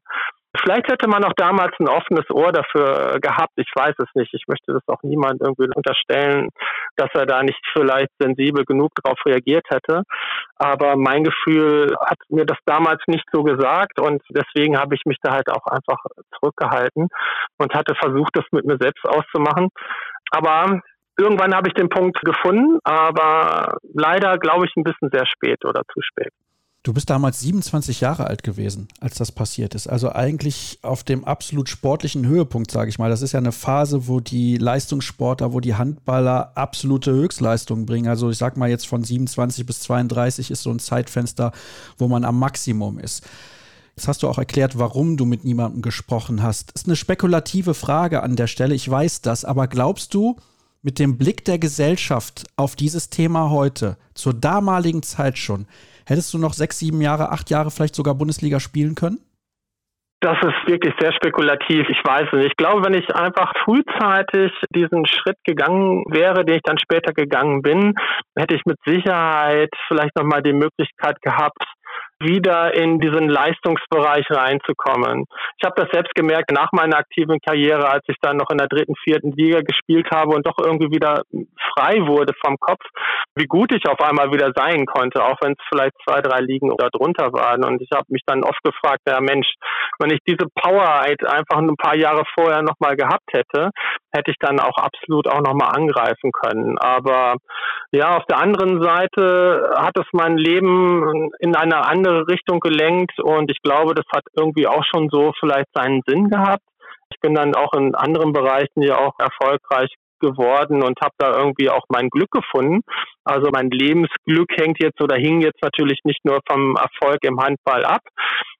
Vielleicht 0.58 0.88
hätte 0.88 1.06
man 1.06 1.24
auch 1.24 1.32
damals 1.36 1.72
ein 1.78 1.88
offenes 1.88 2.28
Ohr 2.30 2.50
dafür 2.50 3.18
gehabt. 3.20 3.52
Ich 3.56 3.70
weiß 3.72 3.94
es 3.98 4.08
nicht. 4.14 4.34
Ich 4.34 4.44
möchte 4.48 4.72
das 4.72 4.82
auch 4.88 5.02
niemand 5.02 5.40
irgendwie 5.40 5.70
unterstellen, 5.74 6.48
dass 6.96 7.08
er 7.14 7.24
da 7.24 7.42
nicht 7.42 7.60
vielleicht 7.72 8.10
sensibel 8.18 8.64
genug 8.64 8.90
darauf 8.96 9.18
reagiert 9.24 9.64
hätte. 9.70 10.02
Aber 10.56 10.96
mein 10.96 11.22
Gefühl 11.22 11.94
hat 12.04 12.18
mir 12.30 12.46
das 12.46 12.58
damals 12.66 13.00
nicht 13.06 13.24
so 13.32 13.44
gesagt 13.44 14.00
und 14.00 14.22
deswegen 14.30 14.76
habe 14.76 14.96
ich 14.96 15.02
mich 15.06 15.18
da 15.22 15.32
halt 15.32 15.48
auch 15.50 15.66
einfach 15.66 15.98
zurückgehalten 16.38 17.08
und 17.58 17.74
hatte 17.74 17.94
versucht, 17.94 18.36
das 18.36 18.44
mit 18.50 18.64
mir 18.64 18.76
selbst 18.80 19.04
auszumachen. 19.06 19.68
Aber 20.32 20.80
irgendwann 21.16 21.54
habe 21.54 21.68
ich 21.68 21.74
den 21.74 21.88
Punkt 21.88 22.20
gefunden, 22.22 22.78
aber 22.82 23.76
leider 23.94 24.36
glaube 24.38 24.66
ich 24.66 24.74
ein 24.76 24.84
bisschen 24.84 25.10
sehr 25.12 25.26
spät 25.26 25.64
oder 25.64 25.82
zu 25.92 26.00
spät. 26.02 26.32
Du 26.82 26.94
bist 26.94 27.10
damals 27.10 27.40
27 27.40 28.00
Jahre 28.00 28.26
alt 28.26 28.42
gewesen, 28.42 28.88
als 29.00 29.16
das 29.16 29.32
passiert 29.32 29.74
ist. 29.74 29.86
Also 29.86 30.12
eigentlich 30.12 30.78
auf 30.80 31.04
dem 31.04 31.26
absolut 31.26 31.68
sportlichen 31.68 32.26
Höhepunkt, 32.26 32.70
sage 32.70 32.88
ich 32.88 32.98
mal. 32.98 33.10
Das 33.10 33.20
ist 33.20 33.32
ja 33.32 33.38
eine 33.38 33.52
Phase, 33.52 34.08
wo 34.08 34.20
die 34.20 34.56
Leistungssportler, 34.56 35.52
wo 35.52 35.60
die 35.60 35.74
Handballer 35.74 36.52
absolute 36.54 37.12
Höchstleistungen 37.12 37.84
bringen. 37.84 38.08
Also 38.08 38.30
ich 38.30 38.38
sag 38.38 38.56
mal 38.56 38.70
jetzt 38.70 38.86
von 38.86 39.04
27 39.04 39.66
bis 39.66 39.80
32 39.80 40.50
ist 40.50 40.62
so 40.62 40.70
ein 40.70 40.78
Zeitfenster, 40.78 41.52
wo 41.98 42.08
man 42.08 42.24
am 42.24 42.38
Maximum 42.38 42.98
ist. 42.98 43.28
Jetzt 43.94 44.08
hast 44.08 44.22
du 44.22 44.28
auch 44.28 44.38
erklärt, 44.38 44.78
warum 44.78 45.18
du 45.18 45.26
mit 45.26 45.44
niemandem 45.44 45.82
gesprochen 45.82 46.42
hast. 46.42 46.70
Ist 46.70 46.86
eine 46.86 46.96
spekulative 46.96 47.74
Frage 47.74 48.22
an 48.22 48.36
der 48.36 48.46
Stelle, 48.46 48.74
ich 48.74 48.90
weiß 48.90 49.20
das, 49.20 49.44
aber 49.44 49.68
glaubst 49.68 50.14
du, 50.14 50.36
mit 50.80 50.98
dem 50.98 51.18
Blick 51.18 51.44
der 51.44 51.58
Gesellschaft 51.58 52.46
auf 52.56 52.74
dieses 52.74 53.10
Thema 53.10 53.50
heute, 53.50 53.98
zur 54.14 54.32
damaligen 54.32 55.02
Zeit 55.02 55.36
schon, 55.36 55.66
Hättest 56.10 56.34
du 56.34 56.38
noch 56.38 56.54
sechs, 56.54 56.80
sieben 56.80 57.00
Jahre, 57.00 57.30
acht 57.30 57.50
Jahre 57.50 57.70
vielleicht 57.70 57.94
sogar 57.94 58.16
Bundesliga 58.16 58.58
spielen 58.58 58.96
können? 58.96 59.20
Das 60.20 60.36
ist 60.42 60.66
wirklich 60.66 60.92
sehr 60.98 61.12
spekulativ. 61.12 61.86
Ich 61.88 62.02
weiß 62.04 62.32
nicht. 62.32 62.46
Ich 62.46 62.56
glaube, 62.56 62.84
wenn 62.84 62.94
ich 62.94 63.14
einfach 63.14 63.52
frühzeitig 63.64 64.50
diesen 64.74 65.06
Schritt 65.06 65.38
gegangen 65.44 66.02
wäre, 66.10 66.44
den 66.44 66.56
ich 66.56 66.62
dann 66.64 66.78
später 66.78 67.12
gegangen 67.12 67.62
bin, 67.62 67.94
hätte 68.36 68.56
ich 68.56 68.62
mit 68.66 68.76
Sicherheit 68.84 69.70
vielleicht 69.86 70.16
nochmal 70.16 70.42
die 70.42 70.52
Möglichkeit 70.52 71.22
gehabt, 71.22 71.62
wieder 72.20 72.74
in 72.74 73.00
diesen 73.00 73.28
Leistungsbereich 73.28 74.26
reinzukommen. 74.30 75.24
Ich 75.58 75.64
habe 75.64 75.80
das 75.80 75.90
selbst 75.92 76.14
gemerkt 76.14 76.50
nach 76.52 76.70
meiner 76.72 76.98
aktiven 76.98 77.38
Karriere, 77.40 77.88
als 77.88 78.04
ich 78.08 78.16
dann 78.20 78.36
noch 78.36 78.50
in 78.50 78.58
der 78.58 78.68
dritten, 78.68 78.94
vierten 79.02 79.32
Liga 79.32 79.60
gespielt 79.60 80.08
habe 80.12 80.34
und 80.34 80.46
doch 80.46 80.58
irgendwie 80.62 80.90
wieder 80.90 81.22
frei 81.74 82.06
wurde 82.06 82.34
vom 82.44 82.56
Kopf, 82.58 82.84
wie 83.34 83.46
gut 83.46 83.72
ich 83.72 83.86
auf 83.86 84.00
einmal 84.00 84.32
wieder 84.32 84.52
sein 84.54 84.86
konnte, 84.86 85.24
auch 85.24 85.38
wenn 85.42 85.52
es 85.52 85.64
vielleicht 85.68 85.94
zwei, 86.06 86.20
drei 86.20 86.40
Ligen 86.40 86.70
oder 86.70 86.90
waren. 87.32 87.64
Und 87.64 87.80
ich 87.80 87.88
habe 87.94 88.06
mich 88.08 88.22
dann 88.26 88.44
oft 88.44 88.62
gefragt, 88.62 89.00
ja 89.06 89.20
Mensch, 89.20 89.48
wenn 89.98 90.10
ich 90.10 90.20
diese 90.26 90.46
Power 90.54 91.00
einfach 91.00 91.58
ein 91.58 91.76
paar 91.76 91.96
Jahre 91.96 92.24
vorher 92.34 92.62
nochmal 92.62 92.96
gehabt 92.96 93.32
hätte, 93.32 93.70
hätte 94.12 94.30
ich 94.30 94.36
dann 94.40 94.60
auch 94.60 94.76
absolut 94.76 95.28
auch 95.28 95.40
nochmal 95.40 95.72
angreifen 95.74 96.32
können. 96.32 96.78
Aber 96.78 97.36
ja, 97.92 98.16
auf 98.16 98.24
der 98.26 98.38
anderen 98.38 98.82
Seite 98.82 99.72
hat 99.76 99.96
es 99.96 100.06
mein 100.12 100.36
Leben 100.36 101.30
in 101.38 101.56
eine 101.56 101.86
andere 102.10 102.28
Richtung 102.28 102.60
gelenkt 102.60 103.18
und 103.20 103.50
ich 103.50 103.58
glaube, 103.62 103.94
das 103.94 104.06
hat 104.12 104.24
irgendwie 104.36 104.66
auch 104.66 104.84
schon 104.84 105.08
so 105.10 105.32
vielleicht 105.38 105.68
seinen 105.74 106.02
Sinn 106.06 106.28
gehabt. 106.28 106.62
Ich 107.12 107.20
bin 107.20 107.34
dann 107.34 107.54
auch 107.54 107.72
in 107.74 107.94
anderen 107.94 108.32
Bereichen 108.32 108.82
ja 108.82 108.98
auch 108.98 109.14
erfolgreich 109.18 109.92
geworden 110.20 110.82
und 110.82 111.00
habe 111.00 111.14
da 111.18 111.36
irgendwie 111.36 111.70
auch 111.70 111.84
mein 111.88 112.08
Glück 112.08 112.30
gefunden. 112.30 112.82
Also 113.24 113.50
mein 113.52 113.70
Lebensglück 113.70 114.50
hängt 114.56 114.82
jetzt 114.82 115.00
oder 115.00 115.16
hing 115.16 115.40
jetzt 115.40 115.62
natürlich 115.62 116.00
nicht 116.04 116.24
nur 116.24 116.40
vom 116.48 116.76
Erfolg 116.76 117.18
im 117.22 117.40
Handball 117.40 117.84
ab, 117.84 118.02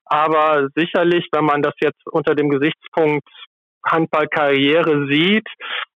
aber 0.07 0.69
sicherlich, 0.75 1.27
wenn 1.33 1.45
man 1.45 1.63
das 1.63 1.75
jetzt 1.81 2.01
unter 2.07 2.35
dem 2.35 2.49
Gesichtspunkt 2.49 3.29
Handballkarriere 3.87 5.07
sieht, 5.09 5.47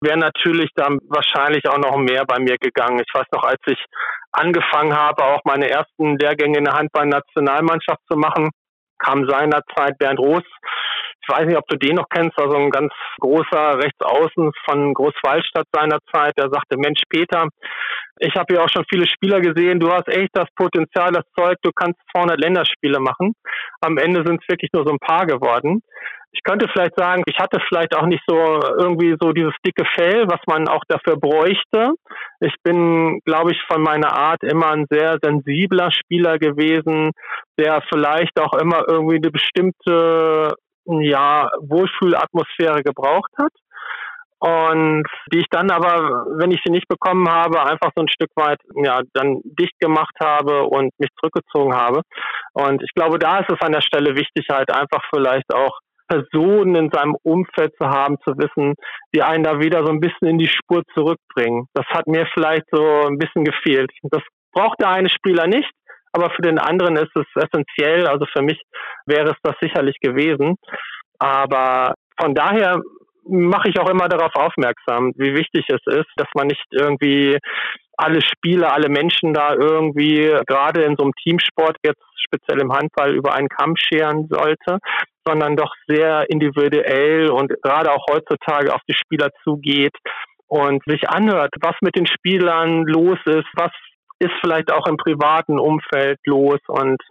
wäre 0.01 0.19
natürlich 0.19 0.71
dann 0.75 0.99
wahrscheinlich 1.09 1.69
auch 1.69 1.79
noch 1.79 1.97
mehr 1.97 2.25
bei 2.27 2.39
mir 2.39 2.57
gegangen. 2.59 3.01
Ich 3.01 3.15
weiß 3.15 3.27
noch, 3.33 3.45
als 3.45 3.61
ich 3.67 3.79
angefangen 4.33 4.97
habe, 4.97 5.25
auch 5.25 5.41
meine 5.45 5.69
ersten 5.69 6.17
Lehrgänge 6.19 6.59
in 6.59 6.65
der 6.65 6.75
Handballnationalmannschaft 6.75 8.01
zu 8.11 8.17
machen, 8.17 8.51
kam 8.99 9.29
seinerzeit 9.29 9.99
Bernd 9.99 10.19
Roos 10.19 10.45
Ich 11.23 11.33
weiß 11.33 11.47
nicht, 11.47 11.57
ob 11.57 11.67
du 11.69 11.77
den 11.77 11.97
noch 11.97 12.09
kennst, 12.11 12.37
also 12.39 12.57
ein 12.57 12.71
ganz 12.71 12.93
großer 13.21 13.79
Rechtsaußen 13.79 14.51
von 14.65 14.95
Großwallstadt 14.95 15.67
seinerzeit, 15.73 16.37
der 16.37 16.51
sagte, 16.51 16.77
Mensch, 16.77 17.03
Peter, 17.09 17.47
ich 18.19 18.35
habe 18.35 18.55
ja 18.55 18.65
auch 18.65 18.69
schon 18.69 18.85
viele 18.91 19.07
Spieler 19.07 19.41
gesehen, 19.41 19.81
du 19.81 19.91
hast 19.91 20.09
echt 20.09 20.31
das 20.33 20.49
Potenzial, 20.57 21.13
das 21.13 21.25
Zeug, 21.39 21.59
du 21.63 21.71
kannst 21.75 21.99
200 22.13 22.39
Länderspiele 22.39 23.01
machen. 23.01 23.35
Am 23.81 23.99
Ende 23.99 24.23
sind 24.27 24.41
es 24.43 24.49
wirklich 24.49 24.71
nur 24.73 24.85
so 24.85 24.93
ein 24.93 24.99
paar 24.99 25.27
geworden. 25.27 25.83
Ich 26.35 26.43
könnte 26.45 26.67
vielleicht 26.73 26.97
sagen, 26.97 27.23
ich 27.27 27.39
hatte 27.39 27.61
vielleicht 27.69 27.95
auch 27.95 28.07
nicht 28.07 28.23
so 28.27 28.37
irgendwie 28.37 29.17
so 29.21 29.33
dieses 29.33 29.53
dicke 29.67 29.85
Fell, 29.95 30.25
was 30.29 30.41
man 30.47 30.67
auch 30.67 30.83
dafür 30.89 31.17
bräuchte. 31.17 31.93
Ich 32.41 32.55
bin, 32.65 33.21
glaube 33.27 33.53
ich, 33.53 33.61
von 33.71 33.83
meiner 33.83 34.17
Art 34.17 34.43
immer 34.43 34.71
ein 34.71 34.87
sehr 34.91 35.19
sensibler 35.23 35.91
Spieler 35.93 36.39
gewesen, 36.39 37.11
der 37.59 37.83
vielleicht 37.93 38.41
auch 38.41 38.55
immer 38.55 38.83
irgendwie 38.89 39.17
eine 39.17 39.31
bestimmte 39.31 40.55
ja, 40.87 41.51
Wohlfühlatmosphäre 41.61 42.83
gebraucht 42.83 43.31
hat. 43.39 43.53
Und 44.39 45.05
die 45.33 45.39
ich 45.39 45.47
dann 45.51 45.71
aber, 45.71 46.27
wenn 46.39 46.51
ich 46.51 46.61
sie 46.65 46.73
nicht 46.73 46.89
bekommen 46.89 47.29
habe, 47.29 47.63
einfach 47.63 47.93
so 47.95 48.03
ein 48.03 48.09
Stück 48.09 48.31
weit, 48.35 48.59
ja, 48.75 49.01
dann 49.13 49.41
dicht 49.45 49.79
gemacht 49.79 50.17
habe 50.21 50.65
und 50.65 50.91
mich 50.99 51.11
zurückgezogen 51.21 51.75
habe. 51.75 52.01
Und 52.53 52.83
ich 52.83 52.91
glaube, 52.93 53.21
da 53.21 53.39
ist 53.39 53.53
es 53.53 53.61
an 53.61 53.71
der 53.71 53.83
Stelle 53.83 54.17
wichtig, 54.17 54.47
halt 54.51 54.75
einfach 54.75 55.01
vielleicht 55.15 55.55
auch 55.55 55.79
Personen 56.09 56.75
in 56.75 56.91
seinem 56.93 57.17
Umfeld 57.23 57.73
zu 57.81 57.89
haben, 57.89 58.17
zu 58.25 58.37
wissen, 58.37 58.75
die 59.15 59.23
einen 59.23 59.45
da 59.45 59.61
wieder 59.61 59.87
so 59.87 59.93
ein 59.93 60.01
bisschen 60.01 60.29
in 60.29 60.39
die 60.39 60.49
Spur 60.49 60.83
zurückbringen. 60.93 61.67
Das 61.75 61.87
hat 61.87 62.09
mir 62.09 62.27
vielleicht 62.35 62.65
so 62.73 62.83
ein 63.07 63.19
bisschen 63.19 63.45
gefehlt. 63.45 63.91
Das 64.03 64.23
braucht 64.53 64.81
der 64.81 64.91
eine 64.91 65.09
Spieler 65.09 65.47
nicht, 65.47 65.71
aber 66.13 66.31
für 66.31 66.43
den 66.43 66.59
anderen 66.59 66.97
ist 66.97 67.15
es 67.15 67.27
essentiell. 67.35 68.07
Also 68.07 68.27
für 68.33 68.43
mich 68.43 68.61
wäre 69.07 69.31
es 69.31 69.37
das 69.43 69.55
sicherlich 69.61 69.97
gewesen. 70.01 70.57
Aber 71.19 71.95
von 72.21 72.35
daher 72.35 72.81
mache 73.25 73.69
ich 73.69 73.79
auch 73.79 73.89
immer 73.89 74.09
darauf 74.09 74.35
aufmerksam, 74.35 75.13
wie 75.17 75.35
wichtig 75.35 75.65
es 75.69 75.81
ist, 75.87 76.11
dass 76.17 76.29
man 76.35 76.49
nicht 76.49 76.67
irgendwie 76.71 77.39
alle 77.97 78.21
Spieler, 78.21 78.73
alle 78.73 78.89
Menschen 78.89 79.33
da 79.33 79.55
irgendwie 79.55 80.35
gerade 80.47 80.83
in 80.83 80.97
so 80.97 81.05
einem 81.05 81.13
Teamsport 81.23 81.77
jetzt 81.85 82.03
speziell 82.17 82.61
im 82.61 82.73
Handball 82.73 83.15
über 83.15 83.35
einen 83.35 83.49
Kamm 83.49 83.75
scheren 83.77 84.29
sollte, 84.29 84.79
sondern 85.25 85.57
doch 85.57 85.73
sehr 85.87 86.29
individuell 86.31 87.31
und 87.31 87.53
gerade 87.63 87.93
auch 87.93 88.05
heutzutage 88.11 88.75
auf 88.75 88.81
die 88.89 88.95
Spieler 88.95 89.31
zugeht 89.45 89.95
und 90.49 90.83
sich 90.87 91.09
anhört, 91.09 91.55
was 91.61 91.77
mit 91.81 91.97
den 91.97 92.07
Spielern 92.07 92.85
los 92.85 93.19
ist, 93.27 93.49
was 93.55 93.71
ist 94.23 94.33
vielleicht 94.41 94.73
auch 94.73 94.87
im 94.87 94.97
privaten 94.97 95.59
Umfeld 95.59 96.19
los 96.27 96.61
und 96.69 97.03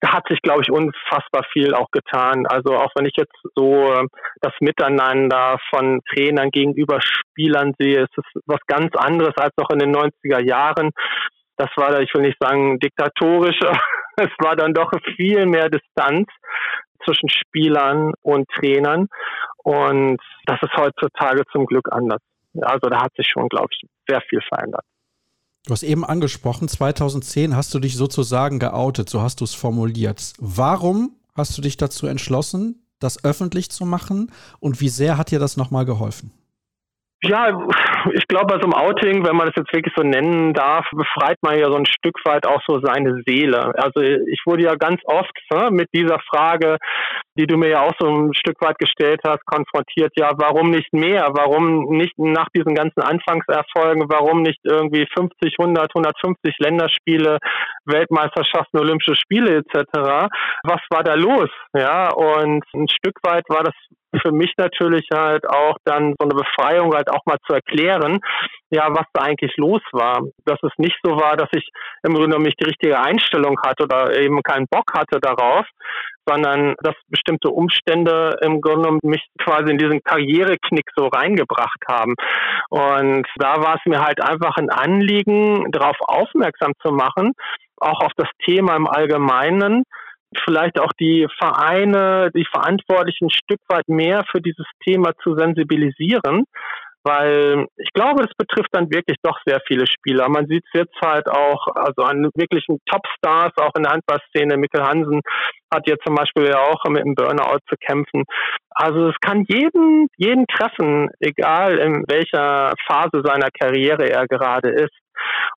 da 0.00 0.12
hat 0.12 0.28
sich, 0.28 0.40
glaube 0.42 0.60
ich, 0.62 0.70
unfassbar 0.70 1.44
viel 1.52 1.74
auch 1.74 1.90
getan. 1.90 2.46
Also 2.46 2.76
auch 2.76 2.90
wenn 2.96 3.06
ich 3.06 3.14
jetzt 3.16 3.36
so 3.54 3.92
äh, 3.92 4.06
das 4.40 4.52
Miteinander 4.60 5.58
von 5.70 6.00
Trainern 6.12 6.50
gegenüber 6.50 7.00
Spielern 7.00 7.72
sehe, 7.78 8.02
ist 8.02 8.18
es 8.18 8.42
was 8.44 8.60
ganz 8.66 8.94
anderes 8.94 9.34
als 9.36 9.54
noch 9.56 9.70
in 9.70 9.78
den 9.78 9.94
90er 9.94 10.46
Jahren. 10.46 10.90
Das 11.56 11.70
war, 11.76 11.98
ich 12.00 12.12
will 12.14 12.22
nicht 12.22 12.36
sagen 12.38 12.78
diktatorisch, 12.78 13.58
es 14.16 14.30
war 14.38 14.54
dann 14.54 14.74
doch 14.74 14.90
viel 15.16 15.46
mehr 15.46 15.70
Distanz 15.70 16.28
zwischen 17.04 17.30
Spielern 17.30 18.12
und 18.22 18.46
Trainern. 18.50 19.08
Und 19.64 20.20
das 20.44 20.58
ist 20.60 20.76
heutzutage 20.76 21.42
zum 21.52 21.64
Glück 21.64 21.88
anders. 21.90 22.20
Also 22.60 22.88
da 22.88 23.02
hat 23.02 23.14
sich 23.16 23.28
schon, 23.28 23.48
glaube 23.48 23.68
ich, 23.70 23.88
sehr 24.06 24.20
viel 24.28 24.40
verändert. 24.42 24.84
Du 25.66 25.72
hast 25.72 25.82
eben 25.82 26.04
angesprochen, 26.04 26.68
2010 26.68 27.56
hast 27.56 27.74
du 27.74 27.80
dich 27.80 27.96
sozusagen 27.96 28.60
geoutet, 28.60 29.10
so 29.10 29.20
hast 29.20 29.40
du 29.40 29.44
es 29.44 29.52
formuliert. 29.52 30.32
Warum 30.38 31.16
hast 31.34 31.58
du 31.58 31.62
dich 31.62 31.76
dazu 31.76 32.06
entschlossen, 32.06 32.86
das 33.00 33.24
öffentlich 33.24 33.68
zu 33.70 33.84
machen 33.84 34.30
und 34.60 34.80
wie 34.80 34.88
sehr 34.88 35.18
hat 35.18 35.32
dir 35.32 35.40
das 35.40 35.56
nochmal 35.56 35.84
geholfen? 35.84 36.30
Ja, 37.22 37.48
ich 38.12 38.28
glaube, 38.28 38.46
bei 38.46 38.60
so 38.60 38.64
einem 38.64 38.74
Outing, 38.74 39.24
wenn 39.24 39.36
man 39.36 39.46
das 39.46 39.56
jetzt 39.56 39.72
wirklich 39.72 39.94
so 39.96 40.02
nennen 40.02 40.52
darf, 40.52 40.86
befreit 40.92 41.38
man 41.40 41.58
ja 41.58 41.64
so 41.66 41.76
ein 41.76 41.86
Stück 41.86 42.14
weit 42.24 42.46
auch 42.46 42.60
so 42.68 42.78
seine 42.80 43.22
Seele. 43.26 43.72
Also 43.74 44.00
ich 44.00 44.42
wurde 44.44 44.64
ja 44.64 44.74
ganz 44.74 45.00
oft 45.04 45.32
ne, 45.50 45.70
mit 45.70 45.88
dieser 45.94 46.18
Frage, 46.28 46.76
die 47.38 47.46
du 47.46 47.56
mir 47.56 47.70
ja 47.70 47.80
auch 47.80 47.94
so 47.98 48.06
ein 48.06 48.34
Stück 48.34 48.60
weit 48.60 48.78
gestellt 48.78 49.20
hast, 49.26 49.44
konfrontiert. 49.46 50.12
Ja, 50.16 50.32
warum 50.36 50.70
nicht 50.70 50.92
mehr? 50.92 51.28
Warum 51.32 51.96
nicht 51.96 52.18
nach 52.18 52.48
diesen 52.54 52.74
ganzen 52.74 53.00
Anfangserfolgen? 53.00 54.04
Warum 54.10 54.42
nicht 54.42 54.60
irgendwie 54.64 55.06
50, 55.16 55.54
100, 55.58 55.90
150 55.94 56.54
Länderspiele, 56.58 57.38
Weltmeisterschaften, 57.86 58.78
Olympische 58.78 59.16
Spiele 59.16 59.56
etc.? 59.56 60.28
Was 60.64 60.80
war 60.90 61.02
da 61.02 61.14
los? 61.14 61.50
Ja, 61.74 62.10
und 62.12 62.62
ein 62.74 62.88
Stück 62.88 63.18
weit 63.22 63.44
war 63.48 63.64
das 63.64 63.74
für 64.22 64.32
mich 64.32 64.52
natürlich 64.56 65.06
halt 65.12 65.48
auch 65.48 65.76
dann 65.84 66.14
so 66.18 66.28
eine 66.28 66.34
Befreiung 66.34 66.94
halt 66.94 67.10
auch 67.10 67.24
mal 67.26 67.38
zu 67.46 67.54
erklären, 67.54 68.20
ja, 68.70 68.88
was 68.90 69.06
da 69.12 69.22
eigentlich 69.22 69.56
los 69.56 69.82
war. 69.92 70.22
Dass 70.44 70.58
es 70.62 70.72
nicht 70.78 70.96
so 71.02 71.16
war, 71.16 71.36
dass 71.36 71.48
ich 71.52 71.68
im 72.02 72.12
Grunde 72.12 72.28
genommen 72.28 72.46
nicht 72.46 72.60
die 72.60 72.68
richtige 72.68 72.98
Einstellung 72.98 73.58
hatte 73.64 73.84
oder 73.84 74.16
eben 74.18 74.42
keinen 74.42 74.66
Bock 74.70 74.92
hatte 74.94 75.20
darauf, 75.20 75.66
sondern 76.26 76.74
dass 76.82 76.94
bestimmte 77.08 77.50
Umstände 77.50 78.36
im 78.42 78.60
Grunde 78.60 78.82
genommen 78.82 79.00
mich 79.02 79.24
quasi 79.42 79.70
in 79.70 79.78
diesen 79.78 80.02
Karriereknick 80.02 80.86
so 80.96 81.06
reingebracht 81.06 81.82
haben. 81.88 82.14
Und 82.68 83.26
da 83.36 83.62
war 83.62 83.76
es 83.76 83.80
mir 83.86 84.02
halt 84.02 84.20
einfach 84.20 84.56
ein 84.56 84.70
Anliegen, 84.70 85.70
darauf 85.70 85.96
aufmerksam 86.00 86.72
zu 86.82 86.92
machen, 86.92 87.32
auch 87.78 88.00
auf 88.00 88.12
das 88.16 88.28
Thema 88.44 88.74
im 88.74 88.88
Allgemeinen, 88.88 89.84
vielleicht 90.44 90.80
auch 90.80 90.92
die 90.98 91.26
Vereine, 91.38 92.30
die 92.34 92.46
Verantwortlichen 92.50 93.26
ein 93.26 93.30
Stück 93.30 93.60
weit 93.68 93.88
mehr 93.88 94.24
für 94.30 94.40
dieses 94.40 94.66
Thema 94.84 95.12
zu 95.22 95.34
sensibilisieren, 95.34 96.44
weil 97.06 97.66
ich 97.76 97.92
glaube, 97.94 98.22
das 98.22 98.34
betrifft 98.36 98.70
dann 98.72 98.90
wirklich 98.90 99.16
doch 99.22 99.38
sehr 99.46 99.60
viele 99.68 99.86
Spieler. 99.86 100.28
Man 100.28 100.46
sieht 100.46 100.64
es 100.66 100.80
jetzt 100.80 101.00
halt 101.00 101.28
auch, 101.28 101.68
also 101.74 102.02
an 102.02 102.30
wirklichen 102.34 102.78
Topstars, 102.90 103.52
auch 103.58 103.74
in 103.76 103.84
der 103.84 103.92
Handballszene. 103.92 104.56
Mikkel 104.56 104.82
Hansen 104.82 105.20
hat 105.72 105.86
jetzt 105.88 106.04
zum 106.04 106.16
Beispiel 106.16 106.48
ja 106.48 106.58
auch 106.58 106.82
mit 106.88 107.04
dem 107.04 107.14
Burnout 107.14 107.60
zu 107.68 107.76
kämpfen. 107.80 108.24
Also 108.70 109.08
es 109.08 109.16
kann 109.20 109.44
jeden, 109.46 110.08
jeden 110.16 110.46
treffen, 110.48 111.08
egal 111.20 111.78
in 111.78 112.04
welcher 112.08 112.74
Phase 112.86 113.22
seiner 113.24 113.50
Karriere 113.50 114.10
er 114.10 114.26
gerade 114.26 114.70
ist. 114.70 114.94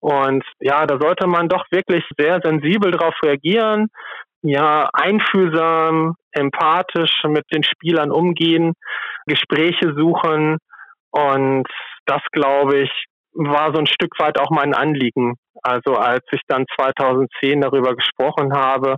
Und 0.01 0.43
ja, 0.59 0.85
da 0.85 0.99
sollte 0.99 1.27
man 1.27 1.49
doch 1.49 1.65
wirklich 1.71 2.03
sehr 2.17 2.39
sensibel 2.43 2.91
darauf 2.91 3.15
reagieren, 3.23 3.87
ja, 4.41 4.89
einfühlsam, 4.93 6.15
empathisch 6.31 7.23
mit 7.25 7.45
den 7.53 7.63
Spielern 7.63 8.11
umgehen, 8.11 8.73
Gespräche 9.25 9.93
suchen. 9.95 10.57
Und 11.11 11.67
das, 12.05 12.21
glaube 12.31 12.79
ich, 12.79 12.91
war 13.33 13.73
so 13.73 13.79
ein 13.79 13.87
Stück 13.87 14.19
weit 14.19 14.39
auch 14.39 14.49
mein 14.49 14.73
Anliegen. 14.73 15.35
Also 15.61 15.95
als 15.95 16.23
ich 16.31 16.41
dann 16.47 16.65
2010 16.79 17.61
darüber 17.61 17.95
gesprochen 17.95 18.53
habe, 18.53 18.95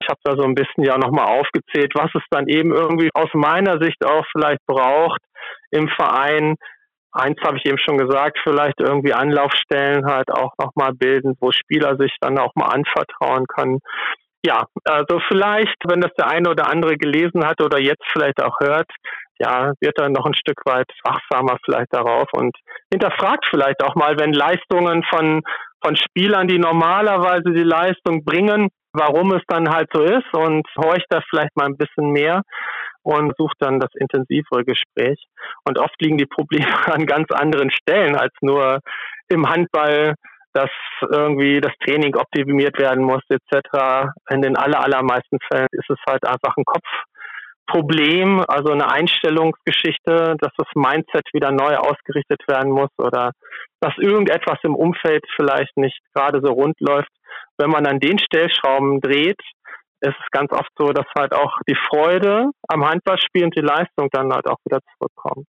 ich 0.00 0.08
habe 0.08 0.20
da 0.24 0.36
so 0.36 0.44
ein 0.44 0.54
bisschen 0.54 0.84
ja 0.84 0.98
nochmal 0.98 1.26
aufgezählt, 1.26 1.92
was 1.94 2.10
es 2.14 2.22
dann 2.30 2.48
eben 2.48 2.72
irgendwie 2.72 3.10
aus 3.14 3.30
meiner 3.32 3.78
Sicht 3.82 4.04
auch 4.04 4.24
vielleicht 4.30 4.60
braucht 4.66 5.20
im 5.70 5.88
Verein. 5.88 6.56
Eins 7.12 7.38
habe 7.42 7.56
ich 7.56 7.64
eben 7.64 7.78
schon 7.78 7.96
gesagt, 7.96 8.38
vielleicht 8.42 8.78
irgendwie 8.78 9.14
Anlaufstellen 9.14 10.04
halt 10.04 10.30
auch 10.30 10.52
nochmal 10.58 10.92
bilden, 10.92 11.34
wo 11.40 11.50
Spieler 11.50 11.96
sich 11.96 12.14
dann 12.20 12.38
auch 12.38 12.54
mal 12.54 12.66
anvertrauen 12.66 13.46
können 13.46 13.78
ja, 14.46 14.64
also 14.84 15.20
vielleicht, 15.28 15.76
wenn 15.86 16.00
das 16.00 16.12
der 16.16 16.28
eine 16.28 16.50
oder 16.50 16.70
andere 16.70 16.96
gelesen 16.96 17.44
hat 17.44 17.60
oder 17.60 17.78
jetzt 17.78 18.04
vielleicht 18.12 18.40
auch 18.42 18.58
hört, 18.60 18.88
ja, 19.38 19.72
wird 19.80 19.98
er 19.98 20.08
noch 20.08 20.24
ein 20.24 20.34
Stück 20.34 20.60
weit 20.64 20.90
wachsamer 21.04 21.58
vielleicht 21.64 21.92
darauf 21.92 22.28
und 22.32 22.56
hinterfragt 22.90 23.44
vielleicht 23.50 23.82
auch 23.82 23.94
mal, 23.96 24.18
wenn 24.18 24.32
Leistungen 24.32 25.02
von, 25.10 25.42
von 25.84 25.96
Spielern, 25.96 26.48
die 26.48 26.58
normalerweise 26.58 27.52
die 27.52 27.64
Leistung 27.64 28.24
bringen, 28.24 28.68
warum 28.92 29.32
es 29.32 29.42
dann 29.48 29.68
halt 29.68 29.88
so 29.92 30.02
ist 30.02 30.32
und 30.32 30.66
horcht 30.78 31.06
da 31.10 31.20
vielleicht 31.28 31.54
mal 31.56 31.66
ein 31.66 31.76
bisschen 31.76 32.12
mehr 32.12 32.42
und 33.02 33.34
sucht 33.36 33.56
dann 33.58 33.78
das 33.78 33.90
intensivere 33.94 34.64
Gespräch. 34.64 35.18
Und 35.64 35.78
oft 35.78 36.00
liegen 36.00 36.18
die 36.18 36.26
Probleme 36.26 36.66
an 36.86 37.04
ganz 37.06 37.30
anderen 37.32 37.70
Stellen 37.70 38.16
als 38.16 38.32
nur 38.40 38.80
im 39.28 39.48
Handball 39.48 40.14
dass 40.56 40.70
irgendwie 41.10 41.60
das 41.60 41.72
Training 41.84 42.16
optimiert 42.16 42.78
werden 42.78 43.04
muss 43.04 43.22
etc. 43.28 44.08
In 44.30 44.40
den 44.40 44.56
aller, 44.56 44.82
allermeisten 44.82 45.38
Fällen 45.52 45.68
ist 45.72 45.90
es 45.90 45.98
halt 46.08 46.26
einfach 46.26 46.56
ein 46.56 46.64
Kopfproblem, 46.64 48.42
also 48.48 48.72
eine 48.72 48.90
Einstellungsgeschichte, 48.90 50.36
dass 50.40 50.52
das 50.56 50.68
Mindset 50.74 51.28
wieder 51.34 51.52
neu 51.52 51.76
ausgerichtet 51.76 52.40
werden 52.48 52.72
muss 52.72 52.88
oder 52.96 53.32
dass 53.80 53.92
irgendetwas 53.98 54.58
im 54.62 54.74
Umfeld 54.74 55.24
vielleicht 55.36 55.76
nicht 55.76 55.98
gerade 56.14 56.40
so 56.42 56.52
rund 56.52 56.80
läuft. 56.80 57.10
Wenn 57.58 57.70
man 57.70 57.86
an 57.86 58.00
den 58.00 58.18
Stellschrauben 58.18 59.02
dreht, 59.02 59.40
ist 60.00 60.16
es 60.18 60.30
ganz 60.30 60.52
oft 60.52 60.70
so, 60.78 60.92
dass 60.92 61.06
halt 61.18 61.34
auch 61.34 61.52
die 61.68 61.76
Freude 61.88 62.50
am 62.68 62.84
Handballspiel 62.86 63.44
und 63.44 63.54
die 63.54 63.60
Leistung 63.60 64.08
dann 64.10 64.32
halt 64.32 64.46
auch 64.46 64.58
wieder 64.64 64.80
zurückkommen. 64.96 65.44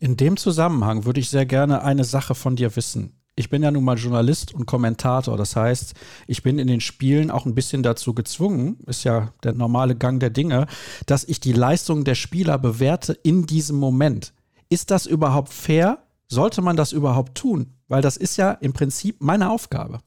In 0.00 0.16
dem 0.16 0.36
Zusammenhang 0.36 1.04
würde 1.04 1.20
ich 1.20 1.30
sehr 1.30 1.46
gerne 1.46 1.84
eine 1.84 2.02
Sache 2.02 2.34
von 2.34 2.56
dir 2.56 2.74
wissen. 2.74 3.23
Ich 3.36 3.50
bin 3.50 3.64
ja 3.64 3.70
nun 3.72 3.82
mal 3.82 3.98
Journalist 3.98 4.54
und 4.54 4.66
Kommentator. 4.66 5.36
Das 5.36 5.56
heißt, 5.56 5.94
ich 6.28 6.42
bin 6.44 6.58
in 6.60 6.68
den 6.68 6.80
Spielen 6.80 7.32
auch 7.32 7.46
ein 7.46 7.54
bisschen 7.54 7.82
dazu 7.82 8.14
gezwungen, 8.14 8.78
ist 8.86 9.02
ja 9.04 9.32
der 9.42 9.54
normale 9.54 9.96
Gang 9.96 10.20
der 10.20 10.30
Dinge, 10.30 10.66
dass 11.06 11.24
ich 11.24 11.40
die 11.40 11.52
Leistung 11.52 12.04
der 12.04 12.14
Spieler 12.14 12.58
bewerte 12.58 13.12
in 13.12 13.46
diesem 13.46 13.76
Moment. 13.76 14.32
Ist 14.68 14.92
das 14.92 15.06
überhaupt 15.06 15.52
fair? 15.52 15.98
Sollte 16.28 16.62
man 16.62 16.76
das 16.76 16.92
überhaupt 16.92 17.36
tun? 17.36 17.72
Weil 17.88 18.02
das 18.02 18.16
ist 18.16 18.36
ja 18.36 18.52
im 18.52 18.72
Prinzip 18.72 19.20
meine 19.20 19.50
Aufgabe. 19.50 20.00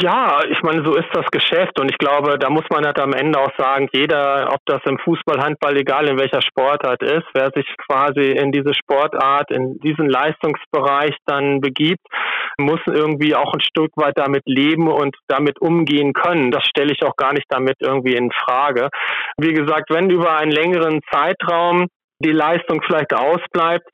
Ja, 0.00 0.42
ich 0.48 0.62
meine, 0.62 0.84
so 0.84 0.94
ist 0.94 1.08
das 1.12 1.26
Geschäft 1.32 1.80
und 1.80 1.90
ich 1.90 1.98
glaube, 1.98 2.38
da 2.38 2.50
muss 2.50 2.64
man 2.70 2.84
halt 2.86 3.00
am 3.00 3.12
Ende 3.12 3.40
auch 3.40 3.50
sagen, 3.58 3.88
jeder, 3.92 4.48
ob 4.52 4.60
das 4.66 4.80
im 4.84 4.96
Fußball, 4.98 5.42
Handball, 5.42 5.76
egal 5.76 6.06
in 6.08 6.18
welcher 6.18 6.40
Sportart 6.40 7.02
ist, 7.02 7.26
wer 7.34 7.50
sich 7.50 7.66
quasi 7.88 8.30
in 8.30 8.52
diese 8.52 8.74
Sportart, 8.74 9.50
in 9.50 9.80
diesen 9.80 10.08
Leistungsbereich 10.08 11.16
dann 11.26 11.60
begibt, 11.60 12.06
muss 12.60 12.80
irgendwie 12.86 13.34
auch 13.34 13.52
ein 13.52 13.60
Stück 13.60 13.90
weit 13.96 14.16
damit 14.16 14.42
leben 14.46 14.88
und 14.88 15.16
damit 15.26 15.60
umgehen 15.60 16.12
können. 16.12 16.52
Das 16.52 16.64
stelle 16.64 16.92
ich 16.92 17.02
auch 17.02 17.16
gar 17.16 17.32
nicht 17.32 17.46
damit 17.48 17.76
irgendwie 17.80 18.14
in 18.14 18.30
Frage. 18.30 18.90
Wie 19.36 19.52
gesagt, 19.52 19.90
wenn 19.90 20.10
über 20.10 20.36
einen 20.36 20.52
längeren 20.52 21.00
Zeitraum 21.10 21.88
die 22.20 22.32
Leistung 22.32 22.82
vielleicht 22.86 23.14
ausbleibt, 23.14 23.88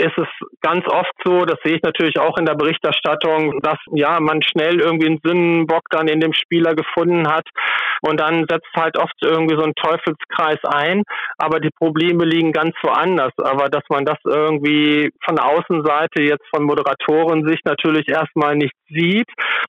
ist 0.00 0.16
es 0.18 0.28
ganz 0.60 0.86
oft 0.88 1.12
so, 1.24 1.44
das 1.44 1.58
sehe 1.64 1.76
ich 1.76 1.82
natürlich 1.82 2.18
auch 2.18 2.36
in 2.38 2.46
der 2.46 2.54
Berichterstattung, 2.54 3.60
dass 3.60 3.78
ja 3.92 4.18
man 4.20 4.42
schnell 4.42 4.80
irgendwie 4.80 5.06
einen 5.06 5.20
Sinnenbock 5.22 5.82
dann 5.90 6.08
in 6.08 6.20
dem 6.20 6.32
Spieler 6.32 6.74
gefunden 6.74 7.28
hat 7.28 7.46
und 8.02 8.20
dann 8.20 8.46
setzt 8.48 8.72
halt 8.74 8.96
oft 8.96 9.14
irgendwie 9.22 9.56
so 9.56 9.64
ein 9.64 9.74
Teufelskreis 9.74 10.58
ein, 10.64 11.02
aber 11.38 11.60
die 11.60 11.70
Probleme 11.70 12.24
liegen 12.24 12.52
ganz 12.52 12.74
woanders. 12.82 13.32
Aber 13.38 13.68
dass 13.68 13.84
man 13.88 14.04
das 14.04 14.18
irgendwie 14.24 15.10
von 15.24 15.36
der 15.36 15.46
Außenseite 15.46 16.22
jetzt 16.22 16.46
von 16.54 16.64
Moderatoren 16.64 17.46
sich 17.46 17.60
natürlich 17.64 18.08
erstmal 18.08 18.56
nicht 18.56 18.74
sieht, 18.88 19.28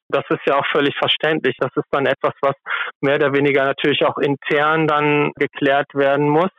das 0.10 0.24
ist 0.30 0.42
ja 0.46 0.56
auch 0.56 0.66
völlig 0.72 0.96
verständlich. 0.98 1.56
Das 1.60 1.72
ist 1.76 1.88
dann 1.92 2.06
etwas, 2.06 2.34
was 2.42 2.56
mehr 3.02 3.16
oder 3.16 3.34
weniger 3.34 3.66
natürlich 3.66 4.04
auch 4.06 4.18
intern 4.18 4.88
dann 4.88 5.32
geklärt 5.36 5.94
werden 5.94 6.30
muss. 6.30 6.50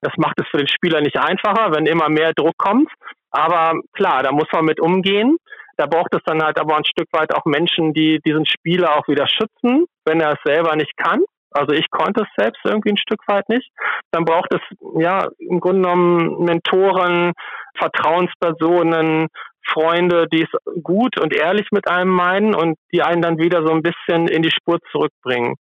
Das 0.00 0.12
macht 0.16 0.38
es 0.40 0.46
für 0.50 0.58
den 0.58 0.68
Spieler 0.68 1.00
nicht 1.00 1.18
einfacher, 1.18 1.72
wenn 1.74 1.86
immer 1.86 2.08
mehr 2.08 2.32
Druck 2.32 2.56
kommt. 2.56 2.90
Aber 3.30 3.80
klar, 3.92 4.22
da 4.22 4.32
muss 4.32 4.48
man 4.52 4.64
mit 4.64 4.80
umgehen. 4.80 5.36
Da 5.76 5.86
braucht 5.86 6.14
es 6.14 6.22
dann 6.24 6.42
halt 6.42 6.58
aber 6.58 6.76
ein 6.76 6.84
Stück 6.84 7.08
weit 7.12 7.32
auch 7.34 7.44
Menschen, 7.44 7.94
die 7.94 8.20
diesen 8.26 8.46
Spieler 8.46 8.96
auch 8.96 9.06
wieder 9.06 9.28
schützen, 9.28 9.86
wenn 10.04 10.20
er 10.20 10.32
es 10.32 10.38
selber 10.44 10.74
nicht 10.74 10.96
kann. 10.96 11.22
Also 11.52 11.72
ich 11.72 11.88
konnte 11.90 12.22
es 12.22 12.28
selbst 12.36 12.60
irgendwie 12.64 12.90
ein 12.90 12.98
Stück 12.98 13.20
weit 13.26 13.48
nicht. 13.48 13.70
Dann 14.10 14.24
braucht 14.24 14.52
es 14.52 14.60
ja 14.98 15.28
im 15.38 15.60
Grunde 15.60 15.82
genommen 15.82 16.44
Mentoren, 16.44 17.32
Vertrauenspersonen, 17.78 19.28
Freunde, 19.72 20.26
die 20.32 20.42
es 20.42 20.82
gut 20.82 21.20
und 21.20 21.34
ehrlich 21.34 21.68
mit 21.70 21.88
einem 21.88 22.10
meinen 22.10 22.54
und 22.54 22.76
die 22.92 23.02
einen 23.02 23.22
dann 23.22 23.38
wieder 23.38 23.64
so 23.66 23.72
ein 23.72 23.82
bisschen 23.82 24.26
in 24.28 24.42
die 24.42 24.50
Spur 24.50 24.78
zurückbringen. 24.90 25.54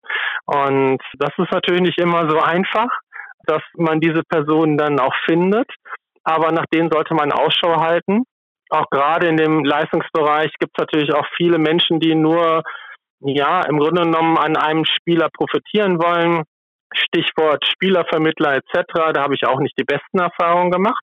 Und 0.46 0.98
das 1.18 1.30
ist 1.36 1.52
natürlich 1.52 1.82
nicht 1.82 2.00
immer 2.00 2.28
so 2.30 2.38
einfach, 2.38 2.88
dass 3.46 3.62
man 3.74 4.00
diese 4.00 4.22
Personen 4.28 4.78
dann 4.78 4.98
auch 4.98 5.14
findet 5.24 5.68
aber 6.26 6.50
nach 6.50 6.66
denen 6.74 6.90
sollte 6.92 7.14
man 7.14 7.32
Ausschau 7.32 7.80
halten. 7.80 8.24
Auch 8.68 8.90
gerade 8.90 9.28
in 9.28 9.36
dem 9.36 9.64
Leistungsbereich 9.64 10.52
gibt 10.58 10.72
es 10.76 10.82
natürlich 10.82 11.14
auch 11.14 11.26
viele 11.36 11.58
Menschen, 11.58 12.00
die 12.00 12.16
nur 12.16 12.62
ja 13.20 13.60
im 13.68 13.78
Grunde 13.78 14.02
genommen 14.02 14.36
an 14.36 14.56
einem 14.56 14.84
Spieler 14.84 15.28
profitieren 15.32 16.02
wollen. 16.02 16.42
Stichwort 16.92 17.64
Spielervermittler 17.64 18.56
etc. 18.56 19.12
Da 19.14 19.22
habe 19.22 19.34
ich 19.34 19.46
auch 19.46 19.60
nicht 19.60 19.78
die 19.78 19.84
besten 19.84 20.18
Erfahrungen 20.18 20.72
gemacht. 20.72 21.02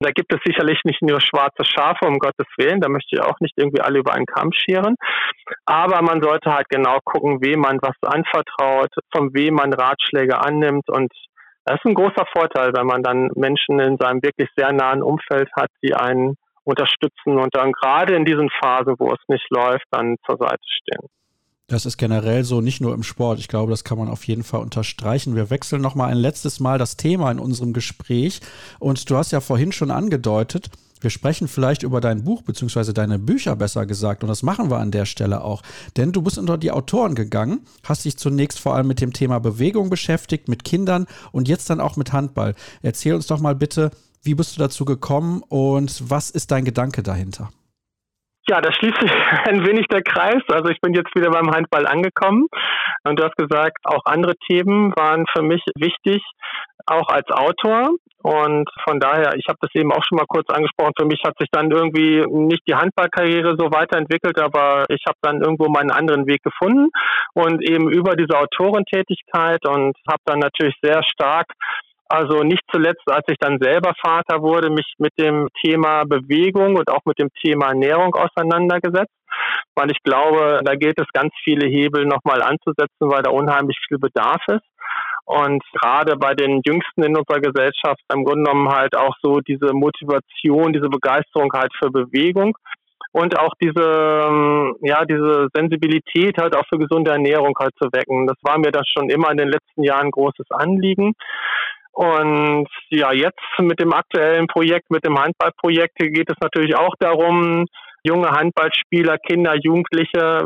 Da 0.00 0.10
gibt 0.10 0.32
es 0.32 0.40
sicherlich 0.44 0.80
nicht 0.84 1.02
nur 1.02 1.20
schwarze 1.20 1.62
Schafe, 1.62 2.06
um 2.06 2.18
Gottes 2.18 2.46
Willen. 2.56 2.80
Da 2.80 2.88
möchte 2.88 3.16
ich 3.16 3.20
auch 3.20 3.38
nicht 3.40 3.52
irgendwie 3.56 3.82
alle 3.82 3.98
über 3.98 4.14
einen 4.14 4.26
Kamm 4.26 4.50
scheren. 4.52 4.96
Aber 5.66 6.02
man 6.02 6.22
sollte 6.22 6.52
halt 6.52 6.68
genau 6.70 6.98
gucken, 7.04 7.40
wem 7.42 7.60
man 7.60 7.78
was 7.82 7.96
anvertraut, 8.02 8.90
von 9.14 9.32
wem 9.34 9.54
man 9.54 9.72
Ratschläge 9.74 10.40
annimmt 10.40 10.88
und 10.88 11.12
das 11.70 11.78
ist 11.84 11.86
ein 11.86 11.94
großer 11.94 12.26
Vorteil, 12.32 12.72
wenn 12.74 12.86
man 12.86 13.02
dann 13.02 13.30
Menschen 13.36 13.78
in 13.78 13.96
seinem 13.96 14.22
wirklich 14.22 14.48
sehr 14.56 14.72
nahen 14.72 15.02
Umfeld 15.02 15.48
hat, 15.54 15.70
die 15.84 15.94
einen 15.94 16.34
unterstützen 16.64 17.38
und 17.38 17.54
dann 17.54 17.70
gerade 17.70 18.16
in 18.16 18.24
diesen 18.24 18.50
Phasen, 18.60 18.96
wo 18.98 19.12
es 19.12 19.20
nicht 19.28 19.46
läuft, 19.50 19.84
dann 19.92 20.16
zur 20.26 20.36
Seite 20.36 20.58
stehen. 20.64 21.06
Das 21.70 21.86
ist 21.86 21.98
generell 21.98 22.42
so, 22.42 22.60
nicht 22.60 22.80
nur 22.80 22.92
im 22.94 23.04
Sport. 23.04 23.38
Ich 23.38 23.46
glaube, 23.46 23.70
das 23.70 23.84
kann 23.84 23.96
man 23.96 24.08
auf 24.08 24.24
jeden 24.24 24.42
Fall 24.42 24.60
unterstreichen. 24.60 25.36
Wir 25.36 25.50
wechseln 25.50 25.80
nochmal 25.80 26.10
ein 26.10 26.16
letztes 26.16 26.58
Mal 26.58 26.78
das 26.78 26.96
Thema 26.96 27.30
in 27.30 27.38
unserem 27.38 27.72
Gespräch. 27.72 28.40
Und 28.80 29.08
du 29.08 29.16
hast 29.16 29.30
ja 29.30 29.40
vorhin 29.40 29.70
schon 29.70 29.92
angedeutet, 29.92 30.70
wir 31.00 31.10
sprechen 31.10 31.46
vielleicht 31.46 31.84
über 31.84 32.00
dein 32.00 32.24
Buch, 32.24 32.42
beziehungsweise 32.42 32.92
deine 32.92 33.20
Bücher 33.20 33.54
besser 33.54 33.86
gesagt. 33.86 34.24
Und 34.24 34.28
das 34.28 34.42
machen 34.42 34.68
wir 34.68 34.78
an 34.78 34.90
der 34.90 35.06
Stelle 35.06 35.44
auch. 35.44 35.62
Denn 35.96 36.10
du 36.10 36.22
bist 36.22 36.38
unter 36.38 36.58
die 36.58 36.72
Autoren 36.72 37.14
gegangen, 37.14 37.60
hast 37.84 38.04
dich 38.04 38.18
zunächst 38.18 38.58
vor 38.58 38.74
allem 38.74 38.88
mit 38.88 39.00
dem 39.00 39.12
Thema 39.12 39.38
Bewegung 39.38 39.90
beschäftigt, 39.90 40.48
mit 40.48 40.64
Kindern 40.64 41.06
und 41.30 41.46
jetzt 41.46 41.70
dann 41.70 41.80
auch 41.80 41.96
mit 41.96 42.12
Handball. 42.12 42.56
Erzähl 42.82 43.14
uns 43.14 43.28
doch 43.28 43.38
mal 43.38 43.54
bitte, 43.54 43.92
wie 44.24 44.34
bist 44.34 44.56
du 44.56 44.58
dazu 44.58 44.84
gekommen 44.84 45.44
und 45.48 46.02
was 46.10 46.30
ist 46.30 46.50
dein 46.50 46.64
Gedanke 46.64 47.04
dahinter? 47.04 47.50
Ja, 48.50 48.60
da 48.60 48.72
schließt 48.72 49.00
sich 49.00 49.12
ein 49.48 49.64
wenig 49.64 49.86
der 49.86 50.02
Kreis. 50.02 50.42
Also 50.48 50.70
ich 50.70 50.80
bin 50.80 50.92
jetzt 50.92 51.14
wieder 51.14 51.30
beim 51.30 51.52
Handball 51.52 51.86
angekommen 51.86 52.48
und 53.04 53.16
du 53.16 53.22
hast 53.22 53.36
gesagt, 53.36 53.78
auch 53.84 54.02
andere 54.06 54.34
Themen 54.48 54.92
waren 54.96 55.24
für 55.32 55.42
mich 55.42 55.62
wichtig, 55.76 56.20
auch 56.84 57.08
als 57.10 57.30
Autor. 57.30 57.90
Und 58.22 58.68
von 58.82 58.98
daher, 58.98 59.36
ich 59.36 59.46
habe 59.48 59.58
das 59.60 59.70
eben 59.74 59.92
auch 59.92 60.02
schon 60.02 60.16
mal 60.18 60.26
kurz 60.26 60.50
angesprochen, 60.50 60.94
für 60.98 61.06
mich 61.06 61.22
hat 61.24 61.34
sich 61.38 61.48
dann 61.52 61.70
irgendwie 61.70 62.26
nicht 62.26 62.62
die 62.66 62.74
Handballkarriere 62.74 63.54
so 63.56 63.70
weiterentwickelt, 63.70 64.38
aber 64.40 64.84
ich 64.88 65.04
habe 65.06 65.16
dann 65.22 65.40
irgendwo 65.40 65.68
meinen 65.68 65.92
anderen 65.92 66.26
Weg 66.26 66.42
gefunden 66.42 66.90
und 67.34 67.62
eben 67.62 67.88
über 67.88 68.16
diese 68.16 68.36
Autorentätigkeit 68.36 69.64
und 69.64 69.96
habe 70.08 70.22
dann 70.24 70.40
natürlich 70.40 70.74
sehr 70.82 71.04
stark 71.04 71.46
also 72.10 72.42
nicht 72.42 72.62
zuletzt, 72.72 73.02
als 73.06 73.24
ich 73.28 73.36
dann 73.38 73.58
selber 73.60 73.92
Vater 74.00 74.42
wurde, 74.42 74.68
mich 74.70 74.94
mit 74.98 75.12
dem 75.18 75.48
Thema 75.62 76.04
Bewegung 76.04 76.76
und 76.76 76.90
auch 76.90 77.04
mit 77.04 77.18
dem 77.18 77.30
Thema 77.40 77.68
Ernährung 77.68 78.14
auseinandergesetzt, 78.14 79.14
weil 79.76 79.90
ich 79.90 80.02
glaube, 80.02 80.60
da 80.64 80.74
gilt 80.74 80.98
es 81.00 81.06
ganz 81.12 81.32
viele 81.44 81.68
Hebel 81.68 82.06
nochmal 82.06 82.42
anzusetzen, 82.42 83.10
weil 83.10 83.22
da 83.22 83.30
unheimlich 83.30 83.78
viel 83.86 83.98
Bedarf 83.98 84.42
ist. 84.48 84.66
Und 85.24 85.62
gerade 85.80 86.16
bei 86.16 86.34
den 86.34 86.60
Jüngsten 86.66 87.04
in 87.04 87.16
unserer 87.16 87.40
Gesellschaft 87.40 88.00
im 88.12 88.24
Grunde 88.24 88.50
genommen 88.50 88.68
halt 88.68 88.96
auch 88.96 89.14
so 89.22 89.38
diese 89.38 89.72
Motivation, 89.72 90.72
diese 90.72 90.88
Begeisterung 90.88 91.52
halt 91.52 91.72
für 91.78 91.90
Bewegung 91.90 92.56
und 93.12 93.38
auch 93.38 93.52
diese, 93.62 94.26
ähm, 94.28 94.74
ja, 94.82 95.04
diese 95.04 95.48
Sensibilität 95.54 96.36
halt 96.38 96.56
auch 96.56 96.66
für 96.68 96.78
gesunde 96.78 97.12
Ernährung 97.12 97.54
halt 97.58 97.74
zu 97.80 97.88
wecken. 97.92 98.26
Das 98.26 98.36
war 98.42 98.58
mir 98.58 98.72
das 98.72 98.88
schon 98.88 99.10
immer 99.10 99.30
in 99.30 99.36
den 99.36 99.48
letzten 99.48 99.84
Jahren 99.84 100.10
großes 100.10 100.50
Anliegen. 100.50 101.14
Und 101.92 102.68
ja, 102.88 103.12
jetzt 103.12 103.40
mit 103.58 103.80
dem 103.80 103.92
aktuellen 103.92 104.46
Projekt, 104.46 104.90
mit 104.90 105.04
dem 105.04 105.18
Handballprojekt 105.18 105.96
geht 105.96 106.30
es 106.30 106.36
natürlich 106.40 106.76
auch 106.76 106.94
darum, 106.98 107.66
junge 108.02 108.30
Handballspieler, 108.30 109.18
Kinder, 109.18 109.54
Jugendliche 109.56 110.42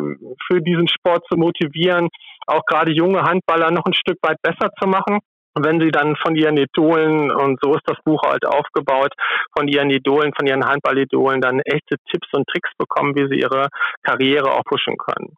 für 0.46 0.60
diesen 0.60 0.88
Sport 0.88 1.24
zu 1.30 1.38
motivieren, 1.38 2.08
auch 2.46 2.64
gerade 2.66 2.92
junge 2.92 3.22
Handballer 3.22 3.70
noch 3.70 3.84
ein 3.86 3.94
Stück 3.94 4.18
weit 4.22 4.38
besser 4.42 4.70
zu 4.80 4.88
machen. 4.88 5.18
wenn 5.56 5.80
sie 5.80 5.92
dann 5.92 6.16
von 6.16 6.34
ihren 6.34 6.56
Idolen, 6.56 7.30
und 7.30 7.60
so 7.62 7.74
ist 7.74 7.86
das 7.86 7.96
Buch 8.04 8.20
halt 8.24 8.44
aufgebaut, 8.44 9.12
von 9.56 9.68
ihren 9.68 9.88
Idolen, 9.88 10.32
von 10.36 10.48
ihren 10.48 10.66
Handballidolen 10.66 11.40
dann 11.40 11.60
echte 11.60 11.94
Tipps 12.10 12.26
und 12.32 12.44
Tricks 12.48 12.70
bekommen, 12.76 13.14
wie 13.14 13.28
sie 13.28 13.40
ihre 13.40 13.68
Karriere 14.02 14.50
auch 14.50 14.64
pushen 14.64 14.96
können. 14.96 15.36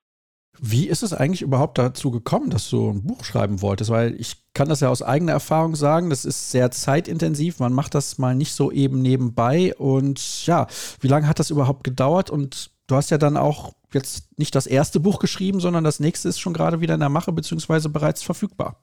Wie 0.60 0.88
ist 0.88 1.02
es 1.02 1.12
eigentlich 1.12 1.42
überhaupt 1.42 1.78
dazu 1.78 2.10
gekommen, 2.10 2.50
dass 2.50 2.68
du 2.70 2.90
ein 2.90 3.02
Buch 3.02 3.24
schreiben 3.24 3.62
wolltest? 3.62 3.90
Weil 3.90 4.14
ich 4.18 4.36
kann 4.54 4.68
das 4.68 4.80
ja 4.80 4.88
aus 4.88 5.02
eigener 5.02 5.32
Erfahrung 5.32 5.76
sagen, 5.76 6.10
das 6.10 6.24
ist 6.24 6.50
sehr 6.50 6.70
zeitintensiv. 6.70 7.58
Man 7.58 7.72
macht 7.72 7.94
das 7.94 8.18
mal 8.18 8.34
nicht 8.34 8.52
so 8.52 8.70
eben 8.72 9.02
nebenbei. 9.02 9.74
Und 9.76 10.46
ja, 10.46 10.66
wie 11.00 11.08
lange 11.08 11.28
hat 11.28 11.38
das 11.38 11.50
überhaupt 11.50 11.84
gedauert? 11.84 12.30
Und 12.30 12.70
du 12.86 12.96
hast 12.96 13.10
ja 13.10 13.18
dann 13.18 13.36
auch 13.36 13.74
jetzt 13.92 14.38
nicht 14.38 14.54
das 14.54 14.66
erste 14.66 15.00
Buch 15.00 15.18
geschrieben, 15.18 15.60
sondern 15.60 15.84
das 15.84 16.00
nächste 16.00 16.28
ist 16.28 16.38
schon 16.38 16.52
gerade 16.52 16.80
wieder 16.80 16.94
in 16.94 17.00
der 17.00 17.08
Mache, 17.08 17.32
beziehungsweise 17.32 17.88
bereits 17.88 18.22
verfügbar. 18.22 18.82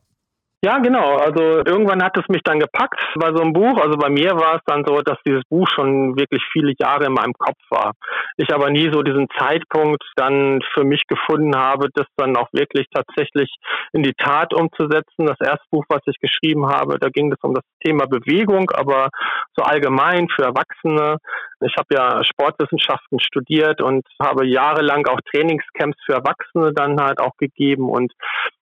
Ja, 0.66 0.78
genau. 0.78 1.18
Also 1.18 1.58
irgendwann 1.66 2.02
hat 2.02 2.16
es 2.16 2.24
mich 2.30 2.42
dann 2.42 2.62
gepackt 2.62 3.04
bei 3.16 3.34
so 3.36 3.42
einem 3.42 3.52
Buch. 3.52 3.78
Also 3.82 3.98
bei 3.98 4.10
mir 4.10 4.32
war 4.38 4.56
es 4.56 4.62
dann 4.66 4.86
so, 4.86 5.02
dass 5.02 5.18
dieses 5.28 5.44
Buch 5.50 5.68
schon 5.76 6.16
wirklich 6.18 6.42
viele 6.54 6.72
Jahre 6.80 7.08
in 7.08 7.12
meinem 7.12 7.34
Kopf 7.34 7.60
war. 7.70 7.92
Ich 8.38 8.50
aber 8.54 8.70
nie 8.70 8.90
so 8.90 9.02
diesen 9.02 9.28
Zeitpunkt 9.38 10.02
dann 10.16 10.62
für 10.74 10.86
mich 10.86 11.04
gefunden 11.10 11.54
habe, 11.58 11.90
das 11.94 12.06
dann 12.16 12.38
auch 12.38 12.48
wirklich 12.54 12.88
tatsächlich 12.94 13.54
in 13.92 14.04
die 14.04 14.14
Tat 14.14 14.54
umzusetzen. 14.54 15.26
Das 15.26 15.40
erste 15.42 15.66
Buch, 15.70 15.84
was 15.90 16.00
ich 16.06 16.18
geschrieben 16.22 16.68
habe, 16.68 16.98
da 16.98 17.10
ging 17.10 17.30
es 17.34 17.40
um 17.42 17.54
das 17.54 17.66
Thema 17.84 18.06
Bewegung, 18.06 18.72
aber 18.74 19.10
so 19.58 19.64
allgemein 19.64 20.30
für 20.30 20.44
Erwachsene. 20.44 21.18
Ich 21.60 21.76
habe 21.78 21.88
ja 21.92 22.24
Sportwissenschaften 22.24 23.20
studiert 23.20 23.82
und 23.82 24.06
habe 24.22 24.46
jahrelang 24.46 25.06
auch 25.08 25.20
Trainingscamps 25.32 25.98
für 26.06 26.14
Erwachsene 26.14 26.72
dann 26.74 27.02
halt 27.02 27.20
auch 27.20 27.36
gegeben 27.38 27.90
und 27.90 28.14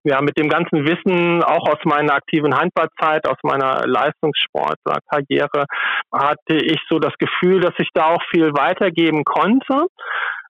ja, 0.04 0.22
mit 0.22 0.38
dem 0.38 0.50
ganzen 0.50 0.86
Wissen 0.86 1.44
auch 1.44 1.68
aus 1.68 1.78
meiner 1.92 2.14
aktiven 2.14 2.56
Handballzeit, 2.56 3.28
aus 3.28 3.38
meiner 3.44 3.86
Leistungssportkarriere 3.86 5.66
hatte 6.14 6.56
ich 6.56 6.80
so 6.90 7.00
das 7.00 7.14
Gefühl, 7.20 7.60
dass 7.62 7.74
ich 7.78 7.90
da 7.94 8.06
auch 8.14 8.24
viel 8.32 8.54
weitergeben 8.54 9.24
konnte. 9.24 9.88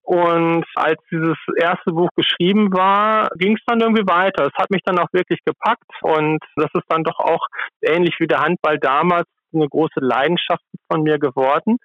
Und 0.03 0.65
als 0.75 0.99
dieses 1.11 1.37
erste 1.55 1.91
Buch 1.93 2.09
geschrieben 2.15 2.73
war, 2.73 3.29
ging 3.35 3.55
es 3.55 3.63
dann 3.65 3.81
irgendwie 3.81 4.07
weiter. 4.07 4.45
Es 4.45 4.57
hat 4.57 4.71
mich 4.71 4.81
dann 4.83 4.99
auch 4.99 5.07
wirklich 5.13 5.39
gepackt 5.45 5.91
und 6.01 6.39
das 6.55 6.69
ist 6.73 6.85
dann 6.89 7.03
doch 7.03 7.19
auch 7.19 7.45
ähnlich 7.81 8.15
wie 8.19 8.27
der 8.27 8.41
Handball 8.41 8.77
damals 8.79 9.25
eine 9.53 9.67
große 9.67 9.99
Leidenschaft 9.99 10.63
von 10.91 11.03
mir 11.03 11.19
geworden 11.19 11.77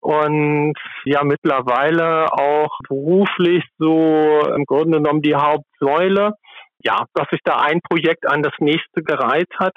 und 0.00 0.74
ja 1.04 1.24
mittlerweile 1.24 2.26
auch 2.32 2.70
beruflich 2.88 3.64
so 3.78 4.40
im 4.54 4.64
Grunde 4.64 4.98
genommen 4.98 5.22
die 5.22 5.34
Hauptsäule 5.34 6.34
ja, 6.84 7.04
dass 7.14 7.28
sich 7.30 7.40
da 7.44 7.56
ein 7.56 7.80
Projekt 7.80 8.26
an 8.26 8.42
das 8.42 8.52
nächste 8.58 9.02
gereiht 9.02 9.52
hat 9.58 9.74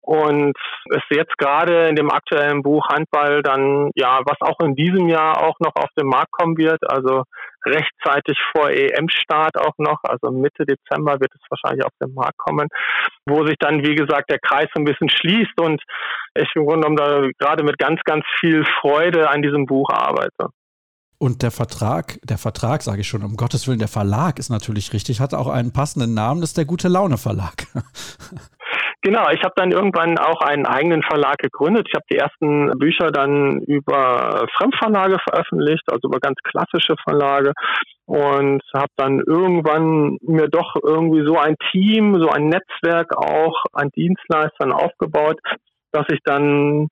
und 0.00 0.56
es 0.90 1.02
jetzt 1.10 1.36
gerade 1.38 1.88
in 1.88 1.96
dem 1.96 2.10
aktuellen 2.10 2.62
Buch 2.62 2.86
Handball 2.88 3.42
dann, 3.42 3.90
ja, 3.96 4.20
was 4.24 4.40
auch 4.40 4.60
in 4.60 4.76
diesem 4.76 5.08
Jahr 5.08 5.42
auch 5.42 5.58
noch 5.58 5.74
auf 5.74 5.90
den 5.98 6.06
Markt 6.06 6.30
kommen 6.30 6.56
wird, 6.56 6.78
also 6.88 7.24
rechtzeitig 7.66 8.38
vor 8.54 8.70
EM-Start 8.70 9.58
auch 9.58 9.74
noch, 9.78 9.98
also 10.04 10.30
Mitte 10.30 10.64
Dezember 10.64 11.14
wird 11.20 11.32
es 11.34 11.40
wahrscheinlich 11.50 11.84
auf 11.84 11.92
den 12.00 12.14
Markt 12.14 12.38
kommen, 12.38 12.68
wo 13.26 13.44
sich 13.44 13.56
dann, 13.58 13.84
wie 13.84 13.96
gesagt, 13.96 14.30
der 14.30 14.38
Kreis 14.38 14.68
so 14.72 14.80
ein 14.80 14.84
bisschen 14.84 15.10
schließt 15.10 15.60
und 15.60 15.82
ich 16.34 16.48
im 16.54 16.66
Grunde 16.66 16.86
genommen 16.86 16.96
da 16.96 17.44
gerade 17.44 17.64
mit 17.64 17.78
ganz, 17.78 18.00
ganz 18.04 18.24
viel 18.38 18.64
Freude 18.80 19.28
an 19.28 19.42
diesem 19.42 19.66
Buch 19.66 19.90
arbeite. 19.90 20.50
Und 21.18 21.42
der 21.42 21.50
Vertrag, 21.50 22.18
der 22.22 22.38
Vertrag, 22.38 22.82
sage 22.82 23.00
ich 23.00 23.08
schon, 23.08 23.22
um 23.22 23.36
Gottes 23.36 23.66
Willen, 23.66 23.78
der 23.78 23.88
Verlag 23.88 24.38
ist 24.38 24.50
natürlich 24.50 24.92
richtig, 24.92 25.20
hat 25.20 25.34
auch 25.34 25.48
einen 25.48 25.72
passenden 25.72 26.14
Namen, 26.14 26.40
das 26.40 26.50
ist 26.50 26.58
der 26.58 26.66
Gute 26.66 26.88
Laune 26.88 27.18
Verlag. 27.18 27.66
Genau, 29.02 29.30
ich 29.30 29.40
habe 29.44 29.52
dann 29.54 29.70
irgendwann 29.70 30.18
auch 30.18 30.40
einen 30.40 30.66
eigenen 30.66 31.00
Verlag 31.00 31.38
gegründet. 31.38 31.86
Ich 31.88 31.94
habe 31.94 32.06
die 32.10 32.16
ersten 32.16 32.76
Bücher 32.76 33.12
dann 33.12 33.60
über 33.60 34.48
Fremdverlage 34.56 35.18
veröffentlicht, 35.22 35.84
also 35.86 36.08
über 36.08 36.18
ganz 36.18 36.36
klassische 36.42 36.96
Verlage 37.04 37.52
und 38.06 38.62
habe 38.74 38.90
dann 38.96 39.20
irgendwann 39.20 40.18
mir 40.22 40.48
doch 40.48 40.74
irgendwie 40.82 41.24
so 41.24 41.38
ein 41.38 41.54
Team, 41.70 42.20
so 42.20 42.30
ein 42.30 42.48
Netzwerk 42.48 43.16
auch 43.16 43.64
an 43.72 43.90
Dienstleistern 43.90 44.72
aufgebaut, 44.72 45.38
dass 45.92 46.06
ich 46.10 46.18
dann 46.24 46.88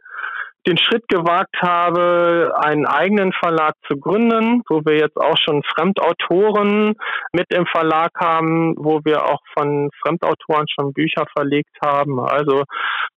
den 0.66 0.78
Schritt 0.78 1.07
gewagt 1.09 1.57
habe, 1.61 2.55
einen 2.57 2.86
eigenen 2.86 3.32
Verlag 3.32 3.74
zu 3.86 3.99
gründen, 3.99 4.62
wo 4.69 4.81
wir 4.85 4.97
jetzt 4.97 5.16
auch 5.16 5.36
schon 5.36 5.62
Fremdautoren 5.74 6.95
mit 7.32 7.53
im 7.53 7.66
Verlag 7.66 8.11
haben, 8.19 8.74
wo 8.78 9.01
wir 9.05 9.24
auch 9.24 9.41
von 9.57 9.91
Fremdautoren 10.03 10.66
schon 10.69 10.93
Bücher 10.93 11.27
verlegt 11.36 11.77
haben. 11.85 12.19
Also 12.20 12.65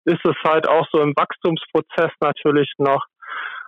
ist 0.05 0.25
es 0.25 0.35
halt 0.45 0.67
auch 0.67 0.87
so 0.91 0.99
im 1.01 1.13
Wachstumsprozess 1.15 2.11
natürlich 2.21 2.71
noch 2.77 3.05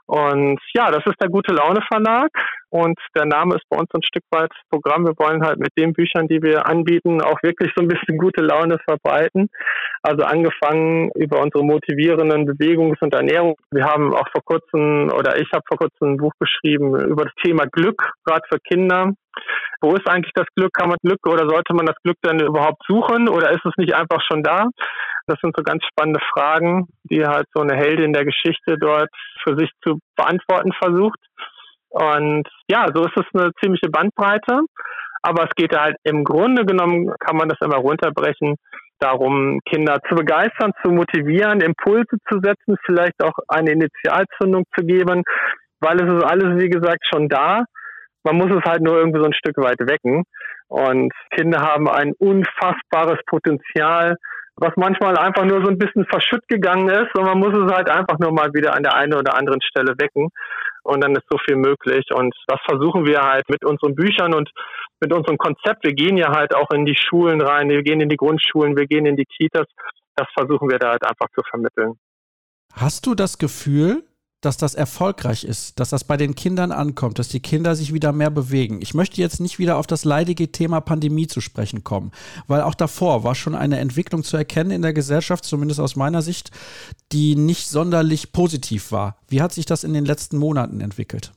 und 0.09 0.59
ja, 0.73 0.89
das 0.89 1.05
ist 1.05 1.21
der 1.21 1.29
Gute 1.29 1.53
Laune 1.53 1.81
Verlag 1.87 2.31
und 2.71 2.97
der 3.15 3.25
Name 3.25 3.57
ist 3.57 3.69
bei 3.69 3.77
uns 3.77 3.89
ein 3.93 4.01
Stück 4.01 4.23
weit 4.31 4.49
Programm. 4.71 5.05
Wir 5.05 5.13
wollen 5.19 5.45
halt 5.45 5.59
mit 5.59 5.69
den 5.77 5.93
Büchern, 5.93 6.27
die 6.27 6.41
wir 6.41 6.65
anbieten, 6.65 7.21
auch 7.21 7.37
wirklich 7.43 7.71
so 7.75 7.83
ein 7.83 7.87
bisschen 7.87 8.17
gute 8.17 8.41
Laune 8.41 8.79
verbreiten. 8.79 9.49
Also 10.01 10.23
angefangen 10.23 11.11
über 11.13 11.39
unsere 11.41 11.63
motivierenden 11.63 12.47
Bewegungs- 12.47 12.99
und 13.01 13.13
Ernährung. 13.13 13.55
Wir 13.69 13.85
haben 13.85 14.15
auch 14.15 14.27
vor 14.31 14.41
kurzem 14.43 15.11
oder 15.13 15.39
ich 15.39 15.47
habe 15.53 15.63
vor 15.67 15.77
kurzem 15.77 16.13
ein 16.13 16.17
Buch 16.17 16.33
geschrieben 16.39 16.99
über 17.01 17.25
das 17.25 17.33
Thema 17.43 17.65
Glück, 17.67 18.01
gerade 18.25 18.47
für 18.51 18.59
Kinder. 18.59 19.13
Wo 19.81 19.93
ist 19.93 20.09
eigentlich 20.09 20.33
das 20.33 20.47
Glück? 20.55 20.73
Kann 20.73 20.89
man 20.89 20.97
Glück 21.03 21.19
oder 21.27 21.47
sollte 21.47 21.75
man 21.75 21.85
das 21.85 21.97
Glück 22.03 22.17
dann 22.23 22.39
überhaupt 22.39 22.81
suchen 22.87 23.29
oder 23.29 23.51
ist 23.51 23.63
es 23.63 23.73
nicht 23.77 23.93
einfach 23.93 24.21
schon 24.27 24.41
da? 24.41 24.69
Das 25.29 25.39
sind 25.41 25.55
so 25.55 25.63
ganz 25.63 25.83
spannende 25.85 26.19
Fragen, 26.33 26.87
die 27.03 27.25
halt 27.25 27.45
so 27.53 27.61
eine 27.61 27.75
Heldin 27.75 28.13
der 28.13 28.25
Geschichte 28.25 28.77
dort 28.79 29.09
für 29.43 29.57
sich 29.57 29.69
zu 29.83 29.99
beantworten 30.15 30.71
versucht. 30.73 31.19
Und 31.89 32.47
ja, 32.69 32.87
so 32.93 33.05
ist 33.05 33.17
es 33.17 33.25
eine 33.33 33.51
ziemliche 33.61 33.89
Bandbreite. 33.89 34.61
Aber 35.21 35.43
es 35.43 35.49
geht 35.55 35.75
halt 35.75 35.97
im 36.03 36.23
Grunde 36.23 36.65
genommen, 36.65 37.13
kann 37.19 37.35
man 37.35 37.49
das 37.49 37.57
immer 37.61 37.77
runterbrechen, 37.77 38.55
darum, 38.99 39.59
Kinder 39.65 39.99
zu 40.07 40.15
begeistern, 40.15 40.71
zu 40.83 40.91
motivieren, 40.91 41.61
Impulse 41.61 42.17
zu 42.29 42.39
setzen, 42.41 42.77
vielleicht 42.85 43.21
auch 43.23 43.37
eine 43.47 43.71
Initialzündung 43.71 44.63
zu 44.77 44.85
geben, 44.85 45.23
weil 45.79 45.97
es 46.01 46.13
ist 46.13 46.23
alles, 46.23 46.61
wie 46.61 46.69
gesagt, 46.69 47.05
schon 47.09 47.27
da. 47.29 47.63
Man 48.23 48.35
muss 48.35 48.51
es 48.51 48.69
halt 48.69 48.81
nur 48.81 48.97
irgendwie 48.97 49.19
so 49.19 49.25
ein 49.25 49.33
Stück 49.33 49.57
weit 49.57 49.79
wecken. 49.79 50.23
Und 50.67 51.11
Kinder 51.31 51.61
haben 51.61 51.89
ein 51.89 52.13
unfassbares 52.19 53.19
Potenzial, 53.25 54.17
was 54.59 54.73
manchmal 54.75 55.17
einfach 55.17 55.45
nur 55.45 55.63
so 55.63 55.69
ein 55.69 55.77
bisschen 55.77 56.05
verschütt 56.05 56.47
gegangen 56.47 56.89
ist 56.89 57.15
und 57.15 57.23
man 57.23 57.39
muss 57.39 57.53
es 57.53 57.71
halt 57.71 57.89
einfach 57.89 58.19
nur 58.19 58.31
mal 58.31 58.53
wieder 58.53 58.73
an 58.73 58.83
der 58.83 58.95
einen 58.95 59.13
oder 59.13 59.35
anderen 59.35 59.61
Stelle 59.61 59.93
wecken 59.97 60.29
und 60.83 61.03
dann 61.03 61.15
ist 61.15 61.25
so 61.29 61.37
viel 61.45 61.55
möglich 61.55 62.05
und 62.13 62.33
das 62.47 62.59
versuchen 62.65 63.05
wir 63.05 63.21
halt 63.21 63.47
mit 63.49 63.63
unseren 63.63 63.95
Büchern 63.95 64.33
und 64.33 64.49
mit 65.01 65.13
unserem 65.13 65.37
Konzept. 65.37 65.83
Wir 65.83 65.93
gehen 65.93 66.17
ja 66.17 66.31
halt 66.35 66.55
auch 66.55 66.69
in 66.71 66.85
die 66.85 66.97
Schulen 66.97 67.41
rein, 67.41 67.69
wir 67.69 67.83
gehen 67.83 68.01
in 68.01 68.09
die 68.09 68.17
Grundschulen, 68.17 68.75
wir 68.75 68.85
gehen 68.85 69.05
in 69.05 69.15
die 69.15 69.25
Kitas. 69.25 69.67
Das 70.15 70.27
versuchen 70.37 70.69
wir 70.69 70.79
da 70.79 70.91
halt 70.91 71.03
einfach 71.03 71.27
zu 71.33 71.41
vermitteln. 71.49 71.93
Hast 72.73 73.05
du 73.05 73.15
das 73.15 73.37
Gefühl, 73.37 74.03
dass 74.41 74.57
das 74.57 74.73
erfolgreich 74.73 75.43
ist, 75.43 75.79
dass 75.79 75.89
das 75.89 76.03
bei 76.03 76.15
den 76.15 76.35
Kindern 76.35 76.71
ankommt, 76.71 77.19
dass 77.19 77.27
die 77.27 77.41
Kinder 77.41 77.75
sich 77.75 77.93
wieder 77.93 78.13
mehr 78.13 78.29
bewegen. 78.29 78.79
Ich 78.81 78.93
möchte 78.93 79.19
jetzt 79.21 79.39
nicht 79.39 79.59
wieder 79.59 79.77
auf 79.77 79.87
das 79.87 80.05
leidige 80.05 80.51
Thema 80.51 80.79
Pandemie 80.79 81.27
zu 81.27 81.41
sprechen 81.41 81.83
kommen, 81.83 82.11
weil 82.47 82.61
auch 82.61 82.75
davor 82.75 83.23
war 83.23 83.35
schon 83.35 83.55
eine 83.55 83.79
Entwicklung 83.79 84.23
zu 84.23 84.37
erkennen 84.37 84.71
in 84.71 84.81
der 84.81 84.93
Gesellschaft, 84.93 85.43
zumindest 85.43 85.79
aus 85.79 85.95
meiner 85.95 86.21
Sicht, 86.21 86.51
die 87.11 87.35
nicht 87.35 87.67
sonderlich 87.67 88.31
positiv 88.31 88.91
war. 88.91 89.17
Wie 89.27 89.41
hat 89.41 89.53
sich 89.53 89.65
das 89.65 89.83
in 89.83 89.93
den 89.93 90.05
letzten 90.05 90.37
Monaten 90.37 90.79
entwickelt? 90.79 91.33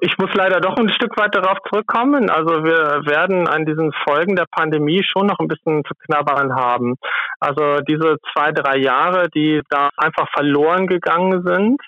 Ich 0.00 0.16
muss 0.18 0.30
leider 0.34 0.60
doch 0.60 0.76
ein 0.76 0.88
Stück 0.90 1.16
weit 1.16 1.34
darauf 1.34 1.58
zurückkommen. 1.68 2.30
Also 2.30 2.64
wir 2.64 3.02
werden 3.06 3.48
an 3.48 3.64
diesen 3.64 3.92
Folgen 4.06 4.36
der 4.36 4.46
Pandemie 4.50 5.02
schon 5.04 5.26
noch 5.26 5.38
ein 5.38 5.48
bisschen 5.48 5.82
zu 5.84 5.94
knabbern 6.06 6.54
haben. 6.54 6.96
Also 7.40 7.78
diese 7.88 8.16
zwei, 8.32 8.52
drei 8.52 8.76
Jahre, 8.78 9.28
die 9.30 9.62
da 9.70 9.90
einfach 9.96 10.28
verloren 10.32 10.86
gegangen 10.86 11.42
sind, 11.46 11.80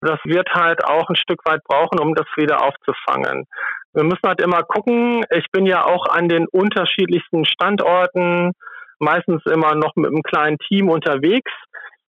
das 0.00 0.18
wird 0.24 0.48
halt 0.54 0.84
auch 0.84 1.08
ein 1.08 1.16
Stück 1.16 1.40
weit 1.44 1.62
brauchen, 1.64 1.98
um 1.98 2.14
das 2.14 2.26
wieder 2.36 2.62
aufzufangen. 2.62 3.46
Wir 3.94 4.04
müssen 4.04 4.26
halt 4.26 4.40
immer 4.40 4.62
gucken. 4.62 5.24
Ich 5.30 5.46
bin 5.50 5.66
ja 5.66 5.84
auch 5.84 6.06
an 6.06 6.28
den 6.28 6.46
unterschiedlichsten 6.46 7.44
Standorten 7.44 8.52
meistens 9.00 9.42
immer 9.46 9.74
noch 9.74 9.92
mit 9.96 10.06
einem 10.06 10.22
kleinen 10.22 10.58
Team 10.58 10.88
unterwegs 10.88 11.50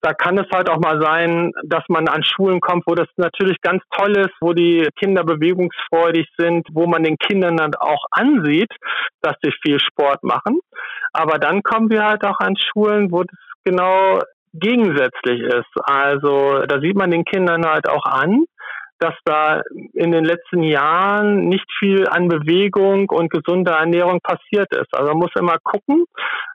da 0.02 0.14
kann 0.14 0.38
es 0.38 0.46
halt 0.52 0.70
auch 0.70 0.78
mal 0.78 1.00
sein, 1.00 1.52
dass 1.64 1.84
man 1.88 2.08
an 2.08 2.22
Schulen 2.24 2.60
kommt, 2.60 2.84
wo 2.86 2.94
das 2.94 3.08
natürlich 3.16 3.60
ganz 3.60 3.82
toll 3.90 4.16
ist, 4.16 4.34
wo 4.40 4.52
die 4.52 4.88
Kinder 4.98 5.24
bewegungsfreudig 5.24 6.26
sind, 6.38 6.66
wo 6.72 6.86
man 6.86 7.02
den 7.02 7.18
Kindern 7.18 7.56
dann 7.56 7.74
auch 7.74 8.04
ansieht, 8.10 8.72
dass 9.20 9.34
sie 9.42 9.52
viel 9.62 9.78
Sport 9.78 10.22
machen. 10.22 10.60
Aber 11.12 11.38
dann 11.38 11.62
kommen 11.62 11.90
wir 11.90 12.04
halt 12.04 12.24
auch 12.24 12.38
an 12.38 12.56
Schulen, 12.56 13.12
wo 13.12 13.24
das 13.24 13.38
genau 13.64 14.20
gegensätzlich 14.54 15.40
ist. 15.40 15.70
Also 15.84 16.62
da 16.66 16.80
sieht 16.80 16.96
man 16.96 17.10
den 17.10 17.24
Kindern 17.24 17.66
halt 17.66 17.88
auch 17.88 18.04
an, 18.04 18.44
dass 18.98 19.14
da 19.24 19.62
in 19.94 20.12
den 20.12 20.24
letzten 20.24 20.62
Jahren 20.62 21.48
nicht 21.48 21.66
viel 21.78 22.06
an 22.06 22.28
Bewegung 22.28 23.08
und 23.08 23.30
gesunder 23.30 23.72
Ernährung 23.72 24.20
passiert 24.20 24.72
ist. 24.72 24.92
Also 24.92 25.08
man 25.08 25.18
muss 25.18 25.30
immer 25.38 25.56
gucken, 25.62 26.04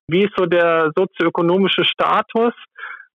wie 0.08 0.26
ist 0.26 0.34
so 0.38 0.46
der 0.46 0.92
sozioökonomische 0.96 1.84
Status 1.86 2.54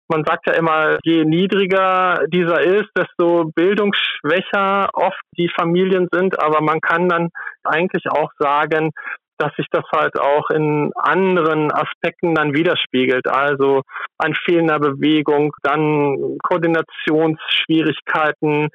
man 0.08 0.24
sagt 0.24 0.46
ja 0.46 0.54
immer, 0.54 0.98
je 1.02 1.24
niedriger 1.24 2.24
dieser 2.28 2.60
ist, 2.60 2.90
desto 2.96 3.50
bildungsschwächer 3.54 4.90
oft 4.92 5.20
die 5.36 5.48
Familien 5.48 6.08
sind. 6.12 6.40
Aber 6.42 6.60
man 6.60 6.80
kann 6.80 7.08
dann 7.08 7.30
eigentlich 7.64 8.08
auch 8.10 8.30
sagen, 8.38 8.92
dass 9.38 9.54
sich 9.56 9.66
das 9.70 9.84
halt 9.92 10.18
auch 10.18 10.48
in 10.50 10.92
anderen 10.94 11.70
Aspekten 11.70 12.34
dann 12.34 12.54
widerspiegelt. 12.54 13.28
Also 13.28 13.82
an 14.18 14.34
fehlender 14.34 14.78
Bewegung, 14.78 15.52
dann 15.62 16.38
Koordinationsschwierigkeiten, 16.42 18.68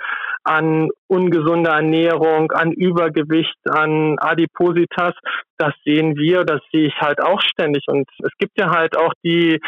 an 0.43 0.89
ungesunder 1.07 1.73
Ernährung, 1.73 2.51
an 2.51 2.71
Übergewicht, 2.71 3.57
an 3.69 4.17
Adipositas. 4.19 5.13
Das 5.57 5.73
sehen 5.83 6.15
wir, 6.15 6.43
das 6.43 6.61
sehe 6.71 6.85
ich 6.87 6.95
halt 6.99 7.23
auch 7.23 7.41
ständig. 7.41 7.83
Und 7.87 8.07
es 8.19 8.31
gibt 8.37 8.59
ja 8.59 8.69
halt 8.69 8.95
auch 8.97 9.13
die 9.23 9.59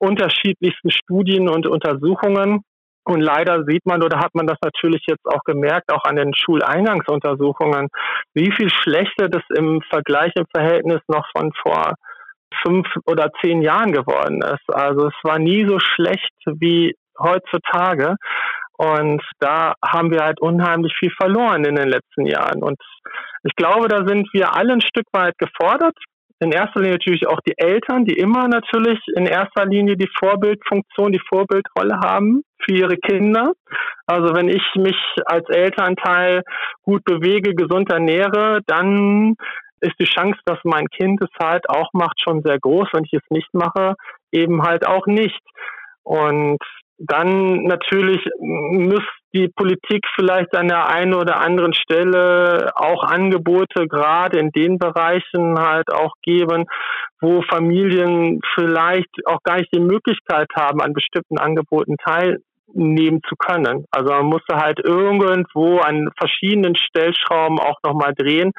unterschiedlichsten 0.00 0.90
Studien 0.90 1.48
und 1.48 1.66
Untersuchungen. 1.66 2.62
Und 3.04 3.20
leider 3.20 3.64
sieht 3.64 3.86
man 3.86 4.02
oder 4.02 4.18
hat 4.18 4.34
man 4.34 4.46
das 4.46 4.58
natürlich 4.62 5.02
jetzt 5.08 5.26
auch 5.26 5.42
gemerkt, 5.44 5.92
auch 5.92 6.04
an 6.04 6.16
den 6.16 6.34
Schuleingangsuntersuchungen, 6.34 7.88
wie 8.34 8.52
viel 8.52 8.70
schlechter 8.70 9.28
das 9.28 9.42
im 9.56 9.80
Vergleich 9.88 10.32
im 10.36 10.46
Verhältnis 10.54 11.00
noch 11.08 11.26
von 11.36 11.50
vor 11.62 11.94
fünf 12.62 12.86
oder 13.06 13.30
zehn 13.40 13.62
Jahren 13.62 13.92
geworden 13.92 14.42
ist. 14.42 14.74
Also 14.74 15.06
es 15.06 15.14
war 15.22 15.38
nie 15.38 15.66
so 15.66 15.78
schlecht 15.78 16.34
wie 16.46 16.94
heutzutage. 17.18 18.16
Und 18.76 19.22
da 19.40 19.74
haben 19.84 20.10
wir 20.10 20.20
halt 20.20 20.40
unheimlich 20.40 20.94
viel 20.98 21.12
verloren 21.20 21.64
in 21.64 21.76
den 21.76 21.88
letzten 21.88 22.26
Jahren. 22.26 22.62
Und 22.62 22.78
ich 23.42 23.54
glaube, 23.54 23.88
da 23.88 24.06
sind 24.06 24.28
wir 24.32 24.54
alle 24.54 24.72
ein 24.72 24.80
Stück 24.80 25.06
weit 25.12 25.36
gefordert 25.38 25.96
in 26.40 26.52
erster 26.52 26.80
Linie 26.80 26.94
natürlich 26.94 27.26
auch 27.26 27.40
die 27.46 27.56
Eltern, 27.56 28.04
die 28.06 28.18
immer 28.18 28.48
natürlich 28.48 28.98
in 29.14 29.26
erster 29.26 29.66
Linie 29.66 29.96
die 29.96 30.10
Vorbildfunktion, 30.18 31.12
die 31.12 31.20
Vorbildrolle 31.28 31.98
haben 32.02 32.42
für 32.64 32.74
ihre 32.74 32.96
Kinder. 32.96 33.52
Also 34.06 34.34
wenn 34.34 34.48
ich 34.48 34.62
mich 34.76 34.96
als 35.26 35.48
Elternteil 35.48 36.42
gut 36.82 37.04
bewege, 37.04 37.54
gesund 37.54 37.92
ernähre, 37.92 38.60
dann 38.66 39.34
ist 39.80 39.94
die 39.98 40.04
Chance, 40.04 40.38
dass 40.46 40.58
mein 40.64 40.86
Kind 40.88 41.22
es 41.22 41.30
halt 41.42 41.68
auch 41.68 41.90
macht, 41.92 42.20
schon 42.20 42.42
sehr 42.42 42.58
groß. 42.58 42.88
Wenn 42.92 43.04
ich 43.04 43.12
es 43.12 43.30
nicht 43.30 43.52
mache, 43.52 43.94
eben 44.32 44.62
halt 44.62 44.86
auch 44.86 45.06
nicht. 45.06 45.40
Und 46.02 46.58
dann 46.98 47.64
natürlich 47.64 48.22
muss 48.40 49.04
die 49.32 49.48
Politik 49.48 50.04
vielleicht 50.14 50.54
an 50.56 50.68
der 50.68 50.88
einen 50.88 51.14
oder 51.14 51.40
anderen 51.40 51.72
Stelle 51.72 52.70
auch 52.74 53.04
Angebote 53.04 53.86
gerade 53.86 54.38
in 54.38 54.50
den 54.50 54.78
Bereichen 54.78 55.58
halt 55.58 55.92
auch 55.92 56.14
geben, 56.22 56.64
wo 57.20 57.42
Familien 57.42 58.40
vielleicht 58.54 59.26
auch 59.26 59.42
gar 59.44 59.58
nicht 59.58 59.72
die 59.74 59.80
Möglichkeit 59.80 60.48
haben, 60.56 60.80
an 60.80 60.92
bestimmten 60.92 61.38
Angeboten 61.38 61.96
teilnehmen 62.04 63.20
zu 63.28 63.36
können. 63.36 63.84
Also 63.90 64.10
man 64.12 64.26
muss 64.26 64.42
halt 64.50 64.80
irgendwo 64.82 65.78
an 65.78 66.10
verschiedenen 66.18 66.74
Stellschrauben 66.74 67.60
auch 67.60 67.78
nochmal 67.84 68.14
drehen, 68.16 68.52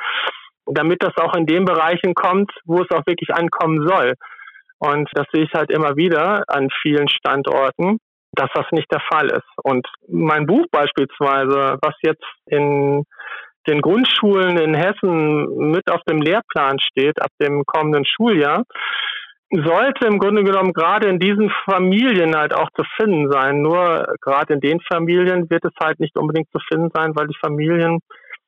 damit 0.65 1.03
das 1.03 1.18
auch 1.18 1.35
in 1.35 1.45
den 1.45 1.65
Bereichen 1.65 2.14
kommt, 2.14 2.52
wo 2.65 2.81
es 2.81 2.91
auch 2.91 3.06
wirklich 3.06 3.34
ankommen 3.34 3.85
soll. 3.85 4.14
Und 4.80 5.10
das 5.14 5.27
sehe 5.34 5.43
ich 5.43 5.53
halt 5.53 5.69
immer 5.69 5.95
wieder 5.95 6.43
an 6.48 6.69
vielen 6.81 7.10
Standorten 7.10 7.99
dass 8.33 8.49
das 8.53 8.65
nicht 8.71 8.91
der 8.91 9.01
Fall 9.11 9.27
ist. 9.27 9.47
Und 9.63 9.85
mein 10.07 10.45
Buch 10.45 10.65
beispielsweise, 10.71 11.77
was 11.81 11.95
jetzt 12.01 12.25
in 12.45 13.03
den 13.67 13.81
Grundschulen 13.81 14.57
in 14.57 14.73
Hessen 14.73 15.71
mit 15.71 15.89
auf 15.91 16.01
dem 16.09 16.21
Lehrplan 16.21 16.79
steht 16.79 17.21
ab 17.21 17.29
dem 17.39 17.63
kommenden 17.65 18.05
Schuljahr, 18.05 18.63
sollte 19.51 20.07
im 20.07 20.17
Grunde 20.17 20.43
genommen 20.43 20.71
gerade 20.71 21.09
in 21.09 21.19
diesen 21.19 21.51
Familien 21.65 22.35
halt 22.35 22.53
auch 22.53 22.69
zu 22.71 22.83
finden 22.95 23.29
sein. 23.29 23.61
Nur 23.61 24.05
gerade 24.21 24.53
in 24.53 24.61
den 24.61 24.79
Familien 24.79 25.49
wird 25.49 25.65
es 25.65 25.73
halt 25.81 25.99
nicht 25.99 26.17
unbedingt 26.17 26.49
zu 26.51 26.59
finden 26.71 26.89
sein, 26.93 27.11
weil 27.15 27.27
die 27.27 27.37
Familien 27.39 27.99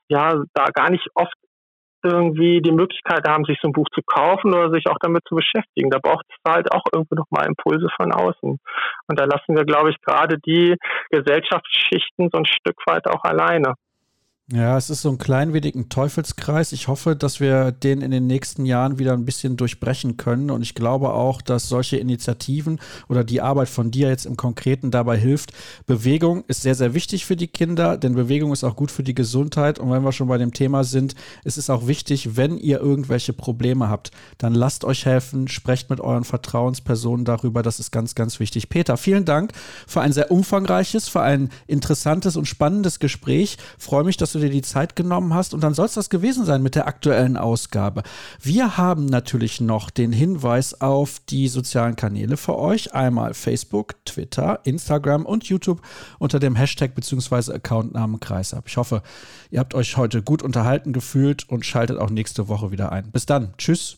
ja 0.08 0.42
da 0.54 0.66
gar 0.74 0.90
nicht 0.90 1.08
oft 1.14 1.34
irgendwie 2.04 2.62
die 2.62 2.72
Möglichkeit 2.72 3.28
haben, 3.28 3.46
sich 3.46 3.58
so 3.62 3.70
ein 3.70 3.74
Buch 3.74 3.88
zu 3.94 4.02
kaufen 4.06 4.54
oder 4.54 4.72
sich 4.72 4.88
auch 4.88 4.98
damit 5.00 5.24
zu 5.28 5.36
beschäftigen. 5.36 5.90
Da 5.90 6.00
braucht 6.00 6.26
es 6.30 6.52
halt 6.52 6.72
auch 6.72 6.84
irgendwie 6.94 7.16
nochmal 7.16 7.48
Impulse 7.48 7.88
von 7.96 8.12
außen. 8.12 8.60
Und 9.08 9.20
da 9.20 9.26
lassen 9.26 9.56
wir, 9.56 9.66
glaube 9.66 9.90
ich, 9.90 9.98
gerade 10.02 10.38
die 10.46 10.76
Gesellschaftsschichten 11.12 12.30
so 12.32 12.38
ein 12.38 12.46
Stück 12.46 12.78
weit 12.86 13.08
auch 13.08 13.24
alleine. 13.24 13.76
Ja, 14.52 14.78
es 14.78 14.90
ist 14.90 15.02
so 15.02 15.10
ein 15.10 15.18
klein 15.18 15.54
wenig 15.54 15.74
ein 15.74 15.88
Teufelskreis. 15.88 16.74
Ich 16.74 16.90
hoffe, 16.90 17.16
dass 17.16 17.40
wir 17.40 17.72
den 17.72 18.02
in 18.02 18.12
den 18.12 18.28
nächsten 18.28 18.66
Jahren 18.66 19.00
wieder 19.00 19.14
ein 19.14 19.24
bisschen 19.24 19.56
durchbrechen 19.56 20.18
können. 20.18 20.52
Und 20.52 20.62
ich 20.62 20.76
glaube 20.76 21.14
auch, 21.14 21.42
dass 21.42 21.70
solche 21.70 21.96
Initiativen 21.96 22.82
oder 23.08 23.24
die 23.24 23.40
Arbeit 23.40 23.70
von 23.70 23.90
dir 23.90 24.10
jetzt 24.10 24.26
im 24.26 24.36
Konkreten 24.36 24.92
dabei 24.92 25.18
hilft. 25.18 25.54
Bewegung 25.86 26.44
ist 26.50 26.62
sehr, 26.62 26.76
sehr 26.76 26.94
wichtig 26.94 27.26
für 27.26 27.38
die 27.38 27.48
Kinder, 27.48 27.98
denn 27.98 28.16
Bewegung 28.16 28.52
ist 28.52 28.66
auch 28.66 28.76
gut 28.76 28.92
für 28.92 29.02
die 29.02 29.14
Gesundheit. 29.14 29.80
Und 29.80 29.90
wenn 29.92 30.04
wir 30.04 30.12
schon 30.12 30.28
bei 30.28 30.38
dem 30.38 30.52
Thema 30.52 30.84
sind, 30.84 31.16
ist 31.46 31.58
es 31.58 31.70
auch 31.70 31.88
wichtig, 31.88 32.36
wenn 32.36 32.58
ihr 32.58 32.82
irgendwelche 32.82 33.32
Probleme 33.32 33.88
habt, 33.88 34.12
dann 34.40 34.54
lasst 34.54 34.84
euch 34.84 35.06
helfen, 35.06 35.48
sprecht 35.48 35.90
mit 35.90 36.02
euren 36.02 36.26
Vertrauenspersonen 36.26 37.24
darüber. 37.24 37.64
Das 37.64 37.80
ist 37.80 37.92
ganz, 37.92 38.14
ganz 38.14 38.42
wichtig. 38.42 38.68
Peter, 38.68 38.98
vielen 38.98 39.24
Dank 39.24 39.54
für 39.88 40.02
ein 40.02 40.12
sehr 40.12 40.32
umfangreiches, 40.32 41.08
für 41.08 41.22
ein 41.22 41.50
interessantes 41.66 42.36
und 42.36 42.46
spannendes 42.46 43.00
Gespräch. 43.00 43.58
Ich 43.80 43.84
freue 43.86 44.04
mich, 44.04 44.18
dass 44.18 44.33
du 44.34 44.40
dir 44.40 44.50
die 44.50 44.62
Zeit 44.62 44.96
genommen 44.96 45.34
hast. 45.34 45.54
Und 45.54 45.64
dann 45.64 45.74
soll 45.74 45.86
es 45.86 45.94
das 45.94 46.10
gewesen 46.10 46.46
sein 46.46 46.62
mit 46.62 46.76
der 46.76 46.88
aktuellen 46.88 47.38
Ausgabe. 47.38 48.04
Wir 48.42 48.78
haben 48.78 49.06
natürlich 49.06 49.62
noch 49.62 49.90
den 49.90 50.12
Hinweis 50.12 50.82
auf 50.82 51.20
die 51.30 51.48
sozialen 51.48 51.96
Kanäle 51.96 52.38
für 52.38 52.58
euch. 52.58 52.94
Einmal 52.94 53.34
Facebook, 53.34 53.96
Twitter, 54.06 54.60
Instagram 54.64 55.26
und 55.26 55.46
YouTube 55.46 55.82
unter 56.20 56.40
dem 56.40 56.56
Hashtag 56.56 56.96
bzw. 56.96 57.54
Accountnamen 57.54 58.20
Kreisab. 58.20 58.66
Ich 58.68 58.78
hoffe, 58.78 59.04
ihr 59.52 59.60
habt 59.60 59.74
euch 59.74 59.98
heute 59.98 60.22
gut 60.22 60.42
unterhalten 60.42 60.94
gefühlt 60.94 61.50
und 61.50 61.66
schaltet 61.66 61.98
auch 61.98 62.10
nächste 62.10 62.48
Woche 62.48 62.72
wieder 62.72 62.92
ein. 62.92 63.12
Bis 63.12 63.26
dann. 63.26 63.54
Tschüss. 63.58 63.92